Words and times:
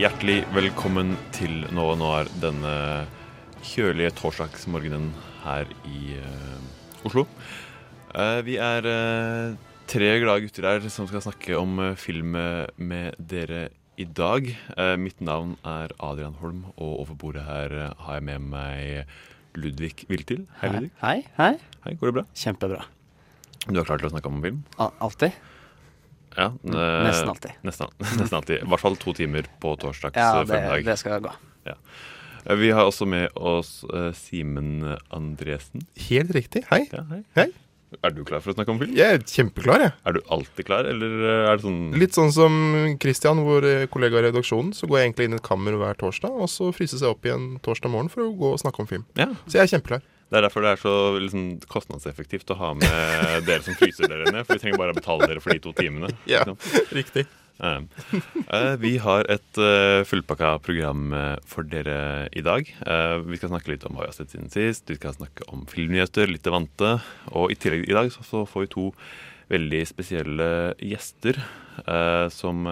Hjertelig 0.00 0.46
velkommen 0.56 1.10
til 1.36 1.66
Nova 1.76 1.92
Noir 1.98 2.28
denne 2.40 2.70
kjølige 3.68 4.14
torsdagsmorgenen 4.16 5.10
her 5.42 5.68
i 5.84 6.14
uh, 6.16 7.02
Oslo. 7.04 7.26
Uh, 8.14 8.38
vi 8.46 8.54
er 8.56 8.88
uh, 8.88 9.58
tre 9.92 10.08
glade 10.22 10.46
gutter 10.46 10.64
her 10.70 10.88
som 10.88 11.04
skal 11.10 11.20
snakke 11.26 11.58
om 11.58 11.82
film 12.00 12.32
med 12.32 13.20
dere 13.20 13.66
i 14.00 14.08
dag. 14.08 14.48
Mitt 14.96 15.20
navn 15.20 15.58
er 15.68 15.92
Adrian 16.00 16.38
Holm, 16.40 16.64
og 16.78 17.02
over 17.02 17.20
bordet 17.20 17.44
her 17.44 17.76
har 17.90 18.16
jeg 18.16 18.28
med 18.30 18.48
meg 18.56 19.60
Ludvig 19.60 20.06
Viltil. 20.08 20.46
Hei, 20.62 20.72
Ludvig. 20.78 20.94
Hei, 21.04 21.18
hei. 21.36 21.52
Hei, 21.84 21.96
Går 22.00 22.08
det 22.08 22.18
bra? 22.22 22.28
Kjempebra. 22.32 22.86
Du 23.68 23.76
er 23.76 23.84
klar 23.84 24.00
til 24.00 24.08
å 24.08 24.16
snakke 24.16 24.32
om 24.32 24.40
film? 24.40 24.64
Al 24.80 24.96
alltid? 25.04 25.36
Ja, 26.36 26.50
eh, 26.52 27.04
Nesten 27.06 27.32
alltid. 27.32 27.56
Nesten, 27.66 27.90
nesten 28.20 28.36
alltid. 28.38 28.62
I 28.62 28.68
hvert 28.70 28.84
fall 28.84 28.96
to 29.00 29.14
timer 29.16 29.48
på 29.62 29.74
torsdags 29.82 30.16
Ja, 30.18 30.40
eh, 30.40 30.46
det, 30.46 30.54
formiddag. 30.60 30.84
det 30.92 30.98
skal 31.00 31.24
gå. 31.24 31.32
Ja. 31.68 31.76
Vi 32.56 32.70
har 32.72 32.86
også 32.88 33.04
med 33.04 33.28
oss 33.36 33.82
uh, 33.92 34.12
Simen 34.16 34.96
Andresen. 35.12 35.82
Helt 36.08 36.30
riktig. 36.32 36.62
Hei. 36.70 36.86
Ja, 36.92 37.02
hei. 37.10 37.24
Hei. 37.36 37.50
Er 38.06 38.12
du 38.14 38.20
klar 38.22 38.38
for 38.38 38.52
å 38.52 38.54
snakke 38.54 38.70
om 38.70 38.78
film? 38.78 38.92
Jeg 38.94 39.16
er 39.18 39.24
kjempeklar, 39.26 39.82
jeg. 39.82 39.92
Er 40.06 40.14
du 40.14 40.20
alltid 40.30 40.66
klar, 40.68 40.86
eller 40.86 41.14
eh, 41.26 41.48
er 41.50 41.58
det 41.58 41.64
sånn 41.64 41.80
Litt 41.98 42.14
sånn 42.14 42.30
som 42.32 42.54
Christian, 43.02 43.42
vår 43.44 43.66
eh, 43.66 43.86
kollega 43.90 44.20
i 44.20 44.28
redaksjonen. 44.28 44.70
Så 44.78 44.86
går 44.86 45.00
jeg 45.00 45.08
egentlig 45.10 45.26
inn 45.26 45.34
i 45.34 45.40
et 45.40 45.44
kammer 45.46 45.74
hver 45.80 45.98
torsdag, 45.98 46.30
og 46.30 46.46
så 46.52 46.70
fryser 46.76 47.02
jeg 47.02 47.10
opp 47.10 47.26
igjen 47.26 47.56
torsdag 47.66 47.90
morgen 47.92 48.08
for 48.12 48.28
å 48.28 48.30
gå 48.38 48.52
og 48.54 48.62
snakke 48.62 48.84
om 48.84 48.88
film. 48.92 49.04
Ja, 49.18 49.26
Så 49.50 49.58
jeg 49.58 49.66
er 49.66 49.72
kjempeklar. 49.74 50.06
Det 50.30 50.38
er 50.38 50.46
derfor 50.46 50.62
det 50.62 50.72
er 50.72 50.78
så 50.78 50.94
liksom, 51.18 51.44
kostnadseffektivt 51.70 52.52
å 52.54 52.58
ha 52.60 52.70
med 52.78 53.44
dere 53.48 53.64
som 53.66 53.74
fryser 53.78 54.10
dere 54.10 54.30
ned. 54.30 54.46
For 54.46 54.54
vi 54.56 54.62
trenger 54.62 54.78
bare 54.80 54.94
å 54.94 54.98
betale 55.00 55.26
dere 55.26 55.42
for 55.42 55.54
de 55.54 55.62
to 55.64 55.74
timene. 55.74 56.12
Ja. 56.30 56.44
Liksom. 56.46 56.86
Riktig. 57.00 57.26
Uh, 57.60 57.84
vi 58.80 58.94
har 59.04 59.26
et 59.28 59.58
uh, 59.60 60.00
fullpakka 60.08 60.54
program 60.64 61.12
eh, 61.12 61.34
for 61.44 61.66
dere 61.68 62.30
i 62.32 62.40
dag. 62.44 62.70
Vi 63.26 63.40
skal 63.40 63.52
snakke 63.52 63.74
litt 63.74 63.84
om 63.84 63.98
hva 63.98 64.06
vi 64.06 64.12
har 64.12 64.16
sett 64.16 64.32
siden 64.32 64.52
sist. 64.52 64.88
Vi 64.88 64.96
skal 64.96 65.18
snakke 65.18 65.44
om 65.52 65.66
filmnyheter, 65.68 66.30
litt 66.30 66.46
det 66.46 66.54
vante. 66.54 66.94
Og 67.34 67.52
i 67.52 67.58
tillegg 67.60 67.88
i 67.90 67.96
dag 67.96 68.08
så, 68.14 68.24
så 68.26 68.46
får 68.48 68.64
vi 68.64 68.72
to 68.76 68.86
veldig 69.50 69.82
spesielle 69.90 70.48
gjester 70.78 71.40
som 72.30 72.68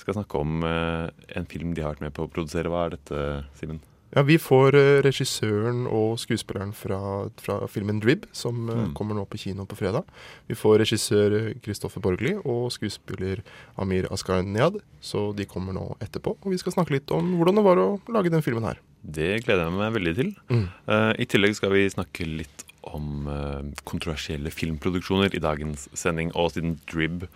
skal 0.00 0.16
snakke 0.16 0.40
om 0.40 0.64
en 0.64 1.48
film 1.50 1.74
de 1.76 1.84
har 1.84 1.92
vært 1.92 2.06
med 2.08 2.16
på 2.16 2.24
å 2.24 2.32
produsere. 2.32 2.72
Hva 2.72 2.86
er 2.88 2.96
dette, 2.96 3.24
Simen? 3.60 3.82
Ja, 4.16 4.22
Vi 4.26 4.38
får 4.42 4.74
eh, 4.74 5.02
regissøren 5.06 5.84
og 5.86 6.16
skuespilleren 6.18 6.72
fra, 6.74 7.28
fra 7.38 7.60
filmen 7.70 8.00
'Drib', 8.02 8.24
som 8.32 8.68
eh, 8.68 8.74
Mm. 8.80 8.94
kommer 8.94 9.14
nå 9.14 9.24
på 9.30 9.38
kino 9.38 9.66
på 9.66 9.76
fredag. 9.78 10.02
Vi 10.48 10.54
får 10.58 10.80
regissør 10.82 11.36
eh, 11.38 11.54
Kristoffer 11.62 12.00
Borgli 12.02 12.34
og 12.44 12.72
skuespiller 12.74 13.42
Amir 13.78 14.08
Asghaniad. 14.10 14.80
Så 15.00 15.32
de 15.36 15.44
kommer 15.46 15.72
nå 15.72 15.96
etterpå. 16.00 16.36
Og 16.42 16.50
vi 16.50 16.58
skal 16.58 16.72
snakke 16.72 16.90
litt 16.96 17.10
om 17.14 17.36
hvordan 17.38 17.54
det 17.60 17.64
var 17.64 17.76
å 17.78 18.00
lage 18.10 18.30
den 18.34 18.42
filmen 18.42 18.64
her. 18.66 18.80
Det 19.02 19.44
gleder 19.44 19.64
jeg 19.70 19.78
meg 19.78 19.94
veldig 19.94 20.14
til. 20.16 20.34
Mm. 20.50 20.66
Uh, 20.90 21.12
I 21.18 21.24
tillegg 21.30 21.54
skal 21.56 21.70
vi 21.72 21.86
snakke 21.88 22.26
litt 22.26 22.64
om 22.82 23.26
uh, 23.28 23.62
kontroversielle 23.84 24.50
filmproduksjoner 24.50 25.32
i 25.36 25.40
dagens 25.40 25.86
sending. 25.94 26.32
Og 26.34 26.50
siden 26.52 26.78
Drib 26.90 27.28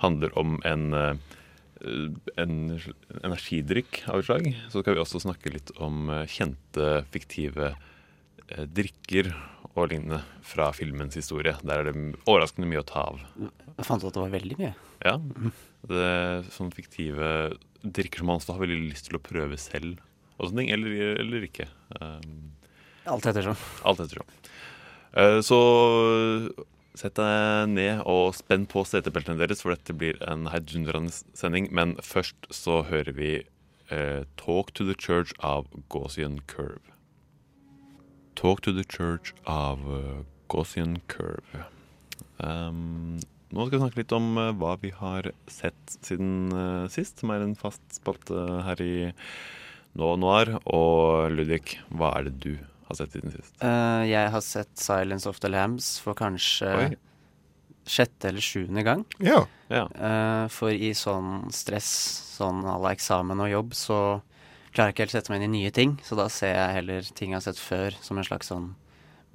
handler 0.00 0.30
om 0.38 0.60
en, 0.64 0.92
eh, 0.94 1.14
en 1.80 2.56
energidrikk 3.24 4.02
av 4.10 4.20
et 4.20 4.26
slag, 4.28 4.48
så 4.72 4.82
skal 4.82 4.96
vi 4.96 5.02
også 5.02 5.22
snakke 5.22 5.52
litt 5.54 5.72
om 5.80 6.10
eh, 6.12 6.26
kjente, 6.28 6.90
fiktive 7.14 7.70
eh, 7.72 8.66
drikker 8.68 9.30
og 9.76 9.88
lignende 9.92 10.20
fra 10.44 10.70
filmens 10.76 11.16
historie. 11.16 11.54
Der 11.62 11.80
er 11.84 11.90
det 11.90 11.94
overraskende 12.26 12.68
mye 12.68 12.82
å 12.82 12.86
ta 12.88 13.06
av. 13.12 13.20
Jeg 13.40 13.86
fant 13.86 14.02
ut 14.02 14.08
at 14.10 14.16
det 14.18 14.24
var 14.24 14.32
veldig 14.34 14.58
mye. 14.60 14.72
Ja, 15.06 15.16
det 15.88 16.04
er 16.04 16.48
sånne 16.52 16.74
fiktive 16.76 17.28
drikker 17.80 18.20
som 18.20 18.28
man 18.28 18.40
også 18.40 18.56
har 18.56 18.64
veldig 18.66 18.80
lyst 18.90 19.06
til 19.08 19.16
å 19.16 19.22
prøve 19.24 19.56
selv, 19.60 20.02
og 20.36 20.50
sånne 20.50 20.64
ting, 20.66 20.72
eller, 20.74 21.14
eller 21.22 21.46
ikke. 21.46 21.68
Um, 21.96 22.50
Alt 23.08 23.30
ettersom. 23.30 23.56
alt 23.88 24.02
ettersom. 24.04 24.28
Uh, 25.16 25.38
Så 25.44 25.56
sett 26.98 27.16
deg 27.18 27.70
ned 27.70 28.02
og 28.08 28.34
spenn 28.38 28.66
på 28.70 28.82
setebeltene 28.88 29.40
deres, 29.40 29.62
for 29.62 29.74
dette 29.74 29.94
blir 29.96 30.18
en 30.26 30.48
heidundrende 30.50 31.12
sending. 31.38 31.70
Men 31.74 31.96
først 32.02 32.48
så 32.54 32.82
hører 32.88 33.12
vi 33.16 33.32
eh, 33.90 34.24
'Talk 34.36 34.74
to 34.74 34.84
the 34.84 34.96
Church' 34.96 35.34
av 35.38 35.68
Gaussian 35.90 36.40
Curve. 36.46 36.82
Talk 38.34 38.62
to 38.62 38.72
the 38.72 38.84
Church 38.84 39.34
av 39.46 39.84
eh, 39.84 40.24
Gaussian 40.48 40.98
Curve. 41.06 41.66
Um, 42.40 43.20
nå 43.50 43.66
skal 43.66 43.76
vi 43.76 43.82
snakke 43.82 44.00
litt 44.00 44.14
om 44.16 44.32
uh, 44.38 44.50
hva 44.56 44.76
vi 44.80 44.92
har 44.94 45.32
sett 45.50 45.96
siden 46.00 46.52
uh, 46.54 46.88
sist, 46.88 47.20
som 47.20 47.32
er 47.34 47.44
en 47.44 47.56
fast 47.58 47.82
spalte 47.92 48.46
her 48.66 48.80
i 48.82 48.94
Nå 49.98 50.14
Noir. 50.22 50.54
Og 50.70 51.34
Ludvig, 51.34 51.80
hva 51.90 52.14
er 52.18 52.30
det 52.30 52.36
du 52.46 52.52
har 52.90 52.98
sett 52.98 53.14
siden 53.14 53.34
sist? 53.34 53.54
Uh, 53.62 54.02
jeg 54.08 54.32
har 54.34 54.42
sett 54.44 54.74
'Silence 54.76 55.28
of 55.30 55.40
the 55.40 55.50
Lambs' 55.50 55.98
for 56.02 56.18
kanskje 56.18 56.72
Oi. 56.76 56.88
sjette 57.86 58.28
eller 58.30 58.44
sjuende 58.44 58.84
gang. 58.86 59.04
Ja. 59.18 59.44
Ja. 59.70 59.86
Uh, 59.94 60.48
for 60.52 60.74
i 60.74 60.92
sånn 60.94 61.48
stress, 61.54 61.90
sånn 62.36 62.64
à 62.66 62.76
la 62.82 62.92
eksamen 62.94 63.40
og 63.40 63.50
jobb, 63.50 63.74
så 63.78 64.00
klarer 64.74 64.90
jeg 64.90 64.94
ikke 64.94 65.06
helt 65.06 65.14
å 65.14 65.18
sette 65.18 65.32
meg 65.32 65.42
inn 65.42 65.54
i 65.54 65.58
nye 65.58 65.70
ting. 65.74 65.96
Så 66.06 66.18
da 66.18 66.28
ser 66.28 66.54
jeg 66.54 66.76
heller 66.80 67.02
ting 67.14 67.32
jeg 67.32 67.40
har 67.40 67.46
sett 67.46 67.58
før, 67.58 67.96
som 68.02 68.18
en 68.18 68.26
slags 68.26 68.50
sånn 68.52 68.74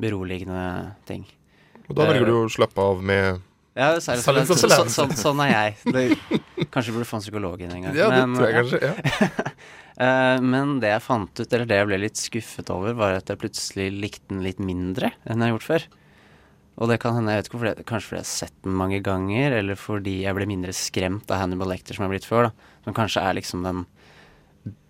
beroligende 0.02 0.96
ting. 1.08 1.26
Og 1.90 1.96
da 1.96 2.08
velger 2.10 2.28
du 2.28 2.38
å 2.40 2.52
slappe 2.52 2.82
av 2.82 3.04
med 3.04 3.44
Ja, 3.76 3.90
Silence 4.00 4.54
of. 4.54 4.60
Så, 4.60 4.70
så, 4.88 5.06
sånn 5.20 5.42
er 5.44 5.52
jeg. 5.52 5.74
Det, 5.92 6.04
kanskje 6.72 6.94
burde 6.96 7.08
få 7.10 7.20
en 7.20 7.26
psykolog 7.26 7.60
inn 7.60 7.74
en 7.76 7.88
gang. 7.88 7.98
Ja, 7.98 8.08
det 8.14 8.22
Men, 8.24 8.38
tror 8.38 8.48
jeg 8.48 8.62
kanskje. 8.62 8.94
ja. 8.94 9.50
Eh, 9.96 10.42
men 10.44 10.74
det 10.84 10.90
jeg 10.90 11.04
fant 11.06 11.40
ut, 11.40 11.46
eller 11.56 11.70
det 11.70 11.78
jeg 11.78 11.88
ble 11.88 11.98
litt 12.02 12.20
skuffet 12.20 12.68
over, 12.74 12.92
var 13.00 13.14
at 13.16 13.30
jeg 13.32 13.40
plutselig 13.40 13.86
likte 13.96 14.26
den 14.28 14.42
litt 14.44 14.58
mindre 14.60 15.14
enn 15.24 15.40
jeg 15.40 15.48
har 15.48 15.54
gjort 15.54 15.68
før. 15.70 15.86
Og 16.76 16.92
det 16.92 16.98
kan 17.00 17.16
hende, 17.16 17.32
jeg 17.32 17.40
vet 17.40 17.48
ikke 17.48 17.56
hvorfor 17.56 17.70
det, 17.70 17.86
kanskje 17.88 18.10
fordi 18.10 18.18
jeg 18.20 18.26
har 18.26 18.32
sett 18.34 18.58
den 18.68 18.76
mange 18.76 19.00
ganger, 19.06 19.56
eller 19.62 19.80
fordi 19.80 20.18
jeg 20.26 20.36
ble 20.36 20.50
mindre 20.52 20.76
skremt 20.76 21.32
av 21.32 21.40
Hannibal 21.40 21.72
Lecter 21.72 21.96
som 21.96 22.04
jeg 22.04 22.10
har 22.10 22.16
blitt 22.18 22.28
før, 22.28 22.50
da. 22.50 22.72
Som 22.84 22.98
kanskje 22.98 23.24
er 23.24 23.38
liksom 23.40 23.64
den 23.64 23.86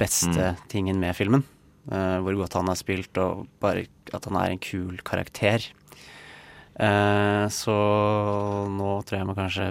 beste 0.02 0.56
tingen 0.74 0.98
med 1.02 1.14
filmen. 1.18 1.46
Uh, 1.86 2.18
hvor 2.26 2.40
godt 2.40 2.58
han 2.58 2.72
har 2.72 2.80
spilt, 2.80 3.14
og 3.22 3.46
bare 3.62 3.86
at 4.10 4.26
han 4.26 4.42
er 4.42 4.56
en 4.56 4.64
kul 4.66 4.98
karakter. 5.06 5.70
Eh, 6.76 7.46
så 7.56 7.74
nå 8.68 8.90
tror 9.08 9.20
jeg 9.20 9.28
må 9.30 9.36
kanskje 9.38 9.70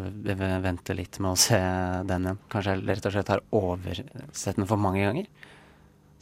vente 0.64 0.96
litt 0.96 1.18
med 1.20 1.34
å 1.34 1.40
se 1.40 1.58
den 2.08 2.30
igjen. 2.30 2.40
Kanskje 2.52 2.76
jeg 2.76 2.86
rett 2.88 3.08
og 3.10 3.16
slett 3.16 3.32
har 3.34 3.42
oversett 3.60 4.56
den 4.56 4.68
for 4.70 4.80
mange 4.80 5.04
ganger. 5.04 5.28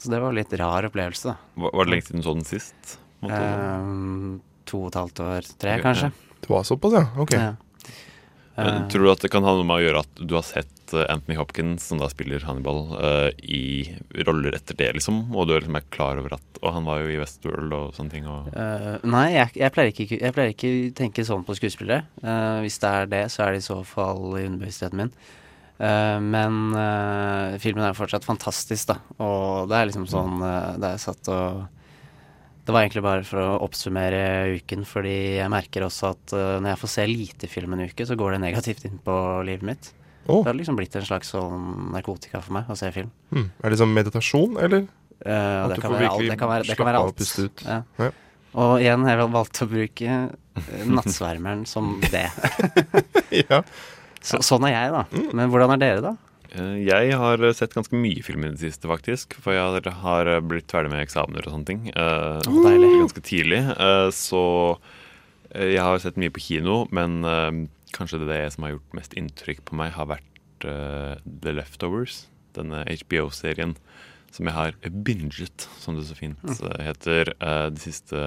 Så 0.03 0.11
det 0.11 0.19
var 0.19 0.33
en 0.33 0.41
litt 0.41 0.55
rar 0.59 0.89
opplevelse, 0.89 1.31
da. 1.31 1.37
Var, 1.63 1.77
var 1.79 1.87
det 1.87 1.95
lenge 1.95 2.09
siden 2.09 2.25
du 2.25 2.27
så 2.27 2.35
den 2.35 2.49
sist? 2.49 2.97
Eh, 3.23 3.91
to 4.67 4.81
og 4.83 4.91
et 4.91 4.99
halvt 4.99 5.23
år, 5.23 5.51
tre, 5.55 5.77
okay, 5.77 5.85
kanskje. 5.87 6.11
Det 6.43 6.51
var 6.51 6.67
såpass, 6.67 6.97
ja. 6.99 7.05
Ok. 7.23 7.37
Ja. 7.39 7.53
Men 8.59 8.89
Tror 8.91 9.07
du 9.07 9.13
at 9.15 9.23
det 9.23 9.31
kan 9.33 9.47
ha 9.47 9.55
noe 9.57 9.65
med 9.65 9.79
å 9.79 9.85
gjøre 9.85 10.03
at 10.03 10.23
du 10.27 10.35
har 10.35 10.45
sett 10.45 10.82
eh, 10.97 11.09
Anthony 11.13 11.37
Hopkins, 11.39 11.89
som 11.89 12.01
da 12.01 12.09
spiller 12.13 12.45
Hannibal, 12.47 12.83
uh, 12.95 13.29
i 13.43 13.93
roller 14.27 14.57
etter 14.57 14.79
det, 14.79 14.93
liksom? 14.99 15.25
Og 15.35 15.49
du 15.49 15.57
er 15.57 15.65
liksom 15.65 15.79
er 15.79 15.91
klar 15.95 16.21
over 16.21 16.37
at 16.39 16.63
Og 16.63 16.77
han 16.77 16.87
var 16.87 17.03
jo 17.03 17.11
i 17.11 17.19
Westworld 17.19 17.73
og 17.75 17.95
sånne 17.97 18.15
ting. 18.15 18.27
Og, 18.31 18.49
uh, 18.55 19.03
nei, 19.03 19.33
jeg, 19.35 19.55
jeg, 19.59 19.75
pleier 19.75 19.91
ikke, 19.91 20.53
ikke 20.53 20.73
tenke 20.99 21.25
sånn 21.27 21.47
på 21.47 21.57
skuespillere. 21.59 22.05
Uh, 22.23 22.63
hvis 22.63 22.79
det 22.83 22.91
er 22.91 23.09
det, 23.11 23.23
så 23.35 23.47
er 23.47 23.55
det 23.55 23.63
i 23.63 23.67
så 23.67 23.81
fall 23.87 24.37
i 24.39 24.47
underbevisstheten 24.47 25.05
min. 25.05 25.15
Men 25.83 26.77
filmen 27.59 27.83
er 27.83 27.97
fortsatt 27.97 28.23
fantastisk, 28.23 28.93
da. 28.93 29.01
Og 29.25 29.71
det 29.71 29.79
er 29.79 29.89
liksom 29.89 30.05
sånn 30.07 30.43
uh, 30.45 30.77
er 30.79 31.01
satt 31.01 31.27
og 31.33 31.65
Det 32.63 32.71
var 32.71 32.85
egentlig 32.85 33.03
bare 33.03 33.25
for 33.27 33.43
å 33.43 33.57
oppsummere 33.65 34.61
uken, 34.61 34.85
fordi 34.87 35.17
jeg 35.41 35.51
merker 35.51 35.83
også 35.89 36.13
at 36.13 36.37
uh, 36.37 36.61
når 36.63 36.75
jeg 36.75 36.81
får 36.85 36.93
se 36.93 37.07
lite 37.11 37.51
film 37.51 37.75
en 37.75 37.83
uke, 37.89 38.07
så 38.07 38.15
går 38.15 38.37
det 38.37 38.45
negativt 38.45 38.87
inn 38.87 39.01
på 39.03 39.17
livet 39.49 39.67
mitt. 39.67 39.91
Å, 40.29 40.43
Det 40.45 40.51
har 40.53 40.55
liksom 40.59 40.77
blitt 40.79 40.95
en 40.97 41.03
slags 41.07 41.33
sånn 41.35 41.91
narkotika 41.93 42.41
for 42.43 42.53
meg 42.55 42.69
å 42.71 42.77
se 42.79 42.91
film. 42.95 43.11
Mm. 43.35 43.49
Er 43.65 43.71
det 43.75 43.79
sånn 43.81 43.93
meditasjon, 43.95 44.57
eller? 44.63 44.85
Uh, 45.25 45.31
At 45.31 45.69
det 45.73 45.77
du 45.77 45.81
kan, 45.83 45.91
får 45.91 45.99
være 45.99 46.11
alt, 46.13 46.29
det 46.31 46.39
kan 46.39 46.49
være, 46.51 46.67
det 46.67 46.77
slappe 46.77 46.93
av 46.93 47.01
og 47.03 47.09
alt. 47.11 47.17
puste 47.19 47.47
ut. 47.49 47.65
Ja. 47.67 47.81
Ja. 47.99 48.11
Og 48.63 48.73
igjen, 48.83 49.07
jeg 49.09 49.19
har 49.19 49.29
valgt 49.33 49.63
å 49.65 49.67
bruke 49.71 50.09
eh, 50.13 50.85
nattsvermeren 50.87 51.65
som 51.73 51.95
det. 52.13 52.27
ja. 53.49 53.63
Så, 54.23 54.39
sånn 54.45 54.67
er 54.69 54.75
jeg, 54.77 54.93
da. 54.95 55.05
Men 55.35 55.51
hvordan 55.51 55.73
er 55.75 55.81
dere, 55.83 56.03
da? 56.05 56.13
Eh, 56.53 56.75
Jeg 56.87 57.17
har 57.19 57.43
sett 57.57 57.73
ganske 57.75 57.97
mye 57.99 58.23
film 58.23 58.45
i 58.45 58.51
det 58.53 58.61
siste, 58.61 58.87
faktisk. 58.91 59.35
For 59.43 59.57
jeg 59.57 59.63
har- 59.83 59.91
har 60.05 60.31
blitt 60.47 60.71
ferdig 60.71 60.93
med 60.93 61.03
eksamener 61.07 61.47
og 61.49 61.55
sånne 61.57 61.67
ting. 61.67 61.89
eh, 61.89 62.39
deilig. 62.45 62.91
Ganske 63.03 63.23
tidlig. 63.25 63.63
Uh, 63.81 64.11
Så 64.15 64.79
jeg 65.55 65.81
har 65.83 65.99
sett 65.99 66.17
mye 66.17 66.31
på 66.31 66.41
kino, 66.41 66.87
men 66.91 67.25
kanskje 67.97 68.23
det 68.27 68.43
som 68.55 68.67
har 68.67 68.77
gjort 68.77 68.97
mest 68.99 69.17
inntrykk 69.19 69.65
på 69.69 69.79
meg, 69.79 69.95
har 69.97 70.11
vært 70.11 70.67
uh, 70.67 71.15
The 71.25 71.55
Leftovers. 71.57 72.27
Denne 72.57 72.83
HBO-serien 72.85 73.77
som 74.33 74.49
jeg 74.49 74.57
har 74.57 74.77
binget, 75.05 75.69
som 75.81 75.97
det 75.97 76.07
så 76.09 76.17
fint 76.17 76.41
eh, 76.49 76.85
heter, 76.87 77.35
uh, 77.45 77.69
de 77.73 77.81
siste 77.81 78.21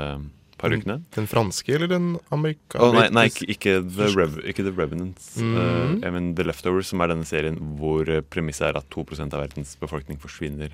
par 0.62 0.74
ukene. 0.74 1.00
Den 1.18 1.28
franske 1.30 1.74
eller 1.74 1.90
den 1.90 2.12
amerikanske? 2.34 2.82
Oh, 2.82 2.94
nei, 2.94 3.08
nei 3.14 3.26
ikke, 3.32 3.48
ikke, 3.54 3.76
The 3.90 4.12
Rev 4.14 4.38
ikke 4.46 4.68
The 4.68 4.74
Revenants. 4.74 5.36
Mm 5.38 5.56
-hmm. 5.56 5.96
uh, 5.98 6.04
jeg 6.04 6.14
mener 6.14 6.36
The 6.36 6.48
Leftovers, 6.50 6.88
som 6.94 7.02
er 7.02 7.14
denne 7.14 7.26
serien 7.26 7.58
hvor 7.78 8.06
premisset 8.30 8.70
er 8.70 8.78
at 8.78 8.90
2% 8.90 9.34
av 9.34 9.42
verdens 9.42 9.76
befolkning 9.82 10.22
forsvinner 10.22 10.70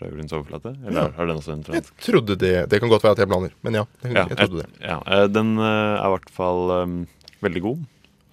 fra 0.00 0.08
jordens 0.08 0.32
overflate. 0.32 0.72
Eller 0.86 1.00
Ja. 1.00 1.08
har 1.16 1.26
den 1.26 1.36
også 1.36 1.52
en 1.52 1.64
Jeg 1.68 1.84
trodde 2.00 2.36
det. 2.36 2.68
Det 2.70 2.80
kan 2.80 2.88
godt 2.88 3.04
være 3.04 3.12
at 3.12 3.18
jeg 3.18 3.28
blander, 3.28 3.50
men 3.62 3.74
ja. 3.74 3.84
Jeg, 4.02 4.12
Ja, 4.14 4.26
jeg 4.28 4.36
trodde 4.36 4.62
det. 4.62 4.68
Ja, 4.80 5.26
den 5.28 5.58
er 5.58 6.06
i 6.06 6.10
hvert 6.14 6.30
fall 6.30 6.70
eh, 6.70 7.06
veldig 7.44 7.62
god, 7.64 7.82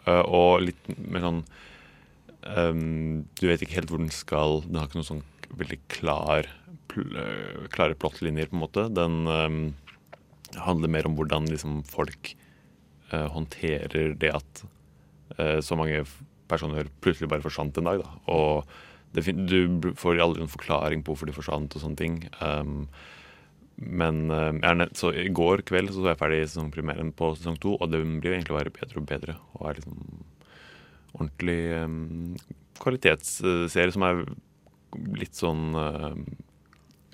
eh, 0.06 0.24
og 0.24 0.64
litt 0.66 0.92
mer 0.98 1.26
sånn 1.26 1.42
um, 2.44 3.26
Du 3.40 3.48
vet 3.50 3.64
ikke 3.64 3.80
helt 3.80 3.92
hvor 3.92 4.02
den 4.02 4.14
skal. 4.14 4.62
Den 4.68 4.80
har 4.80 4.90
ikke 4.90 5.02
noen 5.02 5.12
sånn 5.12 5.26
veldig 5.48 5.80
klar 5.92 6.50
pl 6.92 7.06
eh, 7.20 7.68
klare 7.74 7.98
plottlinjer, 8.00 8.50
på 8.52 8.58
en 8.58 8.64
måte. 8.64 8.88
Den 8.94 9.28
um, 9.28 9.62
handler 10.64 10.92
mer 10.92 11.08
om 11.10 11.18
hvordan 11.18 11.50
liksom, 11.52 11.82
folk 11.88 12.34
uh, 13.14 13.28
håndterer 13.34 14.16
det 14.20 14.34
at 14.36 14.64
uh, 15.38 15.60
så 15.64 15.78
mange 15.80 16.04
personer 16.48 16.88
plutselig 17.04 17.30
bare 17.32 17.44
forsvant 17.44 17.78
en 17.80 17.90
dag. 17.90 18.04
Da. 18.04 18.16
Og 18.32 19.16
det, 19.16 19.28
du 19.50 19.92
får 20.00 20.24
aldri 20.24 20.44
en 20.46 20.52
forklaring 20.52 21.04
på 21.04 21.14
hvorfor 21.14 21.30
de 21.30 21.36
forsvant 21.36 21.76
og 21.76 21.84
sånne 21.84 22.00
ting. 22.00 22.20
Um, 22.40 22.88
men 23.78 24.32
eh, 24.32 24.74
nett, 24.74 24.98
så 24.98 25.12
i 25.14 25.28
går 25.30 25.62
kveld 25.70 25.92
så, 25.92 26.02
så 26.02 26.10
jeg 26.12 26.20
ferdig 26.22 26.42
sesongpremieren 26.48 27.12
på 27.18 27.30
sesong 27.38 27.60
to, 27.62 27.76
og 27.78 27.92
det 27.94 28.02
blir 28.02 28.32
jo 28.32 28.40
egentlig 28.40 28.58
bare 28.58 28.74
bedre 28.74 29.02
og 29.02 29.08
bedre. 29.12 29.38
Og 29.54 29.70
er 29.70 29.78
liksom 29.78 30.00
ordentlig 31.18 31.60
um, 31.78 32.36
kvalitetsserie 32.82 33.94
som 33.94 34.06
er 34.08 34.26
litt 35.18 35.38
sånn 35.38 35.72
uh, 35.78 36.12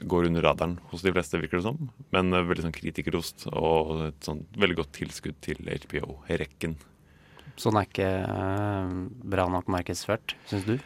Går 0.04 0.26
under 0.26 0.42
radaren 0.44 0.80
hos 0.90 1.04
de 1.06 1.12
fleste, 1.14 1.38
virker 1.38 1.60
det 1.60 1.68
som. 1.68 1.92
Men 2.16 2.34
uh, 2.34 2.42
veldig 2.48 2.66
sånn 2.66 2.76
kritikerost 2.76 3.46
og 3.52 4.08
et 4.08 4.26
sånn 4.26 4.42
veldig 4.60 4.80
godt 4.82 4.96
tilskudd 4.98 5.38
til 5.46 5.62
HBO-rekken. 5.68 6.80
Sånn 7.60 7.78
er 7.78 7.88
ikke 7.88 8.10
uh, 8.24 8.98
bra 9.36 9.46
nok 9.52 9.70
markedsført, 9.72 10.36
syns 10.50 10.66
du? 10.72 10.78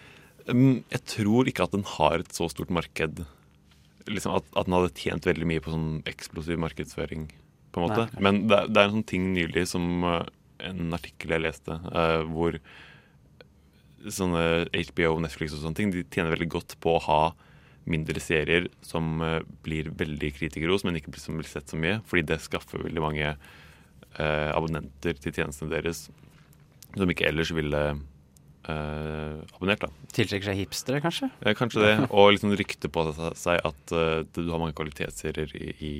Um, 0.49 0.81
jeg 0.89 1.05
tror 1.13 1.47
ikke 1.49 1.69
at 1.69 1.73
den 1.77 1.85
har 1.97 2.19
et 2.25 2.33
så 2.35 2.49
stort 2.51 2.73
marked. 2.73 3.23
Liksom 4.07 4.37
at, 4.37 4.47
at 4.55 4.67
den 4.67 4.75
hadde 4.77 4.95
tjent 4.95 5.27
veldig 5.27 5.47
mye 5.49 5.63
på 5.63 5.73
sånn 5.73 5.89
eksplosiv 6.09 6.59
markedsføring. 6.63 7.27
på 7.71 7.81
en 7.81 7.89
måte. 7.89 8.07
Nei. 8.15 8.23
Men 8.23 8.43
det, 8.49 8.61
det 8.73 8.81
er 8.81 8.89
en 8.89 8.97
sånn 8.97 9.09
ting 9.11 9.31
nylig 9.35 9.67
som 9.69 10.05
uh, 10.07 10.21
en 10.65 10.95
artikkel 10.95 11.35
jeg 11.35 11.43
leste, 11.43 11.75
uh, 11.91 12.23
hvor 12.31 12.57
sånne 14.07 14.69
HBO, 14.71 15.17
Netflix 15.21 15.53
og 15.53 15.65
sånne 15.65 15.77
ting, 15.77 15.91
de 15.93 16.05
tjener 16.07 16.33
veldig 16.33 16.49
godt 16.53 16.77
på 16.83 16.95
å 16.95 17.03
ha 17.09 17.21
mindre 17.87 18.21
serier 18.23 18.69
som 18.85 19.21
uh, 19.23 19.41
blir 19.65 19.91
veldig 19.99 20.31
kritikeros, 20.39 20.87
men 20.87 20.99
ikke 20.99 21.13
blir, 21.13 21.23
som 21.23 21.39
blir 21.39 21.49
sett 21.49 21.69
så 21.69 21.79
mye. 21.79 21.99
Fordi 22.07 22.25
det 22.31 22.41
skaffer 22.45 22.85
veldig 22.87 23.03
mange 23.03 23.37
abonnenter 24.17 25.13
til 25.21 25.29
tjenestene 25.35 25.69
deres 25.69 26.07
som 26.95 27.11
ikke 27.11 27.27
ellers 27.27 27.51
ville 27.53 27.81
uh, 28.69 29.41
abonnert. 29.57 29.81
da. 29.85 29.89
Tiltrekker 30.13 30.49
seg 30.51 30.59
hipstere, 30.61 31.01
kanskje? 31.03 31.29
Eh, 31.41 31.55
Kanskje 31.57 31.83
det, 31.83 31.93
og 32.17 32.31
liksom 32.35 32.53
rykte 32.59 32.89
på 32.91 33.05
seg 33.15 33.61
at 33.65 33.93
eh, 33.95 34.23
du 34.35 34.43
har 34.51 34.59
mange 34.61 34.75
kvalitetsserier 34.77 35.53
i, 35.57 35.73
i 35.81 35.93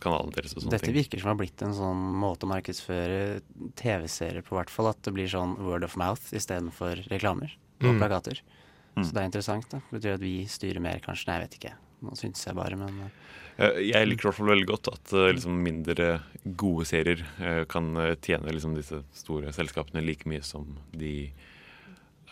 kanalen 0.00 0.30
deres. 0.34 0.54
og 0.54 0.62
sånne 0.62 0.76
Dette 0.76 0.86
ting. 0.90 0.94
virker 1.00 1.18
som 1.22 1.32
har 1.32 1.38
blitt 1.40 1.62
en 1.66 1.74
sånn 1.74 2.02
måte 2.22 2.46
å 2.46 2.52
markedsføre 2.52 3.40
TV-serier 3.80 4.42
på, 4.46 4.54
hvert 4.58 4.70
fall. 4.70 4.90
At 4.92 5.02
det 5.06 5.14
blir 5.16 5.30
sånn 5.30 5.56
word 5.64 5.84
of 5.86 5.96
mouth 6.00 6.30
istedenfor 6.36 7.06
reklamer 7.10 7.54
og 7.80 7.94
Mm. 7.94 7.98
plakater. 7.98 8.40
Så 9.00 9.12
det 9.14 9.20
er 9.22 9.28
interessant. 9.30 9.68
da. 9.70 9.78
Det 9.90 10.00
betyr 10.00 10.14
at 10.14 10.20
vi 10.20 10.44
styrer 10.46 10.80
mer, 10.84 10.98
kanskje. 11.00 11.26
Nei, 11.30 11.38
jeg 11.40 11.48
vet 11.48 11.58
ikke. 11.58 11.72
Nå 12.02 12.16
syns 12.16 12.44
jeg 12.46 12.54
bare, 12.56 12.76
men 12.76 13.00
eh, 13.06 13.10
Eh, 13.60 13.90
Jeg 13.90 14.06
liker 14.08 14.24
i 14.24 14.28
hvert 14.30 14.36
fall 14.38 14.46
veldig 14.54 14.66
godt 14.70 14.88
at 14.88 15.12
eh, 15.12 15.32
liksom 15.36 15.52
mindre 15.62 16.22
gode 16.56 16.86
serier 16.88 17.20
eh, 17.44 17.64
kan 17.68 17.90
eh, 18.00 18.14
tjene 18.16 18.48
liksom 18.54 18.72
disse 18.74 19.02
store 19.12 19.52
selskapene 19.52 20.00
like 20.00 20.24
mye 20.24 20.40
som 20.42 20.78
de 20.96 21.30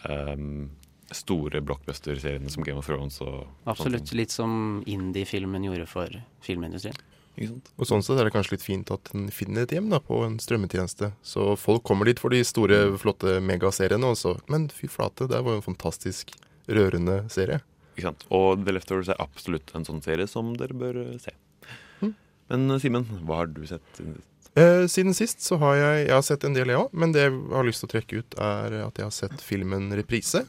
ehm, 0.06 0.70
store 1.14 1.62
blockbuster-seriene 1.64 2.50
som 2.52 2.64
Game 2.66 2.78
of 2.78 2.86
Thrones 2.86 3.16
og 3.24 3.46
absolutt 3.70 4.12
litt 4.16 4.34
som 4.34 4.82
indie-filmen 4.86 5.64
gjorde 5.64 5.86
for 5.88 6.18
filmindustrien. 6.44 6.96
Ikke 7.38 7.52
sant? 7.52 7.70
Og 7.78 7.88
sånn 7.88 8.02
sett 8.04 8.18
er 8.18 8.28
det 8.28 8.34
kanskje 8.34 8.56
litt 8.56 8.66
fint 8.66 8.90
at 8.92 9.12
den 9.14 9.28
finner 9.32 9.64
et 9.64 9.72
hjem 9.72 9.88
da, 9.92 10.02
på 10.02 10.20
en 10.26 10.36
strømmetjeneste. 10.42 11.12
Så 11.22 11.52
folk 11.60 11.84
kommer 11.86 12.10
dit 12.10 12.20
for 12.20 12.34
de 12.34 12.42
store, 12.44 12.82
flotte 13.00 13.38
megaseriene 13.40 14.10
også. 14.10 14.34
Men 14.50 14.66
fy 14.74 14.90
flate, 14.90 15.30
det 15.30 15.40
var 15.46 15.54
jo 15.54 15.62
en 15.62 15.68
fantastisk 15.70 16.34
rørende 16.68 17.22
serie. 17.32 17.62
Ikke 17.94 18.10
sant? 18.10 18.26
Og 18.34 18.64
The 18.66 18.74
Leftovers 18.74 19.12
er 19.14 19.22
absolutt 19.22 19.70
en 19.78 19.86
sånn 19.86 20.02
serie 20.04 20.26
som 20.30 20.50
dere 20.58 20.76
bør 20.76 21.00
se. 21.22 21.32
se. 21.32 22.10
Men 22.48 22.78
Simen, 22.80 23.06
hva 23.28 23.42
har 23.42 23.50
du 23.52 23.62
sett? 23.68 24.02
Eh, 24.56 24.86
siden 24.90 25.14
sist 25.14 25.42
så 25.44 25.58
har 25.60 25.76
jeg, 25.76 26.06
jeg 26.08 26.14
har 26.14 26.24
sett 26.26 26.44
en 26.44 26.54
del, 26.56 26.72
jeg 26.72 26.80
òg. 26.80 26.88
Men 26.92 27.12
det 27.14 27.26
jeg 27.26 27.34
har 27.52 27.66
lyst 27.66 27.84
til 27.84 27.90
å 27.90 27.92
trekke 27.92 28.22
ut, 28.22 28.38
er 28.38 28.78
at 28.86 28.98
jeg 28.98 29.06
har 29.06 29.14
sett 29.14 29.44
filmen 29.44 29.90
'Reprise' 29.92 30.46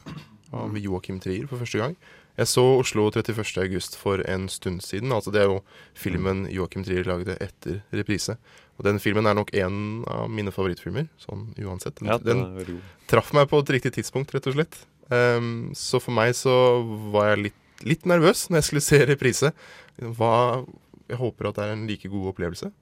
av 0.52 0.76
Joakim 0.78 1.20
Trier 1.20 1.46
for 1.46 1.58
første 1.58 1.78
gang. 1.78 1.96
Jeg 2.38 2.48
så 2.48 2.62
Oslo 2.80 3.10
31. 3.10 3.58
august 3.60 3.96
for 4.00 4.22
en 4.26 4.48
stund 4.48 4.80
siden. 4.82 5.12
Altså 5.12 5.30
Det 5.32 5.42
er 5.42 5.50
jo 5.50 5.60
filmen 5.94 6.46
Joakim 6.50 6.84
Trier 6.84 7.04
lagde 7.04 7.36
etter 7.40 7.82
'Reprise'. 7.92 8.36
Og 8.78 8.84
den 8.84 8.98
filmen 8.98 9.26
er 9.26 9.34
nok 9.34 9.50
en 9.52 10.04
av 10.08 10.30
mine 10.30 10.50
favorittfilmer, 10.50 11.08
sånn 11.20 11.54
uansett. 11.60 11.96
Den, 12.00 12.08
Ja, 12.08 12.16
den 12.16 12.80
traff 13.06 13.34
meg 13.34 13.50
på 13.50 13.60
et 13.60 13.68
riktig 13.68 13.92
tidspunkt, 13.92 14.32
rett 14.32 14.46
og 14.46 14.54
slett. 14.54 14.86
Um, 15.10 15.72
så 15.74 16.00
for 16.00 16.12
meg 16.12 16.32
så 16.32 16.80
var 17.12 17.34
jeg 17.36 17.42
litt, 17.50 17.60
litt 17.84 18.06
nervøs 18.06 18.48
når 18.48 18.56
jeg 18.56 18.64
skulle 18.64 18.80
se 18.86 19.04
reprise. 19.04 19.52
Hva, 20.00 20.64
jeg 21.10 21.18
håper 21.18 21.48
at 21.50 21.56
det 21.56 21.64
er 21.66 21.72
en 21.74 21.86
like 21.86 22.08
god 22.08 22.32
opplevelse. 22.32 22.72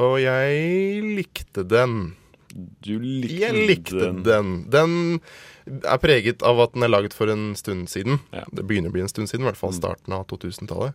Og 0.00 0.18
jeg 0.22 1.02
likte 1.04 1.64
den. 1.68 2.14
Du 2.52 2.98
likte, 3.00 3.38
Jeg 3.40 3.66
likte 3.68 4.10
den. 4.24 4.52
Den 4.72 5.20
er 5.66 6.00
preget 6.02 6.42
av 6.44 6.60
at 6.60 6.74
den 6.74 6.84
er 6.84 6.92
laget 6.92 7.14
for 7.16 7.30
en 7.32 7.54
stund 7.56 7.88
siden. 7.92 8.20
Ja. 8.32 8.44
Det 8.52 8.64
begynner 8.68 8.92
å 8.92 8.96
bli 8.96 9.04
en 9.04 9.08
stund 9.12 9.28
siden, 9.30 9.44
i 9.44 9.50
hvert 9.50 9.60
fall 9.60 9.72
Mm. 9.72 9.80
starten 9.80 10.12
av 10.16 10.26
2000-tallet. 10.26 10.94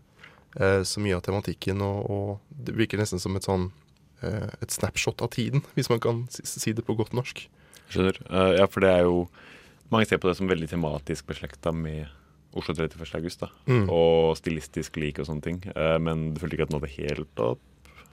Eh, 0.60 0.82
så 0.84 1.00
mye 1.00 1.16
av 1.16 1.22
tematikken 1.22 1.82
og, 1.82 2.10
og 2.10 2.40
Det 2.50 2.74
virker 2.76 2.98
nesten 2.98 3.20
som 3.20 3.36
et 3.36 3.44
sånn 3.46 3.72
eh, 4.24 4.50
et 4.62 4.72
snapshot 4.74 5.22
av 5.22 5.30
tiden, 5.30 5.62
hvis 5.76 5.90
man 5.90 6.00
kan 6.00 6.28
si 6.32 6.74
det 6.74 6.86
på 6.86 6.96
godt 6.98 7.14
norsk. 7.14 7.48
Skjønner. 7.90 8.18
Uh, 8.30 8.58
ja, 8.58 8.66
for 8.68 8.82
det 8.84 8.90
er 8.90 9.04
jo 9.08 9.28
Mange 9.90 10.04
ser 10.06 10.18
på 10.20 10.28
det 10.28 10.36
som 10.36 10.50
veldig 10.50 10.68
tematisk 10.68 11.26
beslekta 11.30 11.72
med 11.72 12.10
Oslo 12.54 12.74
31. 12.76 13.06
august. 13.16 13.40
Da. 13.40 13.48
Mm. 13.70 13.86
Og 13.88 14.36
stilistisk 14.36 14.98
lik 15.00 15.20
og 15.22 15.30
sånne 15.30 15.42
ting. 15.46 15.62
Uh, 15.78 15.96
men 15.98 16.34
du 16.34 16.42
følte 16.42 16.58
ikke 16.58 16.66
at 16.68 16.74
den 16.74 16.82
hadde 16.82 16.96
helt 16.98 17.40
opp? 17.40 17.62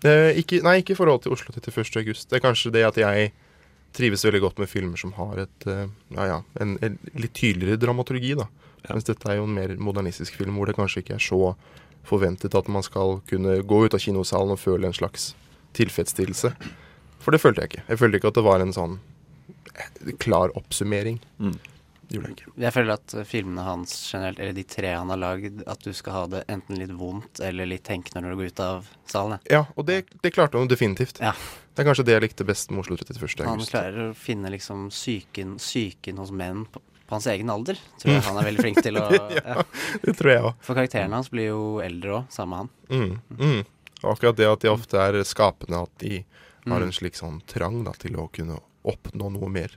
Ikke, 0.04 0.61
nei, 0.64 0.78
ikke 0.82 0.92
i 0.92 0.99
forhold 0.99 1.23
til 1.25 1.32
Oslo 1.32 1.54
31. 1.54 1.96
august. 2.02 2.28
Det 2.28 2.38
er 2.38 2.44
kanskje 2.44 2.73
det 2.75 2.84
at 2.84 2.99
jeg 3.00 3.32
trives 3.94 4.25
veldig 4.26 4.42
godt 4.42 4.61
med 4.62 4.70
filmer 4.70 5.00
som 5.00 5.14
har 5.18 5.44
et, 5.46 5.66
eh, 5.70 5.87
ja, 6.16 6.26
ja, 6.32 6.38
en, 6.61 6.76
en 6.82 6.99
litt 7.14 7.34
tydeligere 7.37 7.80
dramaturgi. 7.80 8.34
da. 8.38 8.49
Ja. 8.84 8.94
Mens 8.94 9.06
dette 9.08 9.30
er 9.30 9.38
jo 9.38 9.46
en 9.49 9.54
mer 9.56 9.75
modernistisk 9.80 10.37
film 10.40 10.58
hvor 10.58 10.68
det 10.68 10.76
kanskje 10.78 11.04
ikke 11.04 11.16
er 11.16 11.25
så 11.25 11.54
forventet 12.04 12.56
at 12.58 12.68
man 12.68 12.84
skal 12.84 13.20
kunne 13.30 13.61
gå 13.64 13.84
ut 13.87 13.94
av 13.96 14.02
kinosalen 14.02 14.56
og 14.56 14.61
føle 14.61 14.90
en 14.90 14.96
slags 14.96 15.32
tilfredsstillelse. 15.78 16.52
For 17.23 17.32
det 17.32 17.40
følte 17.40 17.64
jeg 17.64 17.73
ikke. 17.73 17.84
Jeg 17.88 18.00
følte 18.02 18.20
ikke 18.20 18.32
at 18.34 18.40
det 18.40 18.44
var 18.44 18.64
en 18.64 18.75
sånn 18.76 18.99
eh, 19.73 20.12
klar 20.20 20.52
oppsummering. 20.58 21.20
Mm. 21.38 21.56
Det 22.08 22.18
gjorde 22.18 22.30
jeg 22.30 22.37
ikke. 22.38 22.52
Jeg 22.64 22.75
føler 22.76 22.94
at 22.94 23.14
filmene 23.28 23.64
hans 23.66 23.96
generelt, 24.12 24.40
eller 24.42 24.56
de 24.56 24.64
tre 24.68 24.94
han 24.94 25.12
har 25.12 25.20
lagd, 25.20 25.62
at 25.70 25.84
du 25.84 25.92
skal 25.96 26.16
ha 26.18 26.23
det 26.34 26.42
enten 26.52 26.78
litt 26.80 26.94
vondt 26.94 27.40
eller 27.44 27.68
litt 27.70 27.84
tenkende 27.87 28.25
når 28.25 28.34
du 28.34 28.40
går 28.42 28.52
ut 28.52 28.64
av 28.64 28.88
salen. 29.11 29.38
ja. 29.49 29.54
Ja, 29.54 29.62
og 29.78 29.87
det, 29.87 30.02
det 30.23 30.32
klarte 30.34 30.58
han 30.58 30.68
definitivt. 30.68 31.20
Ja. 31.23 31.32
Det 31.75 31.82
er 31.82 31.87
kanskje 31.88 32.04
det 32.06 32.14
jeg 32.16 32.23
likte 32.28 32.46
best 32.46 32.70
med 32.70 32.84
Oslo 32.84 32.96
31. 32.99 33.46
Han 33.49 33.62
klarer 33.66 34.11
å 34.11 34.16
finne 34.18 34.50
liksom 34.54 34.88
psyken, 34.92 35.56
psyken 35.58 36.20
hos 36.23 36.30
menn 36.34 36.64
på, 36.70 36.82
på 37.08 37.16
hans 37.16 37.26
egen 37.30 37.50
alder. 37.50 37.78
Tror 38.02 38.14
jeg 38.14 38.25
han 38.28 38.38
er 38.38 38.49
veldig 38.50 38.64
flink 38.66 38.82
til 38.84 39.00
å 39.00 39.06
ja. 39.11 39.64
Det 40.04 40.14
tror 40.18 40.30
jeg 40.30 40.44
òg. 40.50 40.61
For 40.62 40.78
karakteren 40.78 41.16
hans 41.16 41.30
blir 41.32 41.50
jo 41.50 41.64
eldre 41.82 42.20
òg, 42.20 42.28
samme 42.34 42.62
han. 42.62 42.70
Mm, 42.90 43.16
mm. 43.38 43.62
Og 44.04 44.12
akkurat 44.12 44.38
det 44.38 44.50
at 44.50 44.62
de 44.62 44.70
ofte 44.70 45.00
er 45.00 45.18
skapende, 45.26 45.82
at 45.87 46.04
de 46.04 46.23
har 46.70 46.84
en 46.84 46.94
slik 46.94 47.18
sånn 47.18 47.40
trang 47.50 47.82
da, 47.84 47.92
til 47.99 48.16
å 48.20 48.28
kunne 48.32 48.61
oppnå 48.84 49.30
noe 49.34 49.50
mer. 49.52 49.75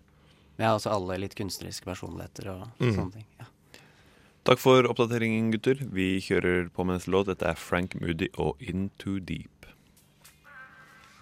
Ja, 0.58 0.74
altså 0.74 0.90
alle 0.92 1.20
litt 1.22 1.36
kunstneriske 1.38 1.86
personligheter 1.86 2.48
og 2.50 2.68
Mm. 2.80 2.94
sånne 2.96 3.14
ting. 3.14 3.26
Ja. 3.40 3.46
Takk 4.46 4.60
for 4.60 4.84
oppdateringen, 4.84 5.52
gutter. 5.52 5.76
Vi 5.92 6.20
kjører 6.20 6.70
på 6.72 6.86
med 6.86 6.96
neste 6.98 7.12
låt. 7.12 7.28
Dette 7.28 7.46
er 7.46 7.56
Frank 7.56 8.00
Moody 8.00 8.30
og 8.38 8.56
Into 8.62 9.20
Deep. 9.20 9.66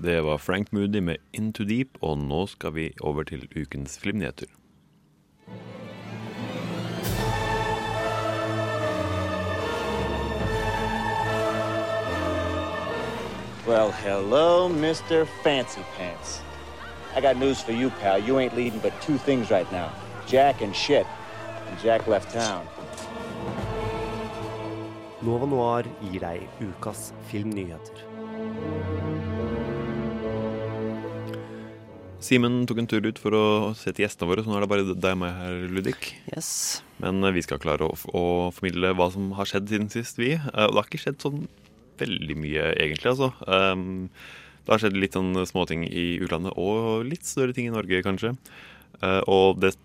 Det 0.02 0.22
var 0.24 0.38
Frank 0.38 0.72
Moody 0.72 1.00
med 1.00 1.18
Into 1.34 1.64
Deep, 1.64 1.98
og 2.02 2.18
nå 2.20 2.48
skal 2.50 2.72
vi 2.72 2.94
over 3.02 3.24
til 3.24 3.48
ukens 3.56 3.98
filmnyheter. 3.98 4.48
Well, 13.68 13.90
hello, 13.90 14.70
Mr. 14.70 15.26
Fancy 15.44 15.82
Pants. 15.98 16.42
I 17.16 17.22
got 17.22 17.38
news 17.38 17.62
for 17.62 17.72
you, 17.72 17.90
pal. 18.02 18.20
You 18.20 18.40
ain't 18.40 18.56
leading 18.56 18.80
but 18.80 18.92
two 19.02 19.18
things 19.18 19.50
right 19.50 19.70
now 19.72 19.90
Jack 20.28 20.62
and 20.62 20.76
shit. 20.76 21.06
And 21.70 21.80
Jack 21.80 22.08
left 22.08 22.34
town. 22.34 22.66
Nova 25.26 25.48
Noir 25.50 25.88
gir 26.12 26.20
deg 26.22 26.44
ukas 26.62 27.12
filmnyheter. 27.32 28.04
Simen 32.26 32.64
tok 32.66 32.80
en 32.82 32.88
tur 32.90 33.06
ut 33.06 33.20
for 33.22 33.38
å 33.38 33.46
se 33.78 33.92
til 33.94 34.06
gjestene 34.06 34.30
våre, 34.30 34.44
så 34.44 34.50
nå 34.50 34.58
er 34.58 34.66
det 34.66 34.70
bare 34.72 34.86
deg 34.94 35.12
og 35.14 35.20
meg 35.22 35.36
her, 35.40 35.58
Ludvig. 35.70 36.12
Yes. 36.34 36.50
Men 37.02 37.22
eh, 37.24 37.34
vi 37.36 37.44
skal 37.46 37.62
klare 37.62 37.86
å, 37.86 37.94
å 38.18 38.24
formidle 38.56 38.94
hva 38.98 39.12
som 39.14 39.30
har 39.38 39.50
skjedd 39.50 39.70
siden 39.70 39.92
sist, 39.94 40.18
vi. 40.22 40.34
Eh, 40.34 40.66
Og 40.66 40.74
det 40.74 40.82
har 40.82 40.90
ikke 40.90 41.04
skjedd 41.06 41.22
sånn 41.22 41.44
veldig 42.02 42.38
mye, 42.42 42.72
egentlig, 42.82 43.14
altså. 43.14 43.30
Um, 43.46 44.10
det 44.66 44.74
har 44.74 44.82
skjedd 44.82 44.98
litt 44.98 45.16
sånn 45.18 45.34
småting 45.48 45.86
i 45.88 46.18
utlandet, 46.26 46.56
og 46.58 47.06
litt 47.08 47.28
større 47.28 47.56
ting 47.56 47.70
i 47.70 47.74
Norge, 47.74 48.02
kanskje. 48.06 48.36
Eh, 49.02 49.22
og 49.32 49.62
det 49.64 49.76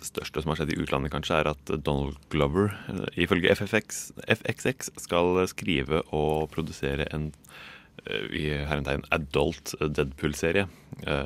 største 0.00 0.42
som 0.42 0.52
har 0.52 0.60
skjedd 0.60 0.74
i 0.74 0.80
utlandet, 0.80 1.12
kanskje, 1.12 1.40
er 1.42 1.50
at 1.52 1.72
Donald 1.82 2.16
Glover, 2.32 2.72
eh, 2.92 3.06
ifølge 3.26 3.52
FFX, 3.56 4.10
FXX, 4.38 4.92
skal 5.02 5.42
skrive 5.50 6.04
og 6.16 6.50
produsere 6.54 7.08
en 7.14 7.30
eh, 8.06 8.28
i 8.30 8.44
herretegn 8.70 9.04
adult 9.14 9.74
Deadpool-serie 9.80 10.68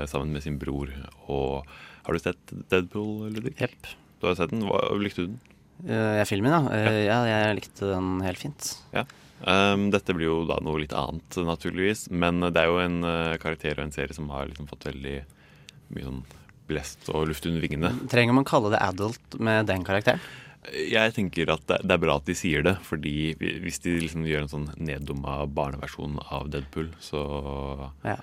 sammen 0.08 0.32
med 0.32 0.44
sin 0.44 0.56
bror. 0.60 0.90
Og 1.26 1.66
har 2.06 2.14
du 2.14 2.20
sett 2.20 2.56
Deadpool, 2.70 3.30
Ludvig? 3.32 3.56
Jepp. 3.60 3.92
Du 4.20 4.28
har 4.28 4.36
sett 4.38 4.52
den? 4.52 4.64
Hva, 4.68 4.80
likte 5.00 5.24
du 5.24 5.34
den? 5.34 5.42
Uh, 5.84 6.16
jeg 6.20 6.28
filmen, 6.30 6.52
ja. 6.52 6.60
Eh, 6.72 7.00
ja. 7.08 7.18
Jeg 7.28 7.58
likte 7.58 7.90
den 7.90 8.10
helt 8.24 8.40
fint. 8.40 8.70
Ja. 8.94 9.04
Um, 9.44 9.90
dette 9.92 10.14
blir 10.16 10.30
jo 10.30 10.38
da 10.48 10.56
noe 10.64 10.80
litt 10.80 10.94
annet, 10.96 11.36
naturligvis. 11.44 12.06
Men 12.10 12.40
det 12.46 12.56
er 12.62 12.70
jo 12.70 12.78
en 12.80 13.00
uh, 13.04 13.34
karakter 13.42 13.76
og 13.78 13.86
en 13.88 13.92
serie 13.94 14.16
som 14.16 14.30
har 14.32 14.48
liksom 14.48 14.68
fått 14.70 14.86
veldig 14.88 15.18
mye 15.94 16.06
sånn 16.06 16.22
blest 16.68 17.10
og 17.12 17.26
luft 17.28 17.44
under 17.48 17.60
vingene. 17.60 17.90
Trenger 18.08 18.36
man 18.36 18.46
kalle 18.48 18.70
det 18.72 18.80
adult 18.80 19.36
med 19.36 19.66
den 19.68 19.84
karakteren? 19.84 20.22
Jeg 20.72 21.12
tenker 21.12 21.50
at 21.52 21.66
det, 21.68 21.92
er 21.92 22.00
bra 22.00 22.14
at 22.16 22.24
de 22.24 22.32
sier 22.38 22.64
det, 22.64 22.78
fordi 22.86 23.34
hvis 23.36 23.82
de 23.84 23.98
liksom 24.00 24.24
gjør 24.24 24.46
en 24.46 24.52
sånn 24.54 24.70
neddumma 24.80 25.42
barneversjon 25.52 26.16
av 26.32 26.48
Deadpool, 26.54 26.88
så 27.04 27.20
Ja. 28.06 28.16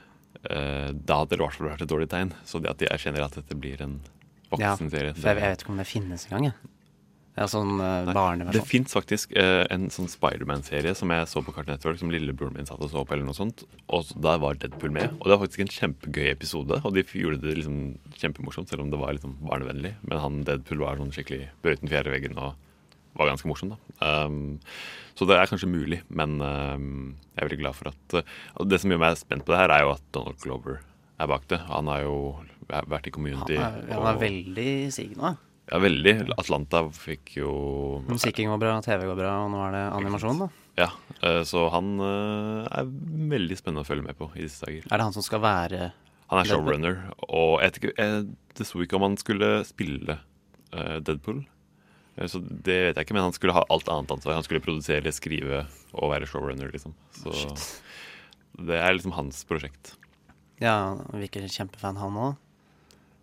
uh, 0.49 0.89
Da 0.89 1.19
hadde 1.21 1.35
det 1.35 1.37
i 1.37 1.43
hvert 1.43 1.59
fall 1.59 1.69
vært 1.69 1.85
et 1.85 1.91
dårlig 1.93 2.09
tegn. 2.09 2.33
Så 2.49 2.61
det 2.63 2.71
at 2.73 2.81
de 2.81 2.89
erkjenner 2.89 3.27
at 3.27 3.37
dette 3.37 3.53
blir 3.53 3.81
en 3.85 3.99
Ja, 4.57 4.73
voksenserie 4.73 5.13
for 5.13 5.29
jeg, 5.29 5.37
vet 5.37 5.61
ikke 5.61 5.69
om 5.71 5.77
det 5.77 5.87
finnes 5.87 6.25
engang. 6.31 6.49
Ja, 7.37 7.45
sånn 7.47 7.77
uh, 7.79 8.03
Det 8.09 8.13
barneversjon. 8.17 8.65
fins 8.67 8.91
faktisk 8.93 9.31
uh, 9.39 9.63
en 9.71 9.85
sånn 9.93 10.09
Spiderman-serie 10.11 10.91
som 10.99 11.13
jeg 11.15 11.29
så 11.31 11.39
på 11.45 11.53
Cartoon 11.55 11.71
Network, 11.77 11.99
som 12.01 12.11
lillebroren 12.11 12.57
min 12.57 12.67
satt 12.67 12.81
og 12.83 12.89
så 12.91 13.05
på, 13.07 13.13
eller 13.15 13.23
noe 13.29 13.37
sånt. 13.37 13.63
Og 13.87 14.09
der 14.19 14.41
var 14.43 14.57
Deadpool 14.59 14.91
med. 14.91 15.13
Og 15.21 15.29
det 15.29 15.37
var 15.37 15.45
faktisk 15.45 15.63
en 15.63 15.71
kjempegøy 15.71 16.27
episode. 16.33 16.81
Og 16.83 16.91
de 16.97 17.05
gjorde 17.07 17.39
det 17.45 17.55
liksom 17.61 17.77
kjempemorsomt, 18.19 18.67
selv 18.69 18.83
om 18.83 18.91
det 18.91 18.99
var 18.99 19.15
liksom 19.15 19.37
barnevennlig. 19.47 19.93
Men 20.09 20.19
han 20.25 20.41
Deadpool 20.49 20.83
var 20.83 20.99
sånn 20.99 21.13
skikkelig 21.15 21.47
brøyten 21.63 21.91
fjerde 21.91 22.11
veggen 22.11 22.35
og 22.41 22.51
var 23.19 23.27
ganske 23.31 23.47
morsom, 23.47 23.73
da. 23.75 23.79
Um, 24.25 24.59
så 25.19 25.25
det 25.27 25.35
er 25.35 25.49
kanskje 25.51 25.67
mulig, 25.67 25.97
men 26.07 26.37
um, 26.39 27.15
jeg 27.35 27.41
er 27.43 27.47
veldig 27.49 27.59
glad 27.59 27.75
for 27.75 27.89
at 27.91 28.15
uh, 28.15 28.63
Det 28.63 28.79
som 28.79 28.91
gjør 28.93 29.01
meg 29.03 29.17
spent 29.19 29.43
på 29.47 29.51
det 29.51 29.59
her, 29.59 29.73
er 29.75 29.83
jo 29.83 29.91
at 29.95 30.03
Donald 30.15 30.39
Glover 30.43 30.79
er 31.19 31.27
bak 31.31 31.43
det. 31.51 31.59
Han 31.67 31.87
har 31.91 32.05
jo 32.05 32.15
vært 32.71 33.07
i 33.07 33.11
Han 33.11 33.15
community. 33.17 33.55
er, 33.59 33.81
han 33.91 34.05
er 34.07 34.15
og- 34.15 34.21
veldig 34.23 34.69
sigende. 34.95 35.33
Ja, 35.71 35.79
veldig. 35.79 36.13
Atlanta 36.35 36.83
fikk 36.91 37.37
jo 37.37 37.51
Musikken 38.09 38.49
går 38.51 38.59
bra, 38.59 38.73
TV 38.83 39.05
går 39.07 39.15
bra, 39.15 39.35
og 39.45 39.53
nå 39.53 39.61
er 39.69 39.77
det 39.77 39.83
animasjon, 39.95 40.41
da. 40.43 40.49
Ja, 40.79 40.89
eh, 41.23 41.41
så 41.47 41.65
han 41.71 41.93
eh, 42.03 42.67
er 42.67 42.91
veldig 43.31 43.57
spennende 43.59 43.85
å 43.85 43.87
følge 43.87 44.03
med 44.03 44.17
på 44.19 44.27
i 44.35 44.43
disse 44.43 44.65
dager. 44.65 44.87
Er 44.89 44.99
det 44.99 45.07
han 45.07 45.15
som 45.15 45.23
skal 45.25 45.43
være 45.43 45.91
Han 46.31 46.41
er 46.41 46.49
showrunner, 46.49 46.99
og 47.27 47.61
jeg 47.61 47.71
vet 47.71 47.79
ikke, 47.79 47.93
eh, 48.03 48.19
det 48.59 48.67
sto 48.67 48.83
ikke 48.83 48.99
om 48.99 49.07
han 49.09 49.17
skulle 49.19 49.53
spille 49.67 50.19
Deadpool. 50.71 51.41
Så 52.31 52.39
det 52.39 52.77
vet 52.77 52.99
jeg 52.99 53.03
ikke, 53.03 53.15
men 53.17 53.25
han 53.25 53.33
skulle 53.35 53.55
ha 53.55 53.63
alt 53.73 53.89
annet 53.91 54.11
ansvar. 54.13 54.37
Han 54.37 54.45
skulle 54.45 54.63
produsere, 54.63 55.11
skrive 55.11 55.65
og 55.91 56.11
være 56.13 56.27
showrunner, 56.31 56.71
liksom. 56.71 56.93
Så 57.15 57.33
det 58.55 58.79
er 58.79 58.95
liksom 58.95 59.15
hans 59.15 59.41
prosjekt. 59.47 59.95
Ja, 60.63 60.95
virker 61.11 61.43
kjempefan, 61.51 61.99
han 61.99 62.19
òg. 62.23 62.39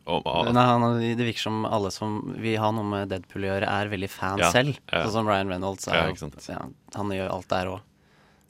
Nei, 0.09 0.65
han, 0.65 0.85
det 1.01 1.27
virker 1.27 1.45
som 1.45 1.65
alle 1.69 1.91
som 1.95 2.19
vil 2.41 2.57
ha 2.63 2.71
noe 2.73 2.87
med 2.89 3.11
Deadpool 3.13 3.45
å 3.45 3.51
gjøre, 3.53 3.69
er 3.69 3.91
veldig 3.93 4.09
fan 4.11 4.39
Ja, 4.41 4.49
selv. 4.55 4.79
ja. 4.89 5.03
Sånn 5.05 5.13
som 5.21 5.29
Ryan 5.29 5.51
Reynolds. 5.53 5.89
Er, 5.89 6.15
Ja, 6.49 6.63
han 6.97 7.13
gjør 7.13 7.35
alt 7.35 7.49
der 7.53 7.67
òg. 7.75 7.81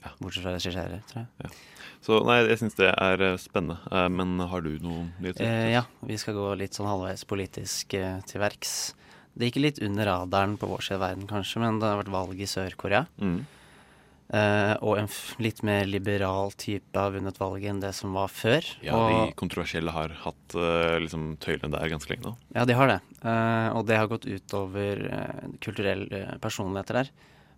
Ja. 0.05 0.12
Bortsett 0.23 0.45
fra 0.47 0.53
regissere, 0.55 1.00
tror 1.11 1.25
jeg. 1.43 1.50
så 2.07 2.21
nei, 2.25 2.37
jeg 2.47 2.61
syns 2.61 2.77
det 2.79 2.93
er 2.95 3.25
eh, 3.33 3.37
spennende. 3.43 3.81
Eh, 3.91 4.07
Men 4.09 4.38
har 4.38 4.62
du 4.62 4.71
noen 4.79 5.11
nyheter? 5.19 5.43
Eh, 5.45 5.73
ja, 5.75 5.83
vi 6.07 6.17
skal 6.23 6.35
gå 6.38 6.53
litt 6.61 6.79
sånn 6.79 6.87
halvveis 6.87 7.25
politisk 7.27 7.95
eh, 7.99 8.21
til 8.31 8.41
verks. 8.41 8.95
Det 9.35 9.50
gikk 9.50 9.59
litt 9.62 9.83
under 9.83 10.07
radaren 10.07 10.57
på 10.59 10.67
vår 10.71 10.81
side 10.87 10.99
av 11.00 11.05
verden, 11.09 11.27
kanskje, 11.31 11.61
men 11.62 11.81
det 11.83 11.87
har 11.91 11.99
vært 12.05 12.15
valg 12.15 12.38
i 12.41 12.47
Sør-Korea. 12.50 13.05
Mm. 13.19 13.41
Eh, 14.29 14.75
og 14.85 14.99
en 15.01 15.07
litt 15.41 15.63
mer 15.65 15.87
liberal 15.89 16.53
type 16.61 16.93
har 16.93 17.15
vunnet 17.15 17.39
valget 17.41 17.71
enn 17.73 17.81
det 17.81 17.95
som 17.97 18.13
var 18.17 18.29
før. 18.29 18.67
Ja, 18.85 18.99
og, 18.99 19.09
de 19.09 19.39
kontroversielle 19.41 19.95
har 19.95 20.13
hatt 20.27 20.57
uh, 20.59 20.99
liksom 21.01 21.31
tøylene 21.41 21.73
der 21.73 21.95
ganske 21.95 22.13
lenge 22.13 22.27
nå. 22.27 22.35
Ja, 22.53 22.67
de 22.69 22.77
har 22.77 22.93
det. 22.93 22.99
Uh, 23.23 23.73
og 23.79 23.87
det 23.89 23.97
har 23.97 24.11
gått 24.11 24.29
utover 24.29 25.01
uh, 25.09 25.49
kulturelle 25.65 26.25
uh, 26.27 26.37
personligheter 26.45 27.01
der. 27.01 27.13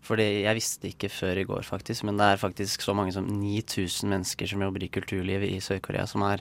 Fordi 0.07 0.29
jeg 0.47 0.57
visste 0.57 0.89
ikke 0.89 1.11
før 1.13 1.43
i 1.43 1.47
går, 1.49 1.65
faktisk, 1.67 2.07
men 2.09 2.21
det 2.21 2.29
er 2.31 2.41
faktisk 2.41 2.87
så 2.87 2.95
mange 2.97 3.13
som 3.13 3.27
9000 3.29 4.09
mennesker 4.09 4.49
som 4.49 4.63
jobber 4.65 4.87
i 4.87 4.93
kulturlivet 4.95 5.51
i 5.51 5.59
Sør-Korea, 5.61 6.07
som 6.09 6.25
er 6.25 6.41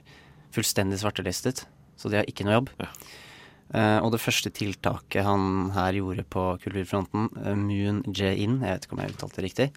fullstendig 0.55 1.01
svartelistet. 1.01 1.65
Så 1.99 2.07
de 2.07 2.21
har 2.21 2.29
ikke 2.29 2.45
noe 2.47 2.61
jobb. 2.61 2.71
Ja. 2.79 2.93
Uh, 3.69 3.99
og 4.01 4.13
det 4.15 4.21
første 4.23 4.49
tiltaket 4.49 5.25
han 5.25 5.69
her 5.75 5.97
gjorde 5.99 6.23
på 6.25 6.45
kulturfronten, 6.63 7.27
uh, 7.37 7.51
Moon 7.57 7.99
Jae-in, 8.07 8.61
jeg 8.63 8.77
vet 8.77 8.87
ikke 8.87 8.95
om 8.95 9.01
jeg 9.03 9.13
uttalte 9.13 9.41
det 9.41 9.45
riktig, 9.45 9.67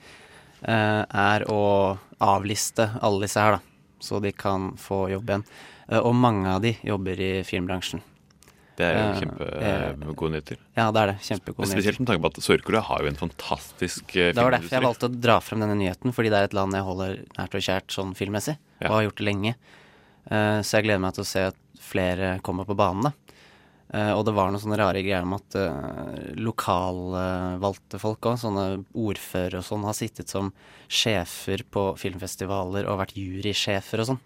er 0.68 1.44
å 1.50 1.98
avliste 2.22 2.90
alle 3.02 3.26
disse 3.26 3.40
her, 3.42 3.58
da. 3.58 3.60
Så 4.02 4.20
de 4.22 4.32
kan 4.34 4.72
få 4.78 5.04
jobb 5.12 5.30
igjen. 5.30 5.44
Eh, 5.88 5.98
og 6.00 6.14
mange 6.18 6.48
av 6.56 6.62
de 6.64 6.74
jobber 6.82 7.20
i 7.22 7.32
filmbransjen. 7.46 8.02
Det 8.78 8.86
er 8.88 8.96
jo 8.96 9.28
Eh, 9.60 9.92
kjempegode 9.92 10.32
nyheter. 10.32 10.56
Ja, 10.74 10.86
det 10.90 11.00
er 11.02 11.06
det. 11.12 11.16
Kjempegode 11.26 11.66
nyheter. 11.68 11.76
Spesielt 11.76 12.00
med 12.00 12.08
tanke 12.08 12.22
på 12.24 12.30
at 12.32 12.40
Sør-Korea 12.46 12.80
har 12.88 13.02
jo 13.02 13.10
en 13.12 13.20
fantastisk 13.20 14.06
filmindustri. 14.08 14.34
Det 14.34 14.46
var 14.46 14.56
derfor 14.56 14.76
jeg 14.78 14.86
valgte 14.86 15.08
å 15.10 15.20
dra 15.28 15.36
frem 15.44 15.60
denne 15.60 15.76
nyheten, 15.78 16.14
fordi 16.16 16.30
det 16.32 16.38
er 16.40 16.48
et 16.48 16.56
land 16.56 16.72
jeg 16.78 16.86
holder 16.88 17.18
nært 17.38 17.54
og 17.58 17.66
kjært 17.68 17.94
sånn 17.94 18.14
filmmessig, 18.16 18.56
og 18.82 18.94
har 18.96 19.04
gjort 19.06 19.20
det 19.20 19.28
lenge. 19.28 19.54
Eh, 20.30 20.60
så 20.62 20.78
jeg 20.78 20.84
gleder 20.88 21.04
meg 21.04 21.14
til 21.14 21.22
å 21.22 21.30
se 21.30 21.44
at 21.52 21.56
flere 21.82 22.40
kommer 22.42 22.64
på 22.64 22.76
banen, 22.78 23.10
da. 23.10 23.12
Eh, 23.92 24.12
og 24.16 24.24
det 24.24 24.32
var 24.32 24.48
noen 24.48 24.62
sånne 24.62 24.78
rare 24.80 25.02
greier 25.04 25.26
om 25.26 25.34
at 25.36 25.56
uh, 25.60 26.32
lokalvalgte 26.40 28.00
folk 28.00 28.24
òg, 28.30 28.38
sånne 28.40 28.66
ordførere 28.96 29.60
og 29.60 29.66
sånn, 29.66 29.84
har 29.84 29.96
sittet 29.96 30.32
som 30.32 30.48
sjefer 30.88 31.64
på 31.68 31.90
filmfestivaler 32.00 32.88
og 32.88 33.02
vært 33.02 33.18
jurysjefer 33.20 34.00
og 34.00 34.12
sånn. 34.14 34.22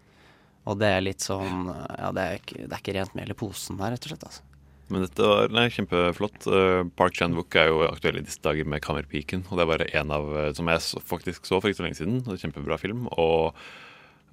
Og 0.66 0.78
det 0.78 0.90
er 0.90 1.02
litt 1.02 1.22
sånn 1.22 1.66
Ja, 1.70 2.10
det 2.14 2.22
er 2.22 2.38
ikke, 2.40 2.60
det 2.62 2.70
er 2.70 2.80
ikke 2.80 2.94
rent 2.94 3.18
mel 3.18 3.32
i 3.34 3.38
posen 3.38 3.78
der, 3.78 3.94
rett 3.94 4.06
og 4.06 4.12
slett. 4.12 4.28
altså. 4.28 4.46
Men 4.86 5.02
dette 5.02 5.30
var 5.32 5.50
nei, 5.50 5.64
kjempeflott. 5.74 6.46
Eh, 6.46 6.82
Park 6.98 7.18
Chan-wook 7.18 7.58
er 7.58 7.72
jo 7.72 7.80
aktuell 7.88 8.20
i 8.20 8.22
disse 8.26 8.42
dager 8.42 8.68
med 8.70 8.84
'Kammerpiken'. 8.84 9.42
Og 9.50 9.58
det 9.58 9.64
er 9.64 9.70
bare 9.72 9.88
en 9.98 10.14
av 10.14 10.30
som 10.54 10.70
jeg 10.70 11.02
faktisk 11.10 11.46
så 11.46 11.58
for 11.58 11.70
ikke 11.70 11.80
så 11.82 11.86
lenge 11.86 11.98
siden. 11.98 12.22
Kjempebra 12.22 12.78
film. 12.78 13.08
Og 13.18 13.50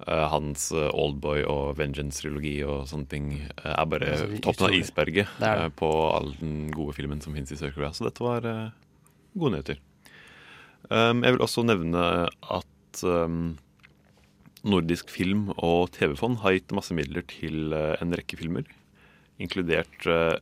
hans 0.02 0.72
eh, 0.74 0.90
Oldboy 0.90 1.44
og 1.48 1.76
Vengeance-trilogi 1.78 2.56
og 2.66 2.88
sånne 2.90 3.08
ting 3.10 3.28
eh, 3.40 3.70
er 3.70 3.86
bare 3.88 4.10
Altså, 4.16 4.40
toppen 4.42 4.66
av 4.68 4.74
isberget 4.76 5.36
Det 5.38 5.46
det. 5.46 5.52
eh, 5.64 5.74
på 5.78 5.90
all 6.10 6.32
den 6.40 6.70
gode 6.74 6.96
filmen 6.96 7.22
som 7.24 7.36
finnes 7.36 7.52
i 7.54 7.58
Sør-Korea. 7.60 7.92
Så 7.94 8.08
dette 8.08 8.24
var 8.24 8.44
eh, 8.48 8.72
gode 9.38 9.54
nyheter. 9.54 9.82
Um, 10.90 11.22
jeg 11.24 11.32
vil 11.32 11.40
også 11.46 11.62
nevne 11.64 12.00
at 12.28 13.04
um, 13.08 13.54
Nordisk 14.64 15.08
film- 15.12 15.54
og 15.56 15.94
TV-fond 15.96 16.42
har 16.42 16.58
gitt 16.58 16.74
masse 16.76 16.92
midler 16.96 17.24
til 17.30 17.72
eh, 17.72 17.94
en 18.02 18.12
rekke 18.16 18.36
filmer, 18.40 18.68
inkludert 19.40 20.04
Uh, 20.04 20.36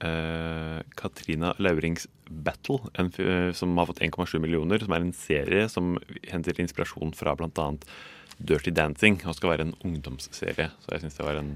eh, 0.00 0.82
Katrina 0.96 1.54
Laurings 1.58 2.06
'Battle', 2.30 2.88
en, 2.94 3.10
eh, 3.18 3.52
som 3.52 3.76
har 3.76 3.86
fått 3.86 4.00
1,7 4.00 4.38
millioner, 4.40 4.78
som 4.78 4.92
er 4.92 5.00
en 5.04 5.12
serie 5.12 5.68
som 5.68 5.98
henter 6.30 6.58
inspirasjon 6.60 7.12
fra 7.12 7.34
bl.a. 7.36 7.66
Dirty 8.40 8.72
Dancing, 8.74 9.20
og 9.26 9.36
skal 9.38 9.54
være 9.54 9.68
en 9.68 9.76
ungdomsserie. 9.84 10.70
Så 10.82 10.94
jeg 10.94 11.04
syns 11.04 11.18
det 11.18 11.26
var 11.26 11.38
en 11.40 11.54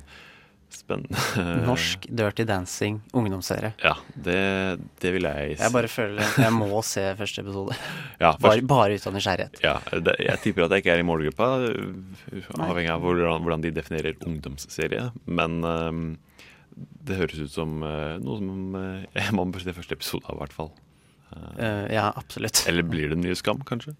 spennende 0.75 1.45
Norsk 1.69 2.07
Dirty 2.11 2.45
Dancing 2.49 2.99
ungdomsserie. 3.14 3.73
Ja, 3.83 3.95
det, 4.26 4.38
det 5.03 5.12
vil 5.14 5.29
jeg 5.29 5.57
si. 5.57 5.62
Jeg 5.62 5.75
bare 5.76 5.91
føler 5.91 6.38
jeg 6.45 6.55
må 6.57 6.83
se 6.87 7.05
første 7.19 7.45
episode. 7.45 7.76
ja, 8.23 8.33
Bare, 8.33 8.59
først- 8.59 8.69
bare 8.71 8.99
ut 8.99 9.09
av 9.11 9.17
nysgjerrighet. 9.17 9.61
Ja, 9.64 9.76
det, 9.95 10.17
jeg 10.26 10.43
tipper 10.45 10.67
at 10.67 10.75
jeg 10.76 10.85
ikke 10.85 10.97
er 10.97 11.03
i 11.05 11.07
målgruppa, 11.07 11.50
avhengig 12.59 12.93
av 12.95 13.05
hvordan, 13.05 13.43
hvordan 13.45 13.67
de 13.67 13.75
definerer 13.76 14.19
ungdomsserie. 14.26 15.09
Men 15.26 15.61
um, 15.64 16.07
det 17.07 17.21
høres 17.21 17.45
ut 17.45 17.55
som 17.55 17.79
uh, 17.85 18.17
noe 18.23 18.41
som 18.41 18.79
uh, 18.79 19.05
jeg 19.19 19.37
må 19.37 19.47
se 19.62 19.76
første 19.76 19.99
episode 19.99 20.26
av, 20.26 20.38
i 20.38 20.43
hvert 20.45 20.59
fall. 20.59 20.73
Uh, 21.35 21.87
ja, 21.91 22.11
absolutt. 22.14 22.64
Eller 22.71 22.87
blir 22.87 23.11
det 23.11 23.19
en 23.19 23.25
ny 23.26 23.35
Skam, 23.38 23.62
kanskje? 23.67 23.95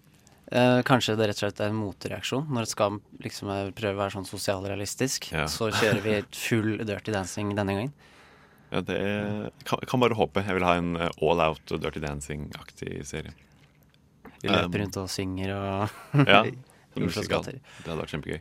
Eh, 0.51 0.81
kanskje 0.85 1.15
det 1.17 1.25
rett 1.31 1.39
og 1.39 1.45
slett 1.47 1.59
er 1.65 1.71
en 1.71 1.79
motereaksjon. 1.79 2.47
Når 2.53 2.67
Skam 2.69 2.99
liksom 3.23 3.49
er- 3.49 3.71
prøver 3.71 3.95
å 3.95 4.01
være 4.03 4.13
sånn 4.13 4.27
sosialrealistisk, 4.29 5.31
Ja. 5.31 5.45
så 5.49 5.71
kjører 5.73 6.01
vi 6.03 6.21
full 6.31 6.77
Dirty 6.85 7.11
Dancing 7.11 7.55
denne 7.55 7.73
gangen. 7.73 7.93
Ja, 8.71 8.81
det 8.81 8.95
er, 8.99 9.51
kan, 9.63 9.79
kan 9.87 9.99
bare 9.99 10.13
håpe. 10.17 10.43
Jeg 10.45 10.53
vil 10.59 10.63
ha 10.63 10.75
en 10.77 10.95
eh, 10.97 11.09
all 11.21 11.39
out 11.41 11.65
Dirty 11.65 11.99
Dancing-aktig 11.99 13.05
serie. 13.05 13.33
Vi 14.41 14.49
løper 14.49 14.65
Um, 14.65 14.81
rundt 14.83 14.97
og 14.97 15.09
synger 15.09 15.55
og 15.55 15.89
Ja. 16.27 16.43
Det 16.95 17.01
hadde 17.03 17.99
vært 17.99 18.13
kjempegøy. 18.13 18.39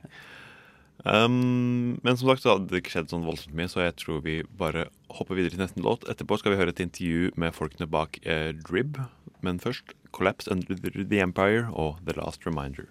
Um, 1.04 1.98
men 2.04 2.16
som 2.16 2.28
sagt 2.30 2.42
så 2.44 2.52
hadde 2.54 2.68
det 2.70 2.82
ikke 2.84 2.92
skjedd 2.94 3.10
sånn 3.10 3.24
voldsomt 3.26 3.54
mye, 3.58 3.66
så 3.68 3.82
jeg 3.82 3.96
tror 3.98 4.22
vi 4.22 4.42
bare 4.56 4.86
hopper 5.10 5.34
videre 5.36 5.50
til 5.56 5.60
neste 5.64 5.82
låt. 5.82 6.04
Etterpå 6.08 6.38
skal 6.38 6.54
vi 6.54 6.60
høre 6.60 6.72
et 6.72 6.80
intervju 6.84 7.32
med 7.36 7.52
folkene 7.56 7.88
bak 7.90 8.20
eh, 8.24 8.52
Drib. 8.52 9.00
Men 9.44 9.58
først 9.58 9.92
Collapse 10.14 10.50
Under 10.52 10.78
the 10.78 11.20
Empire 11.20 11.66
og 11.72 11.98
The 12.06 12.14
Last 12.18 12.46
Reminder. 12.46 12.86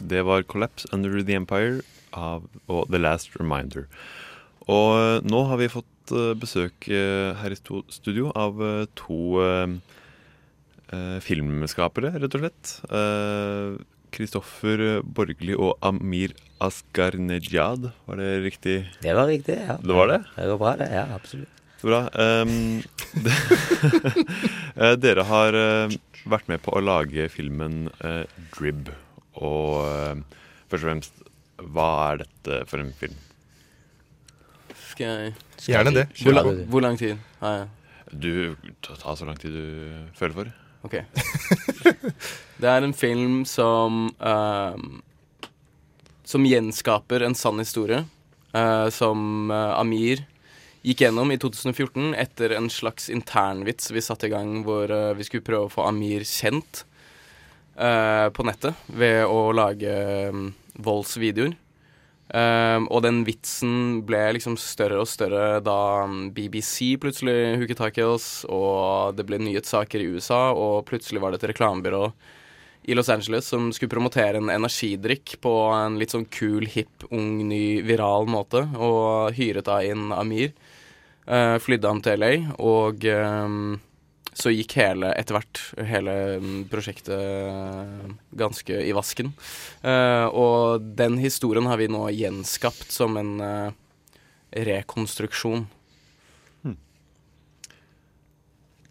Det 0.00 0.24
var 0.26 0.42
Collapse 0.48 0.88
Under 0.92 1.20
the 1.22 1.36
Empire 1.36 1.82
av, 2.16 2.48
og 2.66 2.88
The 2.90 2.98
Last 3.00 3.36
Reminder. 3.38 3.86
Og 4.70 4.90
eh, 4.98 5.28
nå 5.28 5.44
har 5.50 5.60
vi 5.60 5.70
fått 5.72 6.14
eh, 6.14 6.34
besøk 6.38 6.90
eh, 6.90 7.30
her 7.40 7.54
i 7.54 7.58
studio 7.60 8.34
av 8.34 8.60
to 8.98 9.22
filmskapere, 11.22 12.08
rett 12.18 12.32
og 12.34 12.42
slett. 12.42 12.70
Kristoffer 14.10 14.80
Borgli 15.06 15.54
og 15.54 15.76
Amir 15.86 16.34
Asgarnejad, 16.58 17.92
var 18.08 18.18
det 18.18 18.32
riktig? 18.42 18.74
Det 18.98 19.14
var 19.14 19.30
riktig, 19.30 19.54
ja. 19.68 19.78
Det 19.78 19.94
var 19.94 20.10
det? 20.10 20.18
Det 20.34 20.48
går 20.50 20.58
bra, 20.58 20.72
det. 20.82 20.90
Ja, 20.90 21.04
absolutt. 21.14 21.59
Så 21.80 21.86
bra. 21.86 22.10
Um, 22.14 22.82
Eh, 24.80 24.94
Dere 24.96 25.24
har 25.28 25.56
eh, 25.58 25.92
vært 26.30 26.46
med 26.48 26.62
på 26.64 26.72
å 26.72 26.80
lage 26.80 27.26
filmen 27.28 27.88
uh, 28.00 28.22
Drib. 28.54 28.86
Og 29.36 29.82
uh, 29.82 30.38
først 30.70 30.78
og 30.78 30.86
fremst, 30.86 31.18
hva 31.74 31.88
er 32.06 32.22
dette 32.22 32.60
for 32.70 32.80
en 32.80 32.92
film? 32.96 33.18
Skal 34.92 35.04
jeg 35.04 35.34
Gjerne 35.66 35.92
det. 35.98 36.06
Hvor, 36.22 36.36
la, 36.38 36.44
hvor 36.72 36.84
lang 36.86 36.96
tid 37.00 37.18
har 37.42 37.58
jeg? 37.58 37.68
Du, 38.10 38.32
ta, 38.80 38.96
ta 39.02 39.16
så 39.18 39.28
lang 39.28 39.36
tid 39.42 39.58
du 39.58 39.66
føler 40.16 40.38
for. 40.38 40.54
Ok. 40.86 40.96
det 42.62 42.72
er 42.72 42.86
en 42.86 42.96
film 42.96 43.42
som 43.44 44.06
uh, 44.16 44.78
Som 46.24 46.48
gjenskaper 46.48 47.26
en 47.26 47.36
sann 47.36 47.60
historie. 47.60 48.04
Uh, 48.54 48.88
som 48.94 49.50
Amir 49.52 50.24
gikk 50.86 51.04
gjennom 51.04 51.32
i 51.32 51.38
2014 51.40 52.14
etter 52.16 52.54
en 52.56 52.70
slags 52.72 53.10
internvits 53.12 53.90
vi 53.92 54.02
satte 54.04 54.28
i 54.28 54.32
gang 54.32 54.60
hvor 54.66 54.90
uh, 54.92 55.12
vi 55.16 55.26
skulle 55.26 55.44
prøve 55.44 55.68
å 55.68 55.72
få 55.72 55.84
Amir 55.88 56.24
kjent 56.28 56.84
uh, 57.76 58.28
på 58.32 58.46
nettet 58.48 58.78
ved 58.88 59.26
å 59.28 59.50
lage 59.56 59.96
um, 60.32 60.50
voldsvideoer. 60.80 61.56
Um, 62.30 62.84
og 62.94 63.02
den 63.02 63.24
vitsen 63.26 64.04
ble 64.06 64.20
liksom 64.36 64.54
større 64.60 65.00
og 65.02 65.08
større 65.10 65.58
da 65.66 66.06
um, 66.06 66.28
BBC 66.30 66.94
plutselig 67.02 67.56
hooket 67.58 67.80
tak 67.80 67.98
i 67.98 68.06
oss, 68.06 68.28
og 68.46 69.16
det 69.18 69.26
ble 69.26 69.40
nyhetssaker 69.42 69.98
i 69.98 70.12
USA, 70.14 70.52
og 70.54 70.84
plutselig 70.86 71.22
var 71.24 71.34
det 71.34 71.40
et 71.40 71.48
reklamebyrå 71.50 72.04
i 72.82 72.94
Los 72.94 73.10
Angeles 73.10 73.50
som 73.50 73.72
skulle 73.74 73.90
promotere 73.90 74.38
en 74.38 74.50
energidrikk 74.50 75.36
på 75.42 75.52
en 75.74 75.98
litt 76.00 76.14
sånn 76.14 76.28
kul, 76.32 76.64
hipp, 76.70 77.04
ung, 77.10 77.42
ny, 77.50 77.80
viral 77.86 78.30
måte, 78.30 78.62
og 78.78 79.34
hyret 79.36 79.66
da 79.68 79.80
inn 79.84 80.14
Amir. 80.14 80.54
Uh, 81.30 81.56
flydde 81.62 81.86
han 81.86 82.00
til 82.02 82.18
LA, 82.18 82.30
og 82.58 83.04
um, 83.06 83.78
så 84.34 84.50
gikk 84.54 84.74
hele, 84.78 85.12
etter 85.18 85.36
hvert, 85.36 85.60
hele 85.86 86.14
mm, 86.40 86.56
prosjektet 86.70 87.10
eh, 87.12 88.12
ganske 88.40 88.76
i 88.86 88.92
vasken. 88.96 89.32
Uh, 89.82 90.26
og 90.30 90.86
den 90.96 91.18
historien 91.20 91.66
har 91.68 91.80
vi 91.80 91.88
nå 91.90 92.04
gjenskapt 92.14 92.94
som 92.94 93.18
en 93.20 93.32
uh, 93.42 93.70
rekonstruksjon. 94.54 95.66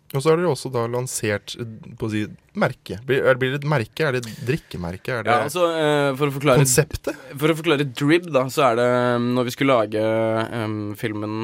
Og 0.09 0.23
så 0.23 0.31
har 0.31 0.39
dere 0.39 0.49
også 0.49 0.71
da 0.73 0.87
lansert 0.89 1.53
på 1.99 2.07
å 2.07 2.09
si, 2.09 2.23
merke. 2.57 2.97
Blir, 3.05 3.27
er- 3.29 3.37
blir 3.37 3.51
det 3.53 3.59
et 3.61 3.67
merke? 3.69 4.07
Er 4.07 4.15
det 4.17 4.23
et 4.23 4.39
drikkemerke? 4.47 5.19
Er 5.19 5.27
det 5.27 5.29
Ja, 5.35 5.43
altså, 5.45 5.67
uh, 5.69 6.15
for 6.17 6.33
forklare 6.33 6.63
konseptet? 6.63 7.19
For 7.35 7.53
å 7.53 7.57
forklare 7.59 7.85
Drib, 7.85 8.25
da, 8.33 8.47
så 8.49 8.71
er 8.71 8.79
det 8.79 8.87
um, 9.19 9.27
Når 9.37 9.45
vi 9.49 9.53
skulle 9.53 9.75
lage 9.83 10.01
um, 10.63 10.79
filmen, 10.97 11.35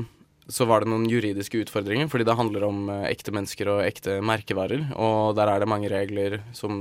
så 0.52 0.68
var 0.70 0.84
det 0.84 0.92
noen 0.92 1.08
juridiske 1.10 1.58
utfordringer, 1.64 2.10
fordi 2.12 2.28
det 2.28 2.38
handler 2.38 2.68
om 2.68 2.90
eh, 2.94 3.08
ekte 3.10 3.34
mennesker 3.34 3.72
og 3.72 3.82
ekte 3.86 4.20
merkevarer. 4.26 4.84
Og 5.02 5.34
der 5.38 5.50
er 5.50 5.64
det 5.64 5.70
mange 5.72 5.90
regler 5.90 6.40
som 6.54 6.76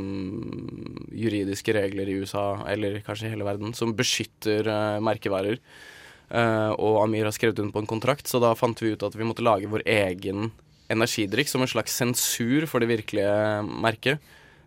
Juridiske 1.15 1.73
regler 1.77 2.11
i 2.11 2.19
USA, 2.21 2.59
eller 2.69 3.01
kanskje 3.07 3.31
i 3.31 3.33
hele 3.33 3.47
verden, 3.47 3.73
som 3.77 3.95
beskytter 3.97 4.69
eh, 4.69 5.01
merkevarer. 5.05 5.57
Eh, 6.29 6.71
og 6.77 7.01
Amir 7.03 7.29
har 7.29 7.37
skrevet 7.37 7.63
under 7.63 7.73
på 7.73 7.85
en 7.85 7.91
kontrakt, 7.95 8.29
så 8.29 8.41
da 8.43 8.53
fant 8.59 8.85
vi 8.85 8.93
ut 8.93 9.07
at 9.07 9.17
vi 9.17 9.25
måtte 9.25 9.45
lage 9.45 9.71
vår 9.71 9.87
egen 9.89 10.51
energidrikk 10.93 11.49
som 11.49 11.65
en 11.65 11.71
slags 11.71 11.97
sensur 11.97 12.69
for 12.69 12.85
det 12.85 12.91
virkelige 12.93 13.65
merket. 13.65 14.21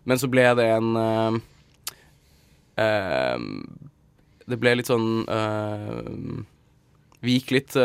Men 0.08 0.18
så 0.20 0.30
ble 0.30 0.46
det 0.58 0.66
en 0.72 0.94
eh, 0.98 1.38
eh, 2.82 3.42
Det 4.48 4.58
ble 4.60 4.78
litt 4.78 4.88
sånn 4.88 5.26
eh, 5.28 5.98
Vi 7.20 7.36
gikk 7.38 7.52
litt 7.58 7.76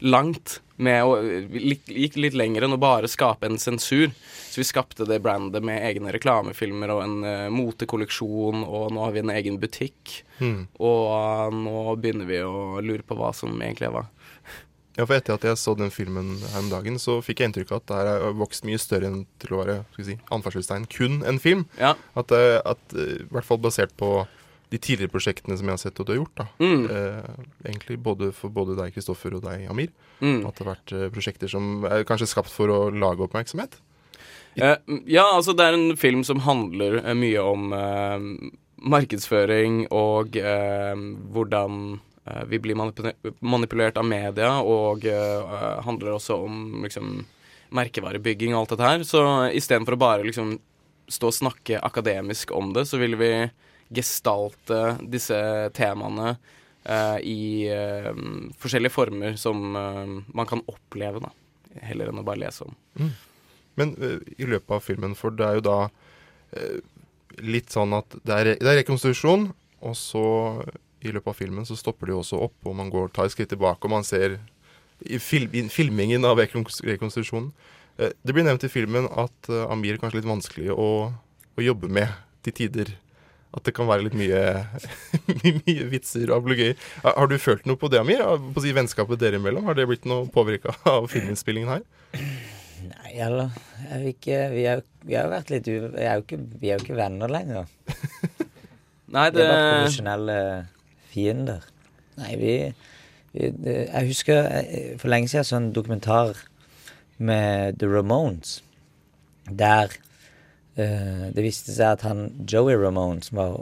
langt 0.00 0.60
med 0.80 1.04
å 1.04 1.16
gikk 1.20 2.16
litt 2.16 2.36
lenger 2.36 2.64
enn 2.64 2.76
å 2.76 2.80
bare 2.80 3.08
skape 3.10 3.48
en 3.48 3.60
sensur. 3.60 4.08
Så 4.50 4.62
vi 4.62 4.66
skapte 4.66 5.06
det 5.06 5.20
brandet 5.22 5.62
med 5.62 5.84
egne 5.86 6.12
reklamefilmer 6.14 6.90
og 6.94 7.02
en 7.04 7.18
uh, 7.22 7.50
motekolleksjon, 7.54 8.64
og 8.64 8.88
nå 8.94 9.04
har 9.04 9.14
vi 9.14 9.22
en 9.22 9.34
egen 9.36 9.60
butikk. 9.62 10.22
Mm. 10.40 10.64
Og 10.80 11.04
eh, 11.12 11.52
nå 11.52 11.82
begynner 12.00 12.26
vi 12.26 12.40
å 12.42 12.80
lure 12.80 13.04
på 13.04 13.18
hva 13.18 13.28
som 13.36 13.52
egentlig 13.60 13.92
hva. 13.92 14.06
Ja, 14.96 15.04
for 15.04 15.14
etter 15.14 15.36
at 15.36 15.44
jeg 15.46 15.58
så 15.60 15.76
den 15.78 15.92
filmen 15.94 16.32
her 16.50 16.64
om 16.64 16.70
dagen, 16.72 16.96
så 16.98 17.20
fikk 17.22 17.40
jeg 17.40 17.50
inntrykk 17.50 17.70
av 17.70 17.82
at 17.82 17.86
det 17.90 17.98
her 18.00 18.24
har 18.24 18.34
vokst 18.40 18.66
mye 18.66 18.80
større 18.80 19.10
enn 19.10 19.20
til 19.40 19.54
å 19.54 19.60
være 19.62 19.76
skal 19.92 20.02
vi 20.02 20.64
si, 20.64 20.80
kun 20.96 21.20
en 21.28 21.38
film. 21.40 21.66
Ja. 21.78 21.94
At, 22.18 22.32
eh, 22.34 22.58
at 22.64 22.96
I 22.96 23.22
hvert 23.30 23.46
fall 23.46 23.60
basert 23.62 23.94
på 24.00 24.24
de 24.70 24.78
tidligere 24.78 25.10
prosjektene 25.10 25.56
som 25.58 25.66
jeg 25.66 25.74
har 25.74 25.82
sett 25.82 25.98
at 26.00 26.06
du 26.06 26.12
har 26.12 26.20
gjort. 26.20 26.36
da. 26.38 26.46
Mm. 26.62 26.82
Eh, 26.90 27.46
egentlig 27.72 27.98
både 28.02 28.30
for 28.36 28.52
både 28.54 28.76
deg, 28.78 28.92
Kristoffer, 28.94 29.34
og 29.34 29.42
deg, 29.46 29.64
Amir. 29.70 29.90
Mm. 30.20 30.44
At 30.46 30.54
det 30.56 30.64
har 30.64 30.74
vært 30.76 30.92
eh, 30.94 31.08
prosjekter 31.10 31.50
som 31.50 31.86
er 31.90 32.04
kanskje 32.08 32.28
skapt 32.30 32.52
for 32.54 32.70
å 32.70 32.80
lage 32.94 33.24
oppmerksomhet. 33.26 33.80
Eh, 34.56 34.76
ja, 35.10 35.24
altså 35.30 35.54
det 35.54 35.66
er 35.66 35.78
en 35.78 35.96
film 35.98 36.22
som 36.26 36.42
handler 36.46 37.00
eh, 37.04 37.16
mye 37.18 37.42
om 37.42 37.74
eh, 37.74 38.28
markedsføring 38.94 39.84
og 39.90 40.38
eh, 40.38 40.94
hvordan 41.34 41.98
vi 42.46 42.58
blir 42.62 42.76
manipu- 42.78 43.32
manipulert 43.42 43.96
av 43.98 44.04
media, 44.06 44.50
og 44.62 45.02
handler 45.82 46.12
også 46.12 46.36
om 46.44 46.84
liksom 46.84 47.24
merkevarebygging 47.74 48.52
og 48.54 48.60
alt 48.60 48.74
dette 48.74 48.86
her. 48.86 49.04
Så 49.08 49.22
istedenfor 49.56 49.96
å 49.96 49.98
bare 49.98 50.26
liksom 50.28 50.52
stå 51.10 51.30
og 51.32 51.34
snakke 51.34 51.80
akademisk 51.82 52.52
om 52.54 52.70
det, 52.76 52.84
så 52.86 53.00
vil 53.00 53.16
vi 53.18 53.32
gestalte 53.90 54.80
disse 55.10 55.36
temaene 55.76 56.34
uh, 56.34 57.18
i 57.22 57.66
uh, 57.70 58.12
forskjellige 58.60 58.94
former 58.94 59.36
som 59.40 59.76
eh, 59.76 60.14
man 60.34 60.48
kan 60.48 60.62
oppleve, 60.70 61.22
da. 61.24 61.32
Heller 61.86 62.10
enn 62.10 62.22
å 62.22 62.26
bare 62.26 62.42
lese 62.42 62.66
om. 62.66 62.76
Mm. 62.98 63.10
Men 63.78 63.92
i 64.36 64.46
løpet 64.46 64.72
av 64.74 64.82
filmen, 64.82 65.12
for 65.16 65.32
det 65.32 65.46
er 65.46 65.58
jo 65.60 65.62
da 65.64 65.76
litt 67.46 67.70
sånn 67.70 67.94
at 67.94 68.16
det 68.26 68.34
er, 68.34 68.48
det 68.58 68.66
er 68.66 68.80
rekonstruksjon, 68.80 69.44
og 69.86 69.94
så 69.96 70.24
i 71.06 71.12
løpet 71.14 71.30
av 71.30 71.38
filmen 71.38 71.68
så 71.68 71.76
stopper 71.78 72.10
det 72.10 72.16
jo 72.16 72.24
også 72.24 72.40
opp, 72.48 72.56
og 72.66 72.74
man 72.76 72.90
går, 72.92 73.12
tar 73.14 73.30
et 73.30 73.36
skritt 73.36 73.52
tilbake, 73.54 73.86
og 73.86 73.94
man 73.94 74.04
ser 74.04 74.34
i, 75.06 75.20
fil, 75.22 75.46
i 75.54 75.62
filmingen 75.72 76.26
av 76.28 76.42
rekonstruksjonen 76.42 77.52
Det 77.96 78.34
blir 78.34 78.44
nevnt 78.44 78.66
i 78.66 78.72
filmen 78.72 79.06
at 79.14 79.52
Amir 79.70 79.94
er 79.94 80.02
kanskje 80.02 80.18
litt 80.18 80.28
vanskelig 80.28 80.74
å, 80.74 80.90
å 81.54 81.64
jobbe 81.64 81.88
med 81.88 82.10
til 82.44 82.56
tider. 82.64 82.92
At 83.50 83.66
det 83.66 83.74
kan 83.74 83.88
være 83.90 84.06
litt 84.06 84.14
mye, 84.14 84.40
mye 85.66 85.88
vitser 85.90 86.30
og 86.30 86.44
ablegøyer. 86.44 86.78
Har 87.02 87.30
du 87.30 87.34
følt 87.42 87.66
noe 87.66 87.80
på 87.80 87.90
det, 87.90 87.98
Amir? 87.98 88.22
På 88.22 88.62
å 88.62 88.64
si 88.64 88.74
Vennskapet 88.76 89.18
dere 89.18 89.40
imellom? 89.40 89.66
Har 89.66 89.78
det 89.78 89.88
blitt 89.90 90.06
noe 90.06 90.28
påvirka 90.30 90.76
av 90.86 91.08
filminnspillingen 91.10 91.72
her? 91.72 91.82
Nei, 92.90 93.10
eller 93.20 93.50
jeg 93.88 93.98
vil 93.98 94.12
ikke, 94.14 94.38
vi, 94.54 94.62
har, 94.68 94.84
vi 95.02 95.16
har 95.18 95.26
jo 95.26 95.32
vært 95.34 95.50
litt 95.52 95.66
u... 95.66 95.74
Vi 95.96 96.04
er 96.06 96.14
jo 96.14 96.24
ikke, 96.24 96.38
vi 96.62 96.70
er 96.70 96.78
jo 96.78 96.84
ikke 96.86 97.00
venner 97.00 97.32
lenger. 97.32 97.66
Nei, 99.16 99.26
Vi 99.34 99.42
er 99.42 99.50
bare 99.50 99.66
profesjonelle 99.74 100.38
fiender. 101.10 101.66
Nei, 102.20 102.30
vi, 102.38 102.54
vi 103.34 103.50
det, 103.64 103.76
Jeg 103.88 104.12
husker 104.12 104.46
eh, 104.60 104.94
for 105.00 105.10
lenge 105.10 105.32
siden 105.32 105.48
så 105.48 105.56
sånn 105.56 105.68
dokumentar 105.74 106.38
med 107.18 107.80
The 107.82 107.90
Ramones, 107.90 108.60
der 109.50 109.92
det 111.34 111.44
viste 111.44 111.74
seg 111.74 111.96
at 111.96 112.04
han 112.06 112.28
Joey 112.48 112.76
Ramone, 112.78 113.22
som 113.26 113.40
var 113.40 113.56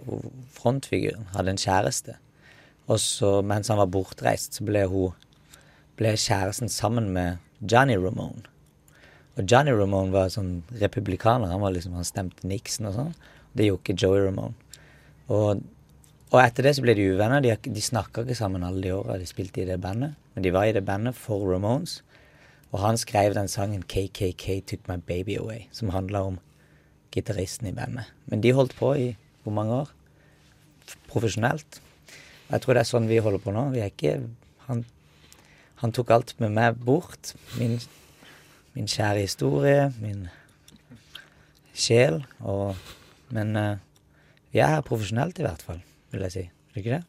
frontfiguren, 0.54 1.28
hadde 1.35 1.54
en 1.54 1.61
kjæreste. 1.61 2.18
Og 2.88 3.00
så 3.02 3.38
mens 3.44 3.68
han 3.68 3.81
var 3.81 3.90
bortreist, 3.92 4.59
så 4.59 4.66
ble 4.66 4.87
hun 4.88 5.16
ble 5.98 6.14
kjæresten 6.14 6.70
sammen 6.70 7.11
med 7.14 7.42
Johnny 7.61 7.96
Ramone. 7.98 8.46
Og 9.38 9.46
Johnny 9.50 9.74
Ramone 9.74 10.14
var 10.14 10.31
sånn 10.35 10.62
republikaner. 10.81 11.50
Han 11.50 11.62
var 11.62 11.74
liksom, 11.74 11.96
han 11.98 12.07
stemte 12.07 12.46
Nixon 12.46 12.90
og 12.90 12.96
sånn. 12.96 13.12
Det 13.54 13.66
gjorde 13.66 13.85
ikke 13.85 13.98
Joey 13.98 14.24
Ramone. 14.26 14.54
Og, 15.28 15.62
og 16.31 16.38
etter 16.42 16.66
det 16.66 16.74
så 16.78 16.85
ble 16.85 16.94
de 16.98 17.09
uvenner. 17.12 17.42
De, 17.44 17.54
de 17.54 17.83
snakka 17.83 18.24
ikke 18.24 18.38
sammen 18.38 18.66
alle 18.66 18.83
de 18.85 18.94
åra 18.94 19.18
de 19.18 19.26
spilte 19.28 19.62
i 19.62 19.68
det 19.68 19.78
bandet. 19.83 20.16
Men 20.35 20.46
de 20.46 20.54
var 20.54 20.68
i 20.68 20.74
det 20.74 20.85
bandet 20.87 21.18
for 21.18 21.46
Ramones. 21.50 22.00
Og 22.72 22.83
han 22.83 22.98
skrev 23.00 23.35
den 23.35 23.48
sangen 23.48 23.83
'KKK 23.83 24.61
Took 24.66 24.88
My 24.90 24.98
Baby 25.00 25.38
Away', 25.38 25.68
som 25.72 25.94
handla 25.94 26.22
om 26.22 26.38
gitaristen 27.14 27.71
i 27.71 27.75
bandet. 27.77 28.09
Men 28.29 28.42
de 28.44 28.55
holdt 28.57 28.77
på 28.79 28.92
i 28.99 29.09
hvor 29.44 29.55
mange 29.57 29.83
år? 29.83 29.92
Profesjonelt. 31.09 31.81
Jeg 32.49 32.64
tror 32.64 32.77
det 32.77 32.83
er 32.83 32.88
sånn 32.88 33.09
vi 33.09 33.21
holder 33.23 33.42
på 33.44 33.55
nå. 33.55 33.68
Vi 33.75 33.83
er 33.85 33.92
ikke 33.92 34.21
Han, 34.68 34.83
han 35.81 35.92
tok 35.97 36.11
alt 36.12 36.35
med 36.42 36.53
meg 36.53 36.81
bort. 36.85 37.33
Min, 37.57 37.79
min 38.77 38.88
kjære 38.90 39.23
historie, 39.25 39.87
min 40.03 40.27
sjel. 41.73 42.21
Og, 42.44 42.77
men 43.33 43.57
uh, 43.57 43.79
vi 44.53 44.61
er 44.61 44.75
her 44.75 44.85
profesjonelt, 44.85 45.40
i 45.40 45.47
hvert 45.47 45.64
fall, 45.64 45.81
vil 46.12 46.27
jeg 46.27 46.35
si. 46.35 46.44
Er 46.44 46.77
det 46.77 46.85
ikke 46.85 46.99
det? 46.99 47.05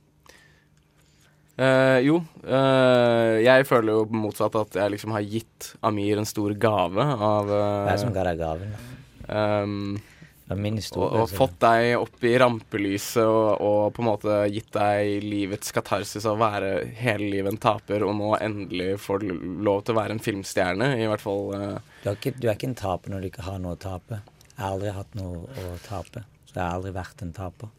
Uh, 1.59 1.99
jo, 2.05 2.21
uh, 2.47 3.35
jeg 3.43 3.67
føler 3.67 3.97
jo 3.97 4.05
motsatt 4.15 4.55
at 4.55 4.79
jeg 4.79 4.93
liksom 4.93 5.12
har 5.12 5.25
gitt 5.27 5.73
Amir 5.83 6.21
en 6.21 6.29
stor 6.29 6.53
gave 6.55 7.03
av 7.03 7.51
uh, 7.51 7.57
Hva 7.57 7.89
er 7.89 7.97
det 7.97 8.03
som 8.05 8.15
ga 8.15 8.23
deg 8.29 8.39
gaven? 8.39 8.71
det 8.71 8.88
historie. 9.29 11.09
og, 11.09 11.21
og 11.21 11.29
fått 11.29 11.59
deg 11.61 11.91
opp 11.99 12.23
i 12.25 12.31
rampelyset 12.41 13.21
og, 13.23 13.61
og 13.61 13.93
på 13.93 14.01
en 14.01 14.07
måte 14.09 14.37
gitt 14.53 14.71
deg 14.73 15.21
livets 15.23 15.71
katarsis 15.75 16.25
av 16.25 16.37
å 16.37 16.41
være 16.41 16.71
hele 16.97 17.29
livet 17.29 17.53
en 17.53 17.61
taper, 17.61 18.03
og 18.03 18.15
nå 18.17 18.31
endelig 18.41 18.95
får 19.03 19.19
du 19.25 19.33
lov 19.65 19.83
til 19.85 19.93
å 19.95 19.99
være 19.99 20.17
en 20.17 20.23
filmstjerne, 20.25 20.91
i 20.97 21.07
hvert 21.09 21.21
fall. 21.21 21.53
Uh. 21.53 21.77
Du 22.03 22.09
er, 22.09 22.17
ikke, 22.17 22.33
du 22.39 22.47
er 22.49 22.55
ikke 22.57 22.71
en 22.71 22.79
taper 22.81 23.13
når 23.13 23.21
du 23.21 23.29
ikke 23.29 23.45
har 23.45 23.59
noe 23.61 23.77
å 23.77 23.81
tape. 23.81 24.21
Jeg 24.55 24.63
har 24.65 24.73
aldri 24.75 24.95
hatt 24.97 25.13
noe 25.15 25.45
å 25.63 25.75
tape. 25.85 26.25
Så 26.49 26.55
jeg 26.57 26.63
har 26.65 26.79
aldri 26.79 26.91
vært 26.97 27.21
en 27.21 27.33
taper. 27.37 27.69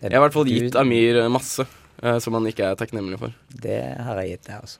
Det- 0.00 0.08
jeg 0.08 0.16
har 0.16 0.22
i 0.22 0.24
hvert 0.24 0.32
fall 0.38 0.48
du- 0.48 0.54
gitt 0.56 0.76
Amir 0.80 1.28
masse 1.28 1.66
uh, 2.02 2.18
som 2.24 2.32
han 2.38 2.46
ikke 2.48 2.70
er 2.72 2.78
takknemlig 2.80 3.18
for. 3.20 3.34
Det 3.52 3.82
har 4.00 4.16
jeg 4.24 4.38
gitt 4.38 4.48
deg, 4.48 4.62
altså. 4.64 4.78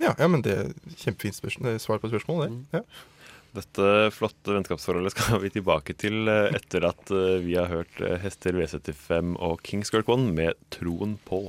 Ja, 0.00 0.14
ja, 0.18 0.26
men 0.26 0.40
det 0.42 0.54
er 0.58 0.70
kjempefint 0.98 1.36
spørsmål. 1.36 1.68
det 1.68 1.74
er 1.76 1.82
svar 1.84 2.00
på 2.02 2.08
spørsmålet, 2.10 2.48
Mm. 2.50 2.64
det. 2.72 2.80
Ja. 2.80 3.08
Dette 3.52 3.86
flotte 4.16 4.54
vennskapsforholdet 4.54 5.12
skal 5.12 5.42
vi 5.42 5.50
tilbake 5.52 5.92
til 6.00 6.24
eh, 6.30 6.54
etter 6.56 6.86
at 6.88 7.10
eh, 7.12 7.42
vi 7.44 7.58
har 7.58 7.68
hørt 7.68 8.00
eh, 8.00 8.16
Hester 8.22 8.56
V75 8.56 9.34
og 9.44 9.60
Kings 9.66 9.92
Girl 9.92 10.06
One 10.08 10.32
med 10.32 10.56
Troen 10.72 11.18
på. 11.28 11.44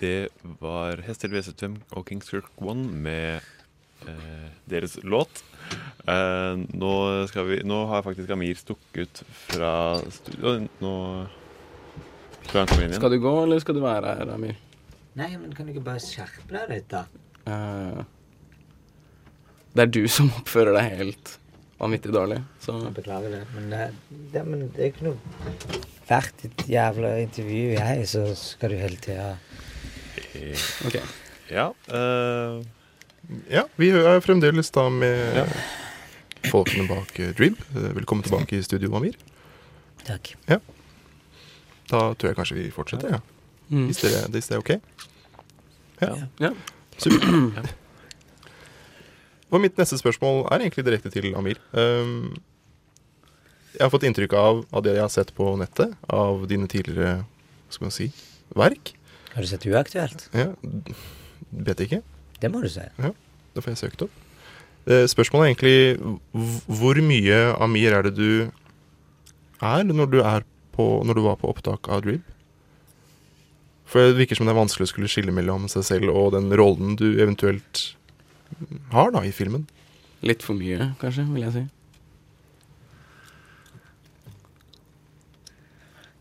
Det 0.00 0.30
var 0.62 1.02
Hester 1.04 1.28
V75 1.28 1.76
og 1.92 2.08
Kings 2.08 2.32
Girl 2.32 2.48
One 2.64 2.88
med 2.88 3.44
eh, 4.08 4.48
deres 4.72 4.96
låt. 5.04 5.44
Eh, 6.08 6.56
nå, 6.56 6.94
skal 7.28 7.50
vi, 7.50 7.60
nå 7.68 7.84
har 7.92 8.08
faktisk 8.08 8.32
Amir 8.32 8.56
stukket 8.56 9.20
fra 9.50 9.98
studio. 10.16 10.62
Nå 10.80 10.96
skal 12.48 12.62
han 12.62 12.70
komme 12.70 12.86
inn 12.86 12.94
igjen. 12.94 13.00
Skal 13.02 13.12
du 13.12 13.20
gå, 13.20 13.38
eller 13.44 13.60
skal 13.60 13.76
du 13.76 13.84
være 13.84 14.16
her, 14.16 14.32
Amir? 14.32 14.56
Nei, 15.18 15.34
men 15.36 15.52
kan 15.52 15.68
du 15.68 15.76
ikke 15.76 15.90
bare 15.90 16.00
skjerpe 16.00 16.54
deg 16.56 16.70
litt, 16.72 16.94
da? 16.94 17.04
Eh, 17.52 18.06
det 19.78 19.86
er 19.86 19.92
du 19.94 20.08
som 20.10 20.30
oppfører 20.40 20.74
deg 20.76 20.98
helt 20.98 21.36
vanvittig 21.78 22.10
dårlig, 22.14 22.40
så 22.62 22.74
Jeg 22.82 22.94
beklager 22.96 23.36
det, 23.36 23.42
men 23.54 23.68
det, 23.70 23.84
det, 24.32 24.42
men 24.46 24.64
det 24.74 24.82
er 24.82 24.90
ikke 24.92 25.06
noe 25.06 25.82
Hvert 26.08 26.42
et 26.46 26.64
jævla 26.72 27.12
intervju 27.22 27.76
jeg, 27.76 28.08
så 28.10 28.24
skal 28.38 28.72
du 28.74 28.80
hele 28.80 28.98
tida 29.04 29.36
Ok. 30.88 30.98
Ja. 31.52 31.70
Uh... 31.86 32.64
Ja, 33.50 33.66
vi 33.76 33.90
er 33.92 34.22
fremdeles 34.24 34.70
da 34.72 34.86
med 34.92 35.42
folkene 36.48 36.86
bak 36.88 37.18
eh, 37.20 37.34
Drib. 37.36 37.58
Eh, 37.74 37.90
Velkommen 37.98 38.24
tilbake 38.24 38.56
i 38.56 38.62
studio, 38.64 38.94
Amir. 38.96 39.18
Takk. 40.06 40.32
Ja. 40.48 40.60
Da 41.90 42.00
tror 42.14 42.30
jeg 42.30 42.38
kanskje 42.38 42.56
vi 42.56 42.70
fortsetter, 42.72 43.18
ja. 43.18 43.20
Mm. 43.68 43.88
Hvis, 43.90 44.00
dere, 44.00 44.22
hvis 44.32 44.48
det 44.48 44.56
er 44.56 44.62
ok? 44.62 44.72
Ja. 46.00 46.14
Ja. 46.40 46.54
Supert. 46.96 47.74
Og 49.48 49.62
mitt 49.64 49.78
neste 49.80 49.96
spørsmål 50.00 50.44
er 50.52 50.64
egentlig 50.64 50.84
direkte 50.84 51.12
til 51.12 51.30
Amir. 51.38 51.60
Um, 51.72 52.36
jeg 53.74 53.84
har 53.84 53.92
fått 53.92 54.04
inntrykk 54.08 54.34
av, 54.36 54.62
av 54.74 54.84
det 54.84 54.96
jeg 54.96 55.04
har 55.04 55.12
sett 55.12 55.32
på 55.36 55.52
nettet, 55.60 55.94
av 56.10 56.44
dine 56.50 56.68
tidligere 56.70 57.22
hva 57.22 57.74
skal 57.76 57.88
man 57.88 57.94
si, 57.94 58.08
verk. 58.58 58.92
Har 59.34 59.44
du 59.44 59.48
sett 59.50 59.66
Uaktuelt? 59.68 60.24
Ja, 60.36 60.48
vet 61.68 61.82
ikke. 61.84 62.00
Det 62.40 62.50
må 62.52 62.62
du 62.64 62.68
se. 62.72 62.88
Ja, 62.98 63.12
det 63.54 63.64
får 63.64 63.74
jeg 63.74 63.82
søkt 63.84 64.06
opp. 64.08 64.24
Eh, 64.88 65.04
Spørsmålet 65.10 65.44
er 65.44 65.52
egentlig 65.52 66.40
hvor 66.80 67.00
mye 67.04 67.38
Amir 67.60 67.96
er 67.98 68.08
det 68.08 68.14
du 68.16 68.30
er 69.58 69.84
når 69.84 70.10
du, 70.12 70.18
er 70.22 70.46
på, 70.76 70.88
når 71.04 71.18
du 71.18 71.22
var 71.26 71.38
på 71.40 71.50
opptak 71.52 71.90
av 71.92 72.04
Drib? 72.06 72.24
For 73.88 74.10
det 74.10 74.18
virker 74.18 74.36
som 74.38 74.48
det 74.48 74.52
er 74.52 74.60
vanskelig 74.60 74.88
å 74.88 74.90
skulle 74.92 75.10
skille 75.12 75.32
mellom 75.34 75.68
seg 75.72 75.86
selv 75.86 76.12
og 76.12 76.34
den 76.36 76.50
rollen 76.56 76.96
du 77.00 77.06
eventuelt 77.16 77.84
har 78.92 79.12
da 79.14 79.24
i 79.26 79.34
filmen. 79.34 79.66
Litt 80.26 80.42
for 80.42 80.58
mye, 80.58 80.92
kanskje, 81.00 81.26
vil 81.30 81.44
jeg 81.46 81.54
si. 81.54 81.64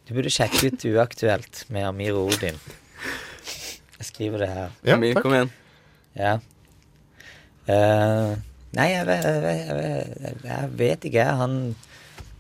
Du 0.07 0.13
burde 0.15 0.31
sjekke 0.31 0.69
ut 0.69 0.85
Uaktuelt 0.87 1.65
med 1.73 1.87
Amir 1.87 2.15
og 2.15 2.31
Odin. 2.31 2.59
Jeg 3.97 4.05
skriver 4.11 4.43
det 4.45 4.51
her. 4.53 4.75
Ja, 4.85 4.95
Amir, 4.95 5.17
takk. 5.17 5.25
kom 5.25 5.33
igjen. 5.35 5.49
Ja. 6.17 6.37
Uh, 7.67 8.37
nei, 8.77 8.87
jeg 8.93 9.07
vet, 9.09 9.25
jeg, 9.27 9.41
vet, 9.43 9.57
jeg, 9.65 9.79
vet, 9.81 10.45
jeg 10.47 10.71
vet 10.79 11.07
ikke. 11.09 11.25
Han 11.41 11.57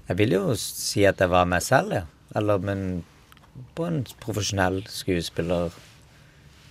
Jeg 0.07 0.17
vil 0.21 0.37
jo 0.37 0.43
si 0.55 1.03
at 1.03 1.19
jeg 1.19 1.33
var 1.33 1.49
meg 1.49 1.65
selv, 1.65 1.97
ja. 1.97 2.05
Eller, 2.37 2.61
men 2.63 3.03
på 3.75 3.89
en 3.89 4.03
profesjonell 4.21 4.83
skuespiller. 4.87 5.75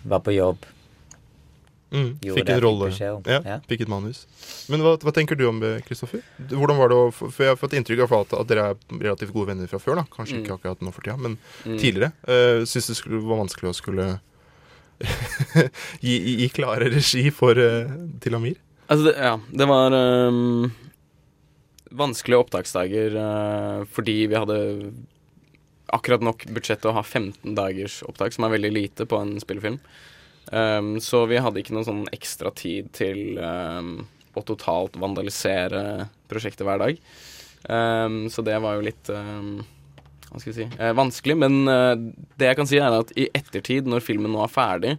Var 0.06 0.22
på 0.24 0.32
jobb. 0.32 0.64
Mm, 1.94 2.18
fikk 2.20 2.48
en 2.50 2.60
rolle. 2.60 2.88
Fikk. 2.90 3.26
Ja, 3.30 3.40
Ja. 3.46 3.56
Fikk 3.70 3.80
et 3.84 3.88
manus. 3.88 4.24
Men 4.68 4.80
hva, 4.82 4.96
hva 4.98 5.12
tenker 5.14 5.36
du 5.38 5.44
om 5.48 5.60
det, 5.62 5.84
Kristoffer? 5.86 6.22
Hvordan 6.50 6.76
var 6.80 6.88
det 6.90 6.96
å 6.98 7.12
For 7.14 7.44
jeg 7.44 7.52
har 7.52 7.56
fått 7.60 7.76
inntrykk 7.78 8.02
av 8.06 8.12
at, 8.20 8.32
at 8.40 8.46
dere 8.50 8.64
er 8.72 8.76
relativt 8.98 9.32
gode 9.32 9.46
venner 9.52 9.66
fra 9.70 9.78
før. 9.78 9.94
da 10.00 10.04
Kanskje 10.10 10.36
Mm. 10.38 10.42
ikke 10.44 10.56
akkurat 10.58 10.80
nå 10.82 10.92
for 10.92 11.02
tida, 11.06 11.16
men 11.16 11.38
Mm. 11.64 11.78
tidligere. 11.78 12.12
Uh, 12.26 12.64
Syns 12.66 12.88
det 12.88 12.96
skulle, 12.96 13.20
var 13.22 13.38
vanskelig 13.44 13.70
å 13.70 13.74
skulle 13.78 14.20
gi, 16.00 16.16
gi, 16.18 16.36
gi 16.42 16.48
klare 16.48 16.88
regi 16.90 17.30
for, 17.30 17.52
uh, 17.58 17.90
til 18.20 18.34
Amir? 18.34 18.56
Altså, 18.88 19.04
det, 19.10 19.14
ja, 19.18 19.36
det 19.52 19.66
var 19.68 19.92
um, 19.92 20.72
vanskelige 21.96 22.38
opptaksdager 22.44 23.16
uh, 23.18 23.84
fordi 23.94 24.26
vi 24.30 24.34
hadde 24.38 24.58
akkurat 25.94 26.22
nok 26.24 26.46
budsjett 26.50 26.80
til 26.82 26.90
å 26.90 26.96
ha 26.98 27.02
15 27.06 27.54
dagers 27.54 28.00
opptak, 28.08 28.32
som 28.34 28.44
er 28.48 28.56
veldig 28.56 28.72
lite 28.74 29.06
på 29.06 29.20
en 29.22 29.36
spillefilm. 29.42 29.78
Ehm, 30.52 30.96
så 31.02 31.24
vi 31.26 31.40
hadde 31.42 31.62
ikke 31.62 31.74
noe 31.76 31.86
sånn 31.86 32.04
ekstra 32.14 32.52
tid 32.54 32.92
til 32.96 33.40
um, 33.40 33.96
å 34.36 34.44
totalt 34.46 34.98
vandalisere 35.00 36.06
prosjektet 36.30 36.66
hver 36.66 36.82
dag. 36.82 37.00
Um, 37.66 38.26
så 38.30 38.44
det 38.46 38.58
var 38.62 38.76
jo 38.76 38.86
litt 38.86 39.10
hva 40.26 40.40
skal 40.42 40.52
vi 40.52 40.56
si, 40.58 40.68
eh, 40.78 40.92
vanskelig. 40.96 41.36
Men 41.38 41.62
uh, 41.70 41.94
det 42.38 42.50
jeg 42.50 42.58
kan 42.58 42.68
si, 42.68 42.78
er 42.82 42.98
at 43.00 43.12
i 43.18 43.28
ettertid, 43.34 43.88
når 43.88 44.04
filmen 44.04 44.32
nå 44.34 44.42
er 44.44 44.52
ferdig, 44.52 44.94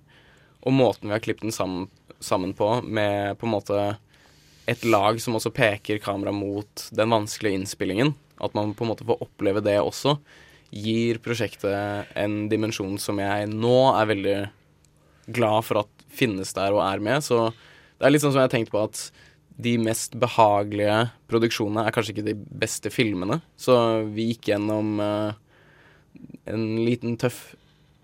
og 0.66 0.76
måten 0.76 1.08
vi 1.08 1.16
har 1.16 1.24
klippet 1.24 1.48
den 1.48 1.56
sammen, 1.56 1.88
sammen 2.20 2.56
på, 2.58 2.80
med 2.84 3.38
på 3.40 3.48
en 3.48 3.54
måte 3.54 3.82
et 4.68 4.84
lag 4.88 5.20
som 5.24 5.38
også 5.38 5.54
peker 5.56 6.02
kamera 6.04 6.34
mot 6.36 6.88
den 6.92 7.14
vanskelige 7.14 7.62
innspillingen, 7.62 8.16
at 8.44 8.56
man 8.58 8.74
på 8.76 8.84
en 8.84 8.92
måte 8.92 9.08
får 9.08 9.22
oppleve 9.24 9.64
det 9.64 9.78
også, 9.80 10.18
gir 10.76 11.22
prosjektet 11.24 12.10
en 12.20 12.48
dimensjon 12.52 12.98
som 13.00 13.22
jeg 13.22 13.48
nå 13.54 13.78
er 13.94 14.10
veldig 14.10 14.38
glad 15.28 15.66
for 15.68 15.84
at 15.84 16.06
finnes 16.18 16.54
der 16.56 16.76
og 16.76 16.84
er 16.86 17.04
med. 17.04 17.24
Så 17.26 17.50
det 17.98 18.08
er 18.08 18.14
litt 18.14 18.24
sånn 18.24 18.34
som 18.34 18.42
jeg 18.42 18.50
har 18.50 18.56
tenkt 18.56 18.74
på 18.74 18.84
at 18.84 19.08
de 19.58 19.74
mest 19.82 20.14
behagelige 20.22 21.08
produksjonene 21.32 21.88
er 21.88 21.94
kanskje 21.96 22.14
ikke 22.14 22.28
de 22.30 22.36
beste 22.62 22.92
filmene. 22.94 23.40
Så 23.58 23.76
vi 24.14 24.30
gikk 24.32 24.52
gjennom 24.52 25.00
uh, 25.02 25.32
en 26.50 26.68
liten 26.86 27.18
tøff 27.20 27.56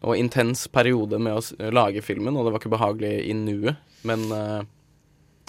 og 0.04 0.18
intens 0.20 0.66
periode 0.68 1.20
med 1.22 1.38
å 1.38 1.72
lage 1.72 2.04
filmen, 2.04 2.36
og 2.36 2.48
det 2.48 2.56
var 2.56 2.64
ikke 2.64 2.74
behagelig 2.74 3.14
i 3.30 3.36
nuet. 3.38 3.78
Men 4.04 4.26
uh, 4.34 4.66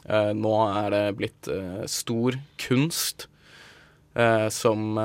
uh, 0.07 0.33
nå 0.37 0.55
er 0.69 0.93
det 0.95 1.05
blitt 1.19 1.53
stor 1.91 2.39
kunst 2.61 3.29
som 4.55 4.99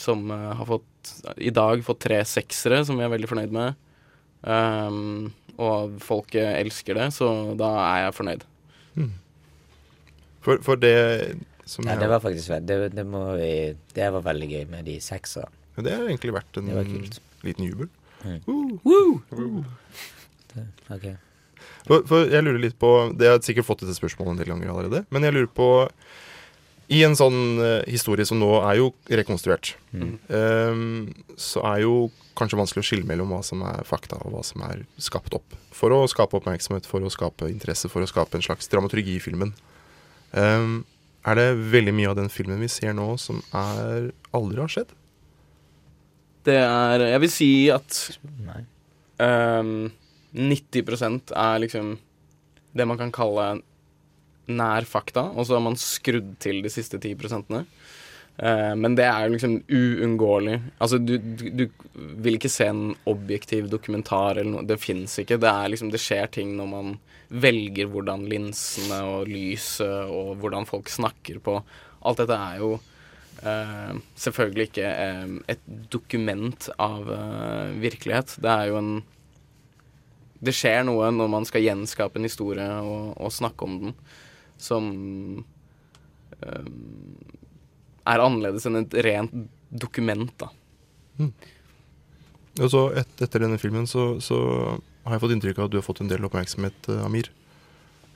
Som 0.00 0.30
har 0.30 0.64
fått 0.64 1.10
i 1.36 1.50
dag 1.52 1.82
fått 1.84 2.00
tre 2.06 2.22
seksere, 2.24 2.78
som 2.88 2.96
vi 2.96 3.04
er 3.04 3.12
veldig 3.12 3.28
fornøyd 3.28 3.52
med. 3.52 3.76
Um, 4.42 5.32
og 5.58 5.96
folk 6.04 6.34
elsker 6.38 6.94
det, 6.94 7.08
så 7.16 7.28
da 7.58 7.68
er 7.82 8.02
jeg 8.06 8.14
fornøyd. 8.18 8.44
For, 10.40 10.60
for 10.64 10.78
det 10.80 10.94
som 11.68 11.84
Ja, 11.84 11.92
jeg- 11.92 12.00
det 12.00 12.08
var 12.08 12.20
faktisk 12.22 12.48
det, 12.66 12.94
det, 12.94 13.04
må 13.06 13.36
vi, 13.36 13.74
det 13.94 14.12
var 14.14 14.22
veldig 14.22 14.48
gøy 14.48 14.64
med 14.70 14.84
de 14.86 14.98
seksa. 15.00 15.42
Ja, 15.76 15.82
det 15.82 15.92
har 15.92 16.06
egentlig 16.08 16.32
vært 16.32 16.56
en 16.56 16.70
liten 17.44 17.64
jubel. 17.66 17.88
Mm. 18.24 18.38
Woo! 18.46 18.80
Woo! 18.84 19.24
Woo! 19.30 19.64
Ok. 20.90 21.04
For, 21.86 22.02
for 22.06 22.24
jeg 22.26 22.42
lurer 22.42 22.58
litt 22.60 22.78
på 22.80 22.88
Det 23.16 23.28
har 23.28 23.38
sikkert 23.44 23.66
fått 23.68 23.80
dette 23.84 23.94
spørsmålet 23.94 24.32
en 24.32 24.40
del 24.40 24.48
ganger 24.50 24.70
allerede. 24.72 25.04
Men 25.10 25.22
jeg 25.26 25.34
lurer 25.36 25.52
på 25.54 25.68
I 26.88 27.02
en 27.04 27.16
sånn 27.18 27.58
uh, 27.60 27.82
historie 27.84 28.24
som 28.24 28.38
nå 28.40 28.48
er 28.64 28.78
jo 28.80 28.92
rekonstruert, 29.12 29.74
Mm. 29.92 30.14
um, 30.28 31.14
så 31.36 31.60
er 31.74 31.82
jo 31.82 32.10
kanskje 32.38 32.56
vanskelig 32.60 32.80
å 32.84 32.86
skille 32.86 33.08
mellom 33.08 33.28
hva 33.32 33.42
som 33.44 33.60
er 33.66 33.82
fakta, 33.84 34.16
og 34.24 34.32
hva 34.32 34.42
som 34.46 34.62
er 34.68 34.84
skapt 35.00 35.34
opp. 35.36 35.56
For 35.74 35.90
å 35.92 36.04
skape 36.08 36.38
oppmerksomhet, 36.38 36.86
for 36.86 37.00
å 37.04 37.10
skape 37.12 37.48
interesse, 37.50 37.88
for 37.92 38.00
å 38.04 38.08
skape 38.08 38.38
en 38.38 38.44
slags 38.46 38.68
dramaturgi 38.72 39.16
i 39.18 39.22
filmen. 39.22 39.52
Um, 40.32 40.84
er 41.26 41.34
det 41.36 41.48
veldig 41.72 41.92
mye 41.98 42.08
av 42.12 42.16
den 42.16 42.28
filmen 42.32 42.60
vi 42.62 42.68
ser 42.72 42.94
nå, 42.96 43.10
som 43.20 43.42
er 43.52 44.10
aldri 44.32 44.60
har 44.62 44.72
skjedd? 44.72 44.92
Det 46.48 46.56
er 46.62 47.02
Jeg 47.10 47.20
vil 47.20 47.32
si 47.34 47.50
at 47.74 48.18
Nei. 48.46 48.62
Um, 49.18 49.90
90% 50.32 51.32
er 51.34 51.58
liksom 51.64 51.96
det 52.78 52.86
man 52.86 52.96
kan 53.00 53.10
kalle 53.12 53.48
nær 54.48 54.88
fakta, 54.88 55.28
og 55.34 55.46
så 55.46 55.58
har 55.58 55.64
man 55.64 55.78
skrudd 55.80 56.34
til 56.42 56.62
de 56.64 56.72
siste 56.72 57.00
10 57.00 57.14
prosentene. 57.20 57.64
Eh, 58.38 58.74
men 58.78 58.94
det 58.98 59.06
er 59.08 59.32
liksom 59.32 59.58
uunngåelig. 59.66 60.58
Altså, 60.78 61.00
du, 61.02 61.16
du, 61.18 61.48
du 61.50 61.64
vil 62.22 62.38
ikke 62.38 62.52
se 62.52 62.68
en 62.70 62.92
objektiv 63.10 63.70
dokumentar 63.72 64.38
eller 64.38 64.52
noe. 64.52 64.66
Det 64.68 64.78
fins 64.82 65.18
ikke. 65.22 65.40
Det 65.42 65.50
er 65.50 65.72
liksom 65.72 65.90
Det 65.94 66.02
skjer 66.02 66.30
ting 66.38 66.54
når 66.58 66.70
man 66.70 66.94
velger 67.28 67.90
hvordan 67.92 68.24
linsene 68.30 69.02
og 69.04 69.28
lyset 69.28 70.08
og 70.08 70.38
hvordan 70.40 70.68
folk 70.68 70.88
snakker 70.88 71.42
på 71.44 71.58
Alt 72.08 72.22
dette 72.22 72.36
er 72.38 72.60
jo 72.62 72.70
eh, 73.42 73.94
selvfølgelig 74.16 74.68
ikke 74.68 74.86
eh, 74.86 75.32
et 75.54 75.64
dokument 75.90 76.68
av 76.78 77.10
eh, 77.12 77.72
virkelighet. 77.82 78.36
Det 78.38 78.52
er 78.52 78.70
jo 78.70 78.78
en 78.80 78.92
Det 80.38 80.54
skjer 80.54 80.84
noe 80.86 81.10
når 81.10 81.30
man 81.32 81.46
skal 81.48 81.64
gjenskape 81.64 82.20
en 82.20 82.28
historie 82.28 82.66
og, 82.86 83.16
og 83.18 83.32
snakke 83.34 83.66
om 83.66 83.78
den, 83.82 83.94
som 84.62 84.90
um, 86.42 86.82
er 88.08 88.24
annerledes 88.24 88.66
enn 88.68 88.82
et 88.82 88.98
rent 89.06 89.34
dokument, 89.68 90.30
da. 90.40 90.50
Og 92.58 92.70
så 92.72 92.84
et, 92.98 93.10
Etter 93.22 93.44
denne 93.44 93.58
filmen 93.60 93.86
så, 93.90 94.16
så 94.24 94.38
har 95.04 95.16
jeg 95.16 95.24
fått 95.24 95.34
inntrykk 95.36 95.60
av 95.60 95.68
at 95.68 95.74
du 95.74 95.78
har 95.80 95.86
fått 95.86 96.02
en 96.04 96.10
del 96.10 96.26
oppmerksomhet, 96.28 96.88
eh, 96.92 97.04
Amir. 97.06 97.30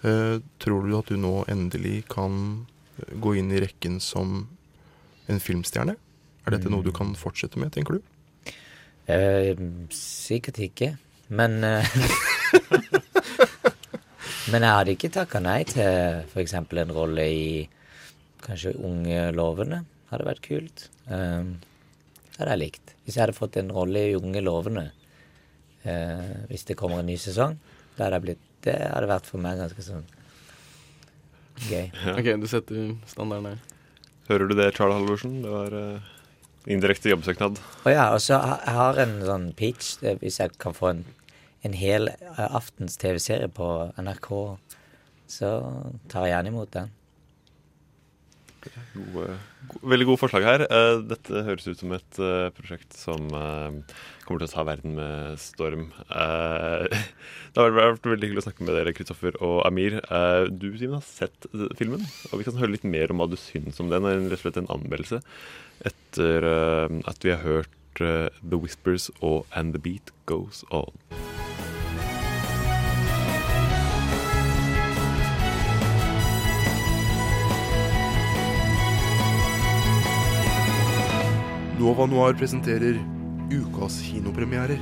Eh, 0.02 0.38
tror 0.62 0.88
du 0.88 0.96
at 0.98 1.10
du 1.12 1.18
nå 1.20 1.42
endelig 1.50 2.02
kan 2.10 2.66
eh, 2.98 3.12
gå 3.22 3.36
inn 3.38 3.52
i 3.54 3.60
rekken 3.62 4.00
som 4.02 4.46
en 5.30 5.42
filmstjerne? 5.42 5.96
Er 6.42 6.56
dette 6.56 6.72
noe 6.72 6.82
du 6.82 6.90
kan 6.94 7.14
fortsette 7.18 7.60
med, 7.62 7.70
tenker 7.74 7.98
du? 7.98 8.52
Eh, 9.12 9.54
sikkert 9.94 10.58
ikke, 10.62 10.94
men 11.30 11.62
eh, 11.66 11.96
Men 14.50 14.64
jeg 14.66 14.74
hadde 14.74 14.94
ikke 14.96 15.12
takka 15.14 15.38
nei 15.42 15.60
til 15.70 16.24
f.eks. 16.26 16.54
en 16.58 16.94
rolle 16.94 17.26
i 17.30 17.44
kanskje 18.42 18.74
Unge 18.82 19.28
lovende. 19.36 19.84
Hadde 20.10 20.26
vært 20.26 20.42
kult. 20.44 20.88
Um, 21.06 21.54
hadde 22.38 22.56
jeg 22.56 22.62
likt. 22.64 22.94
Hvis 23.04 23.16
jeg 23.16 23.22
hadde 23.22 23.36
fått 23.36 23.58
en 23.60 23.70
rolle 23.74 24.02
i 24.10 24.16
Unge 24.18 24.42
lovende, 24.42 24.88
uh, 25.86 26.32
hvis 26.50 26.66
det 26.68 26.78
kommer 26.80 27.02
en 27.02 27.10
ny 27.12 27.18
sesong, 27.20 27.54
da 27.94 28.08
hadde 28.08 28.18
jeg 28.18 28.26
blitt 28.28 28.48
Det 28.62 28.76
hadde 28.78 29.08
vært 29.10 29.26
for 29.26 29.42
meg 29.42 29.58
ganske 29.58 29.82
sånn 29.82 30.04
gøy. 31.66 31.88
OK, 32.14 32.28
du 32.38 32.46
setter 32.50 32.92
standarden 33.10 33.48
her. 33.52 33.64
Hører 34.28 34.46
du 34.46 34.54
det, 34.54 34.68
Charles 34.76 35.00
Halvorsen? 35.00 35.40
Det 35.42 35.50
var 35.50 35.74
uh, 35.74 36.12
indirekte 36.70 37.10
jobbsøknad. 37.10 37.58
Å 37.58 37.94
ja, 37.94 38.04
og 38.14 38.22
så 38.22 38.38
har 38.38 38.98
jeg 38.98 39.08
en 39.08 39.26
sånn 39.26 39.48
pitch, 39.58 39.96
det, 40.02 40.16
hvis 40.22 40.38
jeg 40.38 40.54
kan 40.62 40.76
få 40.76 40.92
en, 40.92 41.02
en 41.66 41.76
hel 41.78 42.10
eh, 42.10 42.48
aftens 42.48 42.98
TV-serie 43.00 43.50
på 43.52 43.68
NRK, 44.00 44.32
så 45.30 45.52
tar 46.10 46.26
jeg 46.26 46.36
gjerne 46.36 46.52
imot 46.52 46.74
den. 46.74 46.90
Gode, 48.62 48.82
gode, 48.94 49.36
veldig 49.90 50.06
gode 50.06 50.20
forslag 50.20 50.44
her. 50.46 50.64
Eh, 50.66 51.00
dette 51.10 51.42
høres 51.46 51.66
ut 51.66 51.80
som 51.80 51.94
et 51.96 52.18
eh, 52.22 52.50
prosjekt 52.54 52.94
som 52.98 53.30
kommer 53.30 54.42
til 54.42 54.46
å 54.46 54.52
ta 54.52 54.64
verden 54.66 54.94
med 54.98 55.38
storm. 55.42 55.88
Det 57.52 57.60
har 57.60 57.74
vært 57.76 58.06
veldig 58.08 58.30
hyggelig 58.30 58.42
å 58.42 58.46
snakke 58.46 58.66
med 58.66 58.78
dere, 58.78 58.94
Kristoffer 58.96 59.36
og 59.44 59.58
Amir. 59.66 59.98
Du, 60.48 60.70
Simon, 60.80 61.02
har 61.02 61.06
sett 61.06 61.50
filmen, 61.78 62.06
og 62.30 62.40
vi 62.40 62.46
kan 62.46 62.56
høre 62.56 62.72
litt 62.74 62.86
mer 62.88 63.12
om 63.12 63.20
hva 63.20 63.28
du 63.28 63.36
syns 63.36 63.82
om 63.82 63.90
den. 63.92 64.08
Rett 64.08 64.38
og 64.38 64.44
slett 64.46 64.62
en 64.62 64.70
anmeldelse 64.72 65.20
etter 65.84 66.46
at 66.48 67.26
vi 67.26 67.34
har 67.34 67.44
hørt 67.44 68.00
The 68.00 68.56
Whispers 68.56 69.10
og 69.20 69.44
And 69.52 69.76
The 69.76 69.82
Beat 69.84 70.14
Goes 70.30 70.62
On. 70.70 71.01
Nova 81.82 82.04
Noir 82.06 82.36
presenterer 82.38 82.94
ukas 83.50 83.96
kinopremierer. 84.06 84.78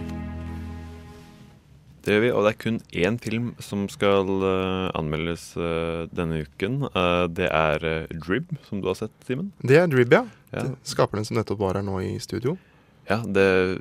Det 2.05 2.13
gjør 2.13 2.21
vi, 2.27 2.33
og 2.37 2.45
det 2.45 2.51
er 2.51 2.59
kun 2.61 2.77
én 2.93 3.17
film 3.25 3.47
som 3.65 3.87
skal 3.89 4.29
uh, 4.29 4.91
anmeldes 4.99 5.47
uh, 5.57 6.05
denne 6.13 6.43
uken. 6.45 6.83
Uh, 6.93 7.25
det 7.33 7.49
er 7.49 7.87
Drib, 8.13 8.53
som 8.69 8.85
du 8.85 8.91
har 8.91 8.99
sett, 9.01 9.17
Simen. 9.25 9.49
Det 9.65 9.81
er 9.81 9.89
Drib, 9.89 10.13
ja. 10.13 10.27
Ja. 10.53 10.67
Skaperen 10.85 11.25
som 11.25 11.41
nettopp 11.41 11.63
var 11.65 11.81
her 11.81 11.89
nå 11.89 12.03
i 12.05 12.19
studio. 12.21 12.59
Ja, 13.09 13.23
det 13.25 13.47
er 13.49 13.73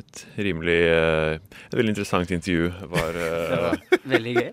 et 0.00 0.24
rimelig 0.40 0.80
Et 0.88 1.74
veldig 1.76 1.92
interessant 1.92 2.32
intervju 2.32 2.72
var 2.90 3.18
Veldig 4.14 4.32
gøy. 4.40 4.48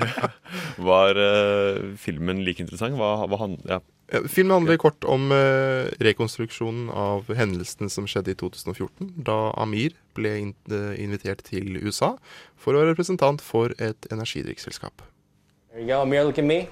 Var 0.88 1.20
filmen 2.00 2.40
like 2.42 2.64
interessant? 2.64 2.96
Hva, 2.96 3.18
hva 3.28 3.44
han, 3.44 3.60
ja. 3.68 3.84
Filmen 4.28 4.52
handler 4.52 4.76
kort 4.76 5.04
om 5.08 5.30
uh, 5.32 5.88
rekonstruksjonen 6.04 6.90
av 6.92 7.30
hendelsene 7.32 7.88
som 7.88 8.08
skjedde 8.10 8.34
i 8.34 8.36
2014, 8.36 9.14
da 9.16 9.54
Amir 9.56 9.96
ble 10.12 10.32
in 10.36 10.50
eh, 10.68 10.92
invitert 11.00 11.40
til 11.46 11.78
USA 11.80 12.10
for 12.60 12.76
å 12.76 12.82
være 12.82 12.92
representant 12.92 13.40
for 13.40 13.72
et 13.80 14.08
energidrikkselskap. 14.12 15.00
There 15.72 15.80
you 15.80 15.88
go, 15.88 16.02
Amir, 16.02 16.26
look 16.28 16.38
at 16.38 16.44
me. 16.44 16.68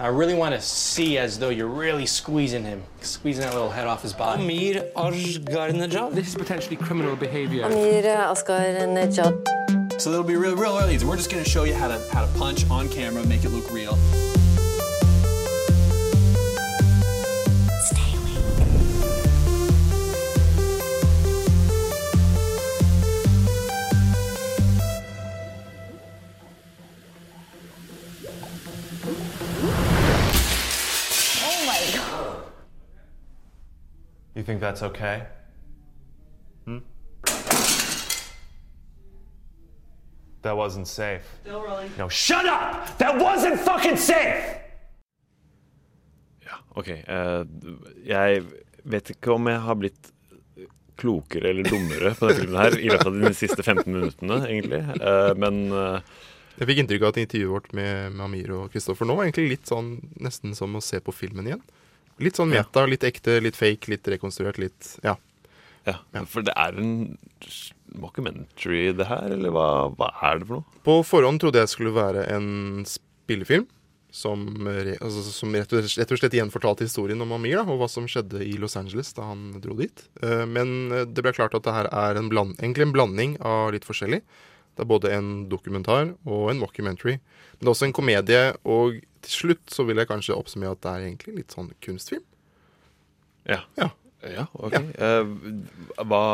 I 0.00 0.06
really 0.06 0.32
want 0.32 0.54
to 0.54 0.62
see 0.62 1.18
as 1.18 1.38
though 1.38 1.50
you're 1.50 1.68
really 1.68 2.06
squeezing 2.06 2.64
him, 2.64 2.82
squeezing 3.02 3.44
that 3.44 3.52
little 3.52 3.68
head 3.68 3.86
off 3.86 4.00
his 4.00 4.14
body. 4.14 4.42
Amir 4.42 4.90
Ashgarnejad. 4.96 6.14
This 6.14 6.28
is 6.28 6.34
potentially 6.36 6.76
criminal 6.76 7.16
behavior. 7.16 7.66
Amir 7.66 8.02
Nejad. 8.02 10.00
So 10.00 10.10
it'll 10.10 10.24
be 10.24 10.36
real, 10.36 10.56
real 10.56 10.78
early. 10.78 10.96
We're 11.04 11.16
just 11.16 11.30
going 11.30 11.44
to 11.44 11.50
show 11.50 11.64
you 11.64 11.74
how 11.74 11.88
to 11.88 12.00
how 12.14 12.24
to 12.24 12.38
punch 12.38 12.64
on 12.70 12.88
camera, 12.88 13.22
make 13.26 13.44
it 13.44 13.50
look 13.50 13.70
real. 13.70 13.98
You 34.40 34.44
think 34.44 34.62
that's 34.62 34.82
okay? 34.82 35.26
Hmm? 36.64 36.78
That 40.40 40.56
wasn't 40.56 40.88
safe. 40.88 41.28
Still 41.42 41.60
rolling. 41.60 41.90
No, 41.98 42.08
shut 42.08 42.46
up! 42.46 42.96
That 42.96 43.20
wasn't 43.20 43.60
fucking 43.60 43.98
safe! 43.98 44.56
OK. 46.74 46.88
Uh, 47.04 47.44
jeg 48.06 48.46
vet 48.88 49.10
ikke 49.12 49.34
om 49.34 49.50
jeg 49.52 49.60
har 49.60 49.76
blitt 49.76 50.08
klokere 50.96 51.52
eller 51.52 51.68
dummere 51.68 52.14
på 52.16 52.30
denne 52.30 52.40
filmen 52.40 52.62
her 52.62 52.78
i 52.78 52.88
løpet 52.88 53.10
av 53.12 53.20
de 53.26 53.34
siste 53.36 53.60
15 53.60 53.84
minuttene, 53.92 54.40
egentlig. 54.48 54.80
Uh, 55.04 55.34
men 55.36 55.60
uh, 55.68 56.00
Jeg 56.56 56.70
fikk 56.72 56.80
inntrykk 56.86 57.04
av 57.04 57.12
at 57.12 57.20
intervjuet 57.26 57.52
vårt 57.58 57.76
med, 57.76 58.16
med 58.16 58.24
Amir 58.30 58.56
og 58.56 58.72
Kristoffer 58.72 59.04
nå 59.04 59.20
var 59.20 59.28
egentlig 59.28 59.58
litt 59.58 59.68
sånn 59.68 59.98
nesten 60.16 60.56
som 60.56 60.80
å 60.80 60.84
se 60.84 61.04
på 61.04 61.12
filmen 61.12 61.52
igjen. 61.52 61.62
Litt 62.20 62.36
sånn 62.40 62.52
meta, 62.52 62.84
litt 62.88 63.04
ekte, 63.06 63.38
litt 63.42 63.56
fake, 63.58 63.90
litt 63.92 64.08
rekonstruert, 64.12 64.60
litt 64.60 64.94
Ja. 65.06 65.16
ja, 65.88 65.96
For 66.28 66.44
det 66.44 66.52
er 66.56 66.76
en 66.76 67.18
mockumentary, 67.96 68.92
det 68.96 69.08
her? 69.08 69.32
Eller 69.34 69.52
hva, 69.54 69.90
hva 69.96 70.10
er 70.28 70.40
det 70.40 70.48
for 70.48 70.60
noe? 70.60 70.80
På 70.86 71.00
forhånd 71.06 71.42
trodde 71.42 71.62
jeg 71.62 71.72
skulle 71.72 71.94
være 71.96 72.26
en 72.34 72.84
spillefilm. 72.88 73.66
Som, 74.10 74.42
altså, 74.66 75.22
som 75.30 75.52
rett, 75.54 75.70
og, 75.70 75.86
rett 75.86 76.12
og 76.12 76.18
slett 76.18 76.34
igjen 76.34 76.50
fortalte 76.50 76.82
historien 76.82 77.20
om 77.22 77.30
Amir 77.36 77.60
da, 77.60 77.62
og 77.62 77.78
hva 77.78 77.86
som 77.86 78.08
skjedde 78.10 78.40
i 78.42 78.56
Los 78.58 78.74
Angeles 78.74 79.12
da 79.14 79.28
han 79.28 79.60
dro 79.62 79.76
dit. 79.78 80.02
Eh, 80.18 80.42
men 80.50 80.90
eh, 80.90 81.04
det 81.06 81.22
ble 81.22 81.30
klart 81.36 81.54
at 81.54 81.62
det 81.62 81.74
her 81.76 81.86
er 81.94 82.18
en 82.18 82.30
bland, 82.32 82.56
egentlig 82.58 82.88
en 82.88 82.94
blanding 82.96 83.36
av 83.38 83.70
litt 83.70 83.86
forskjellig. 83.86 84.18
Det 84.80 84.86
er 84.86 84.88
både 84.96 85.10
en 85.12 85.30
dokumentar 85.52 86.14
og 86.24 86.50
en 86.54 86.60
mockumentary. 86.62 87.18
Men 87.20 87.60
det 87.60 87.68
er 87.68 87.74
også 87.74 87.84
en 87.90 87.92
komedie, 87.96 88.42
og 88.64 88.96
til 89.20 89.34
slutt 89.34 89.68
så 89.74 89.84
vil 89.84 90.00
jeg 90.00 90.08
kanskje 90.08 90.32
oppsummere 90.32 90.72
at 90.72 90.80
det 90.86 90.92
er 90.94 91.02
egentlig 91.10 91.34
litt 91.42 91.52
sånn 91.52 91.68
kunstfilm. 91.84 92.24
Ja. 93.44 93.60
Ja. 93.76 93.90
Ja, 94.20 94.46
ok. 94.52 94.74
Eh, 95.00 95.28
hva 96.04 96.24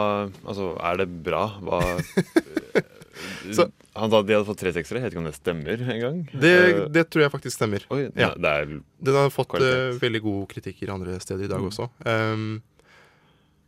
Altså, 0.42 0.72
er 0.82 0.96
det 1.02 1.08
bra? 1.26 1.44
Hva 1.62 1.80
Så- 3.54 3.70
Han 3.96 4.10
sa 4.10 4.18
at 4.20 4.26
de 4.28 4.34
hadde 4.34 4.44
fått 4.44 4.58
tre 4.60 4.72
seksere. 4.76 4.98
Jeg 5.00 5.06
vet 5.06 5.14
ikke 5.14 5.22
om 5.22 5.28
det 5.30 5.36
stemmer 5.38 5.82
engang. 5.94 6.18
Det, 6.34 6.50
Eh, 6.74 6.88
det 6.92 7.04
tror 7.10 7.22
jeg 7.22 7.32
faktisk 7.32 7.56
stemmer. 7.56 7.80
Oi, 7.90 8.10
Ja. 8.14 8.34
det 8.34 8.82
Den 9.02 9.14
har 9.14 9.30
fått 9.30 9.54
uh, 9.54 9.62
eh, 9.66 9.98
veldig 10.02 10.20
gode 10.22 10.46
kritikker 10.52 10.90
andre 10.92 11.18
steder 11.20 11.44
i 11.44 11.48
dag 11.48 11.60
Mm. 11.62 11.70
også. 11.70 11.88
Um, 12.04 12.62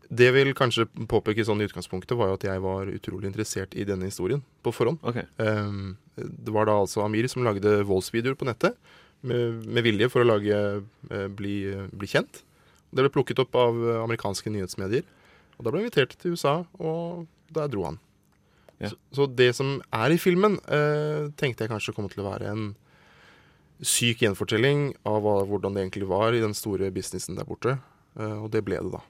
det 0.09 0.31
jeg 0.31 0.35
vil 0.39 0.55
kanskje 0.57 0.87
påpeke 1.09 1.45
sånn 1.45 1.61
i 1.61 1.67
utgangspunktet, 1.69 2.17
var 2.17 2.31
jo 2.31 2.37
at 2.39 2.47
jeg 2.47 2.63
var 2.65 2.89
utrolig 2.89 3.29
interessert 3.29 3.75
i 3.77 3.85
denne 3.89 4.09
historien 4.09 4.41
på 4.65 4.73
forhånd. 4.73 5.03
Okay. 5.05 5.27
Um, 5.37 5.99
det 6.17 6.55
var 6.55 6.69
da 6.69 6.79
altså 6.81 7.03
Amir 7.05 7.29
som 7.29 7.45
lagde 7.45 7.83
voldsvideoer 7.89 8.39
på 8.39 8.49
nettet, 8.49 8.79
med, 9.21 9.67
med 9.67 9.85
vilje 9.85 10.09
for 10.13 10.25
å 10.25 10.31
lage, 10.31 10.59
uh, 11.13 11.27
bli, 11.37 11.61
bli 11.93 12.09
kjent. 12.09 12.41
Det 12.89 13.05
ble 13.05 13.13
plukket 13.13 13.43
opp 13.43 13.57
av 13.61 13.77
eh, 13.77 13.99
amerikanske 14.01 14.49
nyhetsmedier. 14.49 15.03
Og 15.59 15.67
da 15.67 15.69
ble 15.69 15.83
han 15.83 15.85
invitert 15.85 16.15
til 16.17 16.33
USA, 16.33 16.55
og 16.81 17.27
der 17.53 17.69
dro 17.69 17.83
han. 17.85 17.99
Ja. 18.81 18.95
Så, 18.95 18.97
så 19.13 19.27
det 19.29 19.51
som 19.59 19.75
er 19.93 20.15
i 20.15 20.17
filmen, 20.23 20.57
uh, 20.73 21.29
tenkte 21.37 21.67
jeg 21.67 21.75
kanskje 21.75 21.93
kom 21.99 22.09
til 22.09 22.25
å 22.25 22.31
være 22.31 22.49
en 22.49 22.71
syk 23.85 24.25
gjenfortelling 24.25 24.89
av 25.07 25.21
hva, 25.27 25.37
hvordan 25.53 25.77
det 25.77 25.85
egentlig 25.85 26.09
var 26.09 26.33
i 26.33 26.41
den 26.41 26.57
store 26.57 26.89
businessen 26.95 27.37
der 27.37 27.47
borte. 27.47 27.77
Og 28.19 28.49
det 28.51 28.65
ble 28.67 28.81
det, 28.81 28.91
da. 28.91 29.05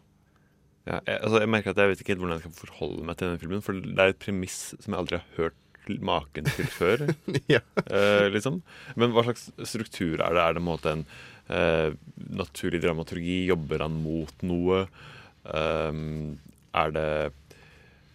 Ja, 0.89 0.99
jeg, 1.05 1.19
altså, 1.21 1.41
jeg 1.43 1.51
merker 1.53 1.75
at 1.75 1.81
jeg 1.83 1.91
vet 1.93 2.01
ikke 2.03 2.15
helt 2.15 2.23
hvordan 2.23 2.39
jeg 2.39 2.45
skal 2.47 2.59
forholde 2.63 3.07
meg 3.09 3.19
til 3.21 3.29
denne 3.29 3.41
filmen. 3.43 3.65
For 3.65 3.77
det 3.85 3.99
er 4.05 4.13
et 4.15 4.23
premiss 4.23 4.59
som 4.81 4.95
jeg 4.95 5.01
aldri 5.03 5.19
har 5.21 5.33
hørt 5.39 5.65
maken 6.05 6.49
til 6.53 6.69
før. 6.73 7.07
Ja. 7.55 7.61
eh, 7.89 8.27
liksom. 8.33 8.61
Men 9.01 9.13
hva 9.17 9.25
slags 9.29 9.49
struktur 9.69 10.21
er 10.21 10.37
det? 10.37 10.43
Er 10.45 10.57
det 10.57 10.63
en 10.63 10.67
måte 10.69 10.93
en 10.97 11.05
eh, 11.53 11.91
naturlig 12.41 12.81
dramaturgi? 12.85 13.43
Jobber 13.49 13.85
han 13.87 13.97
mot 14.05 14.45
noe? 14.49 14.83
Um, 15.49 16.37
er 16.77 16.93
det 16.93 17.09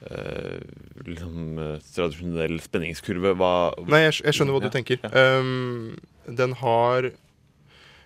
eh, 0.06 0.62
liksom 1.08 1.58
eh, 1.62 1.78
tradisjonell 1.96 2.60
spenningskurve? 2.62 3.34
Hva 3.40 3.52
Nei, 3.90 4.04
jeg, 4.08 4.20
jeg 4.28 4.38
skjønner 4.38 4.58
hva 4.58 4.66
du 4.68 4.74
tenker. 4.74 5.02
ja. 5.02 5.38
Um, 5.42 5.96
den 6.24 6.54
har 6.62 7.10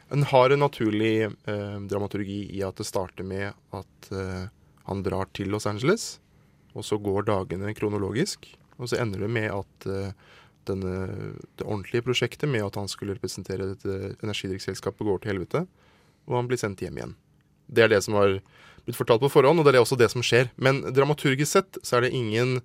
Den 0.09 0.23
har 0.31 0.49
en 0.55 0.63
naturlig 0.63 1.27
eh, 1.27 1.79
dramaturgi 1.91 2.39
i 2.55 2.63
at 2.65 2.79
det 2.79 2.87
starter 2.87 3.27
med 3.27 3.51
at 3.75 4.07
eh, 4.15 4.45
han 4.87 5.03
drar 5.03 5.29
til 5.35 5.51
Los 5.51 5.67
Angeles, 5.69 6.17
og 6.77 6.85
så 6.87 6.99
går 7.01 7.27
dagene 7.27 7.73
kronologisk. 7.75 8.47
Og 8.77 8.89
så 8.89 8.99
ender 9.01 9.25
det 9.25 9.31
med 9.33 9.49
at 9.51 9.87
eh, 9.89 10.11
denne, 10.69 10.95
det 11.57 11.65
ordentlige 11.65 12.05
prosjektet 12.05 12.49
med 12.49 12.65
at 12.65 12.77
han 12.79 12.89
skulle 12.91 13.17
representere 13.17 13.73
dette 13.73 14.15
energidrikkselskapet, 14.23 15.07
går 15.07 15.23
til 15.23 15.33
helvete, 15.33 15.65
og 16.27 16.39
han 16.39 16.49
blir 16.49 16.59
sendt 16.61 16.83
hjem 16.83 16.99
igjen. 16.99 17.15
Det 17.67 17.83
er 17.83 17.91
det 17.91 18.03
som 18.05 18.15
har 18.15 18.37
blitt 18.87 18.99
fortalt 18.99 19.23
på 19.23 19.31
forhånd, 19.31 19.59
og 19.59 19.67
det 19.67 19.75
er 19.75 19.83
også 19.83 19.99
det 19.99 20.09
som 20.13 20.23
skjer. 20.23 20.51
Men 20.55 20.85
dramaturgisk 20.95 21.51
sett 21.57 21.79
så 21.83 21.97
er 21.97 22.07
det 22.07 22.15
ingen 22.15 22.61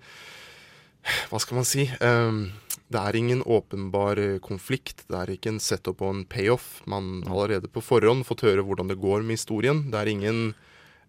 Hva 1.33 1.41
skal 1.43 1.59
man 1.59 1.67
si? 1.67 1.89
Ehm, 1.99 2.53
det 2.87 3.01
er 3.01 3.17
ingen 3.19 3.41
åpenbar 3.43 4.21
eh, 4.23 4.37
konflikt. 4.39 5.03
Det 5.11 5.17
er 5.19 5.33
ikke 5.35 5.51
en 5.51 5.59
setup 5.59 5.99
og 5.99 6.13
en 6.15 6.21
payoff. 6.31 6.77
Man 6.87 7.25
har 7.27 7.49
allerede 7.49 7.71
på 7.73 7.83
forhånd 7.83 8.23
fått 8.29 8.45
høre 8.47 8.63
hvordan 8.63 8.93
det 8.93 9.01
går 9.03 9.27
med 9.27 9.41
historien. 9.41 9.89
Det 9.91 9.99
er 9.99 10.13
ingen 10.13 10.53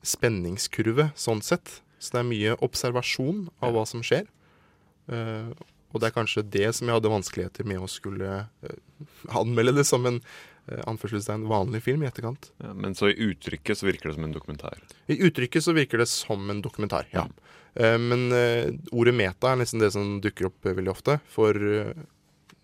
spenningskurve 0.04 1.12
sånn 1.20 1.44
sett. 1.46 1.80
Så 2.00 2.16
det 2.16 2.24
er 2.24 2.32
mye 2.32 2.56
observasjon 2.66 3.46
av 3.64 3.76
hva 3.76 3.86
som 3.88 4.04
skjer. 4.06 4.26
Uh, 5.08 5.52
og 5.94 6.02
det 6.02 6.10
er 6.10 6.16
kanskje 6.16 6.46
det 6.48 6.70
som 6.76 6.90
jeg 6.90 6.98
hadde 6.98 7.12
vanskeligheter 7.12 7.68
med 7.70 7.84
å 7.84 7.90
skulle 7.92 8.44
uh, 8.48 8.76
anmelde 9.36 9.76
det 9.78 9.86
som 9.88 10.06
en 10.10 10.20
uh, 10.20 10.82
anførselstegn 10.90 11.46
vanlig 11.48 11.84
film 11.86 12.04
i 12.04 12.10
etterkant. 12.10 12.52
ja, 12.64 12.74
Men 12.76 12.96
så 12.98 13.12
i 13.12 13.18
uttrykket 13.30 13.80
så 13.80 13.88
virker 13.88 14.10
det 14.10 14.18
som 14.18 14.28
en 14.28 14.36
dokumentar. 14.36 14.80
I 15.08 15.20
uttrykket 15.28 15.64
så 15.64 15.76
virker 15.76 16.02
det 16.02 16.10
som 16.12 16.50
en 16.50 16.64
dokumentar, 16.66 17.08
ja. 17.16 17.28
Mm. 17.28 18.10
men 18.10 18.32
eh, 18.38 18.68
ordet 18.94 19.16
meta 19.18 19.50
er 19.50 19.58
nesten 19.58 19.82
det 19.82 19.92
som 19.96 20.20
dukker 20.22 20.52
opp 20.52 20.68
eh, 20.68 20.76
veldig 20.78 20.92
ofte. 20.94 21.18
For 21.34 21.58
eh, 21.58 21.94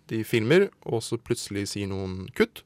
de 0.09 0.23
filmer, 0.25 0.67
og 0.85 1.01
så 1.05 1.17
plutselig 1.17 1.67
sier 1.73 1.89
noen 1.89 2.27
kutt. 2.37 2.63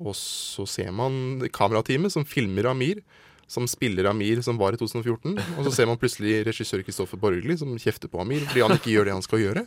Og 0.00 0.14
så 0.16 0.66
ser 0.68 0.92
man 0.96 1.44
kamerateamet 1.52 2.12
som 2.12 2.24
filmer 2.28 2.70
Amir, 2.70 3.02
som 3.50 3.66
spiller 3.66 4.06
Amir 4.06 4.42
som 4.46 4.58
var 4.60 4.76
i 4.76 4.78
2014. 4.78 5.34
Og 5.58 5.66
så 5.66 5.74
ser 5.74 5.88
man 5.90 5.98
plutselig 5.98 6.44
regissør 6.46 6.84
Kristoffer 6.86 7.18
Borgli 7.20 7.56
som 7.58 7.74
kjefter 7.82 8.10
på 8.10 8.20
Amir 8.22 8.44
fordi 8.46 8.62
han 8.62 8.76
ikke 8.76 8.92
gjør 8.94 9.08
det 9.08 9.16
han 9.16 9.26
skal 9.26 9.42
gjøre. 9.42 9.64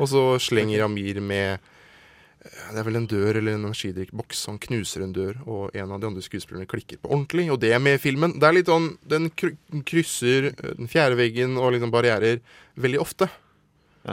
Og 0.00 0.08
så 0.08 0.22
slenger 0.40 0.86
Amir 0.86 1.20
med 1.20 1.58
eh, 1.58 2.70
det 2.72 2.80
er 2.80 2.86
vel 2.88 3.00
en 3.02 3.08
dør 3.10 3.36
eller 3.42 3.58
en 3.58 3.66
energidrikkboks. 3.68 4.46
Han 4.48 4.60
knuser 4.62 5.04
en 5.04 5.12
dør, 5.12 5.40
og 5.44 5.76
en 5.76 5.92
av 5.92 6.00
de 6.00 6.08
andre 6.08 6.24
skuespillerne 6.24 6.68
klikker 6.70 7.02
på 7.02 7.10
ordentlig. 7.10 7.50
Og 7.52 7.60
det 7.60 7.74
med 7.82 8.00
filmen. 8.00 8.38
Det 8.40 8.48
er 8.48 8.56
litt 8.56 8.72
sånn, 8.72 8.94
Den 9.04 9.28
krysser 9.36 10.52
eh, 10.54 10.76
den 10.78 10.88
fjerde 10.88 11.20
veggen 11.20 11.58
og 11.60 11.74
liksom 11.76 11.92
barrierer 11.92 12.40
veldig 12.80 13.02
ofte. 13.04 13.28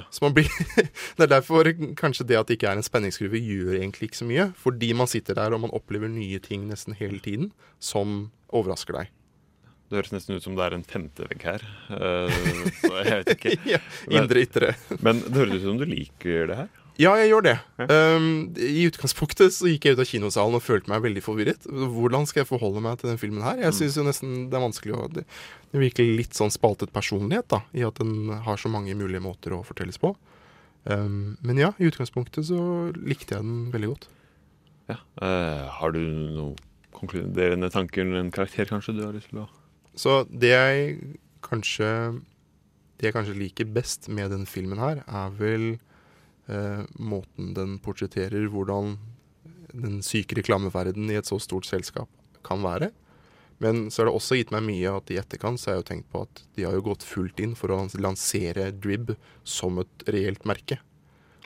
Så 0.09 0.23
man 0.25 0.33
blir 0.33 0.49
Det 1.17 1.25
er 1.27 1.31
derfor 1.35 1.69
kanskje 1.99 2.25
det 2.29 2.39
at 2.39 2.49
det 2.49 2.57
ikke 2.57 2.71
er 2.71 2.79
en 2.79 2.85
spenningsgruve, 2.85 3.41
gjør 3.41 3.77
egentlig 3.77 4.09
ikke 4.09 4.21
så 4.23 4.29
mye. 4.29 4.47
Fordi 4.59 4.93
man 4.97 5.09
sitter 5.11 5.37
der 5.37 5.53
og 5.53 5.61
man 5.65 5.73
opplever 5.75 6.09
nye 6.11 6.39
ting 6.43 6.65
nesten 6.69 6.97
hele 6.97 7.21
tiden 7.23 7.51
som 7.83 8.31
overrasker 8.53 8.97
deg. 8.97 9.11
Det 9.89 9.99
høres 9.99 10.13
nesten 10.15 10.39
ut 10.39 10.45
som 10.45 10.55
det 10.57 10.65
er 10.65 10.73
en 10.73 10.85
femte 10.87 11.27
vegg 11.29 11.43
her. 11.45 11.65
Uh, 11.91 12.31
så 12.79 12.93
jeg 12.97 13.19
vet 13.19 13.33
ikke. 13.35 13.57
Ja, 13.75 13.81
indre, 14.09 14.41
ytre. 14.41 14.71
Men 15.05 15.21
det 15.21 15.35
høres 15.37 15.59
ut 15.59 15.67
som 15.67 15.81
du 15.81 15.85
liker 15.85 16.47
det 16.49 16.57
her. 16.63 16.71
Ja, 17.01 17.15
jeg 17.17 17.31
gjør 17.31 17.45
det. 17.47 17.53
Um, 17.89 18.25
I 18.53 18.85
utgangspunktet 18.85 19.55
så 19.55 19.69
gikk 19.71 19.87
jeg 19.87 19.95
ut 19.95 20.01
av 20.03 20.07
kinosalen 20.09 20.57
og 20.59 20.61
følte 20.61 20.91
meg 20.91 21.01
veldig 21.01 21.23
forvirret. 21.25 21.65
Hvordan 21.65 22.27
skal 22.29 22.43
jeg 22.43 22.49
forholde 22.51 22.83
meg 22.85 22.99
til 23.01 23.09
den 23.09 23.21
filmen 23.21 23.41
her? 23.45 23.57
Jeg 23.63 23.73
syns 23.79 23.97
jo 23.97 24.05
nesten 24.05 24.35
det 24.51 24.59
er 24.59 24.65
vanskelig 24.65 24.93
å 24.93 25.07
Det, 25.13 25.23
det 25.73 25.81
virker 25.81 26.11
litt 26.19 26.37
sånn 26.37 26.53
spaltet 26.53 26.93
personlighet, 26.93 27.47
da, 27.49 27.63
i 27.73 27.85
at 27.87 27.97
den 27.97 28.29
har 28.45 28.61
så 28.61 28.69
mange 28.69 28.93
mulige 28.97 29.23
måter 29.25 29.55
å 29.57 29.63
fortelles 29.65 29.97
på. 30.01 30.13
Um, 30.85 31.33
men 31.41 31.61
ja, 31.61 31.71
i 31.81 31.87
utgangspunktet 31.89 32.45
så 32.51 32.59
likte 32.93 33.39
jeg 33.39 33.45
den 33.45 33.71
veldig 33.73 33.89
godt. 33.95 34.05
Ja. 34.91 34.99
Uh, 35.17 35.65
har 35.79 35.95
du 35.95 36.01
noen 36.03 36.53
konkluderende 36.93 37.71
tanker, 37.73 38.05
en 38.05 38.31
karakter 38.33 38.69
kanskje 38.69 38.93
du 38.99 39.01
har 39.05 39.15
lyst 39.15 39.31
til 39.31 39.41
å 39.41 39.47
Så 39.97 40.23
det 40.29 40.53
jeg 40.53 41.17
kanskje 41.43 41.87
Det 42.97 43.09
jeg 43.09 43.15
kanskje 43.15 43.35
liker 43.35 43.67
best 43.67 44.07
med 44.07 44.29
den 44.31 44.45
filmen 44.47 44.79
her, 44.79 45.01
er 45.07 45.33
vel 45.35 45.65
måten 46.99 47.53
den 47.55 47.77
portretterer 47.79 48.49
hvordan 48.51 48.97
den 49.73 50.01
syke 50.05 50.35
reklameverdenen 50.37 51.11
i 51.13 51.17
et 51.17 51.29
så 51.29 51.39
stort 51.41 51.65
selskap 51.65 52.09
kan 52.45 52.61
være. 52.65 52.91
Men 53.63 53.87
så 53.91 54.01
har 54.01 54.09
det 54.09 54.15
også 54.17 54.35
gitt 54.37 54.51
meg 54.51 54.65
mye 54.65 54.91
at 54.91 55.11
i 55.13 55.17
etterkant 55.21 55.61
så 55.61 55.69
har 55.69 55.77
jeg 55.77 55.83
jo 55.83 55.89
tenkt 55.91 56.09
på 56.11 56.23
at 56.25 56.41
de 56.57 56.65
har 56.67 56.75
jo 56.75 56.83
gått 56.89 57.05
fullt 57.07 57.39
inn 57.39 57.53
for 57.55 57.71
å 57.71 57.79
lansere 58.01 58.71
Drib 58.75 59.13
som 59.47 59.79
et 59.79 60.07
reelt 60.11 60.43
merke. 60.49 60.79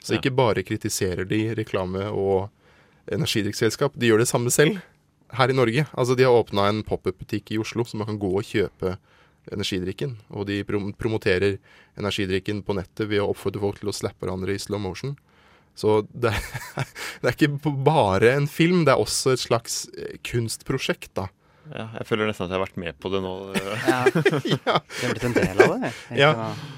Så 0.02 0.14
Ja. 0.14 0.18
ikke 0.18 0.34
bare 0.34 0.62
kritiserer 0.62 1.28
de 1.28 1.54
reklame 1.54 2.06
og 2.10 2.50
energidrikkselskap, 3.10 3.96
de 3.96 4.08
gjør 4.08 4.18
det 4.18 4.28
samme 4.28 4.50
selv 4.50 4.82
her 5.32 5.48
i 5.48 5.56
Norge. 5.56 5.86
Altså 5.94 6.16
De 6.16 6.24
har 6.24 6.32
åpna 6.32 6.68
en 6.68 6.82
pop-up-butikk 6.82 7.52
i 7.52 7.58
Oslo, 7.58 7.84
som 7.84 7.98
man 7.98 8.06
kan 8.06 8.18
gå 8.18 8.30
og 8.38 8.44
kjøpe 8.44 8.96
energidrikken. 9.54 10.16
Og 10.30 10.46
de 10.50 10.60
prom 10.68 10.92
promoterer 10.98 11.58
energidrikken 11.98 12.62
på 12.66 12.76
nettet 12.78 13.08
ved 13.10 13.22
å 13.22 13.30
oppfordre 13.32 13.62
folk 13.62 13.80
til 13.82 13.90
å 13.92 13.96
slappe 13.96 14.24
hverandre 14.26 14.54
i 14.54 14.60
slow 14.62 14.80
motion. 14.82 15.16
Så 15.78 16.00
det 16.10 16.32
er, 16.34 16.44
det 17.22 17.30
er 17.30 17.36
ikke 17.36 17.74
bare 17.86 18.32
en 18.34 18.48
film, 18.50 18.84
det 18.86 18.94
er 18.96 19.02
også 19.02 19.34
et 19.36 19.42
slags 19.44 19.84
eh, 19.96 20.16
kunstprosjekt, 20.26 21.12
da. 21.18 21.28
Ja, 21.68 21.84
jeg 21.98 22.06
føler 22.08 22.30
nesten 22.30 22.46
at 22.46 22.52
jeg 22.54 22.56
har 22.56 22.64
vært 22.64 22.78
med 22.80 22.96
på 22.96 23.10
det 23.12 23.18
nå. 23.20 23.32
Ja. 23.84 23.98
ja. 24.54 24.76
Du 24.80 25.02
har 25.04 25.10
blitt 25.12 25.26
en 25.28 25.34
del 25.36 25.58
av 25.66 25.74
det. 25.82 25.90
Ja. 26.16 26.30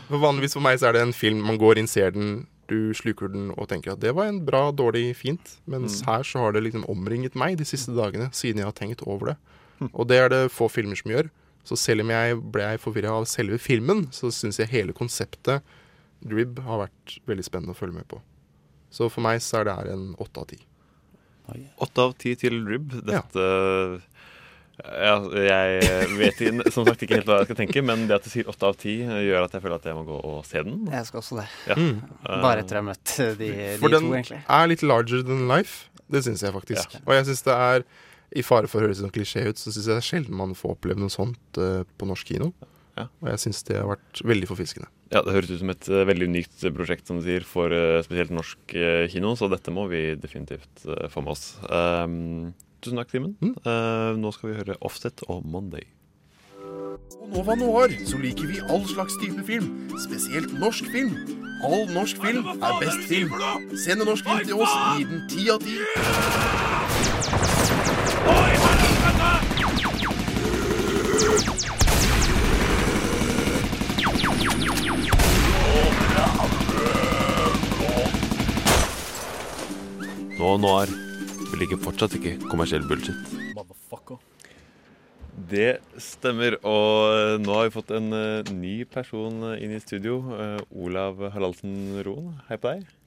For 0.08 0.18
vanligvis 0.18 0.56
for 0.58 0.64
meg 0.66 0.80
så 0.82 0.88
er 0.90 0.96
det 0.98 1.04
en 1.06 1.14
film 1.14 1.44
man 1.46 1.60
går 1.62 1.78
inn, 1.78 1.86
ser 1.90 2.10
den, 2.16 2.40
du 2.66 2.90
sluker 2.98 3.30
den 3.30 3.52
og 3.54 3.68
tenker 3.70 3.94
at 3.94 4.02
det 4.02 4.10
var 4.18 4.26
en 4.30 4.40
bra, 4.46 4.64
dårlig, 4.74 5.12
fint. 5.18 5.56
Mens 5.70 6.00
Mm. 6.02 6.08
her 6.10 6.26
så 6.26 6.42
har 6.42 6.52
det 6.58 6.64
liksom 6.66 6.84
omringet 6.90 7.38
meg 7.38 7.56
de 7.58 7.64
siste 7.70 7.94
dagene, 7.94 8.28
siden 8.34 8.64
jeg 8.64 8.66
har 8.66 8.74
tenkt 8.78 9.06
over 9.06 9.32
det. 9.32 9.36
Og 9.94 10.10
det 10.10 10.18
er 10.24 10.28
det 10.34 10.42
få 10.52 10.66
filmer 10.68 10.98
som 10.98 11.14
gjør. 11.14 11.30
Så 11.70 11.76
selv 11.78 12.02
om 12.02 12.10
jeg 12.10 12.38
ble 12.50 12.66
forvirra 12.82 13.12
av 13.20 13.28
selve 13.30 13.60
filmen, 13.62 14.08
så 14.10 14.32
syns 14.34 14.58
jeg 14.58 14.72
hele 14.72 14.96
konseptet 14.96 15.62
Drib 16.20 16.58
har 16.66 16.82
vært 16.82 17.14
veldig 17.30 17.44
spennende 17.46 17.76
å 17.76 17.78
følge 17.78 18.00
med 18.00 18.08
på. 18.10 18.18
Så 18.90 19.06
for 19.06 19.22
meg 19.22 19.38
så 19.44 19.60
er 19.60 19.68
det 19.68 19.76
her 19.78 19.92
en 19.92 20.08
åtte 20.20 20.42
av 20.42 20.48
ti. 20.50 20.58
Åtte 21.78 22.08
av 22.08 22.16
ti 22.18 22.34
til 22.38 22.58
Drib. 22.66 22.90
Dette 23.06 23.46
ja, 24.80 25.14
Jeg 25.44 26.10
vet 26.18 26.42
som 26.74 26.88
sagt 26.88 27.06
ikke 27.06 27.20
helt 27.20 27.30
hva 27.30 27.38
jeg 27.44 27.50
skal 27.52 27.60
tenke, 27.62 27.84
men 27.86 28.04
det 28.10 28.18
at 28.18 28.26
du 28.26 28.30
sier 28.32 28.50
åtte 28.50 28.66
av 28.66 28.76
ti, 28.80 28.98
gjør 29.04 29.46
at 29.46 29.54
jeg 29.54 29.62
føler 29.62 29.78
at 29.78 29.88
jeg 29.92 29.98
må 30.00 30.04
gå 30.10 30.18
og 30.18 30.42
se 30.48 30.66
den. 30.66 30.84
Jeg 30.90 31.06
skal 31.06 31.22
også 31.22 31.38
det. 31.38 31.48
Ja. 31.70 31.78
Mm. 31.78 31.96
Bare 32.26 32.64
etter 32.64 32.80
å 32.80 32.82
ha 32.82 32.86
møtt 32.90 33.16
de, 33.16 33.34
de 33.46 33.72
For 33.78 33.94
den 33.94 34.10
er 34.18 34.70
litt 34.74 34.82
larger 34.82 35.22
than 35.26 35.46
life. 35.50 35.86
Det 36.10 36.26
syns 36.26 36.42
jeg 36.42 36.56
faktisk. 36.56 36.98
Og 37.04 37.14
jeg 37.14 37.30
syns 37.30 37.46
det 37.46 37.58
er 37.70 37.90
I 38.36 38.44
fare 38.46 38.70
for 38.70 38.80
å 38.80 38.86
høres 38.86 39.00
sånn 39.02 39.12
klisjé 39.14 39.48
ut, 39.48 39.58
så 39.58 39.72
syns 39.72 39.86
jeg 39.88 39.96
det 39.96 40.02
er 40.02 40.06
sjelden 40.06 40.38
man 40.38 40.54
får 40.58 40.76
oppleve 40.76 41.02
noe 41.02 41.12
sånt 41.12 41.58
uh, 41.58 41.82
på 41.98 42.06
norsk 42.06 42.30
kino. 42.30 42.52
Ja. 42.98 43.08
Og 43.22 43.30
jeg 43.32 43.42
syns 43.44 43.62
det 43.66 43.78
har 43.80 43.88
vært 43.90 44.22
veldig 44.26 44.48
forfriskende. 44.50 44.90
Ja, 45.10 45.24
Det 45.26 45.34
høres 45.34 45.50
ut 45.50 45.62
som 45.62 45.72
et 45.72 45.88
uh, 45.90 46.04
veldig 46.06 46.28
unikt 46.30 46.66
prosjekt 46.76 47.10
som 47.10 47.18
du 47.18 47.24
sier, 47.26 47.46
for 47.46 47.74
uh, 47.74 47.98
spesielt 48.06 48.34
norsk 48.34 48.74
eh, 48.78 49.06
kino, 49.10 49.34
så 49.38 49.50
dette 49.50 49.74
må 49.74 49.88
vi 49.90 50.14
definitivt 50.20 50.84
eh, 50.86 51.08
få 51.10 51.24
med 51.26 51.34
oss. 51.34 51.56
Um, 51.66 52.52
tusen 52.84 53.00
takk, 53.00 53.10
Simen. 53.10 53.34
Eh, 53.42 54.12
nå 54.20 54.30
skal 54.36 54.52
vi 54.52 54.58
høre 54.60 54.78
Offset 54.86 55.24
og 55.26 55.42
Monday. 55.42 55.88
På 56.60 57.26
Nova 57.32 57.56
Noir 57.58 57.92
så 58.06 58.18
liker 58.22 58.46
vi 58.50 58.62
all 58.70 58.86
slags 58.88 59.16
type 59.22 59.42
film, 59.48 59.88
spesielt 60.06 60.54
norsk 60.60 60.86
film. 60.94 61.16
All 61.66 61.90
norsk 61.92 62.22
film 62.22 62.46
er 62.54 62.78
best 62.80 63.02
film. 63.10 63.34
Send 63.74 64.00
en 64.00 64.12
norsk 64.12 64.30
film 64.30 64.46
til 64.46 64.62
oss, 64.62 64.78
gi 64.96 65.08
den 65.10 65.26
ti 65.30 65.50
av 65.52 65.58
ti. 65.66 65.76
Nå 80.40 80.48
og 80.54 80.60
Noir. 80.62 80.88
Vi 81.50 81.58
liker 81.60 81.80
fortsatt 81.84 82.14
ikke 82.16 82.38
kommersiell 82.48 82.86
bullshit. 82.88 83.18
Det 85.50 85.80
stemmer. 86.00 86.56
Og 86.64 87.42
nå 87.42 87.58
har 87.58 87.68
vi 87.68 87.74
fått 87.74 87.92
en 87.96 88.08
eh, 88.16 88.52
ny 88.54 88.72
person 88.88 89.50
eh, 89.50 89.60
inn 89.64 89.74
i 89.76 89.82
studio. 89.84 90.22
Eh, 90.32 90.56
Olav 90.72 91.20
Haraldsen 91.34 92.00
Roen. 92.06 92.32
Hei 92.48 92.56
på 92.56 92.72
deg. 92.72 92.99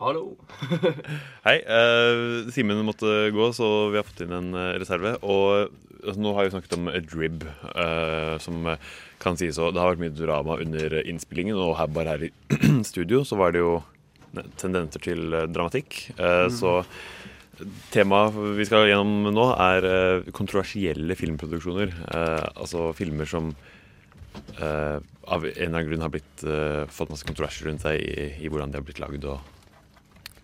Hallo. 0.00 0.30
Hei. 1.46 1.58
Uh, 1.68 2.48
Simen 2.48 2.78
måtte 2.88 3.28
gå, 3.36 3.50
så 3.52 3.90
vi 3.92 3.98
har 4.00 4.06
fått 4.08 4.22
inn 4.24 4.32
en 4.32 4.54
eh, 4.56 4.78
reserve. 4.80 5.12
Og 5.20 5.68
altså, 6.00 6.16
nå 6.24 6.32
har 6.38 6.46
vi 6.46 6.52
snakket 6.54 6.76
om 6.78 6.88
drib, 7.04 7.44
eh, 7.74 8.36
som 8.40 8.64
kan 9.20 9.36
sies 9.36 9.58
å 9.60 9.68
Det 9.68 9.82
har 9.82 9.92
vært 9.92 10.00
mye 10.06 10.14
drama 10.16 10.56
under 10.64 10.96
innspillingen, 11.02 11.60
og 11.60 11.76
her 11.76 11.92
bare 11.92 12.14
her 12.14 12.24
i 12.30 12.32
studio 12.90 13.20
så 13.28 13.36
var 13.36 13.52
det 13.52 13.60
jo 13.60 13.82
tendenser 14.62 15.04
til 15.04 15.36
dramatikk. 15.52 16.06
Uh, 16.16 16.48
Mm. 16.48 16.56
Så 16.56 16.72
temaet 17.92 18.40
vi 18.56 18.64
skal 18.64 18.88
gjennom 18.88 19.28
nå, 19.36 19.46
er 19.52 20.24
kontroversielle 20.32 21.12
filmproduksjoner. 21.12 21.92
Altså 22.56 22.88
filmer 22.96 23.28
som 23.28 23.52
av 24.56 25.44
en 25.44 25.52
eller 25.52 25.68
annen 25.68 25.90
grunn 25.90 26.06
har 26.06 26.14
blitt, 26.14 26.48
fått 26.88 27.12
masse 27.12 27.28
kontroverser 27.28 27.68
rundt 27.68 27.84
seg 27.84 28.00
i, 28.00 28.30
i 28.40 28.48
hvordan 28.48 28.72
de 28.72 28.80
har 28.80 28.86
blitt 28.88 29.02
lagd. 29.04 29.28
og 29.28 29.59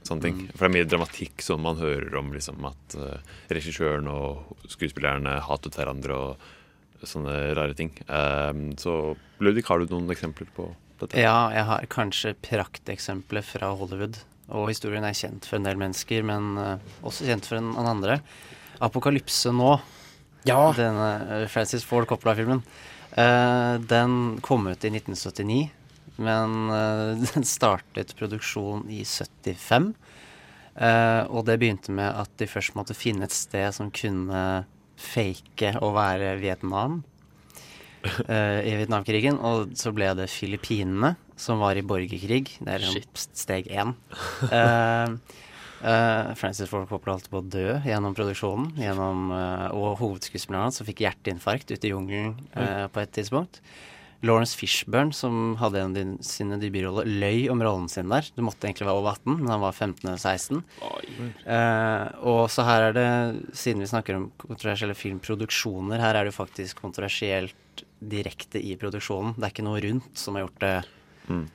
sånne 0.07 0.27
ting. 0.27 0.39
Mm. 0.45 0.53
For 0.55 0.65
det 0.65 0.69
er 0.69 0.77
mye 0.77 0.91
dramatikk 0.91 1.45
som 1.45 1.65
man 1.67 1.81
hører 1.81 2.15
om 2.21 2.33
liksom, 2.35 2.65
at 2.69 2.97
uh, 3.01 3.35
regissøren 3.53 4.09
og 4.13 4.69
skuespillerne 4.73 5.39
hatet 5.47 5.79
hverandre 5.79 6.17
og 6.17 7.07
sånne 7.07 7.35
rare 7.59 7.77
ting. 7.77 7.93
Um, 8.09 8.71
så 8.81 9.17
Ludvig, 9.43 9.67
har 9.69 9.83
du 9.83 9.93
noen 9.93 10.11
eksempler 10.15 10.49
på 10.57 10.71
dette? 11.01 11.19
Ja, 11.21 11.51
jeg 11.55 11.67
har 11.69 11.91
kanskje 11.93 12.35
prakteksempler 12.47 13.45
fra 13.47 13.75
Hollywood. 13.77 14.23
Og 14.55 14.71
historien 14.71 15.05
er 15.05 15.17
kjent 15.17 15.47
for 15.49 15.59
en 15.59 15.67
del 15.67 15.79
mennesker, 15.81 16.23
men 16.27 16.55
uh, 16.59 16.77
også 17.07 17.27
kjent 17.27 17.49
for 17.49 17.59
en, 17.59 17.75
en 17.79 17.91
andre. 17.97 18.21
'Apokalypse 18.77 19.51
nå', 19.57 19.79
denne 20.47 21.07
eh, 21.33 21.47
Francis 21.49 21.85
Ford 21.85 22.07
Coppola-filmen, 22.07 22.61
uh, 23.17 23.81
den 23.81 24.39
kom 24.45 24.69
ut 24.69 24.85
i 24.85 24.93
1979. 24.93 25.71
Men 26.17 26.71
eh, 26.73 27.25
den 27.33 27.47
startet 27.49 28.15
produksjon 28.19 28.87
i 28.93 29.03
75. 29.05 29.93
Eh, 30.77 31.23
og 31.33 31.47
det 31.49 31.59
begynte 31.61 31.95
med 31.97 32.13
at 32.13 32.33
de 32.41 32.49
først 32.51 32.77
måtte 32.77 32.97
finne 32.97 33.29
et 33.29 33.37
sted 33.37 33.69
som 33.77 33.93
kunne 33.95 34.67
fake 34.97 35.75
å 35.85 35.93
være 35.97 36.35
Vietnam 36.41 37.03
eh, 38.29 38.61
i 38.65 38.77
Vietnamkrigen. 38.81 39.41
Og 39.41 39.77
så 39.79 39.93
ble 39.97 40.13
det 40.19 40.31
Filippinene, 40.33 41.15
som 41.41 41.63
var 41.63 41.79
i 41.79 41.85
borgerkrig. 41.87 42.59
Det 42.61 42.71
er 42.73 42.85
liksom 42.85 43.37
steg 43.37 43.69
én. 43.73 43.93
Uh, 44.49 45.17
eh, 45.93 46.31
Francis 46.41 46.71
Ford 46.71 46.89
Coppola 46.89 47.19
holdt 47.19 47.29
på 47.33 47.43
å 47.43 47.49
dø 47.57 47.81
gjennom 47.85 48.17
produksjonen. 48.17 48.71
Gjennom, 48.81 49.29
uh, 49.33 49.69
og 49.77 50.01
hovedskuespilleren 50.01 50.69
hans 50.69 50.81
fikk 50.87 51.05
hjerteinfarkt 51.05 51.73
ute 51.73 51.89
i 51.89 51.93
jungelen 51.93 52.37
på 52.93 53.05
et 53.05 53.13
tidspunkt. 53.17 53.61
Lawrence 54.25 54.57
Fishburne, 54.57 55.13
som 55.13 55.57
hadde 55.61 55.83
en 55.83 55.97
av 55.97 56.25
sine 56.25 56.57
debutroller, 56.61 57.05
løy 57.05 57.51
om 57.53 57.61
rollen 57.63 57.89
sin 57.93 58.09
der. 58.13 58.29
Du 58.37 58.43
måtte 58.47 58.69
egentlig 58.69 58.89
være 58.89 59.03
over 59.03 59.13
18, 59.13 59.37
men 59.43 59.53
han 59.53 59.63
var 59.63 59.77
15 59.77 60.09
eller 60.09 60.23
16. 60.23 60.63
Eh, 61.45 62.07
og 62.33 62.43
så 62.53 62.65
her 62.67 62.89
er 62.89 62.97
det, 62.97 63.09
siden 63.57 63.85
vi 63.85 63.91
snakker 63.93 64.19
om 64.19 64.31
kontroversielle 64.41 64.97
filmproduksjoner, 64.97 66.01
her 66.01 66.17
er 66.17 66.25
det 66.25 66.33
jo 66.33 66.41
faktisk 66.41 66.81
kontroversielt 66.81 67.85
direkte 68.01 68.61
i 68.63 68.75
produksjonen. 68.81 69.37
Det 69.37 69.49
er 69.49 69.55
ikke 69.55 69.67
noe 69.69 69.83
rundt 69.85 70.21
som 70.21 70.37
har 70.37 70.47
gjort 70.49 70.63
det 70.65 70.77
Mm. 71.27 71.49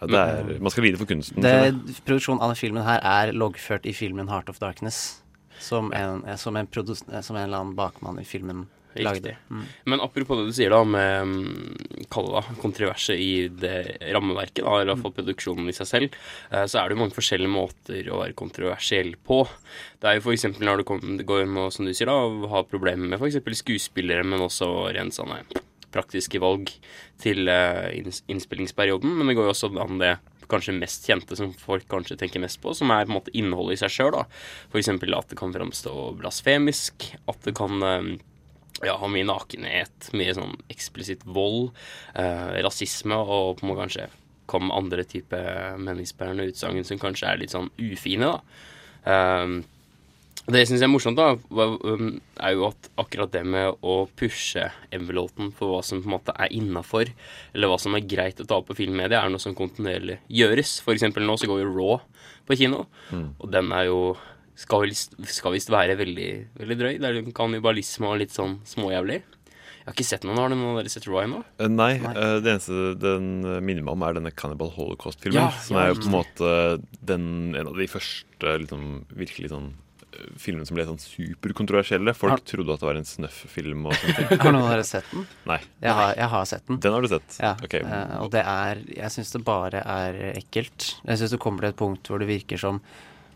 Ja, 0.00 0.06
det 0.10 0.20
er, 0.20 0.48
man 0.60 0.72
skal 0.72 0.84
lide 0.88 0.98
for 0.98 1.06
kunsten. 1.06 1.42
det. 1.42 2.00
Produksjonen 2.04 2.42
av 2.42 2.50
denne 2.50 2.58
filmen 2.58 2.82
her 2.82 2.98
er 3.06 3.32
loggført 3.32 3.86
i 3.86 3.94
filmen 3.94 4.28
'Heart 4.28 4.48
of 4.50 4.58
Darkness'. 4.58 5.20
Som 5.58 5.92
en, 5.92 6.24
som 6.36 6.56
en, 6.56 6.66
som 7.22 7.36
en 7.36 7.42
eller 7.42 7.58
annen 7.58 7.76
bakmann 7.76 8.18
i 8.18 8.24
filmen. 8.24 8.66
Riktig. 8.94 9.34
Mm. 9.50 9.64
Men 9.90 10.02
apropos 10.04 10.38
det 10.38 10.46
du 10.48 10.54
sier 10.56 10.72
da 10.74 10.80
med 10.86 11.30
mm, 11.30 12.06
kall 12.12 12.30
det 12.34 12.44
kontroverset 12.62 13.20
i 13.20 13.48
det 13.48 13.76
rammeverket, 14.14 14.62
da, 14.62 14.78
eller 14.78 14.92
i 14.92 14.94
hvert 14.94 15.04
fall 15.06 15.16
produksjonen 15.18 15.70
i 15.70 15.76
seg 15.76 15.90
selv, 15.90 16.18
eh, 16.50 16.64
så 16.70 16.80
er 16.80 16.88
det 16.88 16.96
jo 16.96 17.02
mange 17.02 17.16
forskjellige 17.16 17.54
måter 17.54 18.10
å 18.10 18.22
være 18.22 18.38
kontroversiell 18.38 19.14
på. 19.26 19.42
Det 20.00 20.10
er 20.10 20.18
jo 20.18 20.24
f.eks. 20.24 20.48
når 20.60 20.82
du 20.82 20.86
går 21.26 21.46
inn 21.46 21.60
og 21.60 21.70
som 21.74 21.88
du 21.88 21.94
sier, 21.94 22.10
da, 22.10 22.18
å 22.22 22.52
ha 22.54 22.64
problemer 22.68 23.10
med 23.10 23.20
f.eks. 23.20 23.40
skuespillere, 23.64 24.26
men 24.26 24.46
også 24.46 24.70
rent 24.94 25.16
sånne 25.16 25.42
praktiske 25.94 26.40
valg 26.42 26.70
til 27.22 27.48
eh, 27.50 27.90
innspillingsperioden. 28.30 29.10
Men 29.18 29.30
det 29.30 29.36
går 29.38 29.48
jo 29.48 29.54
også 29.54 29.72
an 29.82 30.00
det 30.02 30.16
kanskje 30.50 30.76
mest 30.76 31.06
kjente 31.08 31.36
som 31.38 31.52
folk 31.56 31.86
kanskje 31.90 32.18
tenker 32.20 32.42
mest 32.42 32.60
på, 32.62 32.74
som 32.76 32.92
er 32.92 33.06
på 33.06 33.12
en 33.12 33.18
måte 33.18 33.34
innholdet 33.36 33.78
i 33.78 33.82
seg 33.84 33.94
sjøl. 33.96 34.20
F.eks. 34.70 34.90
at 34.92 35.32
det 35.32 35.40
kan 35.40 35.54
framstå 35.54 35.94
blasfemisk, 36.20 37.10
at 37.30 37.46
det 37.46 37.56
kan 37.58 37.86
eh, 37.88 38.14
ja, 38.82 38.96
har 38.98 39.12
mye 39.12 39.26
nakenhet, 39.28 40.10
mye 40.18 40.34
sånn 40.34 40.56
eksplisitt 40.72 41.22
vold, 41.26 41.70
eh, 42.18 42.58
rasisme 42.66 43.16
og 43.16 43.60
på 43.60 43.68
måte 43.70 43.84
kanskje 43.84 44.08
komme 44.50 44.74
andre 44.76 45.06
type 45.08 45.38
meningsbærende 45.80 46.48
utsagn 46.50 46.84
som 46.84 47.00
kanskje 47.00 47.30
er 47.30 47.40
litt 47.40 47.54
sånn 47.54 47.70
ufine, 47.78 48.34
da. 48.34 48.42
Eh, 49.04 49.62
det 50.44 50.66
syns 50.68 50.82
jeg 50.82 50.90
er 50.90 50.92
morsomt, 50.92 51.16
da, 51.16 51.38
um, 51.56 52.18
er 52.36 52.52
jo 52.52 52.66
at 52.68 52.88
akkurat 53.00 53.30
det 53.32 53.40
med 53.48 53.78
å 53.80 53.94
pushe 54.18 54.66
envelopen 54.92 55.48
for 55.56 55.72
hva 55.72 55.78
som 55.86 56.02
på 56.02 56.10
en 56.10 56.14
måte 56.18 56.34
er 56.36 56.52
innafor, 56.52 57.08
eller 57.54 57.70
hva 57.70 57.78
som 57.80 57.96
er 57.96 58.04
greit 58.04 58.42
å 58.42 58.46
ta 58.48 58.58
opp 58.60 58.68
på 58.68 58.76
filmmedia, 58.82 59.22
er 59.22 59.32
noe 59.32 59.40
som 59.40 59.56
kontinuerlig 59.56 60.18
gjøres. 60.28 60.76
For 60.84 60.92
eksempel 60.92 61.24
nå 61.24 61.38
så 61.40 61.48
går 61.48 61.62
jo 61.62 61.72
Raw 61.72 61.96
på 62.44 62.58
kino, 62.60 62.84
og 63.40 63.46
den 63.54 63.72
er 63.72 63.88
jo 63.88 64.00
skal 64.58 64.86
visst 64.86 65.16
skal 65.34 65.54
visst 65.56 65.72
være 65.72 65.96
veldig, 65.98 66.30
veldig 66.60 66.76
drøy. 66.80 66.92
Det 67.02 67.08
er 67.08 67.18
jo 67.18 67.34
kannibalisme 67.34 68.10
og 68.10 68.20
litt 68.22 68.34
sånn 68.34 68.60
småjævlig. 68.68 69.22
Jeg 69.84 69.90
har 69.90 69.96
ikke 69.98 70.08
sett 70.08 70.22
noen. 70.24 70.38
Har 70.40 70.48
du 70.48 70.56
noen 70.56 70.70
av 70.70 70.78
dere 70.80 70.90
sett 70.94 71.06
Roy 71.10 71.26
nå? 71.28 71.42
Uh, 71.60 71.68
Nei, 71.68 71.90
eh, 72.00 72.36
det 72.40 72.54
eneste 72.54 72.94
den 72.96 73.26
minner 73.44 73.84
meg 73.84 73.92
om, 73.92 74.04
er 74.06 74.16
denne 74.16 74.32
Cannibal 74.32 74.70
Holocaust-filmen. 74.72 75.36
Ja, 75.36 75.50
som 75.60 75.76
ja. 75.76 75.82
er 75.82 75.90
jo 75.92 75.98
på 75.98 76.08
en 76.08 76.14
måte 76.14 76.52
den, 77.04 77.26
en 77.52 77.68
av 77.68 77.76
de 77.76 77.88
første 77.92 78.54
liksom, 78.62 78.86
virkelig 79.12 79.52
sånn 79.52 79.68
eh, 79.74 80.30
filmene 80.40 80.64
som 80.64 80.78
ble 80.78 80.88
sånn 80.88 81.02
superkontroversielle. 81.02 82.16
Folk 82.16 82.38
Har- 82.38 82.44
trodde 82.48 82.78
at 82.78 82.80
det 82.80 82.88
var 82.88 83.02
en 83.02 83.10
snøff-film. 83.10 83.84
Har 83.90 84.54
noen 84.54 84.62
av 84.62 84.72
dere 84.72 84.88
sett 84.88 85.12
den? 85.12 85.28
Nei. 85.52 85.60
Jeg 85.84 85.98
har, 86.00 86.16
jeg 86.16 86.32
har 86.38 86.48
sett 86.54 86.64
den. 86.70 86.80
Den 86.86 86.96
har 86.96 87.04
du 87.04 87.12
sett? 87.12 87.40
Ja. 87.44 87.52
Okay. 87.68 87.84
Uh, 87.84 88.22
og 88.22 88.32
det 88.32 88.46
er 88.54 88.80
Jeg 88.88 89.18
syns 89.18 89.36
det 89.36 89.44
bare 89.44 89.84
er 89.84 90.22
ekkelt. 90.32 90.94
Jeg 91.02 91.20
syns 91.20 91.36
det 91.36 91.44
kommer 91.44 91.66
til 91.66 91.74
et 91.74 91.82
punkt 91.82 92.08
hvor 92.08 92.24
det 92.24 92.30
virker 92.32 92.64
som 92.70 92.80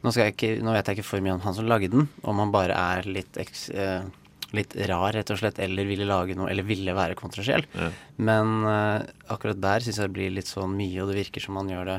nå, 0.02 0.12
skal 0.12 0.28
jeg 0.28 0.36
ikke, 0.36 0.54
nå 0.64 0.74
vet 0.76 0.88
jeg 0.88 0.98
ikke 0.98 1.08
for 1.08 1.24
mye 1.24 1.36
om 1.36 1.44
han 1.44 1.56
som 1.56 1.68
lagde 1.68 1.90
den, 1.92 2.08
om 2.22 2.42
han 2.42 2.54
bare 2.54 2.76
er 2.78 3.08
litt 3.18 3.38
eks, 3.40 3.68
eh, 3.74 4.08
Litt 4.56 4.72
rar, 4.88 5.10
rett 5.12 5.28
og 5.28 5.36
slett, 5.36 5.58
eller 5.60 5.84
ville 5.84 6.06
lage 6.08 6.32
noe, 6.32 6.46
eller 6.48 6.64
ville 6.64 6.94
være 6.96 7.18
kontroversiell. 7.18 7.66
Ja. 7.76 7.90
Men 8.16 8.62
eh, 8.64 9.02
akkurat 9.28 9.58
der 9.60 9.84
syns 9.84 9.98
jeg 10.00 10.08
det 10.08 10.16
blir 10.16 10.30
litt 10.32 10.48
sånn 10.48 10.72
mye, 10.72 11.02
og 11.02 11.10
det 11.10 11.18
virker 11.18 11.44
som 11.44 11.58
han 11.60 11.68
gjør 11.68 11.90
det 11.90 11.96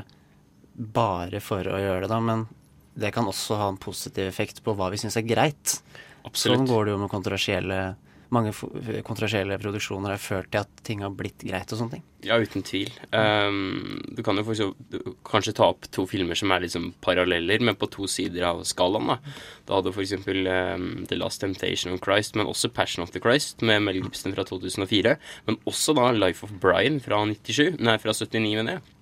bare 0.98 1.38
for 1.44 1.62
å 1.70 1.78
gjøre 1.78 2.08
det, 2.08 2.10
da. 2.10 2.18
Men 2.18 2.42
det 2.98 3.12
kan 3.14 3.28
også 3.30 3.54
ha 3.60 3.68
en 3.70 3.78
positiv 3.78 4.26
effekt 4.26 4.64
på 4.66 4.74
hva 4.74 4.90
vi 4.90 4.98
syns 4.98 5.20
er 5.20 5.28
greit. 5.30 5.76
Absolutt. 6.26 6.58
Sånn 6.58 6.66
går 6.66 6.88
det 6.88 6.96
jo 6.96 7.00
med 7.04 7.12
kontroversielle 7.12 7.78
mange 8.34 8.52
kontroversielle 9.06 9.58
produksjoner 9.60 10.14
har 10.14 10.22
ført 10.22 10.50
til 10.52 10.62
at 10.62 10.82
ting 10.86 11.02
har 11.04 11.12
blitt 11.16 11.42
greit 11.46 11.72
og 11.72 11.80
sånne 11.80 11.96
ting. 11.96 12.04
Ja, 12.26 12.36
uten 12.36 12.64
tvil. 12.66 12.90
Um, 13.16 14.00
du 14.12 14.20
kan 14.24 14.36
jo 14.36 14.44
for 14.44 14.74
kanskje 15.26 15.54
ta 15.56 15.70
opp 15.72 15.88
to 15.94 16.04
filmer 16.10 16.38
som 16.38 16.52
er 16.52 16.64
liksom 16.66 16.90
paralleller, 17.04 17.62
men 17.64 17.78
på 17.80 17.88
to 17.92 18.08
sider 18.10 18.44
av 18.50 18.62
skalaen. 18.68 19.08
Da 19.10 19.18
Da 19.70 19.78
hadde 19.78 19.94
f.eks. 19.94 20.14
Um, 20.28 21.06
The 21.08 21.18
Last 21.18 21.40
Temptation 21.40 21.94
of 21.94 22.02
Christ, 22.04 22.36
men 22.36 22.50
også 22.50 22.72
Passion 22.74 23.02
of 23.02 23.12
the 23.14 23.22
Christ 23.22 23.62
med 23.62 23.82
Mel 23.82 24.02
Gibson 24.02 24.34
fra 24.36 24.44
2004. 24.44 25.16
Men 25.46 25.60
også 25.64 25.96
da 25.96 26.10
Life 26.12 26.44
of 26.44 26.52
Brian 26.60 27.00
fra 27.00 27.24
97, 27.24 27.78
nei, 27.80 27.98
fra 28.02 28.12
79, 28.12 28.56
mener 28.60 28.78
jeg. 28.78 28.99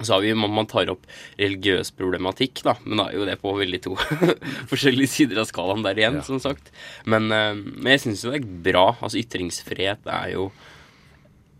Så 0.00 0.14
har 0.14 0.24
vi, 0.24 0.32
man, 0.34 0.68
tar 0.70 0.90
opp 0.92 1.06
religiøs 1.40 1.92
problematikk, 1.98 2.62
da, 2.66 2.76
men 2.86 3.02
da 3.02 3.08
er 3.10 3.18
jo 3.18 3.28
det 3.28 3.38
på 3.42 3.54
veldig 3.58 3.80
to 3.84 3.94
forskjellige 4.72 5.12
sider 5.12 5.42
av 5.42 5.48
skalaen 5.50 5.84
der 5.86 6.00
igjen, 6.00 6.20
som 6.26 6.40
sagt. 6.42 6.72
Men, 7.04 7.30
eh, 7.34 7.54
men 7.56 7.94
jeg 7.94 8.06
syns 8.06 8.24
jo 8.24 8.34
det 8.34 8.42
er 8.42 8.52
bra. 8.70 8.86
Altså, 8.98 9.20
ytringsfrihet 9.20 10.08
er 10.08 10.34
jo 10.36 10.50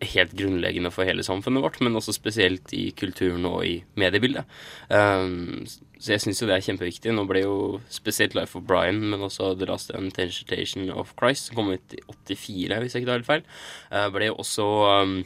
helt 0.01 0.33
grunnleggende 0.33 0.91
for 0.93 1.09
hele 1.09 1.25
samfunnet 1.25 1.63
vårt, 1.63 1.79
men 1.85 1.97
også 1.99 2.15
spesielt 2.17 2.73
i 2.77 2.91
kulturen 2.97 3.45
og 3.49 3.65
i 3.67 3.75
mediebildet. 4.01 4.49
Um, 4.89 5.67
så 6.01 6.15
jeg 6.15 6.25
syns 6.25 6.41
jo 6.41 6.49
det 6.49 6.57
er 6.57 6.65
kjempeviktig. 6.65 7.13
Nå 7.13 7.27
ble 7.29 7.45
jo 7.45 7.57
spesielt 7.93 8.37
Life 8.39 8.57
of 8.59 8.65
Brian, 8.69 9.03
men 9.13 9.27
også 9.27 9.53
The 9.61 9.69
Last 9.69 9.93
Intention 9.97 10.89
of 10.95 11.13
Christ, 11.21 11.51
som 11.51 11.61
kom 11.61 11.75
ut 11.75 11.97
i 11.97 12.01
84, 12.09 12.81
hvis 12.81 12.97
jeg 12.97 13.05
ikke 13.05 13.11
tar 13.11 13.21
helt 13.21 13.29
feil, 13.29 13.45
uh, 13.93 14.09
ble 14.15 14.31
jo 14.31 14.39
også 14.41 14.71
um, 14.89 15.19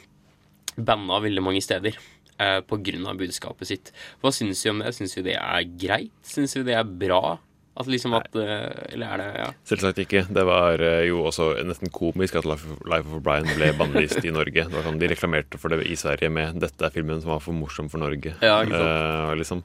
banna 0.75 1.21
veldig 1.23 1.45
mange 1.45 1.63
steder. 1.63 1.95
På 2.67 2.75
grunn 2.83 3.05
av 3.07 3.15
budskapet 3.15 3.69
sitt. 3.69 3.89
Hva 4.19 4.27
syns 4.35 4.59
vi 4.65 4.71
om 4.73 4.81
det? 4.83 4.89
Syns 4.97 5.13
vi 5.15 5.21
det 5.23 5.37
er 5.39 5.67
greit? 5.79 6.11
Syns 6.27 6.57
vi 6.57 6.65
det 6.67 6.75
er 6.75 6.83
bra? 6.83 7.37
At 7.75 7.89
liksom 7.91 8.13
at 8.15 8.31
uh, 8.39 8.71
Eller 8.93 9.09
er 9.09 9.19
det 9.19 9.27
ja. 9.35 9.47
Selvsagt 9.67 9.99
ikke. 10.05 10.23
Det 10.31 10.45
var 10.47 10.79
eh, 10.79 11.01
jo 11.09 11.25
også 11.27 11.49
nesten 11.67 11.91
komisk 11.93 12.37
at 12.39 12.47
Life 12.47 12.63
of, 12.71 12.79
Life 12.87 13.11
of 13.11 13.23
Brian 13.25 13.49
ble 13.51 13.73
bannlyst 13.75 14.23
i 14.23 14.31
Norge. 14.31 14.63
Det 14.63 14.71
var 14.71 14.87
sånn, 14.87 14.99
De 15.01 15.09
reklamerte 15.11 15.59
for 15.59 15.73
det 15.73 15.81
i 15.83 15.97
Sverige 15.99 16.31
med 16.31 16.61
'dette 16.63 16.87
er 16.87 16.93
filmen 16.95 17.19
som 17.19 17.33
var 17.33 17.43
for 17.43 17.57
morsom 17.57 17.91
for 17.91 17.99
Norge'. 17.99 18.31
Ja, 18.39 18.61
ikke 18.63 18.79
sant? 18.79 18.93
Eh, 18.95 19.33
liksom. 19.41 19.63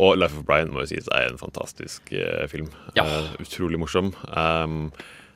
Og 0.00 0.16
Life 0.16 0.38
of 0.40 0.46
Brian 0.48 0.72
må 0.72 0.86
jo 0.86 0.94
sies 0.94 1.10
er 1.12 1.28
en 1.28 1.40
fantastisk 1.40 2.14
eh, 2.16 2.46
film. 2.48 2.72
Ja. 2.96 3.04
Eh, 3.04 3.34
utrolig 3.44 3.82
morsom. 3.84 4.14
Um, 4.32 4.88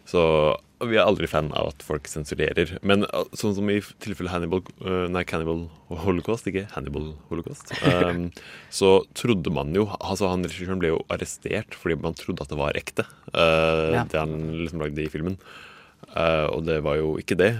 så 0.08 0.56
vi 0.84 0.98
er 0.98 1.06
aldri 1.06 1.28
fan 1.30 1.48
av 1.56 1.70
at 1.70 1.84
folk 1.86 2.08
sensurerer. 2.10 2.74
Men 2.84 3.06
uh, 3.08 3.22
sånn 3.36 3.54
som 3.56 3.70
i 3.72 3.78
tilfellet 4.04 4.32
Hannibal 4.32 4.60
uh, 4.84 5.06
Nei, 5.08 5.22
Cannibal 5.28 5.62
Holocaust, 6.04 6.48
ikke 6.50 6.66
Hannibal 6.74 7.14
Holocaust. 7.30 7.72
Um, 7.86 8.28
så 8.74 8.90
trodde 9.16 9.50
man 9.54 9.70
jo 9.74 9.84
Altså 9.94 10.28
Han 10.28 10.42
regissøren 10.44 10.80
ble 10.82 10.90
jo 10.90 10.98
arrestert 11.12 11.74
fordi 11.78 11.96
man 12.02 12.16
trodde 12.18 12.44
at 12.44 12.50
det 12.52 12.58
var 12.60 12.76
ekte. 12.76 13.06
Uh, 13.32 13.94
Ja. 13.94 14.02
Det 14.10 14.20
han 14.20 14.36
liksom 14.58 14.82
lagde 14.82 15.04
i 15.04 15.08
filmen. 15.12 15.38
Uh, 16.10 16.46
og 16.52 16.66
det 16.68 16.80
var 16.84 16.98
jo 17.00 17.14
ikke 17.20 17.38
det. 17.40 17.54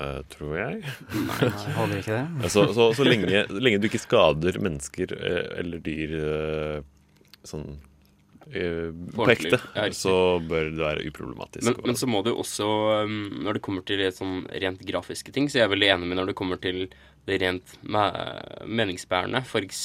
uh, 0.00 0.20
tror 0.32 0.56
jeg. 0.58 0.80
Nei, 1.14 1.50
håper 1.78 1.96
ikke 2.00 2.18
det. 2.18 2.50
så, 2.52 2.66
så, 2.76 2.90
så, 2.96 3.06
lenge, 3.06 3.44
lenge 3.54 3.80
du 3.80 3.86
ikke 3.88 4.02
skader 4.02 4.58
mennesker 4.62 5.14
uh, 5.16 5.44
eller 5.60 5.80
dyr 5.84 6.16
uh, 6.20 6.80
sånn 7.46 7.76
på 9.16 9.26
så 9.96 10.14
bør 10.46 10.70
det 10.70 10.78
være 10.78 11.06
uproblematisk. 11.10 11.66
Men, 11.66 11.80
men 11.90 11.96
så 11.98 12.06
må 12.06 12.22
du 12.24 12.30
også, 12.34 12.68
um, 13.04 13.40
når 13.42 13.58
det 13.58 13.62
kommer 13.66 13.82
til 13.88 13.98
sånn 14.14 14.46
rent 14.62 14.84
grafiske 14.86 15.32
ting, 15.34 15.48
så 15.50 15.58
jeg 15.58 15.66
er 15.66 15.74
veldig 15.74 15.90
enig 15.96 16.06
med 16.12 16.20
når 16.20 16.26
det 16.32 16.36
kommer 16.38 16.60
til 16.62 16.86
det 17.26 17.40
rent 17.42 17.72
me- 17.82 18.66
meningsbærende. 18.70 19.40
F.eks. 19.42 19.80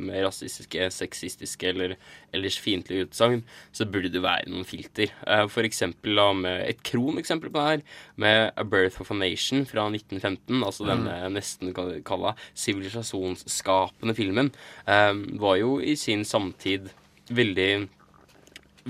med 0.00 0.22
rasistiske, 0.24 0.86
sexistiske 0.96 1.68
eller 1.68 1.98
ellers 2.32 2.56
fiendtlige 2.64 3.04
utsagn, 3.10 3.42
så 3.76 3.84
burde 3.84 4.08
det 4.08 4.22
være 4.24 4.48
noen 4.48 4.64
filter. 4.64 5.12
Eh, 5.28 5.44
eksempel 5.68 6.16
med 6.40 6.62
et 6.70 6.80
kroneksempel 6.88 7.52
på 7.52 7.60
det 7.60 7.66
her, 7.68 7.82
med 8.16 8.52
A 8.56 8.64
Birth 8.64 9.02
of 9.04 9.10
a 9.12 9.18
Nation 9.20 9.66
fra 9.68 9.84
1915, 9.92 10.62
altså 10.64 10.86
den 10.88 11.04
Mm. 11.04 11.08
eh, 11.12 11.28
nesten 11.36 11.74
ka- 11.76 12.00
kalla 12.08 12.32
sivilisasjonsskapende 12.56 14.14
filmen, 14.16 14.50
eh, 14.86 15.12
var 15.38 15.56
jo 15.60 15.78
i 15.80 15.94
sin 15.96 16.24
samtid 16.24 16.88
veldig 17.30 17.70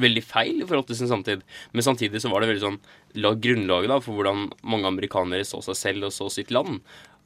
veldig 0.00 0.22
feil 0.24 0.60
i 0.62 0.66
forhold 0.66 0.86
til 0.88 0.98
sin 1.00 1.10
samtid. 1.10 1.44
Men 1.74 1.84
samtidig 1.84 2.22
så 2.22 2.30
var 2.32 2.42
det 2.42 2.50
veldig 2.52 2.62
sånn 2.62 2.80
la 3.20 3.32
grunnlaget 3.34 3.90
da 3.90 3.98
for 4.02 4.16
hvordan 4.16 4.50
mange 4.70 4.88
amerikanere 4.88 5.46
så 5.46 5.58
seg 5.66 5.78
selv 5.78 6.08
og 6.08 6.14
så 6.14 6.28
sitt 6.32 6.52
land. 6.54 6.78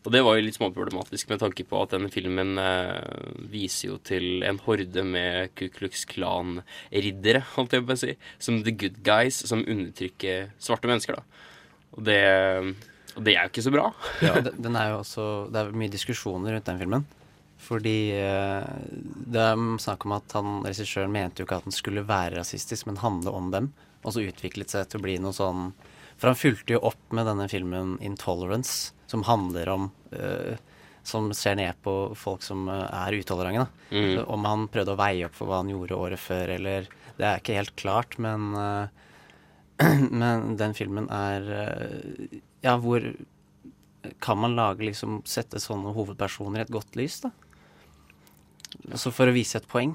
Og 0.05 0.13
det 0.13 0.21
var 0.21 0.37
jo 0.37 0.45
litt 0.45 0.57
småproblematisk 0.59 1.31
med 1.31 1.41
tanke 1.41 1.65
på 1.65 1.79
at 1.81 1.95
denne 1.95 2.11
filmen 2.13 2.59
eh, 2.61 3.39
viser 3.49 3.89
jo 3.89 3.99
til 4.05 4.45
en 4.45 4.61
horde 4.67 5.05
med 5.09 5.55
Ku 5.57 5.71
Klux 5.73 6.05
Klan-riddere, 6.11 7.41
holdt 7.55 7.77
jeg 7.77 7.87
på 7.89 7.97
å 7.97 8.03
si, 8.03 8.13
som 8.37 8.61
the 8.67 8.75
good 8.77 9.01
guys, 9.07 9.41
som 9.49 9.65
undertrykker 9.65 10.51
svarte 10.61 10.91
mennesker, 10.91 11.17
da. 11.17 11.49
Og 11.97 12.05
det, 12.05 12.21
og 13.15 13.25
det 13.25 13.33
er 13.33 13.47
jo 13.47 13.55
ikke 13.55 13.65
så 13.65 13.73
bra. 13.73 13.87
Ja, 14.21 14.37
den, 14.45 14.77
er 14.77 14.93
jo 14.93 15.01
også 15.01 15.27
Det 15.55 15.61
er 15.63 15.77
mye 15.79 15.93
diskusjoner 15.93 16.57
rundt 16.57 16.69
den 16.69 16.81
filmen. 16.83 17.09
Fordi 17.65 18.13
eh, 18.13 18.67
det 19.33 19.41
er 19.41 19.65
snakk 19.81 20.05
om 20.05 20.17
at 20.19 20.37
han 20.37 20.61
regissøren 20.67 21.13
mente 21.15 21.41
jo 21.41 21.49
ikke 21.49 21.63
at 21.63 21.69
den 21.69 21.77
skulle 21.77 22.05
være 22.07 22.39
rasistisk, 22.41 22.89
men 22.89 23.01
handle 23.01 23.33
om 23.33 23.51
dem. 23.55 23.71
Og 24.05 24.15
så 24.15 24.25
utviklet 24.27 24.73
seg 24.73 24.89
til 24.91 25.01
å 25.01 25.05
bli 25.07 25.17
noe 25.23 25.33
sånn 25.33 25.71
For 26.21 26.29
han 26.29 26.39
fulgte 26.39 26.77
jo 26.77 26.83
opp 26.91 27.15
med 27.17 27.27
denne 27.27 27.49
filmen 27.49 27.97
'Intolerance', 28.05 28.93
som 29.09 29.25
handler 29.25 29.71
om 29.73 29.87
uh, 30.13 30.61
Som 31.03 31.33
ser 31.33 31.57
ned 31.57 31.81
på 31.85 32.15
folk 32.17 32.43
som 32.45 32.69
eh, 32.69 32.89
er 32.89 33.17
utolerante. 33.17 33.67
Mm. 33.91 34.25
Om 34.25 34.45
han 34.49 34.69
prøvde 34.73 34.93
å 34.95 35.01
veie 35.01 35.27
opp 35.27 35.35
for 35.37 35.49
hva 35.49 35.63
han 35.63 35.73
gjorde 35.73 35.99
året 36.01 36.21
før, 36.21 36.53
eller 36.59 36.89
Det 37.17 37.25
er 37.25 37.41
ikke 37.41 37.59
helt 37.59 37.77
klart, 37.77 38.19
men 38.19 38.53
uh, 38.57 38.87
Men 40.21 40.57
den 40.61 40.77
filmen 40.77 41.09
er 41.13 41.49
Ja, 42.65 42.77
hvor 42.77 43.05
kan 44.21 44.39
man 44.39 44.57
lage 44.57 44.85
liksom 44.85 45.23
Sette 45.25 45.61
sånne 45.61 45.93
hovedpersoner 45.97 46.61
i 46.61 46.65
et 46.67 46.73
godt 46.73 46.97
lys, 46.97 47.23
da? 47.25 47.33
Altså 48.91 49.13
for 49.15 49.31
å 49.31 49.35
vise 49.35 49.59
et 49.61 49.69
poeng. 49.71 49.95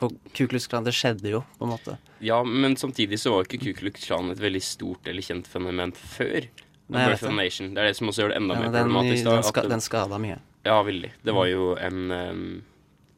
For 0.00 0.10
Kuklux 0.34 0.66
Klan, 0.66 0.84
det 0.86 0.92
skjedde 0.96 1.30
jo, 1.30 1.40
på 1.58 1.66
en 1.68 1.72
måte. 1.76 1.96
Ja, 2.24 2.40
men 2.44 2.74
samtidig 2.80 3.20
så 3.22 3.30
var 3.34 3.44
jo 3.44 3.48
ikke 3.52 3.62
Kuklux 3.68 4.06
Klan 4.08 4.32
et 4.32 4.40
veldig 4.42 4.62
stort 4.66 5.06
eller 5.10 5.22
kjent 5.22 5.46
fenomen 5.50 5.92
før. 5.94 6.48
Nei, 6.92 7.06
Birth 7.08 7.24
of 7.24 7.30
a. 7.30 7.36
Nation. 7.38 7.70
Det 7.76 7.80
er 7.80 7.88
det 7.92 7.96
som 7.96 8.10
også 8.10 8.24
gjør 8.24 8.34
det 8.34 8.40
enda 8.42 8.54
Ja, 8.58 8.60
mer 8.60 8.72
den, 8.74 8.90
problematisk. 8.90 9.24
da, 9.24 9.36
den, 9.38 9.46
ska, 9.48 9.62
at- 9.64 9.70
den 9.72 9.80
skada 9.84 10.18
mye. 10.20 10.38
Ja, 10.64 10.82
veldig. 10.84 11.10
Det 11.24 11.32
var 11.36 11.46
jo 11.48 11.70
en, 11.80 12.00
um, 12.10 12.62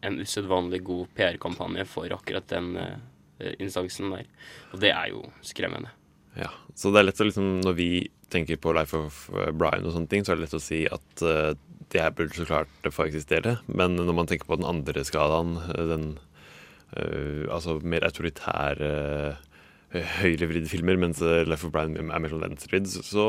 en 0.03 0.19
usedvanlig 0.23 0.83
god 0.87 1.09
PR-kampanje 1.17 1.85
for 1.87 2.13
akkurat 2.15 2.47
den 2.53 2.77
uh, 2.77 2.97
instansen 3.59 4.11
der. 4.15 4.27
Og 4.73 4.81
det 4.83 4.93
er 4.93 5.11
jo 5.15 5.25
skremmende. 5.43 5.91
Ja, 6.37 6.51
så 6.77 6.93
det 6.93 7.01
er 7.01 7.07
lett 7.09 7.21
å 7.23 7.27
liksom 7.31 7.61
Når 7.65 7.75
vi 7.79 7.91
tenker 8.29 8.59
på 8.61 8.75
Life 8.77 8.93
of 8.99 9.31
eh, 9.33 9.53
Brian 9.57 9.87
og 9.87 9.95
sånne 9.95 10.11
ting, 10.11 10.25
så 10.27 10.35
er 10.35 10.37
det 10.37 10.45
lett 10.45 10.57
å 10.59 10.61
si 10.61 10.83
at 10.91 11.23
eh, 11.25 11.55
det 11.95 12.03
burde 12.19 12.35
så 12.35 12.47
klart 12.49 12.89
få 12.93 13.07
eksistere. 13.07 13.59
Men 13.69 13.97
når 13.97 14.15
man 14.15 14.27
tenker 14.31 14.49
på 14.49 14.57
den 14.59 14.67
andre 14.69 15.05
skalaen, 15.07 15.57
eh, 15.71 15.85
den 15.93 16.07
uh, 16.97 17.47
altså 17.55 17.79
mer 17.83 18.05
autoritære 18.07 18.91
uh, 19.33 20.03
høyrevridde 20.21 20.69
filmer, 20.71 20.99
mens 21.01 21.21
Left 21.23 21.49
Life 21.49 21.67
of 21.69 21.73
Brian 21.75 21.95
er 21.97 22.03
mer 22.21 22.29
sånn 22.33 22.43
venstrevridd, 22.43 22.87
så- 22.91 23.05
så 23.07 23.27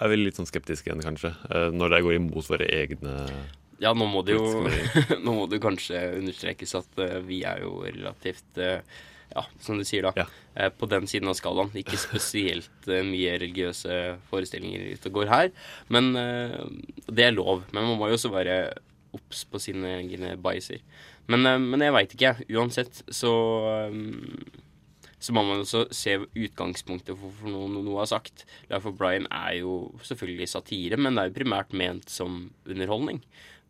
er 0.00 0.08
vi 0.08 0.16
litt 0.16 0.36
sånn 0.40 0.48
skeptiske 0.48 0.88
igjen, 0.90 1.02
kanskje. 1.04 1.34
Uh, 1.52 1.68
når 1.70 1.90
det 1.96 2.02
går 2.06 2.16
imot 2.18 2.48
våre 2.50 2.66
egne 2.68 3.14
Ja, 3.80 3.94
nå 3.96 4.04
må 4.12 4.20
det 4.24 4.34
jo 4.36 4.44
Nå 5.24 5.32
må 5.32 5.46
det 5.48 5.60
kanskje 5.64 6.00
understrekes 6.18 6.74
at 6.76 6.98
uh, 7.00 7.20
vi 7.24 7.42
er 7.48 7.62
jo 7.64 7.80
relativt 7.84 8.58
uh, 8.60 8.80
ja, 9.34 9.44
som 9.62 9.78
du 9.78 9.86
sier 9.86 10.08
da, 10.08 10.12
ja. 10.18 10.68
på 10.74 10.88
den 10.90 11.06
siden 11.10 11.30
av 11.30 11.36
skalaen. 11.38 11.72
Ikke 11.78 11.98
spesielt 12.00 12.88
eh, 12.90 13.04
mye 13.06 13.36
religiøse 13.40 13.98
forestillinger 14.30 14.88
ute 14.94 15.10
og 15.10 15.20
går 15.20 15.32
her. 15.32 15.52
Men 15.92 16.12
eh, 16.18 16.56
det 17.10 17.28
er 17.28 17.36
lov. 17.36 17.66
Men 17.70 17.86
man 17.88 18.00
må 18.00 18.10
jo 18.10 18.18
også 18.18 18.32
være 18.34 18.62
obs 19.16 19.44
på 19.50 19.60
sine 19.62 19.96
egne 20.00 20.36
biaser. 20.40 20.82
Men, 21.30 21.46
eh, 21.46 21.60
men 21.62 21.86
jeg 21.86 21.96
veit 21.96 22.16
ikke, 22.16 22.32
jeg. 22.32 22.50
Uansett 22.58 23.04
så 23.14 23.36
eh, 23.76 24.58
så 25.20 25.34
må 25.36 25.42
man 25.44 25.60
også 25.60 25.84
se 25.92 26.14
utgangspunktet 26.16 27.12
for 27.12 27.28
hvorfor 27.28 27.52
noe, 27.52 27.68
noe 27.84 28.00
er 28.00 28.08
sagt. 28.08 28.46
Life 28.70 28.88
of 28.88 28.96
Brian 28.96 29.26
er 29.28 29.58
jo 29.58 29.74
selvfølgelig 30.08 30.48
satire, 30.48 30.96
men 30.96 31.12
det 31.12 31.22
er 31.22 31.28
jo 31.28 31.36
primært 31.36 31.74
ment 31.76 32.08
som 32.08 32.46
underholdning. 32.64 33.20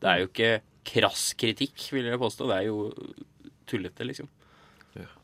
Det 0.00 0.10
er 0.10 0.20
jo 0.20 0.28
ikke 0.30 0.52
krass 0.86 1.24
kritikk, 1.38 1.74
vil 1.90 2.06
jeg 2.06 2.22
påstå. 2.22 2.46
Det 2.48 2.60
er 2.60 2.68
jo 2.68 2.92
tullete, 3.70 4.06
liksom. 4.06 4.30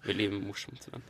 Veldig 0.07 0.31
morsomt. 0.41 0.89
Men. 0.93 1.05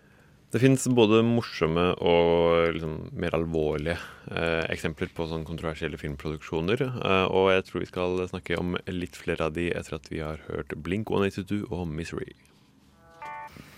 Det 0.54 0.62
fins 0.62 0.86
både 0.94 1.24
morsomme 1.26 1.88
og 1.98 2.76
liksom 2.76 2.94
mer 3.18 3.34
alvorlige 3.36 3.98
eh, 4.30 4.62
eksempler 4.70 5.10
på 5.12 5.26
sånn 5.28 5.44
kontroversielle 5.44 5.98
filmproduksjoner. 6.00 6.84
Eh, 6.86 7.26
og 7.28 7.50
jeg 7.52 7.66
tror 7.66 7.82
vi 7.82 7.90
skal 7.90 8.22
snakke 8.30 8.60
om 8.62 8.76
litt 8.88 9.18
flere 9.18 9.50
av 9.50 9.56
de 9.58 9.68
etter 9.74 9.98
at 9.98 10.06
vi 10.12 10.22
har 10.22 10.40
hørt 10.46 10.72
Blink 10.86 11.10
182 11.10 11.66
og 11.66 11.84
Misery. 11.90 12.30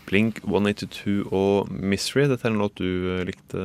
Blink 0.08 0.42
182 0.44 1.22
og 1.34 1.72
Misery, 1.72 2.28
dette 2.30 2.46
er 2.46 2.54
en 2.54 2.62
låt 2.62 2.78
du 2.80 3.16
eh, 3.16 3.24
likte, 3.28 3.64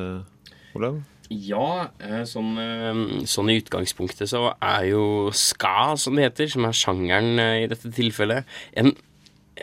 Olav? 0.76 1.02
Ja, 1.32 1.90
eh, 2.04 2.22
sånn, 2.28 2.52
eh, 2.60 3.00
sånn 3.30 3.52
i 3.52 3.60
utgangspunktet 3.62 4.32
så 4.32 4.48
er 4.58 4.90
jo 4.90 5.04
ska, 5.32 5.94
som 6.00 6.16
det 6.16 6.28
heter, 6.28 6.50
som 6.52 6.66
er 6.68 6.76
sjangeren 6.76 7.40
i 7.62 7.68
dette 7.70 7.92
tilfellet, 7.94 8.48
en, 8.80 8.92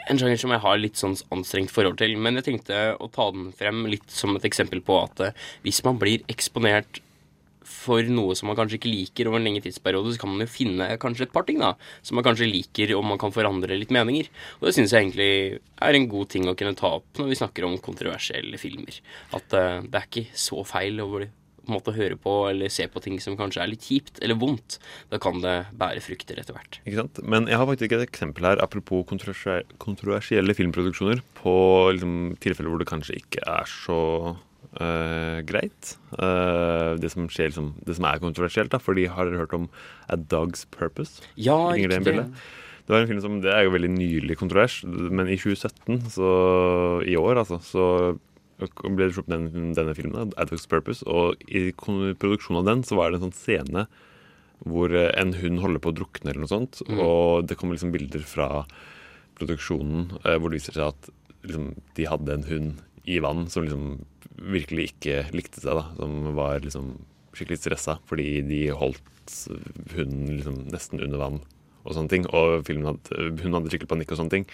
en 0.08 0.20
sjanger 0.20 0.40
som 0.40 0.54
jeg 0.54 0.64
har 0.64 0.80
litt 0.80 1.00
sånn 1.00 1.18
anstrengt 1.36 1.74
forhold 1.74 2.00
til. 2.02 2.16
Men 2.20 2.40
jeg 2.40 2.48
tenkte 2.50 2.82
å 2.96 3.10
ta 3.12 3.30
den 3.36 3.52
frem 3.58 3.86
litt 3.92 4.08
som 4.12 4.36
et 4.38 4.48
eksempel 4.48 4.84
på 4.86 5.00
at 5.04 5.24
eh, 5.26 5.48
hvis 5.66 5.84
man 5.88 6.00
blir 6.02 6.24
eksponert 6.32 7.02
for 7.72 8.06
noe 8.06 8.36
som 8.38 8.50
man 8.50 8.58
kanskje 8.60 8.78
ikke 8.78 8.92
liker 8.92 9.30
over 9.30 9.40
en 9.40 9.46
lengre 9.48 9.64
tidsperiode, 9.66 10.14
så 10.14 10.22
kan 10.22 10.32
man 10.34 10.44
jo 10.44 10.52
finne 10.52 10.88
kanskje 11.02 11.28
et 11.28 11.34
par 11.34 11.46
ting 11.48 11.62
da, 11.62 11.72
som 12.06 12.18
man 12.18 12.26
kanskje 12.26 12.50
liker, 12.50 12.94
og 12.98 13.06
man 13.08 13.20
kan 13.22 13.34
forandre 13.34 13.78
litt 13.80 13.94
meninger. 13.96 14.30
Og 14.60 14.68
det 14.68 14.76
syns 14.78 14.94
jeg 14.94 15.08
egentlig 15.08 15.32
er 15.82 15.98
en 15.98 16.10
god 16.12 16.32
ting 16.34 16.50
å 16.50 16.56
kunne 16.58 16.78
ta 16.78 16.92
opp 17.00 17.22
når 17.22 17.32
vi 17.32 17.40
snakker 17.40 17.68
om 17.68 17.78
kontroversielle 17.82 18.60
filmer. 18.62 18.98
At 19.38 19.56
uh, 19.56 19.86
det 19.86 20.02
er 20.02 20.10
ikke 20.10 20.28
så 20.38 20.66
feil 20.68 21.02
å 21.02 21.10
bli- 21.16 21.32
på 21.72 21.78
en 21.78 21.80
måte 21.80 21.96
høre 21.96 22.20
på 22.20 22.36
eller 22.50 22.72
se 22.74 22.88
på 22.92 23.02
ting 23.04 23.18
som 23.24 23.38
kanskje 23.40 23.64
er 23.64 23.72
litt 23.72 23.88
kjipt 23.88 24.20
eller 24.22 24.40
vondt. 24.40 24.78
Da 25.12 25.20
kan 25.22 25.40
det 25.44 25.56
bære 25.80 26.04
frukter 26.04 26.40
etter 26.42 26.58
hvert. 26.58 26.82
Ikke 26.84 27.00
sant? 27.00 27.22
Men 27.24 27.48
jeg 27.48 27.60
har 27.62 27.70
faktisk 27.70 27.96
et 27.96 28.06
eksempel 28.10 28.50
her, 28.50 28.62
apropos 28.64 29.06
kontroversielle 29.08 30.58
filmproduksjoner, 30.58 31.24
på 31.40 31.56
liksom, 31.96 32.16
tilfeller 32.44 32.74
hvor 32.74 32.82
det 32.82 32.90
kanskje 32.92 33.20
ikke 33.22 33.44
er 33.48 33.70
så 33.70 34.00
eh, 34.80 35.42
greit. 35.48 35.96
Uh, 36.18 36.98
det, 37.00 37.12
som 37.14 37.30
skjer, 37.32 37.54
liksom, 37.54 37.74
det 37.88 37.98
som 37.98 38.10
er 38.10 38.24
kontroversielt, 38.24 38.74
da, 38.74 38.82
fordi 38.82 39.08
har 39.12 39.30
dere 39.30 39.46
hørt 39.46 39.56
om 39.58 39.70
A 40.12 40.20
Dog's 40.20 40.66
Purpose? 40.74 41.24
Ja, 41.38 41.58
Ringer 41.72 41.96
det 41.96 42.02
riktig. 42.02 42.28
Det, 42.82 42.96
var 42.96 43.06
en 43.06 43.12
film 43.12 43.22
som, 43.24 43.38
det 43.44 43.54
er 43.54 43.64
jo 43.64 43.72
veldig 43.76 43.94
nylig 43.94 44.36
kontrovers, 44.40 44.82
men 44.84 45.30
i 45.32 45.38
2017, 45.40 46.12
så 46.18 46.32
i 47.08 47.16
år, 47.16 47.40
altså, 47.44 47.62
så 47.64 47.86
ble 48.70 49.08
det 49.08 49.14
sluppet 49.16 49.34
den, 49.34 49.74
denne 49.78 49.96
filmen, 49.98 50.34
A 50.38 50.46
Purpose, 50.46 51.04
og 51.08 51.36
i 51.50 51.72
produksjonen 51.74 52.62
av 52.62 52.66
den 52.70 52.84
så 52.88 52.96
var 53.00 53.12
det 53.12 53.20
en 53.22 53.28
sånn 53.30 53.38
scene 53.40 53.88
hvor 54.62 54.94
eh, 54.94 55.10
en 55.18 55.34
hund 55.34 55.60
holder 55.64 55.82
på 55.82 55.90
å 55.90 55.98
drukne 55.98 56.30
eller 56.30 56.44
noe 56.44 56.52
sånt, 56.52 56.82
Mm. 56.86 57.00
og 57.02 57.48
det 57.50 57.58
kommer 57.58 57.74
liksom 57.76 57.92
bilder 57.96 58.22
fra 58.22 58.66
produksjonen 59.40 60.12
eh, 60.26 60.38
hvor 60.38 60.52
det 60.52 60.60
viser 60.60 60.78
seg 60.78 60.92
at 60.92 61.10
liksom, 61.48 61.72
de 61.98 62.06
hadde 62.10 62.36
en 62.36 62.48
hund 62.50 62.82
i 63.10 63.18
vann 63.24 63.48
som 63.50 63.66
liksom 63.66 64.06
virkelig 64.42 64.92
ikke 64.92 65.24
likte 65.34 65.62
seg, 65.62 65.74
da. 65.78 65.88
Som 65.98 66.36
var 66.38 66.62
liksom 66.62 66.92
skikkelig 67.34 67.62
stressa 67.64 67.98
fordi 68.10 68.42
de 68.46 68.62
holdt 68.76 69.02
hunden 69.96 70.36
liksom 70.38 70.62
nesten 70.74 71.02
under 71.02 71.22
vann 71.22 71.42
og 71.86 71.96
sånne 71.96 72.12
ting. 72.14 72.26
Og 72.30 72.62
filmen 72.68 72.92
hadde, 72.92 73.32
hun 73.42 73.56
hadde 73.58 73.72
skikkelig 73.74 73.90
panikk 73.90 74.14
og 74.14 74.20
sånne 74.22 74.36
ting. 74.36 74.46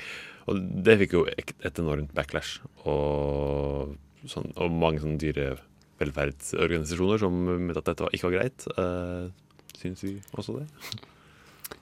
Og 0.47 0.59
det 0.85 0.95
fikk 1.03 1.15
jo 1.17 1.23
et, 1.27 1.51
enormt 1.79 2.13
backlash. 2.15 2.61
Og, 2.87 3.95
sånn, 4.29 4.51
og 4.55 4.71
mange 4.71 5.01
sånne 5.03 5.19
dyrevelferdsorganisasjoner 5.23 7.21
som 7.23 7.33
mente 7.47 7.81
at 7.83 7.89
dette 7.91 8.11
ikke 8.15 8.29
var 8.29 8.37
greit. 8.39 8.67
Uh, 8.79 9.27
Syns 9.77 10.03
vi 10.05 10.15
også 10.33 10.57
det? 10.61 10.67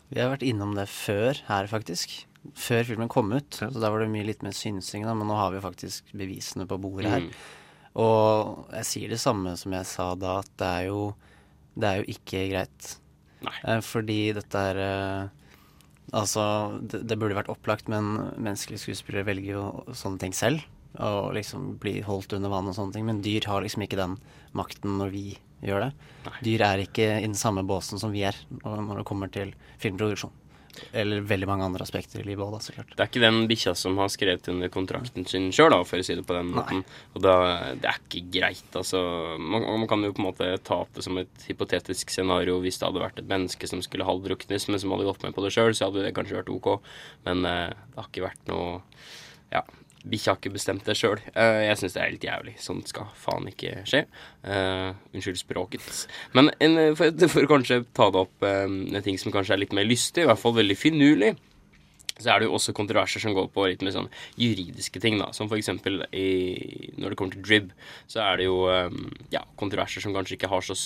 Vi 0.10 0.20
har 0.22 0.32
vært 0.34 0.46
innom 0.46 0.74
det 0.78 0.88
før 0.92 1.38
her, 1.48 1.70
faktisk. 1.70 2.18
Før 2.58 2.84
filmen 2.90 3.10
kom 3.12 3.32
ut. 3.34 3.58
Så 3.58 3.70
da 3.78 3.92
var 3.94 4.04
det 4.04 4.12
mye 4.14 4.28
litt 4.28 4.44
mer 4.46 4.56
synsing, 4.56 5.06
da, 5.08 5.14
men 5.18 5.30
nå 5.30 5.38
har 5.38 5.54
vi 5.54 5.64
faktisk 5.64 6.12
bevisene 6.18 6.68
på 6.70 6.80
bordet 6.82 7.14
her. 7.14 7.30
Mm. 7.30 7.32
Og 8.02 8.76
jeg 8.76 8.90
sier 8.90 9.14
det 9.14 9.22
samme 9.22 9.56
som 9.60 9.74
jeg 9.78 9.88
sa 9.88 10.12
da, 10.20 10.40
at 10.44 10.52
det 10.60 10.70
er 10.82 10.86
jo, 10.90 11.02
det 11.80 11.90
er 11.90 12.02
jo 12.02 12.16
ikke 12.18 12.48
greit. 12.52 12.96
Nei. 13.46 13.78
fordi 13.86 14.20
dette 14.34 14.62
er 14.72 14.80
eh, 14.82 15.45
Altså, 16.14 16.44
det, 16.82 17.04
det 17.10 17.18
burde 17.20 17.38
vært 17.38 17.52
opplagt, 17.52 17.90
men 17.92 18.14
menneskelige 18.38 18.84
skuespillere 18.84 19.28
velger 19.32 19.58
jo 19.58 19.66
sånne 19.98 20.22
ting 20.22 20.36
selv. 20.38 20.66
Og 21.02 21.34
liksom 21.36 21.74
bli 21.82 21.98
holdt 22.06 22.38
under 22.38 22.54
vann 22.54 22.70
og 22.72 22.78
sånne 22.78 22.96
ting. 22.96 23.08
Men 23.08 23.24
dyr 23.26 23.48
har 23.50 23.66
liksom 23.66 23.84
ikke 23.86 24.00
den 24.00 24.18
makten 24.56 25.00
når 25.02 25.12
vi 25.16 25.26
gjør 25.66 25.88
det. 25.88 25.92
Dyr 26.46 26.64
er 26.68 26.84
ikke 26.86 27.10
i 27.18 27.26
den 27.26 27.38
samme 27.38 27.66
båsen 27.68 28.00
som 28.02 28.14
vi 28.16 28.24
er 28.28 28.38
når 28.64 29.02
det 29.02 29.08
kommer 29.10 29.32
til 29.34 29.56
filmproduksjon. 29.82 30.34
Eller 30.94 31.24
veldig 31.28 31.48
mange 31.50 31.68
andre 31.68 31.86
aspekter 31.86 32.22
i 32.22 32.26
livet 32.28 32.46
òg, 32.46 32.56
da, 32.56 32.60
så 32.64 32.76
klart. 32.76 32.92
Det 32.96 33.04
er 33.04 33.12
ikke 33.12 33.24
den 33.24 33.46
bikkja 33.52 33.76
som 33.80 33.98
har 34.02 34.12
skrevet 34.14 34.50
under 34.52 34.72
kontrakten 34.74 35.28
sin 35.30 35.50
sjøl, 35.56 35.76
for 35.88 36.02
å 36.02 36.06
si 36.08 36.18
det 36.18 36.26
på 36.28 36.36
den 36.38 36.52
måten. 36.56 36.84
Og 37.14 37.24
da, 37.26 37.36
det 37.80 37.90
er 37.92 38.02
ikke 38.02 38.26
greit, 38.38 38.68
altså. 38.76 39.02
Man, 39.40 39.66
man 39.84 39.88
kan 39.92 40.04
jo 40.06 40.14
på 40.16 40.24
en 40.24 40.30
måte 40.30 40.52
ta 40.68 40.82
det 40.96 41.06
som 41.06 41.18
et 41.22 41.48
hypotetisk 41.50 42.14
scenario 42.14 42.60
hvis 42.64 42.80
det 42.82 42.90
hadde 42.90 43.04
vært 43.04 43.22
et 43.22 43.32
menneske 43.32 43.70
som 43.70 43.82
skulle 43.86 44.08
halvdruknes, 44.08 44.70
men 44.72 44.82
som 44.82 44.94
hadde 44.96 45.08
gått 45.08 45.26
med 45.28 45.36
på 45.38 45.46
det 45.46 45.54
sjøl, 45.56 45.74
så 45.76 45.90
hadde 45.90 46.06
det 46.06 46.14
kanskje 46.18 46.40
vært 46.42 46.54
ok. 46.54 46.70
Men 47.28 47.46
eh, 47.50 47.72
det 47.72 48.00
har 48.02 48.12
ikke 48.12 48.28
vært 48.30 48.52
noe 48.52 48.80
Ja. 49.54 49.62
Bikkja 50.06 50.34
har 50.34 50.38
ikke 50.40 50.54
bestemt 50.54 50.86
det 50.86 50.98
sjøl. 51.00 51.18
jeg 51.34 51.78
syns 51.80 51.96
det 51.96 52.02
er 52.04 52.14
litt 52.14 52.28
jævlig. 52.28 52.54
Sånt 52.62 52.92
skal 52.92 53.10
faen 53.18 53.50
ikke 53.50 53.82
skje. 53.90 54.04
Eh, 54.46 54.92
unnskyld 55.16 55.42
språket. 55.42 56.06
Men 56.38 56.52
en, 56.62 56.78
eh, 56.78 56.94
for, 56.98 57.10
for 57.32 57.50
kanskje 57.50 57.82
ta 57.98 58.12
det 58.14 58.22
opp 58.22 58.46
med 58.70 59.02
ting 59.06 59.18
som 59.22 59.34
kanskje 59.34 59.56
er 59.58 59.64
litt 59.64 59.76
mer 59.76 59.88
lystig, 59.88 60.26
i 60.26 60.30
hvert 60.30 60.42
fall 60.42 60.58
veldig 60.60 60.78
finurlig, 60.78 61.34
så 62.16 62.32
er 62.32 62.40
det 62.40 62.48
jo 62.48 62.54
også 62.56 62.72
kontroverser 62.76 63.20
som 63.20 63.34
går 63.36 63.50
på 63.52 63.66
litt 63.68 63.82
med 63.84 63.92
sånn 63.92 64.08
juridiske 64.40 65.02
ting, 65.04 65.18
da. 65.20 65.32
Som 65.36 65.50
for 65.52 65.60
eksempel 65.60 66.00
når 66.06 67.12
det 67.12 67.18
kommer 67.20 67.36
til 67.36 67.44
drib, 67.44 67.74
så 68.08 68.22
er 68.24 68.40
det 68.40 68.48
jo 68.48 68.62
ja, 69.34 69.42
kontroverser 69.60 70.06
som 70.06 70.16
kanskje 70.16 70.38
ikke 70.38 70.52
har 70.52 70.64
så 70.64 70.78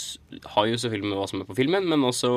Har 0.56 0.66
jo 0.66 0.80
selvfølgelig 0.82 1.12
med 1.12 1.20
hva 1.20 1.28
som 1.30 1.44
er 1.44 1.50
på 1.50 1.58
filmen, 1.60 1.86
men 1.86 2.08
også 2.08 2.32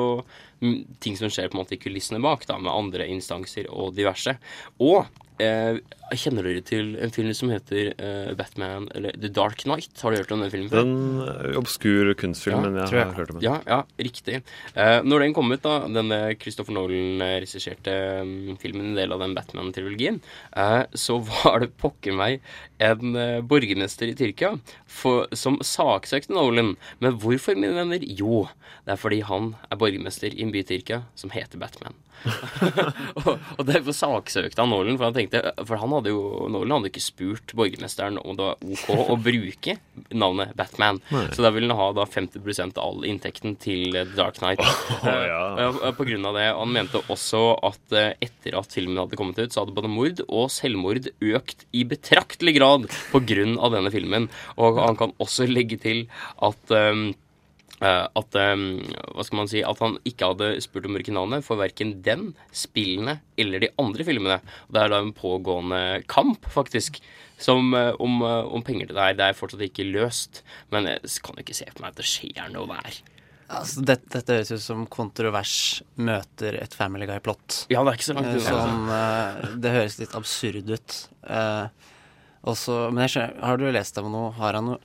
mm, 0.61 0.99
ting 1.01 1.17
som 1.17 1.31
skjer 1.33 1.49
på 1.49 1.57
en 1.57 1.63
måte 1.63 1.77
i 1.77 1.81
kulissene 1.81 2.21
bak, 2.21 2.45
da, 2.45 2.59
med 2.61 2.73
andre 2.73 3.09
instanser 3.09 3.65
og 3.71 3.95
diverse. 3.97 4.37
Og 4.77 5.09
eh, 5.41 5.79
kjenner 6.19 6.45
dere 6.45 6.61
til 6.65 6.93
en 7.01 7.13
film 7.13 7.31
som 7.37 7.51
heter 7.53 7.93
eh, 7.93 8.31
Batman 8.37 8.85
eller 8.95 9.15
The 9.19 9.29
Dark 9.33 9.63
Knight? 9.63 9.93
Har 10.01 10.13
du 10.13 10.19
hørt 10.19 10.33
om 10.35 10.43
den 10.43 10.51
filmen? 10.53 10.69
før? 10.71 10.83
Den 10.83 11.23
er 11.25 11.57
obskur 11.59 12.11
kunstfilm, 12.19 12.61
men 12.65 12.77
jeg 12.81 12.91
har 12.91 13.15
hørt 13.17 13.33
om 13.33 13.39
den. 13.39 13.45
Ja, 13.45 13.55
ja, 13.67 13.79
riktig. 13.97 14.41
Eh, 14.75 14.99
når 15.05 15.25
den 15.25 15.35
kom 15.37 15.51
ut, 15.51 15.63
da, 15.63 15.79
denne 15.89 16.19
Christopher 16.41 16.75
Nolan 16.75 17.23
eh, 17.23 17.37
regisserte 17.43 17.95
mm, 18.27 18.59
filmen, 18.61 18.91
en 18.91 18.99
del 18.99 19.15
av 19.15 19.23
den 19.23 19.35
Batman-trilogien, 19.37 20.21
eh, 20.59 20.83
så 20.93 21.19
var 21.31 21.63
det 21.63 21.73
pokker 21.81 22.15
meg 22.17 22.43
en 22.83 23.17
eh, 23.17 23.39
borgermester 23.41 24.11
i 24.11 24.17
Tyrkia 24.19 24.55
for, 24.85 25.27
som 25.37 25.59
saksøkte 25.63 26.35
Nolan. 26.35 26.75
Men 27.03 27.19
hvorfor, 27.21 27.57
mine 27.57 27.75
venner? 27.79 28.03
Jo, 28.03 28.45
det 28.85 28.95
er 28.95 29.01
fordi 29.01 29.23
han 29.25 29.53
er 29.69 29.79
borgermester 29.81 30.33
i 30.33 30.45
en 30.45 30.53
by 30.53 30.61
i 30.63 30.67
Tyrkia 30.73 31.03
som 31.19 31.33
heter 31.33 31.61
Batman. 31.61 31.97
og, 33.19 33.31
og 33.57 33.63
derfor 33.67 33.95
saksøkte 33.95 34.61
han 34.63 34.71
Nolan, 34.71 34.97
for 34.99 35.09
han 35.09 35.15
tenkte 35.17 35.41
For 35.67 35.79
han 35.81 35.91
hadde 35.97 36.13
jo 36.13 36.47
Nolan 36.51 36.77
hadde 36.77 36.91
ikke 36.91 37.03
spurt 37.03 37.53
borgermesteren 37.57 38.19
om 38.21 38.37
det 38.37 38.47
var 38.47 38.61
OK 38.63 39.11
å 39.13 39.17
bruke 39.19 39.77
navnet 40.13 40.53
Batman. 40.57 40.99
Nei. 41.11 41.25
Så 41.35 41.43
da 41.45 41.51
ville 41.53 41.69
han 41.71 41.79
ha 41.79 41.89
da 41.95 42.05
50% 42.09 42.79
av 42.79 42.83
all 42.83 43.07
inntekten 43.07 43.57
til 43.61 43.97
Dark 44.15 44.39
Knight. 44.41 44.63
Oh, 45.03 45.09
ja. 45.09 45.39
uh, 45.59 45.89
På 45.95 46.05
grunn 46.07 46.23
av 46.27 46.37
det. 46.37 46.45
Han 46.55 46.71
mente 46.73 47.01
også 47.11 47.41
at 47.65 47.95
uh, 47.95 48.13
etter 48.23 48.55
at 48.55 48.73
filmen 48.73 48.99
hadde 49.01 49.17
kommet 49.19 49.39
ut, 49.39 49.51
så 49.51 49.63
hadde 49.63 49.75
både 49.75 49.91
mord 49.91 50.21
og 50.27 50.51
selvmord 50.53 51.09
økt 51.09 51.65
i 51.75 51.83
betraktelig 51.87 52.55
grad 52.57 52.87
på 53.11 53.21
grunn 53.27 53.57
av 53.57 53.73
denne 53.75 53.91
filmen. 53.93 54.29
Og 54.55 54.79
han 54.79 54.99
kan 54.99 55.15
også 55.23 55.47
legge 55.49 55.79
til 55.83 56.05
at 56.45 56.73
um, 56.73 57.11
at 57.89 58.37
eh, 58.39 58.53
Hva 59.13 59.25
skal 59.25 59.39
man 59.41 59.49
si 59.51 59.63
At 59.65 59.81
han 59.83 59.97
ikke 60.07 60.31
hadde 60.31 60.49
spurt 60.63 60.87
om 60.89 60.97
originalene 60.97 61.41
for 61.45 61.59
verken 61.61 61.97
den, 62.05 62.31
spillene 62.55 63.19
eller 63.39 63.63
de 63.63 63.71
andre 63.81 64.05
filmene. 64.07 64.39
Det 64.71 64.81
er 64.81 64.93
da 64.93 65.01
en 65.03 65.13
pågående 65.15 66.03
kamp, 66.11 66.45
faktisk, 66.53 66.99
som, 67.41 67.73
eh, 67.77 67.91
om, 67.99 68.21
eh, 68.21 68.53
om 68.55 68.63
penger 68.65 68.89
til 68.89 68.97
det 68.97 69.07
her. 69.07 69.17
Det 69.19 69.29
er 69.29 69.39
fortsatt 69.39 69.65
ikke 69.65 69.89
løst, 69.89 70.43
men 70.71 70.89
jeg 70.91 71.17
kan 71.25 71.39
jo 71.39 71.45
ikke 71.45 71.57
se 71.57 71.69
for 71.71 71.83
meg 71.83 71.93
at 71.93 72.03
det 72.03 72.09
skjer 72.09 72.53
noe 72.53 72.69
der. 72.71 73.01
Altså, 73.53 73.83
dette, 73.85 74.09
dette 74.09 74.37
høres 74.37 74.51
ut 74.55 74.63
som 74.63 74.85
kontrovers 74.89 75.55
møter 75.99 76.57
et 76.61 76.73
Family 76.77 77.05
Guy-plott. 77.09 77.65
Ja, 77.73 77.83
det 77.83 77.91
er 77.91 77.99
ikke 77.99 78.09
så 78.09 78.15
langt 78.17 78.31
Eh. 78.33 78.45
Sånn, 78.47 78.87
eh, 78.89 79.57
det 79.61 79.73
høres 79.75 79.99
litt 79.99 80.15
absurd 80.17 80.71
ut. 80.71 80.97
Eh, 81.27 81.67
også, 82.43 82.91
men 82.91 83.05
jeg 83.05 83.13
skjønner, 83.13 83.43
har 83.43 83.57
du 83.57 83.71
lest 83.71 83.97
om 84.01 84.11
noe? 84.11 84.31
Har 84.39 84.57
han 84.57 84.71
noe 84.71 84.79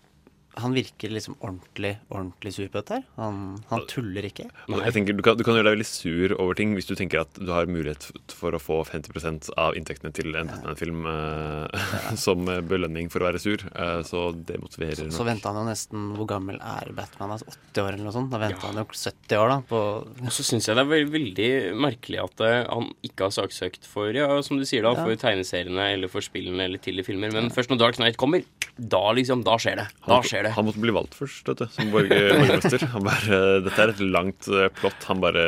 Han 0.58 0.74
virker 0.76 1.12
liksom 1.14 1.36
ordentlig 1.38 1.94
ordentlig 2.08 2.52
sur 2.56 2.66
på 2.68 2.80
dette 2.80 2.98
her. 2.98 3.04
Han, 3.18 3.58
han 3.70 3.84
tuller 3.90 4.26
ikke. 4.28 4.48
Jeg 4.68 4.94
tenker, 4.96 5.16
du 5.18 5.22
kan, 5.24 5.38
du 5.38 5.44
kan 5.46 5.56
gjøre 5.58 5.68
deg 5.70 5.76
veldig 5.78 5.88
sur 5.88 6.34
over 6.38 6.58
ting 6.58 6.74
hvis 6.76 6.88
du 6.88 6.94
tenker 6.98 7.22
at 7.22 7.38
du 7.38 7.50
har 7.54 7.68
mulighet 7.70 8.08
for 8.34 8.56
å 8.56 8.60
få 8.62 8.80
50% 8.88 9.50
av 9.60 9.76
inntektene 9.78 10.12
til 10.16 10.34
en 10.38 10.50
Batman-film 10.50 11.06
eh, 11.10 11.88
som 12.24 12.44
belønning 12.68 13.10
for 13.12 13.22
å 13.24 13.28
være 13.30 13.42
sur. 13.42 13.62
Eh, 13.70 14.00
så 14.08 14.28
det 14.34 14.58
motiverer 14.62 15.08
Så 15.10 15.18
så 15.18 15.26
venta 15.26 15.50
han 15.52 15.60
jo 15.62 15.66
nesten 15.68 16.12
Hvor 16.16 16.28
gammel 16.30 16.60
er 16.62 16.92
Batman? 16.96 17.32
Altså 17.34 17.48
80 17.50 17.82
år 17.82 17.90
eller 17.96 18.06
noe 18.06 18.14
sånt? 18.14 18.30
Da 18.32 18.38
venta 18.42 18.70
han 18.70 18.78
jo 18.80 18.86
70 18.88 19.40
år, 19.42 19.50
da. 19.52 19.58
På 19.68 19.80
Og 20.06 20.32
så 20.34 20.46
syns 20.46 20.68
jeg 20.68 20.78
det 20.78 20.84
er 20.84 20.90
veldig, 20.92 21.12
veldig 21.14 21.48
merkelig 21.82 22.20
at 22.22 22.42
uh, 22.44 22.52
han 22.68 22.90
ikke 23.06 23.26
har 23.28 23.34
saksøkt 23.34 23.86
for 23.88 24.14
ja, 24.14 24.28
som 24.46 24.60
du 24.60 24.64
sier 24.68 24.86
da, 24.86 24.94
Ja. 24.94 25.04
for 25.04 25.20
tegneseriene 25.20 25.88
eller 25.94 26.10
for 26.12 26.24
spillene 26.24 26.64
eller 26.68 26.82
tidligere 26.82 27.10
filmer. 27.10 27.32
Men 27.34 27.50
først 27.54 27.72
når 27.72 27.80
Dark 27.82 27.98
Knight 27.98 28.18
kommer, 28.20 28.44
da 28.78 29.02
liksom, 29.16 29.42
da 29.46 29.56
skjer 29.60 29.80
det. 29.82 29.88
Da 30.06 30.20
skjer 30.24 30.46
det. 30.47 30.47
Han 30.54 30.66
måtte 30.66 30.80
bli 30.82 30.92
valgt 30.94 31.14
først, 31.18 31.46
vet 31.48 31.62
du, 31.62 31.66
som 31.74 31.90
borger- 31.92 32.34
borgermester. 32.38 32.84
Han 32.94 33.04
bare, 33.06 33.38
dette 33.66 33.82
er 33.84 33.92
et 33.94 34.02
langt 34.04 34.48
eh, 34.48 34.68
plott. 34.78 35.06
Han 35.10 35.20
bare 35.24 35.44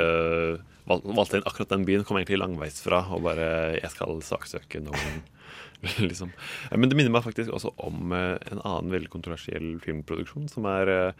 valgte 0.90 1.38
inn 1.38 1.46
akkurat 1.46 1.70
den 1.74 1.84
byen, 1.86 2.04
kom 2.06 2.18
egentlig 2.18 2.40
langveis 2.40 2.80
fra, 2.82 3.04
og 3.14 3.22
bare 3.28 3.76
'Jeg 3.78 3.90
skal 3.94 4.20
saksøke 4.26 4.80
noen'. 4.82 5.22
liksom. 6.10 6.32
Eh, 6.70 6.76
Men 6.76 6.88
det 6.90 6.96
minner 6.98 7.10
meg 7.14 7.24
faktisk 7.24 7.50
også 7.56 7.72
om 7.78 8.12
eh, 8.12 8.36
en 8.52 8.60
annen 8.64 8.90
veldig 8.92 9.10
kontroversiell 9.12 9.78
filmproduksjon, 9.80 10.48
som 10.52 10.66
er 10.66 10.88
eh, 10.88 11.12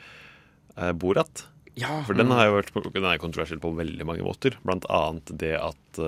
eh, 0.77 0.93
Borat. 0.93 1.47
Ja. 1.79 2.03
For 2.05 2.15
den 2.19 2.31
har 2.35 2.49
jo 2.49 2.57
vært 2.59 2.73
den 2.93 3.05
er 3.07 3.21
kontroversiell 3.23 3.61
på 3.63 3.71
veldig 3.77 4.05
mange 4.05 4.25
måter. 4.27 4.57
Blant 4.67 4.85
annet 4.91 5.31
det 5.39 5.55
at 5.57 6.01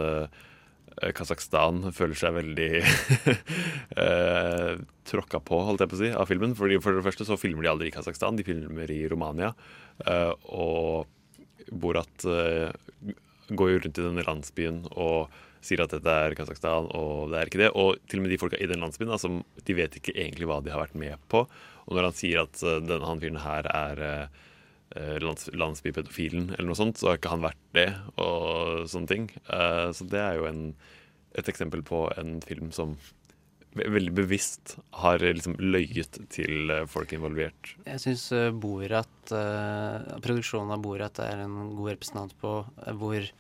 Kasakhstan 1.17 1.87
føler 1.97 2.19
seg 2.19 2.35
veldig 2.37 2.71
eh, 4.05 4.73
tråkka 5.09 5.41
på, 5.45 5.61
holdt 5.69 5.85
jeg 5.85 5.93
på 5.93 5.99
å 5.99 6.03
si, 6.03 6.11
av 6.13 6.31
filmen. 6.31 6.57
Fordi 6.59 6.81
For 6.83 6.97
det 6.97 7.05
første 7.07 7.27
så 7.29 7.39
filmer 7.41 7.67
de 7.67 7.73
aldri 7.73 7.91
i 7.91 7.95
Kasakhstan, 7.95 8.39
de 8.39 8.47
filmer 8.47 8.93
i 8.93 9.03
Romania. 9.11 9.53
Eh, 10.07 10.33
og 10.53 11.09
Borat 11.73 12.27
eh, 12.29 12.71
går 13.53 13.73
jo 13.73 13.81
rundt 13.85 13.99
i 13.99 14.07
denne 14.07 14.27
landsbyen 14.27 14.85
og 14.93 15.33
sier 15.63 15.85
at 15.85 15.93
dette 15.95 16.15
er 16.27 16.35
Kasakhstan, 16.37 16.89
og 16.99 17.31
det 17.33 17.39
er 17.39 17.51
ikke 17.51 17.63
det. 17.63 17.71
Og 17.79 18.01
til 18.11 18.21
og 18.21 18.27
med 18.27 18.35
de 18.35 18.41
folka 18.43 18.59
i 18.59 18.69
den 18.71 18.83
landsbyen, 18.83 19.13
altså, 19.15 19.31
de 19.63 19.77
vet 19.79 19.99
ikke 19.99 20.17
egentlig 20.17 20.49
hva 20.51 20.59
de 20.63 20.73
har 20.75 20.83
vært 20.83 20.99
med 20.99 21.21
på. 21.33 21.45
Og 21.87 21.97
når 21.97 22.09
han 22.11 22.17
sier 22.19 22.43
at 22.45 22.63
eh, 22.63 22.81
denne, 22.83 23.07
han 23.09 23.23
fyren 23.23 23.43
her 23.43 23.69
er 23.71 24.03
eh, 24.07 24.25
eh, 24.25 24.51
lands, 24.95 25.49
landsbypedofilen 25.57 26.53
eller 26.53 26.69
noe 26.69 26.79
sånt, 26.79 27.01
så 27.01 27.13
har 27.13 27.21
ikke 27.21 27.33
han 27.33 27.47
vært 27.47 27.65
det, 27.77 27.89
og 28.21 28.85
sånne 28.93 29.11
ting. 29.11 29.27
Eh, 29.47 29.89
så 29.97 30.07
det 30.09 30.21
er 30.21 30.39
jo 30.39 30.47
en, 30.51 30.63
et 31.39 31.49
eksempel 31.49 31.85
på 31.87 32.05
en 32.19 32.39
film 32.45 32.73
som 32.77 32.97
veldig 33.73 34.13
bevisst 34.13 34.75
har 35.01 35.23
liksom 35.25 35.57
løyet 35.57 36.19
til 36.33 36.73
eh, 36.75 36.85
folk 36.91 37.15
involvert. 37.17 37.73
Jeg 37.87 38.03
syns 38.05 38.27
uh, 38.37 38.51
Borat, 38.53 39.33
produksjonen 39.33 40.75
av 40.75 40.83
Borat 40.85 41.23
er 41.25 41.47
en 41.47 41.73
god 41.77 41.95
representant 41.95 42.37
på 42.43 42.59
hvor 43.01 43.31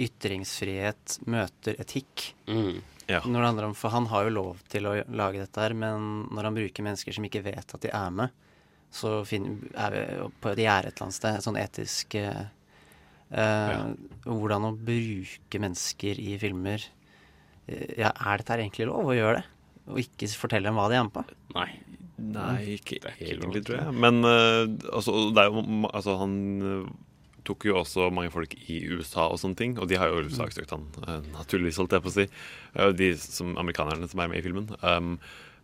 ytringsfrihet 0.00 1.18
møter 1.28 1.76
etikk. 1.82 2.32
Mm. 2.48 2.80
Ja. 3.10 3.20
Når 3.26 3.40
det 3.40 3.48
handler 3.50 3.66
om, 3.68 3.74
For 3.76 3.92
han 3.92 4.06
har 4.12 4.24
jo 4.26 4.32
lov 4.32 4.62
til 4.72 4.86
å 4.88 4.94
lage 5.12 5.42
dette 5.42 5.60
her, 5.60 5.74
men 5.76 6.24
når 6.32 6.48
han 6.48 6.56
bruker 6.56 6.86
mennesker 6.86 7.16
som 7.16 7.26
ikke 7.26 7.44
vet 7.44 7.74
at 7.74 7.84
de 7.84 7.90
er 7.92 8.14
med, 8.14 8.32
så 8.92 9.22
finner, 9.24 9.70
er 9.72 9.94
vi 9.94 10.02
på 10.42 10.50
et 10.52 10.60
gjerde 10.66 10.90
et 10.90 10.96
eller 10.96 11.06
annet 11.06 11.16
sted. 11.16 11.38
Et 11.38 11.46
sånn 11.46 11.60
etisk 11.60 12.16
eh, 12.20 12.42
ja. 13.32 13.78
Hvordan 14.26 14.68
å 14.68 14.74
bruke 14.76 15.60
mennesker 15.62 16.20
i 16.20 16.36
filmer. 16.40 16.84
Eh, 17.66 17.94
ja, 18.02 18.12
er 18.12 18.42
dette 18.42 18.52
her 18.52 18.64
egentlig 18.66 18.90
lov 18.90 19.08
å 19.08 19.16
gjøre 19.16 19.40
det? 19.40 19.46
Og 19.92 20.02
ikke 20.04 20.28
fortelle 20.38 20.68
dem 20.68 20.78
hva 20.78 20.90
de 20.92 20.98
er 20.98 21.06
med 21.08 21.14
på? 21.16 21.24
Nei. 21.56 21.70
Nei, 22.22 22.76
ikke 22.76 23.00
Det 23.02 23.08
er 23.08 23.16
ikke 23.16 23.30
egentlig, 23.30 23.62
lov, 23.62 23.64
tror 23.66 23.78
jeg. 23.80 23.94
Men 24.04 24.20
uh, 24.28 24.92
altså, 24.94 25.14
det 25.34 25.42
er 25.42 25.48
jo 25.48 25.88
Altså, 25.88 26.18
han 26.20 26.34
eh, 26.68 26.90
tok 27.48 27.64
jo 27.66 27.78
også 27.80 28.10
mange 28.14 28.30
folk 28.30 28.52
i 28.70 28.76
USA 28.92 29.24
og 29.32 29.40
sånne 29.42 29.58
ting, 29.58 29.72
og 29.80 29.88
de 29.90 29.98
har 29.98 30.12
jo 30.12 30.20
saksøkt 30.30 30.76
han, 30.76 30.84
uh, 31.02 31.16
naturligvis, 31.32 31.80
holdt 31.80 31.96
jeg 31.96 32.04
på 32.04 32.12
å 32.12 32.14
si. 32.14 32.28
De 33.00 33.08
som 33.18 33.56
amerikanerne 33.58 34.06
som 34.12 34.22
er 34.22 34.30
med 34.30 34.38
i 34.38 34.44
filmen. 34.44 34.68
Um, 34.84 35.16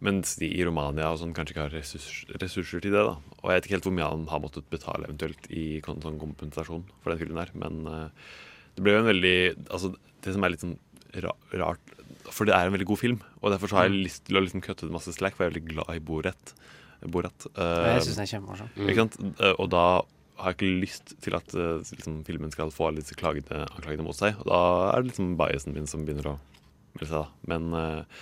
mens 0.05 0.36
de 0.38 0.46
i 0.55 0.64
Romania 0.66 1.11
og 1.11 1.18
sånn 1.20 1.34
kanskje 1.34 1.55
ikke 1.55 1.64
har 1.66 1.74
ressurs, 1.74 2.20
ressurser 2.38 2.82
til 2.84 2.94
det. 2.94 3.03
da 3.03 3.16
Og 3.42 3.51
jeg 3.51 3.57
vet 3.57 3.66
ikke 3.66 3.76
helt 3.76 3.88
hvor 3.88 3.96
mye 3.96 4.11
han 4.12 4.26
har 4.30 4.42
måttet 4.44 4.68
betale 4.70 5.09
eventuelt 5.09 5.49
i 5.51 5.80
sånn 5.84 6.20
kompensasjon 6.20 6.84
for 7.03 7.11
den 7.12 7.22
filmen 7.22 7.40
der. 7.40 7.51
men 7.59 7.80
uh, 7.86 8.34
det 8.76 8.84
ble 8.84 8.94
jo 8.94 9.03
en 9.03 9.11
veldig 9.11 9.38
Altså, 9.66 9.94
det 10.22 10.34
som 10.34 10.44
er 10.46 10.55
litt 10.55 10.62
sånn 10.62 10.76
ra 11.24 11.32
rart 11.57 11.94
For 12.30 12.46
det 12.46 12.55
er 12.55 12.68
en 12.68 12.76
veldig 12.76 12.86
god 12.90 13.01
film, 13.01 13.22
og 13.40 13.51
derfor 13.51 13.70
så 13.70 13.80
har 13.80 13.88
jeg 13.88 14.05
lyst 14.05 14.26
til 14.28 14.38
å 14.38 14.44
liksom 14.44 14.62
kutte 14.62 14.86
ut 14.86 14.94
masse 14.94 15.14
slack, 15.16 15.34
for 15.34 15.46
jeg 15.46 15.51
er 15.51 15.57
veldig 15.57 15.72
glad 15.72 15.90
i 15.96 16.05
Borat. 16.05 16.55
Borat. 17.03 17.46
jeg 17.57 18.05
syns 18.05 18.18
den 18.18 18.24
er 18.26 18.30
kjempemorsom. 18.34 18.70
Ikke 18.84 19.03
sant? 19.03 19.18
Uh, 19.40 19.55
Og 19.57 19.70
da 19.72 19.84
har 20.38 20.53
jeg 20.53 20.59
ikke 20.59 20.82
lyst 20.84 21.14
til 21.24 21.34
at 21.34 21.51
liksom, 21.51 22.20
filmen 22.28 22.53
skal 22.55 22.70
få 22.70 22.90
alle 22.90 23.03
disse 23.03 23.16
klagene, 23.18 23.64
anklagene 23.74 24.07
mot 24.07 24.14
seg. 24.14 24.36
Og 24.38 24.46
da 24.46 24.61
er 24.92 25.03
det 25.03 25.11
liksom 25.11 25.32
biasen 25.40 25.74
min 25.74 25.88
som 25.90 26.05
begynner 26.07 26.28
å 26.30 26.34
melde 26.94 27.09
seg, 27.09 27.24
da. 27.24 27.49
Men 27.51 27.72
eh, 27.74 28.20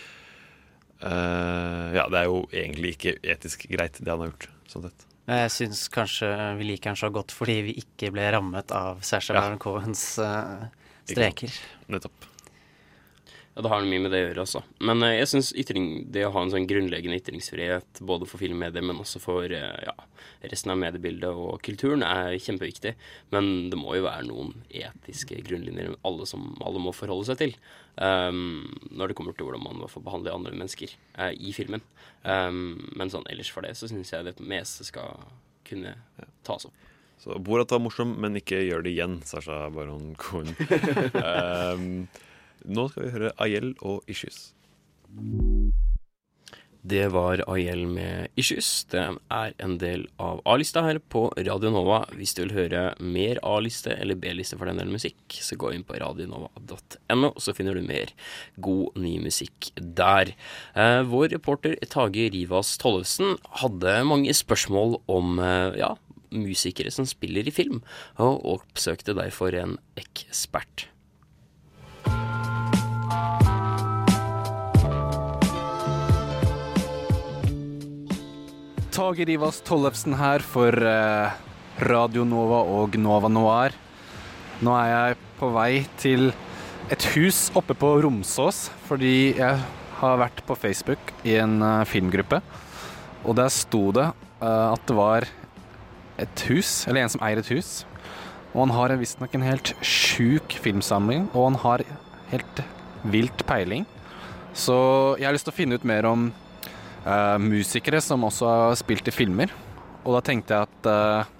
ja, 1.02 2.06
det 2.10 2.20
er 2.22 2.28
jo 2.30 2.40
egentlig 2.52 2.94
ikke 2.96 3.16
etisk 3.34 3.66
greit, 3.72 3.98
det 4.00 4.10
han 4.10 4.22
har 4.24 4.30
gjort. 4.32 4.48
Sånn 4.70 4.86
sett. 4.88 5.04
Jeg 5.26 5.50
syns 5.50 5.80
kanskje 5.90 6.28
vi 6.60 6.68
liker 6.68 6.92
han 6.92 6.98
så 7.00 7.08
godt 7.10 7.32
fordi 7.34 7.56
vi 7.66 7.72
ikke 7.82 8.12
ble 8.14 8.28
rammet 8.30 8.70
av 8.74 9.00
Sasha 9.06 9.34
Ja. 9.34 9.40
Baron 9.42 9.58
Cohens 9.62 10.04
eh, 10.22 10.68
streker. 11.10 11.50
Nettopp. 11.90 12.28
Ja, 13.56 13.62
det 13.62 13.70
har 13.72 13.86
mye 13.88 14.02
med 14.04 14.12
det 14.12 14.18
å 14.20 14.24
gjøre, 14.26 14.42
altså. 14.42 14.60
Men 14.84 15.00
uh, 15.00 15.14
jeg 15.14 15.28
syns 15.30 15.54
det 16.12 16.26
å 16.26 16.32
ha 16.34 16.40
en 16.44 16.50
sånn 16.52 16.66
grunnleggende 16.68 17.16
ytringsfrihet 17.16 18.02
både 18.04 18.26
for 18.28 18.42
filmmedier, 18.42 18.84
men 18.84 19.00
også 19.00 19.16
for 19.22 19.48
uh, 19.48 19.78
ja, 19.80 19.94
resten 20.42 20.74
av 20.74 20.76
mediebildet 20.82 21.32
og 21.32 21.62
kulturen, 21.64 22.04
er 22.04 22.36
kjempeviktig. 22.36 22.92
Men 23.32 23.70
det 23.72 23.78
må 23.80 23.94
jo 23.96 24.04
være 24.04 24.28
noen 24.28 24.52
etiske 24.68 25.40
grunnlinjer 25.46 25.96
alle, 26.04 26.28
som, 26.28 26.50
alle 26.60 26.84
må 26.84 26.92
forholde 26.92 27.30
seg 27.30 27.40
til. 27.40 27.56
Um, 27.96 28.76
når 28.92 29.08
det 29.08 29.16
kommer 29.16 29.32
til 29.32 29.48
hvordan 29.48 29.64
man 29.64 29.88
får 29.88 30.04
behandle 30.04 30.36
andre 30.36 30.52
mennesker 30.52 30.92
uh, 31.16 31.32
i 31.32 31.56
filmen. 31.56 31.80
Um, 32.28 32.76
men 32.92 33.08
sånn 33.08 33.24
ellers 33.32 33.54
for 33.56 33.64
det, 33.64 33.72
så 33.80 33.88
syns 33.88 34.12
jeg 34.12 34.28
det 34.28 34.36
meste 34.44 34.84
skal 34.84 35.16
kunne 35.64 35.96
tas 36.44 36.68
opp. 36.68 36.86
Så 37.24 37.40
Borat 37.40 37.72
var 37.72 37.80
morsom, 37.80 38.18
men 38.20 38.36
ikke 38.36 38.60
gjør 38.66 38.84
det 38.84 38.92
igjen, 38.98 39.22
Sasha 39.24 39.64
Baron 39.72 40.12
Cohen. 40.20 40.52
um, 41.16 41.86
nå 42.64 42.88
skal 42.90 43.06
vi 43.06 43.14
høre 43.16 43.34
Ayel 43.42 43.74
og 43.84 44.06
Issues. 44.10 44.52
Det 46.86 47.08
var 47.10 47.40
Ayel 47.50 47.82
med 47.90 48.30
Issues. 48.38 48.84
Det 48.92 49.00
er 49.02 49.54
en 49.64 49.74
del 49.82 50.04
av 50.22 50.38
A-lista 50.46 50.84
her 50.86 51.00
på 51.02 51.24
Radio 51.34 51.72
Nova. 51.74 52.04
Hvis 52.14 52.36
du 52.36 52.44
vil 52.44 52.54
høre 52.54 52.82
mer 53.02 53.40
A-liste 53.42 53.96
eller 53.96 54.18
B-liste 54.22 54.58
for 54.58 54.70
den 54.70 54.78
del 54.78 54.92
musikk, 54.94 55.18
så 55.34 55.58
gå 55.58 55.72
inn 55.74 55.82
på 55.86 55.98
radionova.no, 55.98 57.32
så 57.42 57.56
finner 57.56 57.74
du 57.74 57.82
mer 57.82 58.14
god, 58.62 58.94
ny 59.02 59.16
musikk 59.24 59.72
der. 59.74 60.36
Eh, 60.78 61.02
vår 61.10 61.32
reporter 61.34 61.74
Tage 61.90 62.28
Rivas 62.36 62.76
Tollefsen 62.78 63.34
hadde 63.64 63.98
mange 64.06 64.36
spørsmål 64.36 65.00
om 65.10 65.40
eh, 65.42 65.80
ja, 65.82 65.96
musikere 66.30 66.94
som 66.94 67.08
spiller 67.08 67.48
i 67.48 67.54
film, 67.54 67.82
og 68.22 68.46
oppsøkte 68.60 69.16
derfor 69.18 69.58
en 69.58 69.80
ekspert. 69.98 70.86
Tage 78.96 79.26
Rivas 79.28 79.58
Tollefsen 79.60 80.14
her 80.16 80.40
for 80.40 80.72
eh, 80.72 81.32
Radio 81.84 82.22
Nova 82.24 82.62
og 82.78 82.94
Nova 82.96 83.28
Noir. 83.28 83.74
Nå 84.64 84.72
er 84.72 84.86
jeg 84.88 85.18
på 85.36 85.50
vei 85.52 85.82
til 86.00 86.30
et 86.88 87.04
hus 87.12 87.50
oppe 87.60 87.76
på 87.76 87.90
Romsås, 88.00 88.70
fordi 88.88 89.34
jeg 89.36 89.58
har 89.98 90.16
vært 90.22 90.40
på 90.48 90.56
Facebook 90.56 91.12
i 91.28 91.34
en 91.42 91.58
eh, 91.60 91.82
filmgruppe. 91.84 92.40
Og 93.28 93.36
der 93.36 93.52
sto 93.52 93.90
det 93.92 94.06
eh, 94.06 94.64
at 94.70 94.88
det 94.88 94.96
var 94.96 95.28
et 96.24 96.46
hus, 96.48 96.86
eller 96.88 97.02
en 97.02 97.12
som 97.12 97.26
eier 97.28 97.42
et 97.44 97.52
hus. 97.52 97.84
Og 98.54 98.62
han 98.64 98.74
har 98.78 98.96
visstnok 98.96 99.36
en 99.36 99.44
helt 99.44 99.74
sjuk 99.84 100.56
filmsamling, 100.64 101.28
og 101.34 101.50
han 101.50 101.60
har 101.66 101.84
helt 102.32 102.64
vilt 103.04 103.44
peiling. 103.44 103.84
Så 104.56 104.80
jeg 105.20 105.28
har 105.28 105.36
lyst 105.36 105.50
til 105.50 105.52
å 105.52 105.60
finne 105.60 105.76
ut 105.76 105.84
mer 105.84 106.08
om 106.08 106.30
eh, 107.06 107.38
musikere 107.38 108.02
som 108.02 108.26
også 108.26 108.50
har 108.50 108.76
spilt 108.78 109.08
i 109.08 109.14
filmer. 109.14 109.52
Og 110.06 110.14
da 110.14 110.22
tenkte 110.22 110.54
jeg 110.54 110.68
at 110.68 110.86
uh, 110.86 111.32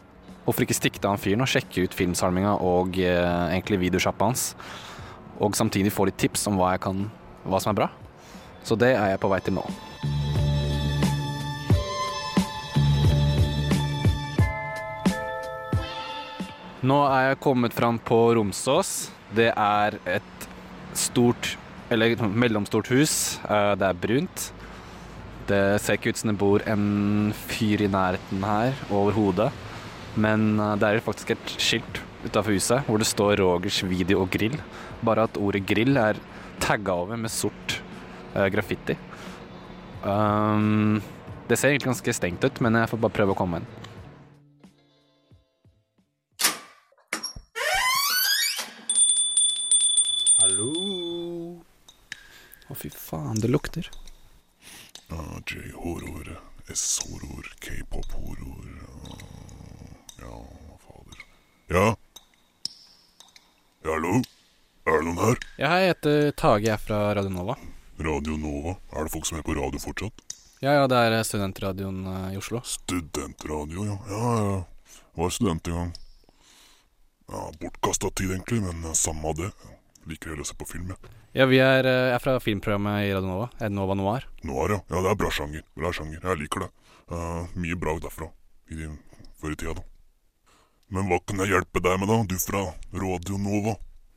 hvorfor 0.43 0.64
ikke 0.64 0.75
stikke 0.75 0.99
til 0.99 1.12
han 1.12 1.21
fyren 1.23 1.45
og 1.45 1.51
sjekke 1.51 1.85
ut 1.87 1.95
filmsalminga 1.95 2.57
og 2.67 2.99
uh, 2.99 3.47
egentlig 3.53 3.79
videosjappa 3.85 4.27
hans. 4.27 4.49
Og 5.39 5.55
samtidig 5.55 5.95
få 5.95 6.09
litt 6.09 6.19
tips 6.19 6.49
om 6.51 6.59
hva, 6.59 6.73
jeg 6.75 6.83
kan, 6.89 7.05
hva 7.47 7.61
som 7.62 7.71
er 7.71 7.79
bra. 7.79 7.91
Så 8.67 8.75
det 8.75 8.97
er 8.97 9.12
jeg 9.12 9.23
på 9.23 9.31
vei 9.31 9.39
til 9.47 9.55
nå. 9.55 9.62
Nå 16.87 16.99
er 17.11 17.31
jeg 17.31 17.41
kommet 17.43 17.75
fram 17.75 18.03
på 18.03 18.19
Romsås. 18.35 19.12
Det 19.35 19.49
er 19.51 19.97
et 20.11 20.51
stort, 20.99 21.55
eller 21.91 22.19
mellomstort 22.27 22.91
hus. 22.95 23.39
Det 23.47 23.87
er 23.87 24.03
brunt. 24.03 24.51
Det 25.47 25.78
ser 25.78 25.94
ikke 25.94 26.11
ut 26.11 26.18
som 26.18 26.32
det 26.32 26.40
bor 26.40 26.62
en 26.66 27.32
fyr 27.47 27.84
i 27.84 27.90
nærheten 27.90 28.42
her 28.42 28.74
overhodet. 28.90 29.53
Men 30.18 30.57
eh, 30.59 30.74
det 30.80 30.88
er 30.88 31.05
faktisk 31.05 31.34
et 31.36 31.53
skilt 31.62 32.01
utafor 32.26 32.57
huset 32.57 32.86
hvor 32.88 32.99
det 32.99 33.07
står 33.07 33.38
'Rogers 33.38 33.82
video 33.86 34.24
og 34.24 34.32
grill'. 34.34 34.59
Bare 35.05 35.28
at 35.28 35.36
ordet 35.38 35.62
'grill' 35.66 36.01
er 36.01 36.18
tagga 36.61 36.92
over 36.92 37.16
med 37.16 37.30
sort 37.30 37.82
uh, 38.34 38.49
graffiti. 38.49 38.97
Um, 40.03 41.03
det 41.49 41.59
ser 41.59 41.68
egentlig 41.68 41.92
ganske 41.92 42.12
stengt 42.16 42.44
ut, 42.44 42.61
men 42.61 42.74
jeg 42.74 42.88
får 42.88 42.99
bare 42.99 43.16
prøve 43.18 43.34
å 43.34 43.38
komme 43.38 43.61
inn. 43.61 43.68
Hallo? 50.40 50.72
Å, 52.66 52.74
fy 52.74 52.90
faen, 52.90 53.38
det 53.42 53.53
lukter. 53.53 53.90
Ja, 55.09 55.40
J-horror, 55.46 56.40
S-horror, 56.74 57.52
K-pop-horror 57.61 58.66
Ja, 60.18 60.44
fader. 60.86 61.18
Ja? 61.66 61.96
Hallo? 63.84 64.22
Er 64.86 64.98
det 64.98 65.04
noen 65.07 65.18
her? 65.20 65.38
Ja, 65.59 65.70
jeg 65.78 65.92
heter 65.94 66.30
Tage, 66.38 66.66
jeg 66.66 66.74
er 66.74 66.82
fra 66.82 66.98
Radio 67.14 67.30
Nova. 67.30 67.54
Radio 67.98 68.36
Nova? 68.40 68.76
Er 68.92 69.07
det 69.07 69.12
folk 69.14 69.26
som 69.28 69.38
er 69.38 69.46
på 69.46 69.54
radio 69.54 69.78
fortsatt? 69.82 70.24
Ja, 70.62 70.72
ja, 70.72 70.86
det 70.90 70.96
er 70.96 71.22
studentradioen 71.26 72.02
uh, 72.07 72.32
i 72.32 72.38
Oslo. 72.40 72.62
Studentradio, 72.64 73.84
ja. 73.86 73.96
Ja, 74.11 74.34
ja. 74.42 74.59
Var 75.16 75.30
student 75.30 75.68
en 75.68 75.74
gang. 75.74 75.94
Ja, 77.30 77.46
Bortkasta 77.61 78.11
tid, 78.11 78.30
egentlig, 78.30 78.62
men 78.62 78.84
eh, 78.84 78.92
samme 78.94 79.28
av 79.28 79.38
det. 79.38 79.50
Liker 80.07 80.30
heller 80.32 80.46
å 80.46 80.48
se 80.48 80.54
på 80.59 80.66
film, 80.68 80.92
jeg. 80.94 80.98
Ja, 81.02 81.26
vi 81.45 81.59
er, 81.61 81.84
eh, 81.84 82.03
jeg 82.09 82.14
er 82.16 82.22
fra 82.24 82.39
filmprogrammet 82.41 83.05
i 83.05 83.12
Radio 83.12 83.28
Nova. 83.28 83.49
Nova 83.68 83.95
Noir. 83.99 84.24
Noir, 84.43 84.72
ja. 84.72 84.80
Ja, 84.89 85.03
det 85.05 85.11
er 85.11 85.18
bra 85.20 85.30
sjanger. 85.30 85.64
Bra 85.76 85.91
sjanger. 85.93 86.22
Jeg 86.22 86.41
liker 86.41 86.64
det. 86.64 86.70
Uh, 87.12 87.45
mye 87.61 87.76
bra 87.76 87.93
derfra. 88.01 88.30
I 88.72 88.89
før 89.37 89.53
i 89.53 89.59
tida, 89.61 89.74
da. 89.76 89.84
Men 90.97 91.11
hva 91.11 91.18
kan 91.26 91.43
jeg 91.43 91.53
hjelpe 91.53 91.82
deg 91.82 91.99
med, 92.01 92.09
da? 92.09 92.22
Du 92.30 92.39
fra 92.41 92.62
Radio 92.97 93.37
Nova? 93.43 93.76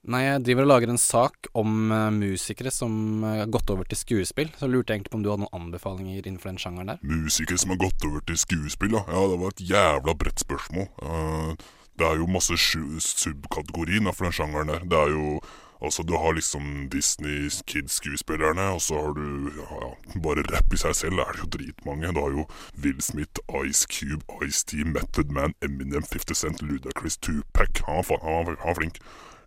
Nei, 0.10 0.22
jeg 0.24 0.46
driver 0.48 0.64
og 0.64 0.72
lager 0.72 0.94
en 0.94 1.02
sak 1.02 1.50
om 1.60 1.92
uh, 1.92 2.08
musikere 2.16 2.72
som 2.72 2.94
uh, 3.26 3.42
har 3.42 3.52
gått 3.52 3.70
over 3.74 3.90
til 3.90 4.00
skuespill. 4.00 4.54
Så 4.56 4.70
lurte 4.72 4.94
jeg 4.94 5.02
egentlig 5.02 5.12
på 5.12 5.20
om 5.20 5.26
du 5.26 5.32
hadde 5.34 5.44
noen 5.44 5.58
anbefalinger 5.60 6.24
innenfor 6.24 6.54
den 6.54 6.62
sjangeren 6.62 6.94
der. 6.94 7.02
Musikere 7.04 7.60
som 7.60 7.76
har 7.76 7.82
gått 7.84 8.08
over 8.08 8.24
til 8.24 8.40
skuespill, 8.40 8.96
ja. 8.96 9.04
ja 9.12 9.26
det 9.34 9.42
var 9.44 9.58
et 9.58 9.66
jævla 9.74 10.16
bredt 10.24 10.46
spørsmål. 10.46 10.88
Uh, 11.04 11.52
det 12.00 12.08
er 12.08 12.22
jo 12.22 12.30
masse 12.32 12.56
subkategorier 12.56 14.00
innenfor 14.00 14.30
den 14.30 14.38
sjangeren 14.40 14.72
der. 14.72 14.88
Det 14.88 15.02
er 15.04 15.18
jo 15.18 15.42
Altså, 15.82 16.04
du 16.04 16.14
har 16.20 16.34
liksom 16.36 16.90
Disney 16.92 17.50
Kids-skuespillerne, 17.66 18.66
og 18.76 18.82
så 18.84 19.00
har 19.00 19.14
du 19.16 19.52
ja, 19.56 19.92
bare 20.26 20.44
rapp 20.52 20.74
i 20.76 20.80
seg 20.82 20.96
selv 20.98 21.22
er 21.24 21.32
det 21.32 21.46
jo 21.46 21.50
dritmange. 21.56 22.12
Du 22.16 22.20
har 22.20 22.36
jo 22.36 22.46
Will 22.84 23.00
Smith, 23.02 23.40
Ice 23.64 23.88
Cube, 23.88 24.26
Ice-T, 24.44 24.84
Method 24.84 25.32
Man, 25.32 25.56
Eminem, 25.64 26.04
50 26.04 26.36
Cent, 26.36 26.62
Ludacris, 26.62 27.18
Tupac. 27.18 27.84
Han 27.88 28.04
han 28.04 28.10
var, 28.10 28.58
han 28.60 28.68
var 28.68 28.76
flink. 28.82 29.00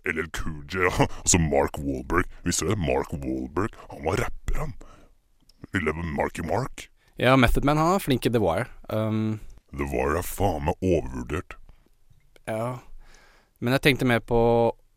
LL 0.09 0.30
Cool 0.35 0.64
J, 0.66 0.89
ja. 0.89 1.07
og 1.22 1.28
så 1.28 1.39
Mark 1.39 1.78
Wahlberg. 1.78 2.24
Visste 2.45 2.64
du 2.64 2.72
det? 2.72 2.78
Mark 2.80 3.12
Wahlberg, 3.12 3.76
han 3.91 4.05
var 4.05 4.24
rapper, 4.24 4.59
han. 4.59 4.72
Lille 5.72 5.93
Marky 5.93 6.43
Mark. 6.43 6.89
Ja, 7.16 7.37
Method 7.37 7.64
Man 7.64 7.76
han 7.76 7.95
er 7.95 8.03
flink 8.03 8.26
i 8.26 8.33
The 8.33 8.41
Wire. 8.43 8.66
Um, 8.89 9.41
The 9.72 9.85
Wire 9.85 10.18
er 10.18 10.26
faen 10.26 10.64
meg 10.66 10.80
overvurdert. 10.80 11.59
ja. 12.49 12.78
Men 13.62 13.76
jeg 13.76 13.83
tenkte 13.85 14.07
mer 14.11 14.18
på 14.18 14.39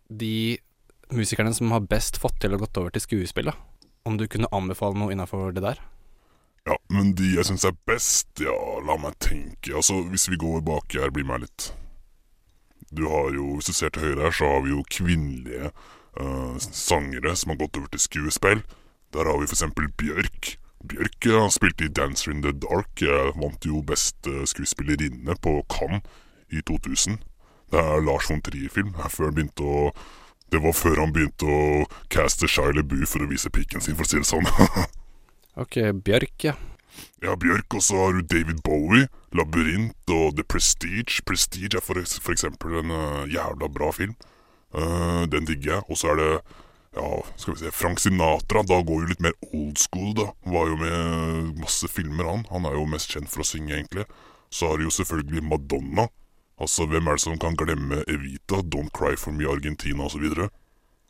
de 0.10 0.58
musikerne 1.14 1.54
som 1.54 1.72
har 1.72 1.86
best 1.90 2.18
fått 2.22 2.40
til 2.42 2.56
å 2.56 2.60
gått 2.62 2.78
over 2.78 2.94
til 2.94 3.04
skuespill. 3.04 3.52
da. 3.52 3.56
Om 4.06 4.18
du 4.18 4.28
kunne 4.28 4.52
anbefale 4.52 4.98
noe 4.98 5.12
innafor 5.12 5.52
det 5.54 5.64
der? 5.66 5.82
Ja, 6.66 6.78
men 6.90 7.14
de 7.14 7.36
jeg 7.36 7.46
syns 7.46 7.66
er 7.66 7.76
best, 7.86 8.30
ja, 8.42 8.56
la 8.82 8.98
meg 8.98 9.18
tenke. 9.22 9.76
Altså, 9.78 10.02
hvis 10.10 10.30
vi 10.30 10.40
går 10.42 10.64
baki 10.66 11.02
her, 11.02 11.14
bli 11.14 11.24
med 11.24 11.46
litt. 11.46 11.74
Du 12.90 13.06
har 13.10 13.34
jo, 13.36 13.56
hvis 13.58 13.70
du 13.70 13.74
ser 13.74 13.94
til 13.94 14.08
høyre 14.08 14.28
her, 14.28 14.34
så 14.34 14.50
har 14.50 14.66
vi 14.66 14.74
jo 14.74 14.82
kvinnelige 14.90 15.72
uh, 16.22 16.58
sangere 16.58 17.36
som 17.38 17.54
har 17.54 17.62
gått 17.62 17.78
over 17.78 17.94
til 17.94 18.02
skuespill. 18.02 18.64
Der 19.14 19.30
har 19.30 19.38
vi 19.38 19.50
for 19.50 19.58
eksempel 19.58 19.92
Bjørk. 19.98 20.56
Bjørk 20.86 21.30
ja, 21.30 21.46
spilte 21.54 21.86
i 21.86 21.94
Dancer 21.94 22.34
in 22.34 22.42
the 22.46 22.54
Dark. 22.54 23.02
Jeg 23.02 23.34
vant 23.38 23.66
jo 23.66 23.82
beste 23.86 24.46
skuespillerinne 24.50 25.38
på 25.42 25.60
Cannes 25.70 26.06
i 26.50 26.62
2000. 26.66 27.22
Det 27.74 27.82
er 27.82 28.06
Lars 28.06 28.30
von 28.30 28.42
Trier-film. 28.42 28.94
Er 28.98 29.14
før 29.14 29.30
han 29.30 29.38
begynte 29.38 29.66
å 29.66 29.80
Det 30.54 30.62
var 30.62 30.76
før 30.78 31.02
han 31.04 31.14
begynte 31.16 31.48
å 31.50 31.86
caste 32.14 32.50
Shia 32.52 32.74
LaBeouf 32.76 33.16
for 33.16 33.26
å 33.26 33.30
vise 33.32 33.52
pikken 33.54 33.84
sin, 33.84 33.98
for 33.98 34.06
å 34.06 34.12
si 34.12 34.22
det 34.22 34.30
sånn. 34.30 34.50
Ok, 35.56 35.78
Bjørk, 36.04 36.34
ja. 36.44 36.52
Ja, 37.24 37.32
Bjørk, 37.40 37.78
og 37.78 37.84
så 37.84 37.96
har 37.96 38.18
du 38.18 38.26
David 38.28 38.58
Bowie, 38.66 39.08
Labyrint 39.32 40.12
og 40.12 40.36
The 40.36 40.44
Prestige. 40.44 41.24
Prestige 41.24 41.80
er 41.80 41.84
for, 41.84 42.02
for 42.20 42.36
eksempel 42.36 42.82
en 42.82 42.92
uh, 42.92 43.24
jævla 43.32 43.70
bra 43.72 43.88
film. 43.96 44.18
Uh, 44.76 45.24
den 45.32 45.48
digger 45.48 45.78
jeg. 45.78 45.86
Og 45.88 46.00
så 46.00 46.12
er 46.12 46.20
det 46.20 46.30
ja, 46.96 47.08
skal 47.40 47.56
vi 47.56 47.60
se, 47.60 47.72
Frank 47.72 48.04
Sinatra. 48.04 48.64
Da 48.68 48.82
går 48.84 49.04
jo 49.04 49.12
litt 49.14 49.24
mer 49.24 49.36
old 49.52 49.80
school, 49.80 50.14
da. 50.16 50.30
Var 50.44 50.70
jo 50.72 50.78
med 50.80 51.64
masse 51.64 51.90
filmer, 51.92 52.28
han. 52.30 52.46
Han 52.52 52.68
er 52.68 52.78
jo 52.78 52.86
mest 52.92 53.12
kjent 53.16 53.32
for 53.32 53.44
å 53.44 53.48
synge, 53.48 53.76
egentlig. 53.76 54.06
Så 54.52 54.70
har 54.70 54.80
du 54.80 54.88
jo 54.88 54.94
selvfølgelig 54.96 55.44
Madonna. 55.50 56.08
Altså, 56.62 56.86
hvem 56.88 57.08
er 57.08 57.18
det 57.18 57.26
som 57.26 57.40
kan 57.40 57.58
glemme 57.60 58.04
Evita, 58.08 58.62
Don't 58.64 58.94
Cry 58.96 59.16
For 59.20 59.36
Me 59.36 59.48
Argentina 59.50 60.08
osv.? 60.08 60.24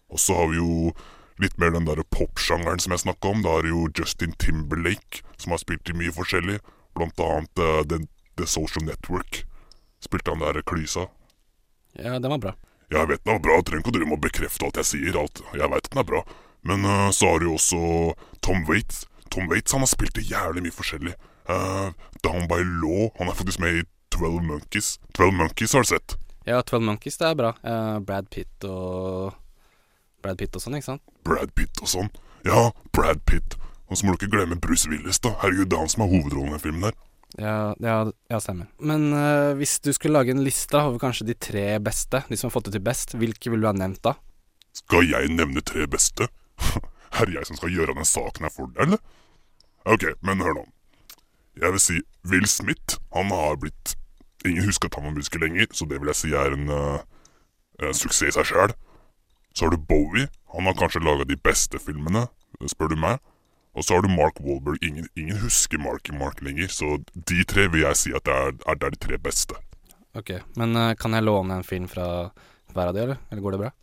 Og 0.10 0.20
så 0.20 0.38
har 0.38 0.50
vi 0.50 0.58
jo 0.58 0.94
litt 1.42 1.58
mer 1.62 1.74
den 1.76 1.88
der 1.88 2.02
popsjangeren 2.14 2.82
som 2.82 2.96
jeg 2.96 3.04
snakka 3.06 3.34
om. 3.34 3.44
Da 3.46 3.58
er 3.58 3.68
det 3.68 3.74
jo 3.74 3.90
Justin 4.00 4.34
Timberlake, 4.42 5.22
som 5.38 5.54
har 5.54 5.62
spilt 5.62 5.90
i 5.92 5.98
mye 5.98 6.14
forskjellig. 6.16 6.60
Blant 6.96 7.20
annet 7.22 7.62
uh, 7.62 7.82
The, 7.86 8.06
The 8.40 8.48
Social 8.50 8.88
Network. 8.88 9.44
Spilte 10.04 10.34
han 10.34 10.44
der 10.44 10.62
Klysa. 10.66 11.10
Ja, 11.94 12.18
den 12.20 12.32
var 12.32 12.42
bra. 12.42 12.56
Jeg 12.94 13.10
vet 13.10 13.24
den 13.26 13.34
var 13.34 13.42
bra, 13.42 13.58
jeg 13.58 13.68
trenger 13.68 13.82
ikke 13.82 13.92
å 13.92 13.96
drive 13.96 14.10
med 14.12 14.20
å 14.20 14.26
bekrefte 14.26 14.68
alt 14.68 14.80
jeg 14.82 14.92
sier. 14.92 15.20
Alt. 15.20 15.42
Jeg 15.54 15.72
vet 15.74 15.90
den 15.92 16.02
er 16.02 16.10
bra. 16.10 16.24
Men 16.66 16.88
uh, 16.88 17.10
så 17.14 17.34
har 17.34 17.42
du 17.42 17.50
jo 17.52 17.58
også 17.60 17.82
Tom 18.46 18.66
Waits. 18.70 19.06
Tom 19.34 19.50
Waits 19.52 19.76
han 19.76 19.86
har 19.86 19.92
spilt 19.92 20.18
i 20.22 20.28
jævlig 20.30 20.66
mye 20.66 20.76
forskjellig. 20.76 21.18
Uh, 21.50 21.92
Down 22.26 22.48
by 22.50 22.64
Law. 22.64 23.12
Han 23.20 23.30
er 23.30 23.38
faktisk 23.38 23.62
med 23.62 23.82
i 23.82 23.86
Twelve 24.14 24.44
Monkeys. 24.44 25.00
Twelve 25.16 25.36
Monkeys 25.38 25.74
har 25.74 25.86
du 25.86 25.92
sett? 25.94 26.18
Ja, 26.46 26.62
Twelve 26.62 26.86
Monkeys, 26.86 27.18
det 27.18 27.28
er 27.32 27.40
bra. 27.40 27.54
Uh, 27.66 28.00
Brad 28.06 28.30
Pitt 28.30 28.68
og 28.70 29.34
Brad 30.24 30.40
Pitt 30.42 30.56
og 30.58 30.64
sånn, 30.64 30.78
ikke 30.78 30.92
sant? 30.94 31.04
Brad 31.26 31.54
Pitt 31.58 31.82
og 31.82 31.90
sånn. 31.90 32.12
Ja, 32.46 32.70
Brad 32.94 33.24
Pitt. 33.30 33.58
Og 33.90 33.98
så 33.98 34.06
må 34.06 34.14
du 34.14 34.24
ikke 34.24 34.38
glemme 34.38 34.58
Bruce 34.62 34.90
Willis, 34.90 35.20
da. 35.22 35.36
Herregud, 35.42 35.70
det 35.70 35.78
er 35.78 35.84
han 35.84 35.92
som 35.92 36.06
har 36.06 36.14
hovedrollen 36.14 36.54
i 36.54 36.58
den 36.58 36.64
filmen 36.64 36.88
der. 36.88 36.98
Ja, 37.36 37.58
ja, 37.84 37.98
ja 38.32 38.40
stemmer. 38.40 38.70
Men 38.80 39.10
uh, 39.14 39.54
hvis 39.60 39.78
du 39.84 39.92
skulle 39.94 40.16
lage 40.16 40.34
en 40.34 40.44
liste 40.46 40.80
over 40.80 41.02
kanskje 41.02 41.28
de 41.28 41.36
tre 41.38 41.66
beste, 41.84 42.24
de 42.30 42.40
som 42.40 42.50
har 42.50 42.56
fått 42.56 42.70
det 42.70 42.78
til 42.78 42.86
best, 42.86 43.16
hvilke 43.20 43.52
ville 43.52 43.66
du 43.66 43.70
ha 43.70 43.76
nevnt 43.76 44.02
da? 44.06 44.16
Skal 44.76 45.08
jeg 45.10 45.34
nevne 45.34 45.64
tre 45.66 45.88
beste? 45.92 46.30
Er 47.16 47.30
det 47.30 47.38
jeg 47.38 47.48
som 47.48 47.58
skal 47.60 47.72
gjøre 47.72 47.94
den 47.96 48.08
saken 48.08 48.48
her 48.48 48.52
for 48.52 48.72
deg, 48.72 48.88
eller? 48.88 49.00
Ok, 49.88 50.10
men 50.26 50.42
hør 50.44 50.58
nå. 50.58 50.64
Jeg 51.62 51.72
vil 51.72 51.82
si 51.82 52.00
Will 52.28 52.48
Smith. 52.48 53.00
Han 53.16 53.32
har 53.34 53.60
blitt 53.62 53.96
Ingen 54.46 54.68
husker 54.68 54.92
at 54.92 54.96
han 55.00 55.08
var 55.08 55.16
musiker 55.16 55.42
lenger, 55.42 55.66
så 55.74 55.88
det 55.90 55.98
vil 55.98 56.12
jeg 56.12 56.18
si 56.20 56.28
er 56.38 56.54
en, 56.54 56.68
eh, 56.70 57.00
en 57.82 57.96
suksess 57.98 58.28
i 58.30 58.34
seg 58.36 58.46
sjæl. 58.46 58.74
Så 59.58 59.66
har 59.66 59.72
du 59.74 59.80
Bowie. 59.82 60.28
Han 60.54 60.68
har 60.70 60.76
kanskje 60.78 61.02
laga 61.02 61.26
de 61.26 61.38
beste 61.38 61.80
filmene, 61.82 62.28
spør 62.70 62.92
du 62.94 62.96
meg. 62.96 63.18
Og 63.74 63.84
så 63.84 63.96
har 63.96 64.06
du 64.06 64.12
Mark 64.14 64.38
Wahlberg. 64.40 64.78
Ingen, 64.86 65.08
ingen 65.18 65.38
husker 65.42 65.82
Marky 65.82 66.14
Mark 66.14 66.44
lenger, 66.46 66.68
så 66.68 67.00
de 67.16 67.44
tre 67.44 67.68
vil 67.72 67.84
jeg 67.88 67.98
si 68.00 68.14
at 68.16 68.28
det 68.28 68.36
er, 68.36 68.54
er, 68.68 68.78
er 68.78 68.94
de 68.94 69.02
tre 69.02 69.18
beste. 69.18 69.58
Ok, 70.16 70.32
men 70.56 70.78
eh, 70.80 70.94
kan 70.96 71.18
jeg 71.18 71.26
låne 71.26 71.58
en 71.58 71.68
film 71.68 71.90
fra 71.92 72.30
hver 72.72 72.92
av 72.92 72.96
de, 72.96 73.02
eller? 73.02 73.20
Eller 73.32 73.44
går 73.44 73.56
det 73.56 73.62
bra? 73.66 73.74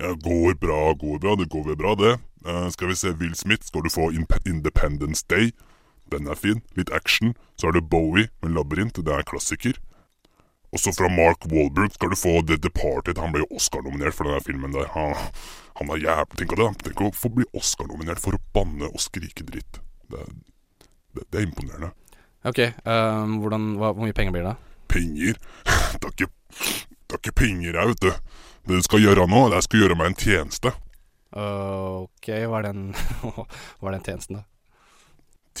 Ja, 0.00 0.12
går 0.12 0.58
bra, 0.60 0.80
går 1.00 1.18
bra. 1.22 1.36
Det 1.36 1.48
går 1.52 1.64
vel 1.70 1.78
bra, 1.80 1.94
det. 1.94 2.12
Uh, 2.44 2.68
skal 2.72 2.88
vi 2.88 2.96
se 2.96 3.14
Will 3.20 3.34
Smith, 3.36 3.66
skal 3.68 3.84
du 3.84 3.90
få 3.92 4.10
Independence 4.12 5.24
Day. 5.28 5.52
Den 6.10 6.26
er 6.30 6.38
fin. 6.38 6.60
Litt 6.78 6.90
action. 6.94 7.34
Så 7.60 7.68
er 7.70 7.76
det 7.78 7.86
Bowie 7.92 8.28
med 8.42 8.54
Labyrint. 8.56 8.98
Det 9.04 9.14
er 9.14 9.26
klassiker. 9.28 9.78
Og 10.70 10.78
så 10.78 10.92
fra 10.94 11.08
Mark 11.10 11.46
Wahlberg 11.50 11.90
skal 11.96 12.12
du 12.12 12.18
få 12.18 12.36
The 12.46 12.56
Departed. 12.62 13.18
Han 13.18 13.32
ble 13.34 13.42
jo 13.42 13.56
Oscar-nominert 13.58 14.14
for 14.14 14.28
denne 14.28 14.42
filmen 14.44 14.74
der. 14.76 14.86
Han, 14.94 15.16
han 15.80 15.90
er 15.94 16.02
jævlig 16.04 16.38
Tenk, 16.38 16.54
å 16.54 16.60
det. 16.60 16.68
Tenk 16.86 17.02
å 17.02 17.10
få 17.18 17.30
bli 17.34 17.46
Oscar-nominert 17.58 18.22
for 18.22 18.38
å 18.38 18.42
banne 18.54 18.86
og 18.90 19.02
skrike 19.02 19.46
dritt. 19.48 19.80
Det, 20.10 20.20
er- 20.20 20.86
det, 21.16 21.24
det 21.26 21.40
er 21.40 21.48
imponerende. 21.48 21.90
Ok, 22.46 22.60
um, 22.86 23.34
hvordan, 23.42 23.64
hva, 23.80 23.90
hvor 23.92 24.06
mye 24.06 24.14
penger 24.16 24.32
blir 24.36 24.46
det? 24.46 24.54
Penger? 24.88 25.40
Det 25.66 26.06
er 26.06 26.14
ikke, 26.14 26.30
det 26.30 27.16
er 27.16 27.18
ikke 27.20 27.34
penger 27.42 27.76
her, 27.76 27.90
vet 27.90 28.04
du. 28.06 28.38
Det 28.70 28.78
du 28.78 28.86
skal 28.86 29.02
gjøre 29.02 29.26
nå, 29.28 29.42
det 29.50 29.58
er 29.58 29.66
skal 29.66 29.82
gjøre 29.82 29.98
meg 29.98 30.12
en 30.12 30.16
tjeneste. 30.22 30.72
ok, 31.34 32.30
hva 32.50 32.60
er 32.62 32.68
den, 32.70 32.86
hva 33.80 33.90
er 33.90 33.96
den 33.98 34.06
tjenesten 34.06 34.38
da? 34.38 34.44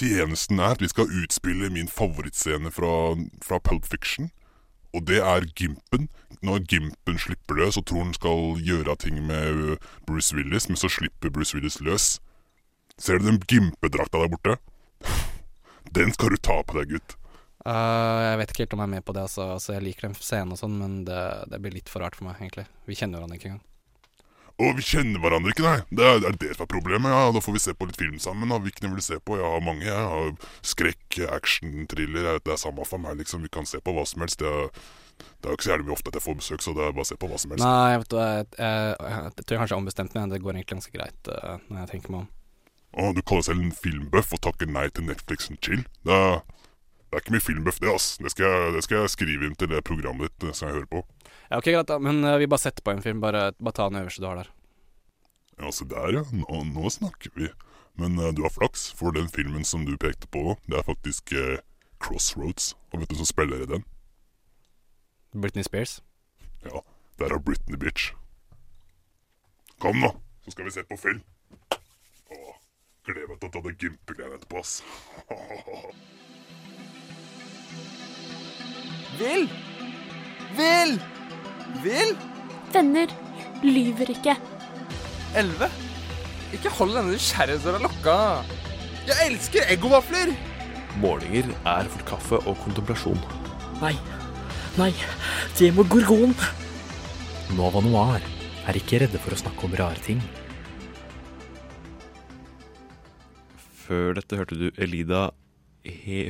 Tjenesten 0.00 0.56
er 0.58 0.72
at 0.72 0.80
vi 0.80 0.88
skal 0.88 1.10
utspille 1.12 1.68
min 1.68 1.88
favorittscene 1.88 2.70
fra, 2.72 3.18
fra 3.44 3.58
Pulp 3.60 3.84
Fiction. 3.84 4.30
Og 4.96 5.04
det 5.06 5.18
er 5.20 5.44
Gimpen. 5.58 6.08
Når 6.40 6.64
Gimpen 6.70 7.18
slipper 7.20 7.58
løs 7.58 7.76
og 7.76 7.84
tror 7.90 8.06
han 8.06 8.16
skal 8.16 8.56
gjøre 8.64 8.96
ting 8.96 9.20
med 9.26 9.76
Bruce 10.08 10.32
Willis, 10.36 10.70
men 10.70 10.80
så 10.80 10.88
slipper 10.88 11.28
Bruce 11.28 11.52
Willis 11.56 11.82
løs. 11.84 12.14
Ser 12.96 13.20
du 13.20 13.28
den 13.28 13.42
gimpedrakta 13.44 14.24
der 14.24 14.32
borte? 14.32 14.56
Den 15.96 16.12
skal 16.14 16.30
du 16.30 16.36
ta 16.38 16.60
på 16.62 16.76
deg, 16.76 16.92
gutt. 16.92 17.16
Uh, 17.66 18.20
jeg 18.22 18.36
vet 18.38 18.52
ikke 18.52 18.62
helt 18.62 18.74
om 18.76 18.82
jeg 18.82 18.88
er 18.88 18.92
med 18.92 19.04
på 19.04 19.14
det, 19.16 19.24
altså. 19.26 19.46
altså 19.56 19.72
jeg 19.74 19.82
liker 19.82 20.06
den 20.06 20.14
scenen 20.14 20.54
og 20.54 20.60
sånn, 20.60 20.76
men 20.78 21.00
det, 21.08 21.18
det 21.50 21.58
blir 21.60 21.74
litt 21.74 21.90
for 21.90 22.04
rart 22.04 22.14
for 22.14 22.28
meg, 22.28 22.38
egentlig. 22.38 22.68
Vi 22.86 22.94
kjenner 23.00 23.18
hverandre 23.18 23.40
ikke 23.40 23.50
engang. 23.50 23.64
Og 24.60 24.76
vi 24.76 24.84
kjenner 24.84 25.22
hverandre 25.22 25.54
ikke, 25.54 25.64
nei. 25.64 25.78
Det 25.96 26.04
er, 26.04 26.18
er 26.28 26.34
det 26.36 26.50
som 26.56 26.66
er 26.66 26.70
problemet. 26.70 27.12
Ja, 27.14 27.30
Da 27.32 27.40
får 27.40 27.54
vi 27.56 27.62
se 27.64 27.72
på 27.74 27.86
litt 27.88 27.96
film 28.00 28.18
sammen. 28.20 28.50
da. 28.52 28.58
Hvilken 28.60 28.90
vil 28.90 29.00
du 29.00 29.06
se 29.06 29.16
på? 29.24 29.38
Jeg 29.40 29.46
har 29.54 29.62
mange. 29.64 29.86
jeg 29.88 29.94
har 30.12 30.32
Skrekk, 30.62 31.20
action, 31.32 31.86
thriller. 31.88 32.26
jeg- 32.34 32.44
Det 32.44 32.52
er 32.52 32.60
samme 32.60 32.84
for 32.86 32.98
meg, 32.98 33.16
liksom. 33.18 33.42
Vi 33.42 33.48
kan 33.48 33.64
se 33.66 33.80
på 33.80 33.94
hva 33.96 34.04
som 34.06 34.20
helst. 34.20 34.38
Det 34.38 34.46
er, 34.50 34.68
det 35.40 35.46
er 35.46 35.50
jo 35.50 35.56
ikke 35.56 35.64
så 35.68 35.72
jævlig 35.72 35.86
mye 35.88 35.96
ofte 35.96 36.08
at 36.08 36.14
jeg 36.20 36.22
får 36.26 36.36
besøk, 36.40 36.60
så 36.62 36.74
det 36.76 36.84
er 36.84 36.92
bare 36.92 37.06
å 37.06 37.10
se 37.10 37.16
på 37.16 37.28
hva 37.30 37.38
som 37.40 37.50
helst. 37.50 37.64
Nei, 37.64 37.90
jeg 37.92 37.98
vet 38.04 38.08
du, 38.12 38.16
jeg, 38.20 38.46
jeg, 38.58 38.96
jeg, 39.00 39.32
tror 39.44 39.54
jeg 39.56 39.60
kanskje 39.60 39.74
jeg 39.74 39.80
ombestemt 39.80 40.14
meg, 40.14 40.30
det 40.30 40.42
går 40.44 40.52
egentlig 40.54 40.74
ganske 40.76 40.92
greit 40.92 41.28
uh, 41.32 41.58
når 41.70 41.78
jeg 41.84 41.88
tenker 41.94 42.10
meg 42.10 42.20
om. 42.20 42.28
Å, 43.00 43.14
du 43.14 43.22
kaller 43.22 43.42
selv 43.46 43.62
en 43.62 43.72
filmbuff 43.72 44.32
og 44.34 44.40
takker 44.42 44.66
nei 44.66 44.88
til 44.90 45.04
Netflix 45.06 45.48
and 45.48 45.60
chill? 45.62 45.84
Det 46.04 46.12
er, 46.16 46.40
det 47.10 47.14
er 47.16 47.22
ikke 47.22 47.34
mye 47.36 47.44
filmbuff, 47.46 47.78
det, 47.80 47.92
ass. 47.94 48.16
Det 48.18 48.32
skal, 48.34 48.44
jeg, 48.50 48.72
det 48.74 48.82
skal 48.84 49.04
jeg 49.04 49.12
skrive 49.16 49.46
inn 49.46 49.54
til 49.56 49.68
det 49.70 49.84
programmet 49.86 50.28
ditt 50.28 50.48
eh, 50.48 50.52
som 50.56 50.68
jeg 50.68 50.80
hører 50.80 50.90
på. 50.90 51.04
Ja, 51.50 51.58
ok, 51.58 51.64
greit 51.64 51.88
da, 51.90 51.98
men 51.98 52.22
eh, 52.24 52.36
vi 52.38 52.46
bare 52.46 52.62
setter 52.62 52.84
på 52.86 52.92
en 52.94 53.02
film, 53.02 53.20
bare, 53.20 53.50
bare 53.58 53.74
ta 53.74 53.88
den 53.90 53.98
øverste 53.98 54.22
du 54.22 54.28
har 54.28 54.38
der. 54.38 54.50
Ja, 55.58 55.72
se 55.74 55.84
der, 55.84 56.12
ja. 56.14 56.22
Nå, 56.30 56.62
nå 56.70 56.90
snakker 56.94 57.34
vi. 57.34 57.50
Men 57.98 58.14
uh, 58.18 58.30
du 58.30 58.44
har 58.46 58.54
flaks, 58.54 58.92
for 58.94 59.10
den 59.12 59.26
filmen 59.28 59.64
som 59.66 59.82
du 59.84 59.96
pekte 59.98 60.30
på, 60.30 60.54
det 60.70 60.78
er 60.78 60.86
faktisk 60.86 61.34
uh, 61.34 61.58
Crossroads. 61.98 62.76
Og 62.92 63.02
vet 63.02 63.10
du 63.10 63.16
hvem 63.16 63.24
som 63.24 63.32
spiller 63.32 63.66
i 63.66 63.68
den? 63.68 63.84
Britney 65.34 65.66
Spears. 65.66 65.98
Ja, 66.64 66.80
der 67.18 67.34
er 67.34 67.42
Britney 67.42 67.76
bitch. 67.76 68.12
Kom 69.82 69.98
nå, 70.00 70.14
så 70.44 70.54
skal 70.54 70.64
vi 70.64 70.70
se 70.78 70.86
på 70.86 70.96
film. 71.02 71.20
Åh, 72.30 72.56
gleder 73.04 73.26
meg 73.26 73.40
til 73.42 73.50
å 73.50 73.54
ta 73.58 73.66
det 73.66 73.78
gimpegreiene 73.80 74.38
etterpå, 74.38 74.62
ass. 74.62 74.82
Vil! 79.18 79.50
Vil! 80.56 81.00
Vil! 81.84 82.16
Venner 82.72 83.10
lyver 83.66 84.12
ikke. 84.14 84.36
Elleve? 85.36 85.70
Ikke 86.54 86.72
hold 86.74 86.96
denne 86.96 87.14
nysgjerrighetsdøra 87.14 87.80
lukka. 87.82 88.16
Jeg 89.08 89.30
elsker 89.30 89.68
eggovafler! 89.72 90.32
Målinger 91.00 91.52
er 91.66 91.88
for 91.90 92.06
kaffe 92.08 92.40
og 92.50 92.58
kontemplasjon. 92.64 93.20
Nei. 93.80 93.94
Nei. 94.78 94.90
Det 95.58 95.70
må 95.74 95.86
gorgon. 95.90 96.34
Nova 97.56 97.82
Noir. 97.84 98.22
er 98.68 98.76
ikke 98.76 99.00
redde 99.02 99.18
for 99.18 99.34
å 99.34 99.38
snakke 99.40 99.66
om 99.66 99.72
rare 99.74 99.98
ting. 100.04 100.20
Før 103.86 104.14
dette 104.14 104.38
hørte 104.38 104.58
du 104.58 104.68
Elida 104.78 105.30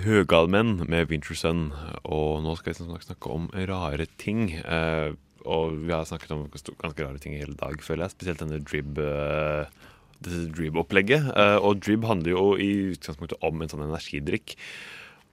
Høgalmenn 0.06 0.86
med 0.88 1.10
Winter 1.10 1.36
Sun. 1.36 1.72
Og 2.04 2.40
nå 2.44 2.54
skal 2.56 2.76
vi 2.78 3.02
snakke 3.04 3.34
om 3.34 3.50
rare 3.68 4.06
ting. 4.16 4.54
Eh, 4.62 5.12
og 5.44 5.78
vi 5.84 5.94
har 5.94 6.06
snakket 6.08 6.34
om 6.34 6.46
ganske 6.50 7.04
rare 7.04 7.20
ting 7.22 7.36
i 7.36 7.42
hele 7.42 7.56
dag, 7.58 7.80
føler 7.84 8.06
jeg. 8.06 8.16
Spesielt 8.18 8.44
denne 8.44 8.60
drib... 8.64 9.00
Eh, 9.00 9.80
dette 10.20 10.50
drib-opplegget. 10.52 11.30
Eh, 11.32 11.58
og 11.64 11.78
drib 11.80 12.04
handler 12.04 12.34
jo 12.34 12.42
i 12.60 12.68
utgangspunktet 12.92 13.40
om 13.46 13.62
en 13.62 13.70
sånn 13.72 13.86
energidrikk. 13.86 14.52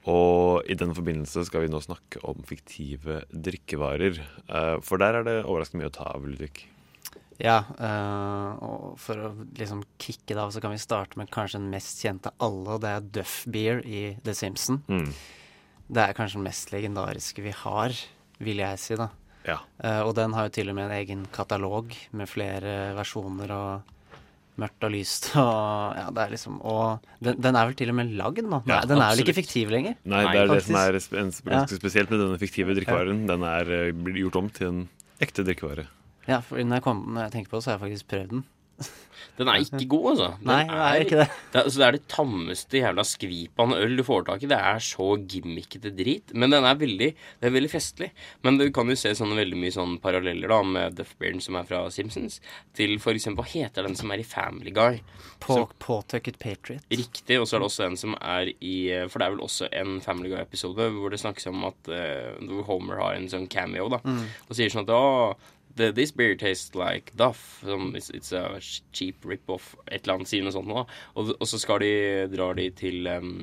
Og 0.08 0.64
i 0.72 0.78
denne 0.80 0.96
forbindelse 0.96 1.44
skal 1.50 1.66
vi 1.66 1.72
nå 1.74 1.82
snakke 1.84 2.22
om 2.24 2.40
fiktive 2.48 3.26
drikkevarer. 3.28 4.22
Eh, 4.48 4.78
for 4.88 5.04
der 5.04 5.20
er 5.20 5.28
det 5.28 5.38
overraskende 5.44 5.84
mye 5.84 5.92
å 5.92 5.98
ta 5.98 6.08
av, 6.14 6.24
Ludvig. 6.24 6.64
Ja, 7.38 7.60
og 8.66 8.96
for 8.98 9.20
å 9.22 9.28
liksom 9.60 9.84
kicke 10.02 10.34
det 10.34 10.42
av, 10.42 10.50
så 10.56 10.62
kan 10.64 10.72
vi 10.74 10.80
starte 10.82 11.20
med 11.20 11.30
kanskje 11.30 11.60
den 11.60 11.68
mest 11.70 12.00
kjente 12.02 12.32
av 12.32 12.48
alle, 12.48 12.78
og 12.78 12.82
det 12.82 12.94
er 12.96 13.12
Duff 13.20 13.36
Beer 13.54 13.84
i 13.86 14.16
The 14.26 14.34
Simpson. 14.34 14.80
Mm. 14.90 15.12
Det 15.86 16.02
er 16.02 16.18
kanskje 16.18 16.40
den 16.40 16.48
mest 16.48 16.74
legendariske 16.74 17.44
vi 17.46 17.54
har, 17.54 17.94
vil 18.42 18.64
jeg 18.64 18.82
si, 18.82 18.98
da. 18.98 19.12
Ja. 19.48 19.60
Eh, 19.84 20.02
og 20.04 20.16
den 20.18 20.36
har 20.36 20.48
jo 20.48 20.56
til 20.58 20.72
og 20.72 20.78
med 20.78 20.90
en 20.90 20.98
egen 20.98 21.28
katalog 21.34 21.94
med 22.12 22.30
flere 22.30 22.94
versjoner 22.98 23.54
og 23.56 23.94
mørkt 24.58 24.88
og 24.88 24.94
lyst 24.94 25.30
og 25.38 25.98
ja, 26.00 26.08
det 26.10 26.24
er 26.24 26.32
liksom 26.34 26.56
Og 26.66 27.04
den, 27.22 27.38
den 27.46 27.58
er 27.60 27.68
vel 27.70 27.76
til 27.78 27.92
og 27.94 27.98
med 28.00 28.16
lagd 28.18 28.42
nå? 28.42 28.64
Ja, 28.70 28.82
den 28.90 28.98
er 28.98 29.14
vel 29.14 29.22
ikke 29.22 29.38
fiktiv 29.38 29.74
lenger? 29.74 30.00
Nei, 30.10 30.24
det 30.34 30.42
er 30.42 30.52
det 30.52 30.64
som 30.66 30.80
er 30.82 30.98
ganske 30.98 31.78
spesielt 31.78 32.14
med 32.14 32.24
denne 32.26 32.42
fiktive 32.42 32.76
drikkevaren. 32.78 33.26
Den 33.30 33.46
er 33.48 33.74
eh, 33.84 34.04
gjort 34.18 34.42
om 34.42 34.52
til 34.54 34.72
en 34.72 34.84
ekte 35.24 35.46
drikkevare. 35.48 35.88
Ja, 36.28 36.42
for 36.44 36.60
når 36.60 36.82
jeg, 36.82 36.84
kom, 36.84 37.06
når 37.16 37.28
jeg 37.28 37.36
tenker 37.38 37.54
på 37.54 37.60
det, 37.60 37.64
så 37.64 37.72
har 37.72 37.78
jeg 37.78 37.86
faktisk 37.86 38.10
prøvd 38.12 38.34
den. 38.34 38.42
Den 39.38 39.50
er 39.52 39.62
ikke 39.62 39.86
god, 39.90 40.06
altså. 40.12 40.28
Den 40.40 40.50
Nei, 40.50 40.62
den 40.66 40.80
er 40.82 41.00
ikke 41.04 41.18
det. 41.20 41.28
Det 41.54 41.60
er, 41.60 41.66
altså, 41.68 41.80
det 41.80 41.86
er 41.88 41.96
det 41.96 42.08
tammeste 42.10 42.80
jævla 42.80 43.04
skvipet 43.06 43.62
av 43.64 43.74
øl 43.78 43.98
du 44.00 44.04
får 44.06 44.24
tak 44.30 44.44
i. 44.44 44.50
Det 44.50 44.58
er 44.58 44.82
så 44.82 45.10
gimmickete 45.30 45.92
drit. 45.98 46.34
Men 46.34 46.54
den 46.54 46.66
er 46.66 46.80
veldig, 46.80 47.10
det 47.14 47.50
er 47.50 47.54
veldig 47.54 47.70
festlig. 47.70 48.10
Men 48.46 48.58
du 48.58 48.66
kan 48.74 48.90
jo 48.90 48.98
se 48.98 49.14
sånne 49.18 49.38
veldig 49.38 49.60
mye 49.62 49.76
sånne 49.76 50.02
paralleller 50.02 50.54
da 50.54 50.60
med 50.66 50.98
Duff 50.98 51.14
som 51.46 51.60
er 51.60 51.68
fra 51.70 51.84
Simpsons, 51.94 52.40
til 52.78 52.98
for 53.04 53.18
eksempel 53.18 53.46
Hva 53.46 53.52
heter 53.52 53.86
den 53.86 53.98
som 54.00 54.12
er 54.12 54.24
i 54.24 54.26
Family 54.26 54.74
Guy? 54.74 55.02
På, 55.44 55.54
Som- 55.54 55.76
Påtøkket 55.86 56.40
Patriot. 56.42 56.82
Riktig, 56.90 57.38
og 57.40 57.46
så 57.46 57.58
er 57.58 57.62
det 57.62 57.70
også 57.70 57.86
en 57.86 57.98
som 57.98 58.16
er 58.18 58.50
i 58.58 58.78
For 59.12 59.20
det 59.20 59.28
er 59.28 59.36
vel 59.36 59.46
også 59.46 59.70
en 59.70 60.00
Family 60.02 60.34
Guy-episode 60.34 60.90
hvor 60.98 61.14
det 61.14 61.22
snakkes 61.22 61.50
om 61.52 61.68
at 61.70 61.92
uh, 61.94 62.64
Homer 62.66 62.98
har 63.04 63.20
en 63.20 63.30
sånn 63.30 63.46
cameo, 63.52 63.86
da. 63.94 64.02
Mm. 64.02 64.26
Og 64.50 64.58
sier 64.58 64.74
sånn 64.74 64.88
at 64.88 64.96
oh, 64.98 65.38
the, 65.78 65.92
this 65.94 66.12
beer 66.12 66.36
tastes 66.36 66.76
like 66.76 67.16
Duff. 67.16 67.62
Som, 67.64 67.96
it's, 67.96 68.10
it's 68.10 68.34
a 68.34 68.60
cheap 68.92 69.24
rip-off. 69.26 69.76
Et 69.88 70.04
eller 70.04 70.20
annet 70.20 70.34
sier 70.34 70.46
noe 70.46 70.56
sånt 70.56 70.70
nå. 70.70 70.84
Og, 71.16 71.34
og 71.38 71.50
så 71.50 71.62
skal 71.62 71.82
de, 71.86 71.94
drar 72.34 72.58
de 72.60 72.70
til 72.76 73.08
um, 73.14 73.34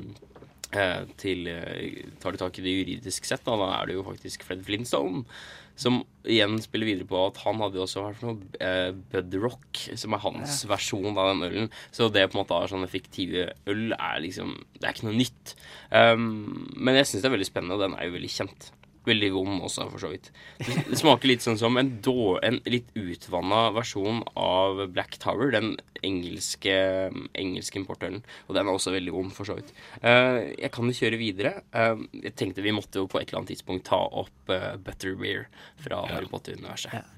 til 1.20 1.50
eh, 1.50 2.06
Tar 2.22 2.34
de 2.34 2.40
tak 2.40 2.58
i 2.58 2.64
det 2.64 2.72
juridisk 2.78 3.28
sett, 3.28 3.44
da, 3.46 3.56
da 3.60 3.68
er 3.76 3.86
det 3.86 3.98
jo 3.98 4.06
faktisk 4.06 4.46
Fred 4.46 4.64
Flintstone. 4.66 5.24
Som 5.78 6.04
igjen 6.30 6.60
spiller 6.62 6.86
videre 6.86 7.08
på 7.10 7.18
at 7.18 7.40
han 7.42 7.58
hadde 7.58 7.80
jo 7.80 7.84
også 7.84 8.04
vært 8.04 8.22
noe 8.22 8.62
eh, 8.62 8.92
Budrock, 9.10 9.80
som 9.98 10.14
er 10.14 10.22
hans 10.22 10.60
versjon 10.70 11.18
av 11.18 11.32
den 11.32 11.48
ølen. 11.48 11.72
Så 11.94 12.08
det 12.14 12.28
på 12.28 12.38
en 12.38 12.44
måte 12.44 12.54
av 12.54 12.68
sånne 12.70 12.90
fiktive 12.90 13.48
øl 13.70 13.96
er 13.96 14.22
liksom 14.22 14.54
Det 14.76 14.86
er 14.86 14.94
ikke 14.94 15.08
noe 15.08 15.18
nytt. 15.18 15.56
Um, 15.90 16.70
men 16.78 17.00
jeg 17.00 17.10
syns 17.10 17.24
det 17.24 17.30
er 17.30 17.36
veldig 17.36 17.50
spennende, 17.50 17.78
og 17.78 17.86
den 17.86 17.98
er 17.98 18.08
jo 18.08 18.16
veldig 18.18 18.32
kjent. 18.36 18.70
Veldig 19.04 19.30
vond 19.34 19.64
også, 19.66 19.84
for 19.92 20.00
så 20.00 20.10
vidt. 20.14 20.30
Det, 20.64 20.96
smaker 20.96 21.28
litt 21.28 21.44
sånn 21.44 21.58
som 21.60 21.76
en, 21.76 21.90
då, 22.04 22.38
en 22.44 22.56
litt 22.64 22.88
utvanna 22.96 23.66
versjon 23.76 24.22
av 24.40 24.80
Black 24.94 25.18
Tower, 25.20 25.52
den 25.52 25.74
engelske, 26.04 26.76
engelske 27.36 27.80
importøren. 27.80 28.22
Og 28.48 28.56
den 28.56 28.64
er 28.64 28.72
også 28.72 28.94
veldig 28.94 29.12
vond, 29.12 29.34
for 29.36 29.48
så 29.48 29.58
vidt. 29.58 29.74
Uh, 30.00 30.40
jeg 30.56 30.72
kan 30.72 30.88
jo 30.88 30.96
kjøre 30.96 31.20
videre. 31.20 31.52
Uh, 31.76 32.06
jeg 32.24 32.32
tenkte 32.40 32.64
vi 32.64 32.72
måtte 32.76 33.02
jo 33.02 33.10
på 33.10 33.20
et 33.20 33.28
eller 33.28 33.42
annet 33.42 33.52
tidspunkt 33.52 33.86
ta 33.90 34.00
opp 34.08 34.54
uh, 34.54 34.72
Butterbeer 34.80 35.46
fra 35.84 36.00
Harry 36.08 36.30
Potter-universet. 36.30 37.12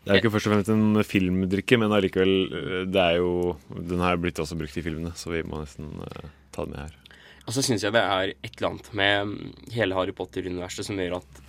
Det 0.00 0.14
er 0.14 0.16
jo 0.16 0.22
ikke 0.22 0.36
først 0.38 0.48
og 0.48 0.54
fremst 0.54 0.70
en 0.72 1.02
filmdrikke, 1.04 1.76
men 1.82 1.92
allikevel 1.92 2.86
det 2.88 3.02
er 3.02 3.18
jo, 3.18 3.58
Den 3.68 4.00
har 4.00 4.16
blitt 4.16 4.38
også 4.40 4.56
brukt 4.56 4.78
i 4.80 4.86
filmene, 4.86 5.12
så 5.18 5.34
vi 5.34 5.42
må 5.44 5.60
nesten 5.60 5.90
ta 6.54 6.64
den 6.64 6.72
med 6.72 6.86
her. 6.86 7.09
Og 7.50 7.54
så 7.56 7.64
syns 7.66 7.82
jeg 7.82 7.90
det 7.96 8.00
er 8.06 8.30
et 8.30 8.52
eller 8.52 8.68
annet 8.68 8.88
med 8.94 9.30
mm, 9.32 9.54
hele 9.74 9.96
Harry 9.98 10.12
Potter-universet 10.14 10.86
som 10.86 11.00
gjør 11.00 11.18
at 11.18 11.40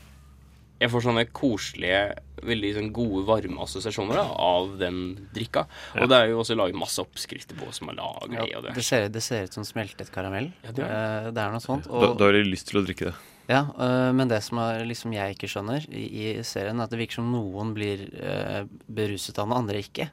jeg 0.82 0.90
får 0.90 1.04
sånne 1.06 1.24
koselige, 1.30 1.98
veldig 2.42 2.70
sånn 2.74 2.88
gode, 2.96 3.20
varme 3.28 3.62
assosiasjoner 3.62 4.18
da, 4.18 4.24
av 4.34 4.72
den 4.80 4.96
drikka. 5.30 5.68
Ja. 5.94 6.00
Og 6.02 6.10
det 6.10 6.18
er 6.18 6.32
jo 6.32 6.40
også 6.42 6.58
laget 6.58 6.80
masse 6.82 7.04
oppskrifter 7.04 7.60
på 7.60 7.70
som 7.78 7.92
er 7.92 8.00
laget 8.00 8.40
i. 8.48 8.56
og 8.58 8.66
det, 8.66 8.74
det 8.80 8.86
ser, 8.88 9.06
det 9.14 9.22
ser 9.22 9.46
ut 9.46 9.60
som 9.60 9.68
smeltet 9.68 10.10
karamell. 10.16 10.50
Ja, 10.66 10.74
det 10.74 10.88
er. 10.88 11.28
det 11.38 11.44
er 11.44 11.54
noe 11.54 11.62
sånt. 11.62 11.86
Da, 11.86 12.10
da 12.18 12.32
har 12.32 12.34
de 12.34 12.42
lyst 12.48 12.72
til 12.72 12.82
å 12.82 12.84
drikke 12.88 13.12
det. 13.12 13.14
Ja, 13.52 13.62
øh, 13.78 14.10
men 14.18 14.32
det 14.32 14.42
som 14.48 14.58
er, 14.64 14.82
liksom 14.90 15.14
jeg 15.14 15.36
ikke 15.36 15.52
skjønner 15.54 15.86
i, 15.86 16.08
i 16.24 16.26
serien, 16.48 16.82
er 16.82 16.90
at 16.90 16.96
det 16.96 17.04
virker 17.04 17.20
som 17.20 17.30
noen 17.30 17.76
blir 17.78 18.08
øh, 18.18 18.66
beruset 18.90 19.38
av 19.38 19.52
den 19.52 19.58
andre 19.60 19.86
ikke. 19.86 20.10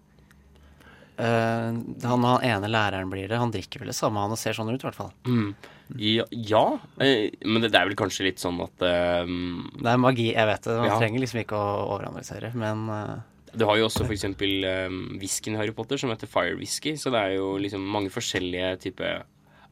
Uh, 1.18 1.74
han, 2.04 2.22
han 2.22 2.44
ene 2.46 2.68
læreren 2.70 3.08
blir 3.10 3.26
det. 3.26 3.40
Han 3.40 3.50
drikker 3.50 3.82
vel 3.82 3.90
det 3.90 3.96
samme, 3.98 4.20
han 4.22 4.36
og 4.36 4.38
ser 4.38 4.54
sånn 4.54 4.68
ut, 4.70 4.78
i 4.78 4.86
hvert 4.86 5.00
fall. 5.00 5.10
Mm. 5.26 5.48
Ja, 5.96 6.78
eh, 7.00 7.30
men 7.46 7.62
det, 7.62 7.70
det 7.72 7.80
er 7.80 7.88
vel 7.88 7.96
kanskje 7.96 8.26
litt 8.28 8.42
sånn 8.42 8.58
at 8.60 8.82
um, 9.24 9.70
Det 9.78 9.88
er 9.88 9.96
magi, 10.02 10.26
jeg 10.34 10.46
vet 10.50 10.62
det. 10.68 10.76
Man 10.76 10.90
Ja. 10.90 10.98
trenger 11.00 11.20
liksom 11.24 11.40
ikke 11.40 11.56
å 11.56 11.70
overanalysere, 11.94 12.50
men 12.54 12.84
uh, 12.92 13.16
Du 13.56 13.64
har 13.64 13.78
jo 13.80 13.86
også 13.88 14.04
for 14.04 14.12
eksempel 14.12 14.66
um, 14.90 15.18
whiskyen 15.18 15.56
i 15.56 15.58
Harry 15.62 15.72
Potter 15.72 15.96
som 15.96 16.10
heter 16.12 16.28
Fire 16.28 16.54
Whisky, 16.60 16.92
så 17.00 17.10
det 17.14 17.18
er 17.24 17.36
jo 17.38 17.56
liksom 17.56 17.80
mange 17.80 18.12
forskjellige 18.12 18.74
typer 18.84 19.22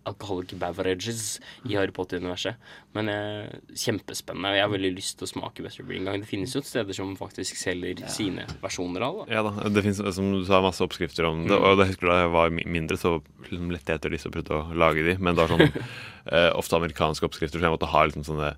alcoholic 0.07 0.55
beverages 0.61 1.39
i 1.67 1.75
Harry 1.75 1.93
Potter-universet. 1.95 2.61
Men 2.97 3.11
eh, 3.13 3.51
kjempespennende. 3.77 4.55
Jeg 4.57 4.65
har 4.65 4.73
veldig 4.73 4.93
lyst 4.97 5.19
til 5.19 5.27
å 5.27 5.31
smake 5.31 5.65
Butterbeer 5.65 6.01
en 6.01 6.11
gang. 6.11 6.23
Det 6.23 6.31
finnes 6.31 6.55
jo 6.57 6.63
steder 6.65 6.97
som 6.97 7.13
faktisk 7.19 7.59
selger 7.61 8.05
sine 8.13 8.47
versjoner 8.63 9.05
av 9.07 9.21
det. 9.21 9.29
Ja 9.37 9.45
da, 9.47 9.55
Det 9.69 9.85
finnes, 9.85 10.03
som 10.17 10.33
du 10.33 10.43
sa, 10.49 10.63
masse 10.65 10.85
oppskrifter 10.87 11.29
om 11.29 11.45
det. 11.47 11.57
Mm. 11.57 11.69
Og 11.69 11.85
jeg 11.85 11.93
husker 11.95 12.13
Da 12.13 12.23
jeg 12.23 12.33
var 12.39 12.57
mindre, 12.57 13.01
så 13.01 13.19
liksom 13.51 13.71
lette 13.75 13.93
jeg 13.93 14.03
etter 14.03 14.17
disse 14.17 14.31
og 14.31 14.39
prøvde 14.39 14.57
å 14.57 14.81
lage 14.87 15.07
de. 15.07 15.19
Men 15.21 15.37
det 15.37 15.45
var 15.45 15.55
sånn 15.55 15.69
eh, 16.35 16.51
ofte 16.55 16.81
amerikanske 16.81 17.29
oppskrifter, 17.29 17.61
så 17.61 17.69
jeg 17.69 17.77
måtte 17.77 17.93
ha 17.93 18.09
liksom 18.09 18.27
sånne 18.31 18.57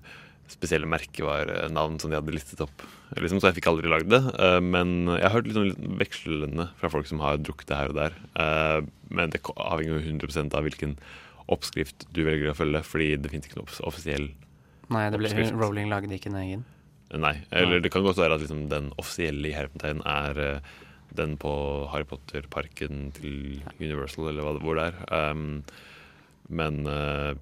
spesielle 0.49 0.89
merkevarenavn 0.89 1.99
som 2.01 2.11
de 2.11 2.17
hadde 2.17 2.33
listet 2.33 2.61
opp. 2.63 2.83
Liksom, 3.17 3.39
så 3.41 3.49
jeg 3.49 3.59
fikk 3.59 3.69
aldri 3.71 3.89
lagd 3.91 4.11
det. 4.11 4.21
Uh, 4.33 4.59
men 4.63 5.09
jeg 5.11 5.25
har 5.25 5.35
hørt 5.37 5.49
litt 5.49 5.57
sånn 5.57 5.69
litt 5.71 5.89
vekslende 6.01 6.69
fra 6.79 6.91
folk 6.93 7.09
som 7.09 7.21
har 7.23 7.41
drukket 7.41 7.69
det 7.69 7.79
her 7.79 7.93
og 7.93 7.99
der. 7.99 8.17
Uh, 8.33 8.79
men 9.13 9.33
det 9.33 9.43
avhenger 9.55 9.97
jo 9.97 10.03
100% 10.17 10.57
av 10.57 10.65
hvilken 10.65 10.97
oppskrift 11.49 12.07
du 12.15 12.23
velger 12.27 12.51
å 12.51 12.57
følge, 12.57 12.83
fordi 12.85 13.13
det 13.21 13.31
finnes 13.31 13.49
ikke 13.49 13.59
noe 13.61 13.69
off- 13.69 13.81
offisiell 13.89 14.29
Nei, 14.89 15.05
det 15.13 15.19
ble, 15.21 15.29
oppskrift. 15.29 15.57
Rowling 15.57 15.89
lagde 15.91 16.13
ikke 16.15 16.31
en 16.31 16.39
egen. 16.41 16.67
Nei. 17.13 17.35
Eller 17.53 17.81
det 17.81 17.91
kan 17.93 18.05
godt 18.05 18.17
være 18.21 18.37
at 18.37 18.43
liksom 18.43 18.67
den 18.71 18.91
offisielle 19.01 19.49
i 19.49 19.53
hermetegn 19.53 20.01
er 20.05 20.39
eh, 20.41 20.71
den 21.17 21.35
på 21.41 21.51
Harry 21.89 22.05
Potter-parken 22.09 23.09
til 23.17 23.61
Universal, 23.79 24.29
eller 24.31 24.45
hva, 24.45 24.55
hvor 24.61 24.77
det 24.77 24.89
er. 24.91 24.99
Um, 25.31 25.63
men 26.49 26.81
uh, 26.89 27.33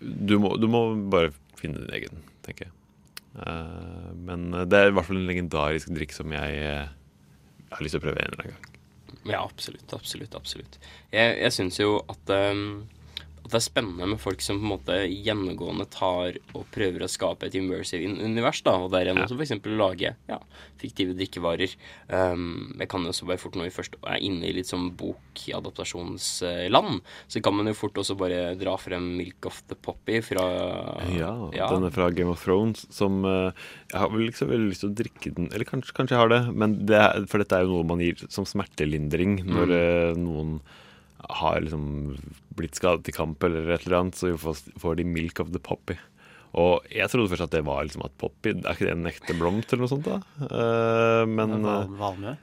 du, 0.00 0.38
må, 0.40 0.54
du 0.60 0.68
må 0.72 0.86
bare 1.12 1.32
finne 1.60 1.84
din 1.84 1.94
egen, 1.98 2.24
tenker 2.46 2.68
jeg. 2.68 2.74
Uh, 3.34 4.12
men 4.14 4.50
det 4.70 4.78
er 4.78 4.90
i 4.92 4.94
hvert 4.94 5.08
fall 5.08 5.20
en 5.20 5.28
legendarisk 5.28 5.92
drikk 5.96 6.14
som 6.14 6.32
jeg 6.32 6.60
eh, 6.62 6.92
har 7.74 7.84
lyst 7.84 7.96
til 7.96 8.02
å 8.02 8.06
prøve 8.06 8.22
en 8.22 8.30
eller 8.30 8.44
annen 8.44 8.56
gang. 8.56 8.70
Ja, 9.24 9.40
absolutt. 9.40 9.88
Absolutt. 9.96 10.34
absolutt. 10.36 10.78
Jeg, 11.12 11.38
jeg 11.40 11.52
syns 11.56 11.80
jo 11.80 11.96
at, 12.12 12.34
um, 12.52 12.84
at 13.44 13.50
det 13.52 13.58
er 13.58 13.64
spennende 13.66 14.06
med 14.08 14.20
folk 14.22 14.40
som 14.40 14.56
på 14.56 14.64
en 14.64 14.70
måte 14.72 14.94
gjennomgående 15.10 15.84
tar 15.92 16.38
og 16.56 16.62
prøver 16.72 17.04
å 17.04 17.08
skape 17.12 17.44
et 17.50 17.56
immersive 17.60 18.08
univers, 18.24 18.62
da, 18.64 18.72
og 18.80 18.90
der 18.94 19.10
en 19.12 19.20
også 19.20 19.36
f.eks. 19.36 19.52
lage 19.76 20.14
ja, 20.30 20.38
fiktive 20.80 21.12
drikkevarer. 21.18 21.74
Um, 22.08 22.72
jeg 22.80 22.88
kan 22.88 23.04
jo 23.04 23.12
også 23.12 23.28
bare 23.28 23.42
fort 23.42 23.58
når 23.60 23.68
vi 23.68 23.74
først 23.76 23.98
er 24.00 24.22
inne 24.24 24.48
i 24.48 24.54
litt 24.56 24.70
sånn 24.70 24.90
bokadaptasjonsland, 25.74 27.00
så 27.28 27.42
kan 27.44 27.56
man 27.56 27.68
jo 27.70 27.74
fort 27.76 27.98
også 28.00 28.16
bare 28.18 28.54
dra 28.60 28.74
frem 28.80 29.10
Milk 29.18 29.46
of 29.50 29.60
the 29.70 29.76
Poppy 29.76 30.20
fra 30.24 30.44
Ja, 31.12 31.32
ja. 31.54 31.68
den 31.72 31.84
er 31.88 31.94
fra 31.94 32.08
Game 32.14 32.32
of 32.32 32.42
Thrones, 32.44 32.86
som 32.94 33.20
uh, 33.28 33.50
Jeg 33.92 34.00
har 34.00 34.10
vel 34.12 34.28
ikke 34.28 34.42
så 34.42 34.48
veldig 34.50 34.70
lyst 34.72 34.84
til 34.84 34.92
å 34.92 34.96
drikke 35.02 35.34
den 35.36 35.50
Eller 35.52 35.68
kanskje, 35.68 35.94
kanskje 35.96 36.16
jeg 36.16 36.22
har 36.24 36.32
det, 36.32 36.42
men 36.54 36.78
det 36.88 36.96
er, 37.00 37.26
for 37.30 37.42
dette 37.42 37.56
er 37.58 37.66
jo 37.66 37.76
noe 37.76 37.88
man 37.94 38.02
gir 38.04 38.24
som 38.32 38.48
smertelindring 38.48 39.42
når 39.44 39.64
Mm. 39.64 39.70
uh, 39.74 40.18
noen 40.20 40.50
har 41.30 41.60
liksom 41.64 42.16
blitt 42.56 42.78
skadet 42.78 43.08
i 43.10 43.14
kamp 43.16 43.42
eller 43.46 43.70
et 43.74 43.86
eller 43.86 44.00
annet, 44.00 44.18
så 44.18 44.34
får, 44.40 44.60
får 44.80 44.98
de 45.00 45.06
Milk 45.08 45.40
of 45.42 45.52
the 45.54 45.62
Poppy. 45.62 45.98
Og 46.54 46.86
jeg 46.92 47.10
trodde 47.10 47.32
først 47.32 47.48
at 47.48 47.54
det 47.56 47.64
var 47.66 47.82
liksom 47.82 48.04
at 48.06 48.14
poppy 48.20 48.52
Er 48.54 48.76
ikke 48.76 48.86
det 48.86 48.94
en 48.94 49.10
ekte 49.10 49.34
blomst 49.34 49.72
eller 49.72 49.88
noe 49.88 49.90
sånt, 49.90 50.06
da? 50.06 50.20
Uh, 50.38 51.24
men 51.26 51.56
eh, 51.58 51.94
Valmue? 51.98 52.36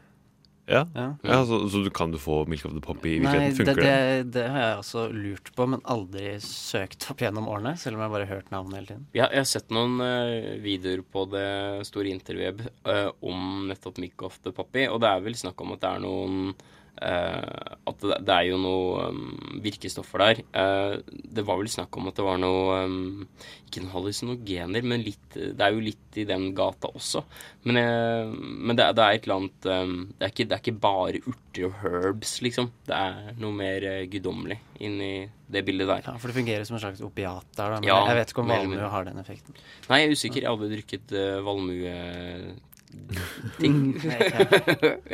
Ja, 0.71 0.85
Ja. 0.95 1.05
ja 1.23 1.37
så, 1.47 1.57
så 1.69 1.81
du 1.83 1.89
kan 1.89 2.11
du 2.11 2.19
få 2.21 2.45
Milk 2.47 2.65
of 2.65 2.75
the 2.75 2.83
Poppy 2.83 3.15
i 3.15 3.19
virkeligheten? 3.19 3.47
Nei, 3.47 3.55
Funker 3.57 3.81
det? 3.81 3.87
det, 3.87 4.27
det 4.35 4.43
har 4.53 4.61
jeg 4.61 4.81
også 4.81 5.05
lurt 5.11 5.49
på, 5.55 5.67
men 5.73 5.81
aldri 5.89 6.35
søkt 6.45 7.07
opp 7.11 7.23
gjennom 7.23 7.49
årene. 7.51 7.73
Selv 7.81 7.97
om 7.97 8.05
jeg 8.05 8.13
bare 8.13 8.27
har 8.27 8.39
hørt 8.39 8.53
navnet 8.53 8.77
hele 8.79 8.91
tiden. 8.91 9.07
Ja, 9.17 9.25
jeg 9.33 9.41
har 9.41 9.49
sett 9.51 9.73
noen 9.73 9.97
uh, 9.99 10.51
videoer 10.63 11.03
på 11.03 11.25
det 11.33 11.47
store 11.89 12.13
intervjuet 12.13 12.63
uh, 12.87 13.09
om 13.25 13.65
nettopp 13.71 13.99
Milk 14.03 14.27
of 14.27 14.37
the 14.45 14.53
Poppy, 14.55 14.85
og 14.87 15.01
det 15.03 15.11
er 15.11 15.25
vel 15.25 15.39
snakk 15.39 15.59
om 15.65 15.75
at 15.75 15.83
det 15.83 15.91
er 15.91 16.05
noen 16.05 16.53
At 17.01 17.97
det, 18.03 18.17
det 18.27 18.33
er 18.35 18.45
jo 18.51 18.57
noe 18.61 19.07
um, 19.09 19.31
virkestoffer 19.63 20.17
der. 20.21 20.35
Uh, 20.53 20.93
det 21.09 21.43
var 21.47 21.57
vel 21.59 21.69
snakk 21.71 21.97
om 21.97 22.07
at 22.11 22.17
det 22.19 22.25
var 22.25 22.37
noe 22.41 22.75
um, 22.85 23.27
Ikke 23.65 23.81
noen 23.81 23.93
hallusinogener, 23.95 24.81
men 24.85 25.01
litt 25.05 25.29
Det 25.33 25.63
er 25.65 25.71
jo 25.73 25.81
litt 25.83 26.17
i 26.21 26.25
den 26.29 26.43
gata 26.57 26.87
også. 26.91 27.19
Men, 27.65 27.75
uh, 27.81 28.25
men 28.31 28.75
det, 28.77 28.85
det 28.97 29.03
er 29.05 29.11
et 29.17 29.23
eller 29.25 29.39
annet 29.41 29.59
um, 29.71 29.95
det, 30.13 30.23
er 30.27 30.31
ikke, 30.33 30.47
det 30.47 30.55
er 30.57 30.61
ikke 30.63 30.83
bare 30.83 31.19
urter 31.25 31.63
og 31.67 31.73
herbs, 31.81 32.31
liksom. 32.45 32.65
Det 32.87 32.95
er 32.97 33.13
noe 33.41 33.53
mer 33.55 33.79
uh, 33.87 34.05
guddommelig 34.11 34.59
inni 34.81 35.13
det 35.51 35.61
bildet 35.67 35.87
der. 35.89 36.01
Ja, 36.07 36.13
For 36.17 36.27
det 36.31 36.37
fungerer 36.39 36.63
som 36.67 36.75
en 36.77 36.83
slags 36.83 37.01
opiat 37.05 37.47
der, 37.57 37.67
da. 37.75 37.79
Men 37.79 37.87
Ja, 37.89 37.97
jeg 38.09 38.15
vet 38.21 38.29
ikke 38.33 38.43
om 38.43 38.51
valmue 38.53 38.91
har 38.95 39.03
den 39.07 39.17
effekten. 39.21 39.53
Nei, 39.89 39.97
jeg 40.01 40.07
er 40.07 40.15
usikker. 40.17 40.39
Jeg 40.41 40.47
har 40.49 40.55
aldri 40.57 40.75
drukket 40.77 41.07
uh, 41.17 41.21
valmue-ting. 41.47 43.75
Nei, 44.09 44.19
ikke 44.27 44.41
jeg 44.41 44.47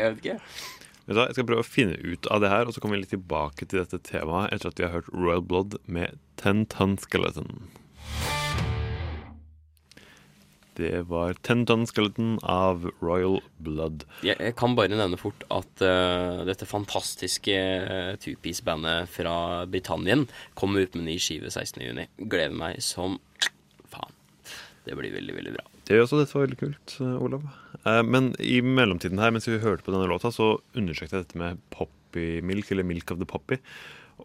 vet 0.07 0.17
ikke. 0.21 0.37
Jeg 1.07 1.37
skal 1.37 1.45
prøve 1.47 1.63
å 1.63 1.67
finne 1.67 1.95
ut 2.03 2.27
av 2.27 2.41
det 2.43 2.49
her, 2.51 2.67
og 2.67 2.75
så 2.75 2.81
kommer 2.83 2.97
vi 2.97 3.05
litt 3.05 3.13
tilbake 3.15 3.63
til 3.63 3.79
dette 3.79 4.01
temaet 4.03 4.51
etter 4.51 4.73
at 4.73 4.79
vi 4.79 4.83
har 4.83 4.91
hørt 4.97 5.11
Royal 5.15 5.43
Blood 5.45 5.77
med 5.87 6.19
Ten 6.35 6.65
Ton 6.67 6.97
Skeleton. 6.99 7.69
Det 10.75 11.07
var 11.07 11.39
Ten 11.47 11.63
Ton 11.65 11.87
Skeleton 11.87 12.35
av 12.43 12.89
Royal 12.99 13.39
Blood. 13.63 14.03
Jeg 14.27 14.51
kan 14.59 14.75
bare 14.77 14.91
nevne 14.91 15.17
fort 15.17 15.47
at 15.47 15.79
uh, 15.79 16.43
dette 16.45 16.67
fantastiske 16.67 17.55
uh, 17.55 18.11
two-piece-bandet 18.19 19.07
fra 19.15 19.63
Britannien 19.63 20.27
kommer 20.59 20.83
ut 20.83 20.99
med 20.99 21.07
ny 21.07 21.17
skive 21.23 21.49
16.6. 21.49 22.03
Gleder 22.19 22.59
meg 22.59 22.83
som 22.83 23.15
faen. 23.87 24.11
Det 24.83 24.99
blir 24.99 25.15
veldig, 25.15 25.39
veldig 25.39 25.55
bra. 25.55 25.65
Det 25.87 25.95
gjør 25.95 26.03
også 26.03 26.17
dette 26.19 26.35
var 26.35 26.43
veldig 26.43 26.59
kult, 26.59 26.95
eh, 26.99 27.13
Olav. 27.23 27.45
Eh, 27.85 28.01
Men 28.03 28.33
i 28.43 28.59
mellomtiden 28.61 29.19
her, 29.23 29.31
mens 29.31 29.47
vi 29.47 29.57
hørte 29.63 29.85
på 29.85 29.93
denne 29.95 30.09
låta, 30.11 30.31
så 30.35 30.57
undersøkte 30.75 31.15
jeg 31.15 31.23
dette 31.27 31.39
med 31.39 31.61
Poppy 31.71 32.41
Milk, 32.43 32.71
eller 32.71 32.83
Milk 32.83 33.11
of 33.11 33.19
the 33.21 33.25
Poppy. 33.29 33.57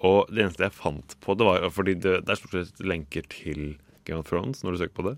Og 0.02 0.26
det 0.32 0.42
eneste 0.42 0.64
jeg 0.66 0.74
fant 0.74 1.14
på 1.22 1.36
det, 1.38 1.46
var 1.46 1.70
fordi 1.70 1.94
det, 1.94 2.24
det 2.26 2.34
er 2.34 2.40
stort 2.40 2.56
sett 2.66 2.82
lenker 2.82 3.22
til 3.30 3.76
Game 4.04 4.18
of 4.18 4.26
Thrones 4.26 4.64
når 4.64 4.74
du 4.74 4.78
søker 4.82 4.96
på 4.98 5.06
det. 5.10 5.16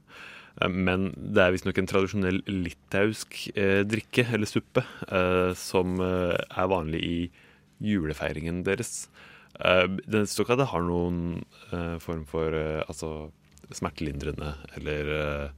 Eh, 0.61 0.69
Men 0.69 1.15
det 1.17 1.41
er 1.47 1.55
visstnok 1.57 1.79
en 1.81 1.89
tradisjonell 1.89 2.43
litauisk 2.45 3.39
eh, 3.57 3.81
drikke, 3.89 4.27
eller 4.29 4.47
suppe, 4.51 4.85
eh, 5.09 5.55
som 5.57 5.97
eh, 6.05 6.37
er 6.37 6.69
vanlig 6.69 7.01
i 7.09 7.19
julefeiringen 7.81 8.65
deres. 8.69 9.09
Det 9.55 10.21
står 10.29 10.45
ikke 10.45 10.55
at 10.57 10.61
det 10.65 10.71
har 10.73 10.83
noen 10.83 11.45
form 12.03 12.25
for 12.27 12.51
altså 12.89 13.31
smertelindrende 13.71 14.49
eller 14.75 15.53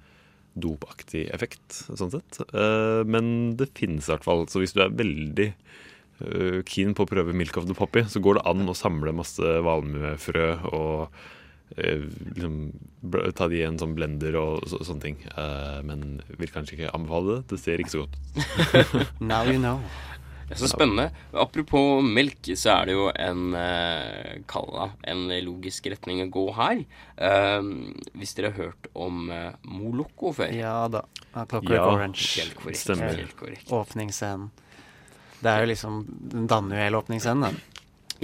dopaktig 0.57 1.27
effekt, 1.35 1.83
sånn 1.87 2.13
sett. 2.15 2.41
Eh, 2.49 3.03
men 3.09 3.57
det 3.61 3.71
finnes 3.77 4.09
i 4.09 4.15
hvert 4.15 4.27
fall. 4.27 4.47
Så 4.51 4.63
hvis 4.63 4.75
du 4.77 4.83
er 4.85 4.95
veldig 4.97 5.49
eh, 5.53 6.61
keen 6.69 6.97
på 6.97 7.05
å 7.05 7.11
prøve 7.11 7.37
Milk 7.37 7.59
of 7.61 7.69
the 7.69 7.77
Poppy, 7.77 8.07
så 8.09 8.23
går 8.25 8.41
det 8.41 8.47
an 8.49 8.73
å 8.73 8.77
samle 8.77 9.15
masse 9.17 9.57
valmuefrø 9.67 10.49
og 10.73 11.19
eh, 11.77 12.07
liksom 12.33 12.59
ta 13.37 13.51
de 13.53 13.61
i 13.61 13.67
en 13.69 13.79
sånn 13.81 13.97
blender 13.99 14.39
og 14.41 14.67
så, 14.71 14.81
sånne 14.87 15.05
ting. 15.05 15.23
Men 15.87 16.21
vil 16.41 16.53
kanskje 16.55 16.79
ikke 16.79 16.95
anbefale 16.97 17.37
det. 17.37 17.41
Det 17.53 17.63
ser 17.63 17.83
ikke 17.83 17.95
så 17.95 18.05
godt 18.05 18.17
ut. 18.17 19.09
Now 19.33 19.45
you 19.45 19.61
know. 19.61 19.81
Det 20.47 20.55
er 20.55 20.61
så 20.63 20.69
spennende. 20.71 21.09
Apropos 21.35 22.05
melk, 22.07 22.47
så 22.55 22.71
er 22.77 22.87
det 22.87 22.95
jo 22.95 23.07
en 23.11 23.49
uh, 23.59 24.37
Kalla 24.47 24.93
en 25.11 25.25
logisk 25.43 25.89
retning 25.91 26.21
å 26.23 26.29
gå 26.31 26.45
her. 26.55 26.85
Eh, 27.19 27.71
hvis 28.15 28.37
dere 28.39 28.53
har 28.53 28.69
hørt 28.69 28.87
om 28.95 29.25
uh, 29.33 29.57
Moloko 29.67 30.31
før? 30.37 30.53
Ja 30.55 30.85
da. 30.93 31.03
Clockwork 31.35 31.75
Ja, 31.75 31.87
Orange. 31.91 32.29
Helt 32.39 32.55
korrekt. 32.61 32.79
stemmer. 32.85 33.17
Helt 33.19 33.35
korrekt. 33.37 33.73
Åpningsscenen. 33.75 34.53
Det 35.43 35.51
er 35.53 35.65
jo 35.67 35.73
liksom 35.73 35.99
Den 36.33 36.47
danner 36.49 36.79
jo 36.79 36.85
hele 36.87 37.01
åpningsscenen, 37.03 37.51
den. 37.51 37.59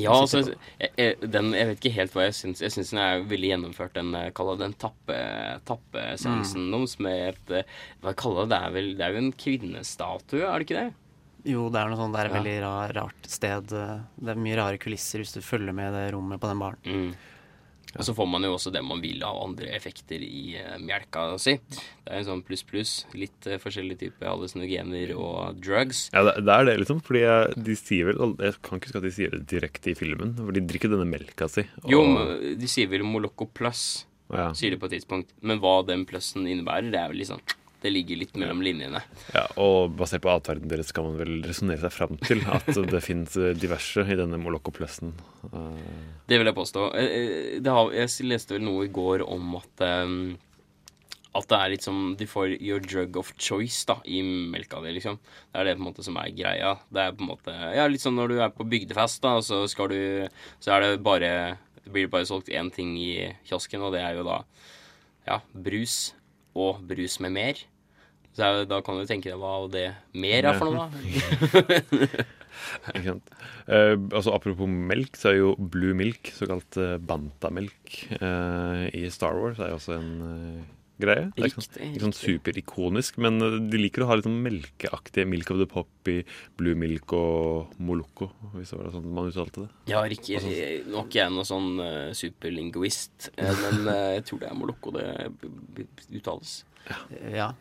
Ja, 0.00 0.14
altså, 0.22 0.38
jeg, 0.80 0.88
jeg, 0.96 1.18
den, 1.34 1.50
jeg 1.52 1.68
vet 1.68 1.82
ikke 1.82 1.90
helt 1.98 2.14
hva 2.16 2.22
jeg 2.24 2.38
syns. 2.38 2.62
Jeg 2.64 2.72
syns 2.72 2.94
den 2.94 3.00
er 3.02 3.26
veldig 3.28 3.50
gjennomført, 3.50 3.92
den 3.98 4.14
eh, 4.16 4.30
kalla 4.32 4.54
den 4.62 4.72
tappe, 4.80 5.18
tappeseansen 5.68 6.70
Mm. 6.70 6.72
deres 6.78 6.94
med 7.04 7.18
et 7.34 7.52
eh, 7.58 7.74
Hva 8.00 8.14
kaller 8.16 8.46
det? 8.48 8.54
Det 8.54 8.60
er 8.62 8.72
vel 8.78 8.88
Det 8.96 9.04
er 9.04 9.12
jo 9.12 9.20
en 9.26 9.32
kvinnestatue, 9.44 10.46
er 10.48 10.54
det 10.62 10.66
ikke 10.70 10.78
det? 10.80 10.94
Jo, 11.45 11.68
det 11.74 11.80
er 11.80 11.88
noe 11.90 11.99
sånn, 11.99 12.12
det 12.14 12.20
er 12.20 12.26
et 12.26 12.32
Ja. 12.32 12.38
veldig 12.40 12.57
rar, 12.62 12.93
rart 12.95 13.26
sted. 13.26 13.66
Det 13.66 14.28
er 14.30 14.38
mye 14.38 14.57
rare 14.57 14.78
kulisser 14.78 15.18
hvis 15.18 15.34
du 15.34 15.40
følger 15.40 15.74
med 15.74 15.90
i 15.93 15.97
det 15.97 16.12
rommet 16.14 16.38
på 16.40 16.49
den 16.49 16.59
baren. 16.62 16.78
Mm. 16.86 17.14
Og 17.93 18.05
så 18.07 18.14
får 18.16 18.26
man 18.30 18.43
jo 18.47 18.55
også 18.55 18.70
det 18.72 18.80
man 18.82 19.03
vil 19.03 19.20
av 19.22 19.36
andre 19.43 19.66
effekter 19.76 20.22
i 20.24 20.57
uh, 20.57 20.78
melka 20.80 21.36
si. 21.43 21.59
Det 21.59 22.09
er 22.09 22.22
en 22.22 22.24
sånn 22.24 22.43
pluss-pluss. 22.47 23.05
Litt 23.12 23.45
uh, 23.51 23.59
forskjellige 23.61 23.99
typer 24.07 24.30
hallusinogener 24.30 25.12
og 25.18 25.59
drugs. 25.61 26.07
Ja, 26.14 26.22
det, 26.24 26.38
det 26.47 26.55
er 26.55 26.64
det, 26.70 26.76
liksom. 26.80 27.03
Fordi 27.05 27.20
jeg, 27.26 27.59
de 27.68 27.76
sier 27.76 28.09
vel 28.09 28.32
Jeg 28.40 28.57
kan 28.62 28.78
ikke 28.80 28.88
huske 28.88 29.03
at 29.03 29.09
de 29.09 29.12
sier 29.18 29.34
det 29.34 29.43
direkte 29.51 29.93
i 29.93 29.95
filmen, 29.99 30.32
for 30.38 30.53
de 30.57 30.62
drikker 30.64 30.88
denne 30.95 31.05
melka 31.11 31.51
si. 31.53 31.66
og- 31.82 31.90
Jo, 31.93 32.01
de 32.57 32.66
sier 32.70 32.88
vel 32.88 33.05
Molocco 33.05 33.45
Plus, 33.53 34.07
Ja. 34.32 34.53
sier 34.57 34.70
de 34.70 34.78
på 34.80 34.88
et 34.88 34.97
tidspunkt. 34.97 35.28
Men 35.43 35.61
hva 35.61 35.84
den 35.84 36.07
plussen 36.07 36.47
innebærer, 36.49 36.88
det 36.90 36.97
er 37.03 37.09
vel 37.12 37.18
litt 37.18 37.28
sånn 37.28 37.45
Det 37.83 37.91
ligger 37.91 38.20
litt 38.20 38.37
mellom 38.39 38.61
linjene. 38.62 39.01
Ja, 39.35 39.43
og 39.59 39.97
basert 39.99 40.22
på 40.22 40.30
atferden 40.30 40.70
deres 40.70 40.93
kan 40.95 41.09
man 41.09 41.18
vel 41.18 41.41
resonnere 41.43 41.83
seg 41.83 41.93
fram 41.97 42.14
til 42.22 42.45
at 42.47 42.68
det 42.93 43.01
fins 43.03 43.35
diverse 43.59 44.05
i 44.07 44.18
denne 44.18 44.39
Moloko 44.39 44.70
Plussen. 44.74 45.12
Eh, 45.51 45.91
Det 46.30 46.39
vil 46.39 46.47
jeg 46.47 46.59
påstå. 46.61 46.87
Eh, 46.95 47.11
eh, 47.18 47.61
Det 47.64 47.74
har, 47.74 47.91
jeg 47.97 48.28
leste 48.30 48.55
vel 48.55 48.62
noe 48.68 48.87
i 48.87 48.93
går 48.95 49.26
om 49.26 49.57
at 49.59 49.83
eh, 49.87 50.16
At 51.35 51.47
det 51.49 51.57
er 51.59 51.70
litt 51.72 51.85
som 51.87 52.14
De 52.20 52.26
får 52.28 52.59
your 52.61 52.78
drug 52.85 53.16
of 53.16 53.30
choice 53.41 53.87
da 53.89 53.95
i 54.05 54.18
melka 54.22 54.83
di, 54.85 54.93
liksom. 54.99 55.16
Det 55.51 55.59
er 55.62 55.64
det 55.70 55.76
på 55.78 55.83
en 55.83 55.89
måte 55.91 56.05
som 56.05 56.16
er 56.20 56.30
greia. 56.37 56.74
Det 56.93 57.01
er 57.07 57.14
på 57.16 57.24
en 57.24 57.30
måte 57.35 57.55
Ja, 57.74 57.87
litt 57.89 58.05
sånn 58.05 58.18
når 58.20 58.28
du 58.35 58.39
er 58.45 58.53
på 58.53 58.66
bygdefest, 58.68 59.22
da, 59.24 59.39
og 59.41 59.47
så 59.49 59.62
skal 59.72 59.89
du 59.89 60.01
Så 60.61 60.74
er 60.76 60.85
det 60.85 61.03
bare 61.03 61.33
Det 61.83 61.91
blir 61.97 62.11
bare 62.12 62.28
solgt 62.28 62.53
én 62.53 62.70
ting 62.70 62.95
i 63.01 63.33
kiosken, 63.49 63.83
og 63.83 63.95
det 63.97 64.03
er 64.05 64.20
jo 64.20 64.26
da 64.28 64.43
ja, 65.26 65.37
brus 65.55 66.12
og 66.59 66.80
brus 66.85 67.20
med 67.22 67.30
mer. 67.33 67.61
Så 68.33 68.45
er, 68.47 68.62
da 68.68 68.78
kan 68.85 68.97
du 68.97 69.05
tenke 69.09 69.28
deg 69.28 69.41
hva 69.41 69.55
det 69.72 69.87
mer 70.16 70.47
er 70.53 70.61
for 70.61 70.72
noe, 70.72 70.89
da. 70.89 72.24
Ikke 72.95 73.07
sant? 73.09 73.33
Eh, 73.66 73.95
altså 74.12 74.33
Apropos 74.37 74.68
melk, 74.70 75.16
så 75.20 75.33
er 75.33 75.41
jo 75.41 75.55
blue 75.59 75.97
milk, 75.99 76.30
såkalt 76.37 76.78
eh, 76.80 76.95
bantamelk, 77.03 77.97
eh, 78.18 78.87
i 78.97 79.09
Star 79.12 79.37
Wars 79.41 79.61
er 79.61 79.72
jo 79.72 79.80
også 79.80 79.97
en 79.99 80.11
eh, 80.28 80.62
greie. 81.03 81.26
Det 81.35 81.43
er 81.43 81.51
ikke 81.51 81.64
sånn, 81.64 81.78
ikke 81.89 82.05
sånn 82.07 82.16
superikonisk, 82.16 83.20
men 83.24 83.43
eh, 83.45 83.59
de 83.72 83.80
liker 83.80 84.05
å 84.05 84.11
ha 84.11 84.16
litt 84.18 84.28
sånn 84.28 84.41
melkeaktige 84.45 85.28
Milk 85.28 85.53
of 85.55 85.61
the 85.62 85.68
Poppy, 85.70 86.18
blue 86.61 86.78
milk 86.78 87.14
og 87.18 87.72
moloko, 87.83 88.30
hvis 88.57 88.72
det 88.72 88.80
var 88.80 88.93
sånn 88.97 89.09
man 89.16 89.30
uttalte 89.33 89.66
det. 89.66 89.70
Ja, 89.93 90.03
riktig. 90.09 90.39
Altså- 90.41 90.91
nå 90.93 91.01
er 91.03 91.09
ikke 91.09 91.22
jeg 91.22 91.37
noen 91.37 91.49
sånn 91.53 91.70
uh, 91.83 92.11
superlinguist, 92.16 93.33
eh, 93.37 93.64
men 93.66 93.89
eh, 93.93 94.11
jeg 94.18 94.28
tror 94.30 94.45
det 94.45 94.53
er 94.53 94.61
Moloko 94.62 94.95
det 94.97 95.09
uttales. 96.13 96.63
Ja. 96.88 97.53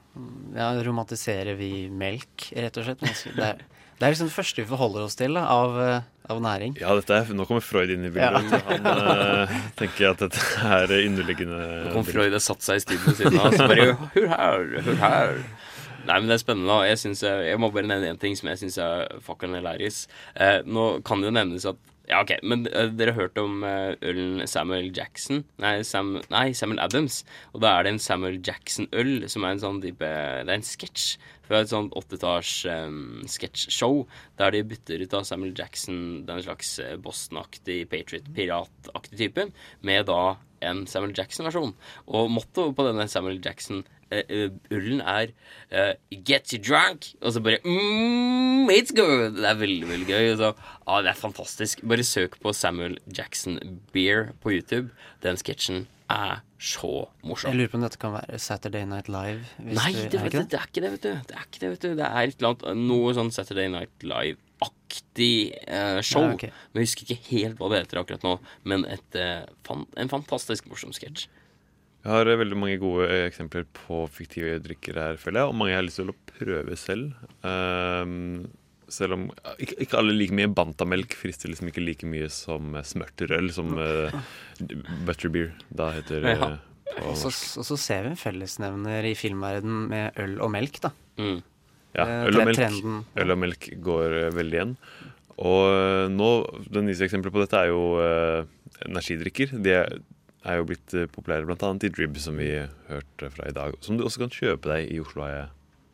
ja. 0.56 0.72
Romantiserer 0.86 1.58
vi 1.60 1.90
melk, 1.94 2.50
rett 2.56 2.80
og 2.82 2.88
slett? 2.88 3.06
Det 3.38 3.46
er, 3.46 3.62
det 4.02 4.08
er 4.08 4.16
liksom 4.16 4.32
det 4.32 4.34
første 4.34 4.64
vi 4.64 4.70
forholder 4.70 5.06
oss 5.06 5.18
til 5.20 5.38
da, 5.38 5.44
av, 5.54 5.76
eh, 5.82 6.06
av 6.34 6.40
næring. 6.42 6.74
Ja, 6.82 6.96
dette 6.98 7.20
er, 7.20 7.34
nå 7.38 7.46
kommer 7.50 7.62
Freud 7.62 7.92
inn 7.94 8.08
i 8.08 8.14
bildet. 8.14 8.50
Ja. 8.50 8.62
Han 8.72 8.88
eh, 8.92 9.58
tenker 9.78 10.12
at 10.16 10.24
dette 10.24 10.72
er 10.80 10.96
underliggende 11.04 11.60
Nå 11.86 11.94
kom 11.94 12.08
Freud 12.08 12.34
og 12.34 12.42
satte 12.42 12.66
seg 12.66 12.82
i 12.82 12.86
stilen 12.88 13.06
ved 13.06 13.20
siden 13.20 13.38
av, 13.38 13.52
og 13.52 13.60
så 13.60 13.70
bare 13.70 13.92
Hør 14.16 14.32
her, 14.34 14.66
hør 14.88 15.04
her. 15.06 15.36
Nei, 16.02 16.16
men 16.18 16.32
det 16.32 16.34
er 16.34 16.42
spennende. 16.42 16.80
Jeg, 16.90 16.98
synes, 16.98 17.22
jeg, 17.28 17.46
jeg 17.52 17.62
må 17.62 17.70
bare 17.74 17.90
nevne 17.92 18.10
én 18.10 18.20
ting 18.22 18.34
som 18.38 18.50
jeg 18.50 18.64
syns 18.64 18.80
er 18.82 19.20
fucking 19.22 19.54
hilarious. 19.54 20.08
Eh, 20.34 20.64
nå 20.66 20.88
kan 21.06 21.22
det 21.22 21.30
jo 21.30 21.36
nevnes 21.38 21.68
at 21.70 21.91
Ja, 22.12 22.20
OK, 22.26 22.34
men 22.44 22.66
uh, 22.68 22.90
dere 22.92 23.14
har 23.16 23.24
hørt 23.30 23.40
om 23.40 23.62
eh, 23.64 23.94
ølen 24.04 24.42
Samuel 24.50 24.90
Jackson? 24.92 25.46
Nei, 25.64 25.78
Sam, 25.88 26.18
nei, 26.34 26.50
Samuel 26.58 26.82
Adams. 26.84 27.22
Og 27.56 27.64
da 27.64 27.78
er 27.78 27.88
det 27.88 27.94
en 27.94 28.02
Samuel 28.04 28.42
Jackson-øl 28.44 29.30
som 29.32 29.46
er 29.48 29.56
en 29.56 29.62
sånn 29.64 29.80
type 29.84 30.10
Det 30.10 30.52
er 30.52 30.58
en 30.58 30.66
sketsj 30.68 31.14
fra 31.48 31.62
et 31.64 31.72
sånt 31.72 31.96
åtteetasj 31.96 32.68
um, 32.72 33.24
sketsjshow 33.32 34.04
der 34.40 34.52
de 34.56 34.64
bytter 34.68 35.04
ut 35.04 35.16
av 35.16 35.26
Samuel 35.28 35.56
Jackson, 35.56 36.22
den 36.28 36.44
slags 36.44 36.78
eh, 36.84 36.98
Boston-aktig, 37.00 37.86
Patriot-pirataktig 37.92 39.20
typen, 39.20 39.52
med 39.84 40.08
da 40.12 40.36
en 40.62 40.86
Samuel 40.88 41.14
Jackson-versjon. 41.18 41.74
Og 42.08 42.32
mottoet 42.32 42.76
på 42.78 42.86
denne 42.88 43.08
Samuel 43.12 43.40
Jackson-ølen 43.44 45.02
er 45.02 45.32
uh, 45.72 45.94
'Get 46.12 46.52
you 46.54 46.60
drunk', 46.62 47.14
og 47.22 47.34
så 47.34 47.42
bare 47.42 47.62
mm, 47.66 48.70
'It's 48.70 48.94
good'. 48.96 49.38
Det 49.38 49.48
er 49.50 49.56
veldig, 49.60 49.88
veldig 49.90 50.08
gøy. 50.08 50.36
Så, 50.38 50.54
ah, 50.88 51.02
det 51.04 51.10
er 51.14 51.20
fantastisk. 51.22 51.82
Bare 51.88 52.04
søk 52.04 52.40
på 52.42 52.54
Samuel 52.54 52.98
Jackson 53.18 53.60
Beer 53.94 54.32
på 54.42 54.52
YouTube. 54.52 54.90
Den 55.24 55.38
sketsjen 55.38 55.88
er 56.12 56.42
så 56.60 57.08
morsom. 57.24 57.52
Jeg 57.52 57.58
lurer 57.58 57.72
på 57.72 57.80
om 57.80 57.86
dette 57.86 58.00
kan 58.02 58.14
være 58.14 58.40
Saturday 58.40 58.86
Night 58.86 59.08
Live? 59.10 59.46
Nei, 59.60 59.92
du- 59.94 60.10
det, 60.10 60.20
er 60.20 60.24
vet 60.24 60.34
ikke 60.34 60.48
det 60.52 60.60
er 60.60 60.68
ikke 60.68 60.82
det, 60.82 60.92
vet 60.92 61.04
du. 61.04 61.14
Det 61.30 61.36
er 61.38 61.46
ikke 61.48 61.60
det, 61.64 61.70
vet 61.70 61.82
du. 61.82 61.90
Det 61.96 62.06
er 62.06 62.22
et 62.22 62.36
eller 62.38 62.50
annet, 62.50 62.88
noe 62.90 63.14
sånn 63.18 63.32
Saturday 63.32 63.68
Night 63.72 64.04
Live-aktig 64.04 64.51
aktig 64.62 65.54
eh, 65.68 66.00
show. 66.06 66.28
Ja, 66.30 66.34
okay. 66.38 66.52
Men 66.72 66.82
jeg 66.84 66.90
husker 66.92 67.10
ikke 67.14 67.30
helt 67.32 67.60
hva 67.60 67.70
det 67.74 67.84
heter 67.84 68.02
akkurat 68.04 68.26
nå. 68.28 68.34
Men 68.70 68.86
et, 68.90 69.16
eh, 69.20 69.44
fan, 69.68 69.86
en 69.98 70.12
fantastisk 70.12 70.68
morsom 70.72 70.94
sketsj. 70.96 71.28
Jeg 72.02 72.10
har 72.16 72.26
eh, 72.32 72.40
veldig 72.42 72.58
mange 72.58 72.80
gode 72.82 73.06
eh, 73.10 73.28
eksempler 73.30 73.68
på 73.78 74.04
fiktive 74.10 74.56
drikker 74.66 74.98
her, 74.98 75.20
føler 75.22 75.44
jeg. 75.44 75.52
Og 75.52 75.58
mange 75.60 75.74
jeg 75.74 75.80
har 75.82 75.86
lyst 75.90 76.02
til 76.02 76.14
å 76.14 76.18
prøve 76.32 76.78
selv. 76.80 77.12
Um, 77.46 78.48
selv 78.92 79.16
om 79.16 79.28
ikke, 79.62 79.78
ikke 79.86 80.00
alle 80.02 80.16
like 80.18 80.36
mye 80.36 80.50
bantamelk 80.52 81.14
frister 81.16 81.48
liksom 81.48 81.70
ikke 81.72 81.84
like 81.86 82.08
mye 82.10 82.26
som 82.34 82.74
eh, 82.76 82.84
smørterøl, 82.90 83.52
som 83.56 83.70
uh, 83.78 84.12
butterbeer 85.08 85.54
da 85.72 85.92
heter 85.96 86.26
Ja. 86.34 86.50
på 86.98 87.06
Og 87.08 87.16
så, 87.16 87.30
norsk. 87.30 87.58
og 87.62 87.66
så 87.70 87.78
ser 87.80 88.02
vi 88.04 88.10
en 88.12 88.20
fellesnevner 88.20 89.06
i 89.08 89.14
filmverden 89.16 89.86
med 89.94 90.18
øl 90.20 90.34
og 90.44 90.52
melk, 90.52 90.82
da. 90.84 90.92
Ja, 91.98 92.06
Eh, 92.08 92.28
øl 92.30 92.40
og 92.40 92.48
melk, 92.48 93.12
øl 93.20 93.34
og 93.34 93.40
melk 93.42 93.68
går 93.84 94.18
eh, 94.20 94.32
veldig 94.36 94.58
igjen. 94.58 94.74
Og 95.42 95.62
eh, 95.74 96.08
nå, 96.14 96.30
Det 96.72 96.84
nyeste 96.86 97.08
eksempelet 97.08 97.36
på 97.36 97.44
dette 97.44 97.60
er 97.60 97.72
jo 97.72 97.84
eh, 98.04 98.46
energidrikker. 98.88 99.56
De 99.64 99.76
er, 99.76 100.56
jo 100.58 100.68
blitt 100.70 100.96
populære 101.14 101.46
bl.a. 101.50 101.72
i 101.84 101.92
Drib, 101.92 102.18
som 102.22 102.40
vi 102.40 102.54
hørte 102.90 103.32
fra 103.34 103.50
i 103.50 103.56
dag. 103.56 103.76
Som 103.84 104.00
du 104.00 104.06
også 104.08 104.24
kan 104.24 104.34
kjøpe 104.34 104.72
deg 104.72 104.88
i 104.94 105.02
Oslo, 105.04 105.28
jeg 105.30 105.50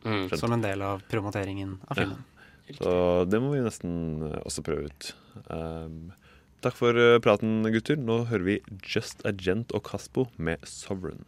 mm, 0.06 0.30
Som 0.38 0.54
en 0.56 0.64
del 0.64 0.84
av 0.86 1.02
promoteringen 1.10 1.76
av 1.88 2.00
filmen. 2.00 2.24
Så 2.78 2.94
det 3.24 3.40
må 3.40 3.54
vi 3.54 3.64
nesten 3.64 3.92
også 4.44 4.62
prøve 4.64 4.90
ut. 4.90 5.10
Um, 5.48 6.10
takk 6.64 6.76
for 6.76 6.96
praten, 7.24 7.62
gutter. 7.72 7.96
Nå 7.96 8.22
hører 8.28 8.44
vi 8.44 8.56
Just 8.84 9.24
Agent 9.28 9.72
og 9.76 9.86
Caspo 9.88 10.26
med 10.36 10.60
Sovereign. 10.68 11.24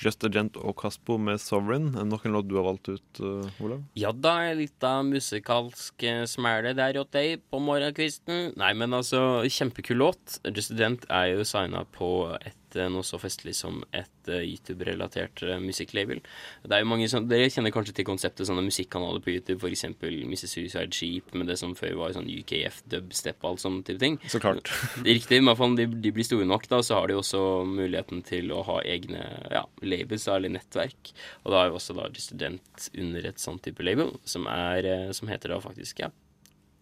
Just 0.00 0.24
a 0.24 0.30
Gent 0.32 0.56
og 0.56 0.78
Caspo 0.80 1.18
med 1.20 1.40
Sovereign. 1.42 1.90
Er 1.92 2.06
det 2.06 2.08
noen 2.08 2.32
låt 2.32 2.48
du 2.48 2.54
har 2.56 2.64
valgt 2.64 2.88
ut, 2.88 3.20
eh, 3.20 3.64
Olav? 3.64 3.82
Ja 4.00 4.12
da, 4.16 4.38
ei 4.48 4.54
lita 4.62 4.94
musikalsk 5.04 6.06
eh, 6.08 6.22
smæle 6.30 6.72
der 6.78 6.96
åt 7.02 7.12
deg 7.12 7.42
på 7.52 7.60
morgenkvisten. 7.60 8.54
Nei, 8.60 8.72
men 8.72 8.96
altså, 8.96 9.42
kjempekul 9.44 10.00
låt. 10.00 10.40
Just 10.48 10.72
a 10.72 10.78
Gent 10.80 11.04
er 11.10 11.34
jo 11.34 11.44
signa 11.44 11.84
på 11.92 12.10
et 12.40 12.69
eh, 12.78 12.88
noe 12.92 13.06
så 13.06 13.18
festlig 13.20 13.54
som 13.58 13.80
et 13.96 14.30
eh, 14.30 14.44
YouTube-relatert 14.46 15.42
eh, 15.46 15.60
musikklabel. 15.62 16.20
Det 16.64 16.76
er 16.76 16.84
jo 16.84 16.90
mange 16.90 17.08
som, 17.10 17.26
Dere 17.30 17.48
kjenner 17.52 17.74
kanskje 17.74 17.96
til 17.98 18.06
konseptet 18.08 18.48
sånne 18.48 18.64
musikkanaler 18.66 19.22
på 19.24 19.34
YouTube, 19.34 19.58
f.eks. 19.62 19.86
Mrs. 20.00 20.46
Suicide 20.52 20.96
Sheep, 20.96 21.34
med 21.34 21.50
det 21.50 21.58
som 21.60 21.74
før 21.78 21.98
var 22.02 22.14
sånn 22.16 22.30
UKF, 22.30 22.82
dubstep 22.92 23.42
og 23.42 23.52
alt 23.52 23.64
sånne 23.64 23.84
type 23.86 24.02
ting. 24.02 24.20
Så 24.30 24.42
klart. 24.42 24.72
Riktig, 25.08 25.40
i 25.40 25.46
hvert 25.48 25.60
fall 25.60 25.76
de, 25.78 25.88
de 26.06 26.14
blir 26.14 26.26
store 26.26 26.48
nok, 26.48 26.68
da, 26.70 26.82
så 26.86 27.00
har 27.00 27.10
de 27.10 27.18
også 27.18 27.42
muligheten 27.68 28.24
til 28.26 28.54
å 28.54 28.62
ha 28.68 28.80
egne 28.86 29.26
ja, 29.52 29.66
labels 29.84 30.28
eller 30.30 30.52
nettverk. 30.56 31.14
Og 31.44 31.54
da 31.54 31.64
er 31.64 31.70
jo 31.70 31.80
også 31.80 31.96
da 31.98 32.08
Student 32.20 32.90
under 33.00 33.24
et 33.30 33.40
sånn 33.40 33.60
type 33.64 33.84
label, 33.84 34.10
som, 34.28 34.44
er, 34.50 35.12
som 35.16 35.30
heter 35.30 35.54
da 35.54 35.60
faktisk 35.62 36.02
ja, 36.02 36.10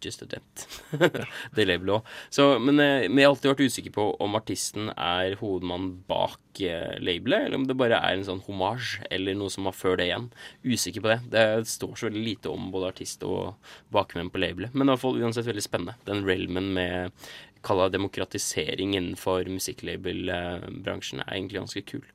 Just 0.03 0.19
Student. 0.19 0.65
det 1.55 1.65
labelet 1.67 1.99
òg. 1.99 2.61
Men 2.63 2.81
eh, 2.83 3.07
men 3.09 3.23
har 3.23 3.33
alltid 3.33 3.51
vært 3.51 3.65
usikre 3.67 3.93
på 3.95 4.05
om 4.23 4.37
artisten 4.39 4.91
er 4.95 5.37
hovedmannen 5.39 5.97
bak 6.09 6.61
eh, 6.63 6.95
labelet, 7.03 7.47
eller 7.47 7.59
om 7.59 7.67
det 7.69 7.77
bare 7.79 7.99
er 7.99 8.17
en 8.17 8.25
sånn 8.27 8.43
hommage, 8.47 9.03
eller 9.11 9.37
noe 9.37 9.53
som 9.53 9.67
var 9.69 9.77
før 9.77 9.99
det 9.99 10.09
igjen. 10.09 10.29
Usikker 10.65 11.05
på 11.05 11.13
det. 11.13 11.19
Det 11.35 11.45
står 11.71 11.95
så 11.95 12.09
veldig 12.09 12.25
lite 12.25 12.53
om 12.53 12.69
både 12.73 12.93
artist 12.93 13.25
og 13.27 13.71
bakmenn 13.95 14.31
på 14.33 14.41
labelet. 14.41 14.75
Men 14.75 14.87
i 14.87 14.93
hvert 14.93 15.03
fall 15.03 15.19
uansett 15.21 15.49
veldig 15.49 15.65
spennende. 15.65 15.97
Den 16.09 16.25
realmen 16.27 16.73
med 16.77 17.29
kalla 17.65 17.89
demokratisering 17.91 18.95
innenfor 18.95 19.49
musikklabelbransjen 19.51 21.25
er 21.25 21.35
egentlig 21.35 21.59
ganske 21.59 21.83
kul. 21.91 22.07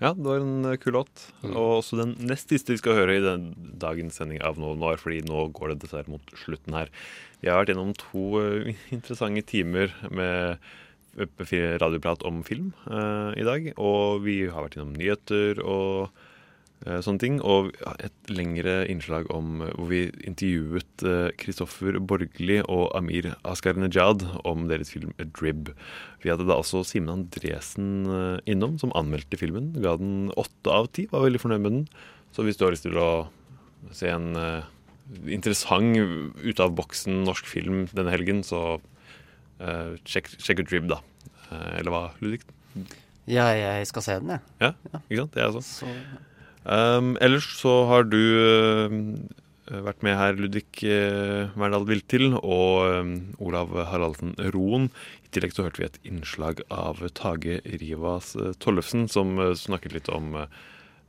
Ja, 0.00 0.14
det 0.16 0.24
var 0.24 0.40
en 0.40 0.64
eh, 0.64 0.78
kul 0.80 0.94
låt. 0.96 1.26
Og 1.44 1.80
også 1.82 1.98
den 2.00 2.14
nest 2.24 2.48
siste 2.48 2.72
vi 2.72 2.80
skal 2.80 2.96
høre 2.96 3.18
i 3.18 3.24
den 3.24 3.50
dagens 3.80 4.16
sending 4.16 4.40
av 4.40 4.56
Noe 4.60 4.78
Noir, 4.78 4.96
fordi 5.00 5.20
nå 5.28 5.50
går 5.56 5.74
det 5.74 5.82
dessverre 5.82 6.08
mot 6.08 6.32
slutten 6.40 6.76
her. 6.76 6.92
Vi 7.42 7.50
har 7.50 7.60
vært 7.60 7.74
gjennom 7.74 7.92
to 8.00 8.24
eh, 8.40 8.72
interessante 8.96 9.44
timer 9.52 9.92
med 10.08 10.56
eh, 11.20 11.76
radioprat 11.82 12.24
om 12.24 12.40
film 12.48 12.72
eh, 12.88 13.36
i 13.42 13.44
dag. 13.44 13.72
Og 13.76 14.24
vi 14.24 14.40
har 14.48 14.64
vært 14.64 14.80
gjennom 14.80 14.96
nyheter 14.96 15.60
og 15.60 16.19
sånne 16.84 17.20
ting. 17.20 17.40
Og 17.44 17.72
et 18.00 18.30
lengre 18.32 18.84
innslag 18.90 19.28
om 19.34 19.64
eh, 19.64 19.72
hvor 19.76 19.90
vi 19.90 20.02
intervjuet 20.28 21.04
Kristoffer 21.40 21.98
Borgli 22.00 22.60
og 22.62 22.88
Amir 22.96 23.32
Askar 23.48 23.76
Nejad 23.80 24.24
om 24.48 24.68
deres 24.70 24.92
film 24.94 25.12
Drib. 25.36 25.72
Vi 26.22 26.32
hadde 26.32 26.46
da 26.48 26.58
også 26.60 26.82
Simen 26.86 27.12
Andresen 27.14 28.06
eh, 28.08 28.52
innom, 28.52 28.78
som 28.80 28.94
anmeldte 28.98 29.40
filmen. 29.40 29.72
Ga 29.80 29.96
den 30.00 30.30
åtte 30.40 30.72
av 30.72 30.90
ti, 30.96 31.06
var 31.12 31.24
veldig 31.26 31.42
fornøyd 31.42 31.64
med 31.64 31.76
den. 31.78 31.84
Så 32.36 32.44
hvis 32.46 32.60
du 32.60 32.66
har 32.66 32.74
lyst 32.74 32.86
til 32.86 32.98
å 33.00 33.10
se 33.96 34.10
en 34.12 34.36
uh, 34.36 34.62
interessant 35.26 35.96
ute 35.96 36.62
av 36.62 36.74
boksen 36.78 37.24
norsk 37.26 37.48
film 37.48 37.86
denne 37.96 38.12
helgen, 38.12 38.44
så 38.46 38.78
eh, 39.58 39.96
sjekk, 40.06 40.28
sjekk 40.38 40.62
ut 40.62 40.70
Drib, 40.70 40.90
da. 40.92 41.00
Uh, 41.48 41.80
eller 41.80 41.94
hva, 41.94 42.02
Ludvig? 42.22 42.44
Ja, 43.30 43.48
jeg 43.56 43.88
skal 43.90 44.04
se 44.06 44.18
den, 44.22 44.36
jeg. 44.36 44.44
Ja, 44.62 45.00
ikke 45.00 45.24
sant? 45.24 45.40
Jeg 45.40 45.56
også. 45.62 45.94
Um, 46.64 47.14
ellers 47.24 47.46
så 47.56 47.72
har 47.88 48.04
du 48.10 48.18
uh, 48.20 49.78
vært 49.86 50.02
med 50.04 50.18
her, 50.18 50.36
Ludvig 50.36 50.66
uh, 50.84 51.48
Verdal 51.56 51.86
Viltil 51.88 52.34
og 52.36 53.00
um, 53.00 53.14
Olav 53.40 53.72
Haraldsen 53.88 54.34
Roen. 54.52 54.90
I 55.24 55.32
tillegg 55.32 55.54
så 55.56 55.64
hørte 55.64 55.80
vi 55.80 55.88
et 55.88 56.00
innslag 56.10 56.60
av 56.74 57.00
Tage 57.16 57.60
Rivas 57.80 58.34
uh, 58.36 58.50
Tollefsen, 58.60 59.06
som 59.08 59.38
uh, 59.40 59.54
snakket 59.56 59.96
litt 59.96 60.12
om 60.12 60.36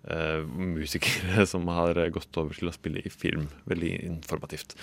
musikere 0.02 1.44
som 1.52 1.68
har 1.70 1.94
gått 2.10 2.38
over 2.42 2.58
til 2.58 2.72
å 2.72 2.74
spille 2.74 3.04
i 3.06 3.12
film. 3.14 3.44
Veldig 3.70 3.92
informativt. 4.02 4.74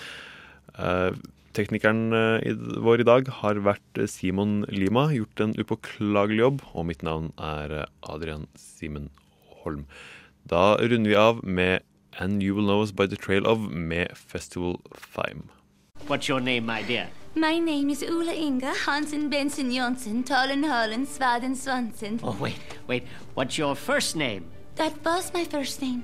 Teknikeren 1.57 2.15
i, 2.47 2.53
vår 2.55 3.03
i 3.03 3.07
dag 3.09 3.27
har 3.41 3.59
vært 3.65 3.99
Simon 4.07 4.61
Lima, 4.71 5.09
gjort 5.11 5.43
en 5.43 5.57
upåklagelig 5.59 6.39
jobb, 6.39 6.63
og 6.71 6.87
mitt 6.87 7.03
navn 7.03 7.33
er 7.35 7.81
Adrian 8.07 8.47
Simen 8.55 9.09
Holm. 9.59 9.83
Da 10.43 10.77
runder 10.79 11.09
vi 11.09 11.15
av 11.15 11.43
med 11.45 11.81
And 12.19 12.43
You 12.43 12.55
Will 12.55 12.65
Know 12.65 12.81
Us 12.81 12.91
By 12.91 13.07
The 13.07 13.15
Trail 13.15 13.45
Of 13.47 13.59
med 13.69 14.17
Festival 14.17 14.79
Fime. 14.95 15.43
What's 16.07 16.29
your 16.29 16.39
name, 16.39 16.65
my 16.65 16.81
dear? 16.81 17.07
My 17.35 17.59
name 17.59 17.89
is 17.91 18.01
Ula 18.03 18.33
Inga 18.33 18.73
Hansen 18.85 19.29
Benson 19.29 19.71
Jonsson 19.71 20.23
Tollen 20.23 20.63
Holland 20.63 21.07
Svaden 21.07 21.55
Swanson. 21.55 22.19
Oh, 22.23 22.35
wait, 22.39 22.57
wait. 22.87 23.03
What's 23.35 23.57
your 23.57 23.75
first 23.75 24.15
name? 24.15 24.45
That 24.75 24.93
was 25.05 25.31
my 25.33 25.43
first 25.45 25.81
name. 25.81 26.03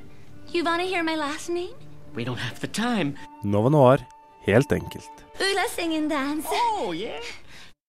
You 0.51 0.63
wanna 0.63 0.83
hear 0.83 1.03
my 1.03 1.15
last 1.15 1.49
name? 1.49 1.73
We 2.13 2.23
don't 2.23 2.37
have 2.37 2.59
the 2.59 2.67
time. 2.67 3.15
Nova 3.43 3.69
Noir, 3.69 3.97
helt 4.45 4.71
enkelt. 4.71 5.09
Ula 5.39 5.65
sing 5.69 5.93
and 5.95 6.09
dance. 6.09 6.45
Oh, 6.49 6.91
yeah? 6.95 7.19